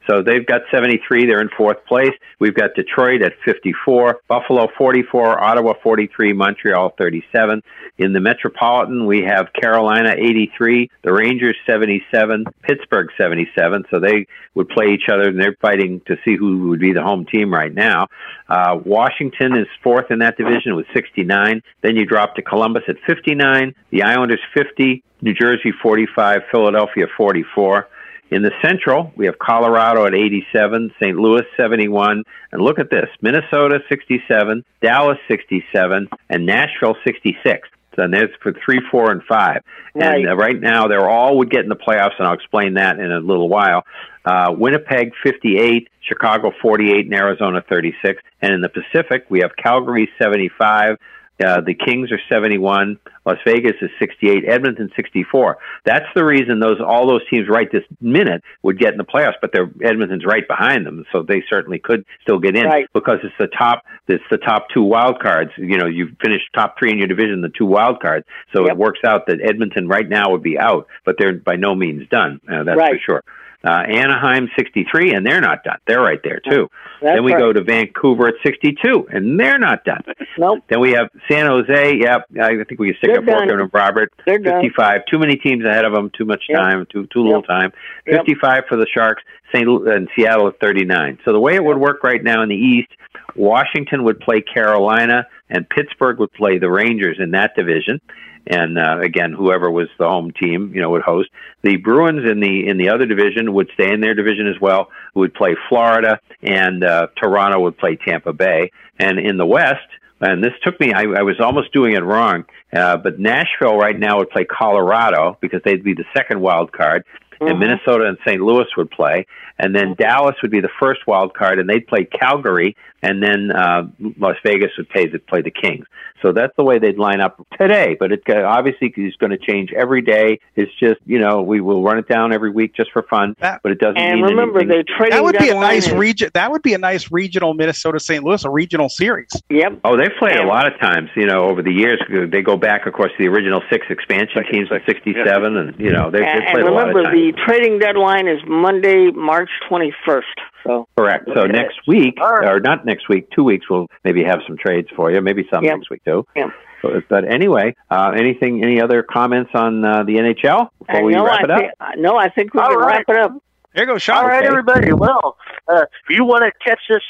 So 0.10 0.22
they've 0.22 0.46
got 0.46 0.62
73. 0.72 1.26
They're 1.26 1.40
in 1.40 1.50
fourth 1.58 1.86
place. 1.86 2.12
We've 2.40 2.54
got 2.54 2.76
Detroit 2.76 3.22
at 3.22 3.34
54, 3.46 4.20
Buffalo 4.28 4.68
44, 4.78 5.42
Ottawa 5.42 5.74
43, 5.82 6.34
Montreal 6.34 6.94
37. 6.98 7.62
In 8.00 8.12
the 8.12 8.20
Metropolitan, 8.20 9.06
we 9.06 9.22
have 9.22 9.54
Carolina 9.54 10.14
83, 10.18 10.90
the 11.04 11.14
Rangers 11.14 11.56
77, 11.66 12.46
Pittsburgh 12.64 13.08
77. 13.18 13.86
So 13.92 14.00
they 14.00 14.26
would 14.56 14.68
play 14.70 14.88
each 14.94 15.08
other, 15.12 15.13
and 15.22 15.40
they're 15.40 15.56
fighting 15.62 16.02
to 16.08 16.18
see 16.26 16.36
who 16.36 16.70
would 16.70 16.80
be 16.80 16.94
the 16.94 17.04
home 17.04 17.26
team 17.26 17.54
right 17.54 17.74
now. 17.74 18.08
Uh, 18.48 18.80
Washington 18.84 19.58
is 19.58 19.68
fourth 19.82 20.12
in 20.12 20.20
that 20.20 20.38
division 20.38 20.76
with 20.76 20.86
69. 20.94 21.62
Then 21.82 21.96
you 21.96 22.06
drop 22.06 22.36
to 22.36 22.42
Columbus 22.42 22.84
at 22.88 22.96
59, 23.08 23.74
the 23.92 24.04
Islanders 24.04 24.42
50, 24.54 25.04
New 25.22 25.34
Jersey 25.34 25.72
45, 25.82 26.42
Philadelphia 26.52 27.06
44. 27.16 27.88
In 28.32 28.42
the 28.42 28.52
Central, 28.64 29.14
we 29.16 29.28
have 29.28 29.38
Colorado 29.38 30.08
at 30.08 30.16
87, 30.16 30.92
St. 31.00 31.16
Louis 31.16 31.44
71, 31.56 32.24
and 32.52 32.62
look 32.62 32.80
at 32.80 32.90
this: 32.90 33.08
Minnesota 33.22 33.80
67, 33.90 34.66
Dallas 34.82 35.20
67, 35.28 36.10
and 36.30 36.46
Nashville 36.46 36.96
66. 37.06 37.70
And 37.98 38.14
there's 38.14 38.30
for 38.42 38.54
three, 38.66 38.82
four, 38.92 39.12
and 39.12 39.24
five. 39.24 39.62
Right. 39.96 40.20
And 40.20 40.30
uh, 40.30 40.36
right 40.36 40.60
now, 40.60 40.88
they're 40.88 41.10
all 41.10 41.38
would 41.38 41.50
get 41.50 41.62
in 41.62 41.70
the 41.70 41.76
playoffs, 41.76 42.18
and 42.18 42.28
I'll 42.28 42.34
explain 42.34 42.76
that 42.76 43.00
in 43.00 43.12
a 43.12 43.20
little 43.20 43.50
while. 43.50 43.84
Uh, 44.26 44.54
Winnipeg 44.58 45.12
58, 45.24 45.90
Chicago 46.02 46.52
48, 46.62 47.06
and 47.06 47.14
Arizona 47.14 47.64
36. 47.68 48.22
And 48.42 48.54
in 48.54 48.62
the 48.62 48.70
Pacific, 48.70 49.26
we 49.30 49.42
have 49.42 49.56
Calgary 49.56 50.10
75. 50.18 50.98
Uh, 51.44 51.62
the 51.62 51.74
Kings 51.74 52.12
are 52.12 52.20
71. 52.32 53.00
Las 53.26 53.38
Vegas 53.46 53.74
is 53.82 53.90
68. 54.00 54.44
Edmonton 54.48 54.92
64. 54.96 55.58
That's 55.84 56.06
the 56.16 56.24
reason 56.24 56.60
those 56.60 56.80
all 56.86 57.08
those 57.08 57.22
teams 57.30 57.48
right 57.50 57.72
this 57.72 57.84
minute 58.00 58.44
would 58.62 58.78
get 58.78 58.92
in 58.92 58.98
the 58.98 59.04
playoffs, 59.04 59.34
but 59.42 59.52
they're 59.52 59.70
Edmonton's 59.84 60.26
right 60.26 60.48
behind 60.48 60.86
them, 60.86 61.06
so 61.12 61.24
they 61.24 61.44
certainly 61.50 61.80
could 61.80 62.06
still 62.22 62.38
get 62.40 62.56
in 62.56 62.66
Right. 62.66 62.86
because 62.94 63.18
it's 63.24 63.34
the 63.40 63.48
top. 63.48 63.84
It's 64.08 64.24
the 64.30 64.38
top 64.38 64.68
two 64.74 64.84
wild 64.84 65.20
cards. 65.22 65.52
You 65.58 65.78
know, 65.78 65.88
you 65.88 66.10
finish 66.22 66.42
top 66.54 66.78
three 66.78 66.92
in 66.92 67.00
your 67.00 67.08
division, 67.08 67.42
the 67.42 67.50
two 67.50 67.66
wild 67.66 68.00
cards. 68.02 68.26
So 68.56 68.62
Yep. 68.64 68.72
it 68.72 68.78
works 68.78 69.00
out 69.06 69.26
that 69.28 69.40
Edmonton 69.42 69.88
right 69.88 70.08
now 70.08 70.30
would 70.32 70.44
be 70.44 70.60
out, 70.60 70.88
but 71.04 71.16
they're 71.18 71.34
by 71.34 71.56
no 71.56 71.74
means 71.74 72.08
done. 72.10 72.42
Uh, 72.48 72.64
that's 72.64 72.78
for 72.80 73.00
sure. 73.00 73.24
Uh, 73.66 73.70
Anaheim 73.88 74.50
63, 74.58 75.14
and 75.14 75.26
they're 75.26 75.40
not 75.40 75.64
done. 75.64 75.78
They're 75.88 76.02
right 76.02 76.20
there 76.22 76.42
too. 76.42 76.70
That's 77.02 77.16
then 77.16 77.24
we 77.24 77.32
right. 77.32 77.40
go 77.40 77.54
to 77.54 77.64
Vancouver 77.64 78.28
at 78.28 78.34
62, 78.46 79.08
and 79.10 79.40
they're 79.40 79.58
not 79.58 79.86
done. 79.86 80.02
Nope. 80.38 80.64
Then 80.68 80.82
we 80.82 80.92
have 80.92 81.10
San 81.32 81.46
Jose. 81.48 81.96
Yep, 81.98 82.26
I 82.42 82.50
think 82.68 82.78
we 82.80 82.88
can 82.90 82.98
stick 82.98 83.12
They're 83.14 83.24
a 83.24 83.26
fork 83.26 83.48
done. 83.48 83.62
in 83.62 83.70
Robert. 83.72 84.12
They're 84.26 84.38
done. 84.38 84.62
55. 84.62 85.06
Too 85.10 85.18
many 85.18 85.38
teams 85.38 85.64
ahead 85.64 85.86
of 85.86 85.94
them. 85.94 86.12
Too 86.18 86.26
much 86.26 86.44
Yep. 86.50 86.60
time. 86.60 86.86
Too 86.92 87.08
too 87.14 87.24
little 87.24 87.40
Yep. 87.40 87.48
time. 87.48 87.72
Yep. 88.06 88.18
55 88.26 88.66
for 88.68 88.76
the 88.76 88.86
Sharks. 88.94 89.24
St. 89.56 89.68
Lu- 89.68 89.88
and 89.90 90.10
Seattle 90.16 90.48
at 90.48 90.60
39. 90.60 91.20
So 91.24 91.32
the 91.32 91.40
way 91.40 91.56
it 91.56 91.64
would 91.64 91.78
work 91.78 92.04
right 92.04 92.24
now 92.24 92.42
in 92.42 92.50
the 92.50 92.56
East, 92.56 92.90
Washington 93.36 94.04
would 94.04 94.20
play 94.20 94.42
Carolina, 94.42 95.28
and 95.54 95.70
Pittsburgh 95.70 96.20
would 96.20 96.34
play 96.34 96.58
the 96.58 96.70
Rangers 96.70 97.18
in 97.20 97.32
that 97.32 97.56
division. 97.56 98.02
And 98.46 98.78
uh, 98.78 99.00
again, 99.00 99.32
whoever 99.32 99.72
was 99.72 99.88
the 99.98 100.10
home 100.10 100.32
team, 100.32 100.74
you 100.76 100.82
know, 100.82 100.90
would 100.90 101.04
host. 101.04 101.30
The 101.62 101.78
Bruins 101.78 102.30
in 102.30 102.42
the 102.42 102.68
in 102.68 102.78
the 102.78 102.90
other 102.90 103.06
division 103.06 103.54
would 103.54 103.70
stay 103.74 103.94
in 103.94 104.02
their 104.02 104.16
division 104.16 104.48
as 104.48 104.60
well. 104.60 104.90
Would 105.16 105.34
play 105.34 105.56
Florida, 105.70 106.20
and 106.42 106.84
uh, 106.84 107.08
Toronto 107.16 107.62
would 107.62 107.78
play 107.78 107.96
Tampa 107.96 108.34
Bay. 108.34 108.72
And 109.00 109.18
in 109.18 109.38
the 109.38 109.46
West, 109.46 109.88
and 110.20 110.44
this 110.44 110.54
took 110.62 110.80
me, 110.80 110.92
I, 110.94 111.04
I 111.04 111.22
was 111.22 111.40
almost 111.40 111.72
doing 111.72 111.94
it 111.94 112.04
wrong, 112.04 112.46
uh, 112.76 112.98
but 112.98 113.20
Nashville 113.20 113.78
right 113.78 113.98
now 113.98 114.18
would 114.18 114.30
play 114.30 114.46
Colorado 114.46 115.38
because 115.42 115.62
they'd 115.64 115.84
be 115.84 115.94
the 115.94 116.06
second 116.16 116.42
wild 116.42 116.72
card, 116.72 117.06
and 117.42 117.60
Minnesota 117.60 118.06
and 118.06 118.18
St. 118.26 118.42
Louis 118.42 118.68
would 118.78 118.90
play, 118.92 119.26
and 119.64 119.74
then 119.74 119.96
Dallas 119.98 120.36
would 120.42 120.52
be 120.52 120.60
the 120.60 120.70
first 120.80 121.02
wild 121.08 121.34
card, 121.34 121.58
and 121.60 121.70
they'd 121.70 121.88
play 121.88 122.04
Calgary, 122.04 122.76
and 123.02 123.24
then 123.24 123.52
uh, 123.52 123.84
Las 124.20 124.36
Vegas 124.46 124.72
would 124.78 124.90
play 124.90 125.08
the, 125.08 125.20
play 125.20 125.42
the 125.42 125.52
Kings. 125.52 125.86
So 126.22 126.32
that's 126.32 126.54
the 126.58 126.64
way 126.64 126.80
they'd 126.80 126.98
line 126.98 127.20
up 127.20 127.46
today. 127.60 127.98
But 128.00 128.12
it 128.14 128.24
uh, 128.30 128.44
obviously 128.46 128.94
is 128.96 129.16
going 129.18 129.32
to 129.32 129.38
change 129.38 129.74
every 129.74 130.02
day. 130.02 130.40
It's 130.56 130.72
just 130.80 131.00
you 131.06 131.20
know 131.20 131.42
we 131.42 131.60
will 131.62 131.82
run 131.84 131.98
it 131.98 132.08
down 132.08 132.32
every 132.34 132.50
week 132.50 132.74
just 132.76 132.92
for 132.92 133.04
fun, 133.04 133.36
That- 133.40 133.62
but 133.64 133.72
it 133.72 133.80
doesn't 133.80 133.98
And 133.98 134.22
mean 134.22 134.32
remember, 134.32 134.60
anything. 134.60 134.78
they 134.78 134.84
trading 134.98 135.12
That 135.18 135.24
would 135.24 135.38
be 135.38 135.50
a 135.50 135.54
nice 135.56 135.88
is- 135.88 135.94
region. 135.94 136.30
That 136.34 136.52
would 136.52 136.62
be 136.62 136.74
a 136.74 136.78
nice 136.78 137.12
regional 137.12 137.54
Minnesota 137.54 138.00
St. 138.00 138.24
Louis, 138.24 138.44
a 138.46 138.50
regional 138.50 138.90
series. 138.90 139.30
Yep. 139.50 139.80
Oh, 139.86 139.98
they've 139.98 140.16
played 140.20 140.38
a 140.38 140.46
lot 140.48 140.66
of 140.72 140.80
times, 140.80 141.10
you 141.16 141.26
know, 141.26 141.44
over 141.50 141.62
the 141.62 141.72
years. 141.74 142.02
They 142.10 142.42
go 142.42 142.58
back, 142.58 142.86
of 142.86 142.94
course, 142.94 143.12
to 143.12 143.18
the 143.24 143.28
original 143.30 143.62
six 143.70 143.86
expansion 143.90 144.44
teams 144.52 144.70
in 144.72 144.80
'67, 144.86 145.58
and 145.58 145.78
you 145.80 145.92
know 145.92 146.10
they've, 146.10 146.22
they've 146.22 146.30
And, 146.30 146.44
played 146.52 146.60
and 146.66 146.70
a 146.70 146.72
lot 146.72 146.90
of 146.90 146.96
remember, 146.96 147.12
the 147.18 147.34
trading 147.46 147.80
deadline 147.80 148.28
is 148.28 148.40
Monday, 148.48 149.12
March 149.12 149.50
21st. 149.70 150.22
So 150.66 150.88
Correct. 150.98 151.26
So 151.34 151.42
Okay. 151.42 151.52
next 151.52 151.80
week, 151.88 152.18
All 152.22 152.32
right. 152.34 152.50
or 152.50 152.60
not 152.60 152.86
next 152.86 153.10
week, 153.10 153.30
two 153.32 153.44
weeks, 153.44 153.70
we'll 153.70 153.88
maybe 154.04 154.24
have 154.24 154.40
some 154.48 154.58
trades 154.58 154.88
for 154.96 155.12
you. 155.12 155.22
Maybe 155.22 155.48
some 155.54 155.64
Yep. 155.64 155.76
next 155.78 155.90
week 155.90 156.04
too. 156.06 156.26
Yep. 156.36 156.50
But, 156.82 157.08
but 157.10 157.24
anyway, 157.32 157.76
uh, 157.90 158.12
anything? 158.16 158.62
Any 158.64 158.82
other 158.82 159.04
comments 159.04 159.52
on 159.54 159.86
uh, 159.86 160.04
the 160.04 160.16
NHL 160.16 160.68
before 160.80 160.96
And 160.98 161.06
we 161.06 161.16
wrap 161.16 161.40
I 161.40 161.44
it 161.44 161.52
up? 161.52 161.60
think, 161.60 161.72
uh, 161.80 161.86
no, 161.98 162.18
I 162.18 162.30
think 162.30 162.54
we 162.54 162.60
All 162.60 162.70
can 162.70 162.78
right. 162.80 162.98
wrap 163.08 163.10
it 163.10 163.16
up. 163.18 163.32
There 163.74 163.86
goes 163.86 164.02
Sean. 164.04 164.18
All 164.18 164.28
right, 164.28 164.38
Okay. 164.44 164.48
everybody. 164.48 164.94
Well, 164.94 165.38
uh, 165.68 165.82
if 166.08 166.10
you 166.16 166.26
want 166.26 166.44
to 166.44 166.52
catch 166.64 166.82
this 166.90 167.02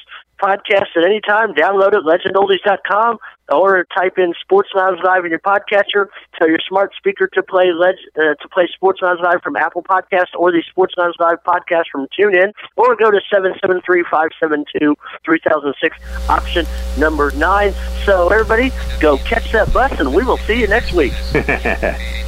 podcast 0.44 0.92
at 0.98 1.06
any 1.06 1.22
time, 1.22 1.54
download 1.54 1.94
it, 1.94 2.04
legendoldies.com, 2.04 3.18
or 3.50 3.86
type 3.96 4.18
in 4.18 4.34
Sports 4.42 4.70
Lounge 4.76 5.00
Live 5.04 5.24
in 5.24 5.30
your 5.32 5.40
podcatcher. 5.40 6.08
Tell 6.38 6.50
your 6.50 6.60
smart 6.68 6.92
speaker 6.98 7.28
to 7.34 7.42
play 7.44 7.72
leg- 7.72 7.96
uh, 8.18 8.36
to 8.42 8.50
play 8.52 8.68
Sports 8.74 9.02
Lounge 9.02 9.22
Live 9.24 9.42
from 9.42 9.56
Apple 9.56 9.84
Podcast 9.84 10.36
or 10.38 10.52
the 10.52 10.62
Sports 10.70 10.96
Lounge 10.98 11.16
Live 11.20 11.38
podcast 11.48 11.86
from 11.92 12.08
TuneIn, 12.20 12.52
or 12.76 12.96
go 12.98 13.10
to 13.10 13.22
773-572-3006, 13.34 16.30
option 16.30 16.66
number 16.98 17.32
nine. 17.32 17.74
So, 18.06 18.28
everybody, 18.28 18.72
go 19.00 19.18
catch 19.20 19.52
that 19.54 19.72
bus, 19.72 19.94
and 20.00 20.14
we 20.14 20.24
will 20.24 20.38
see 20.40 20.60
you 20.60 20.68
next 20.68 20.92
week. 20.94 21.14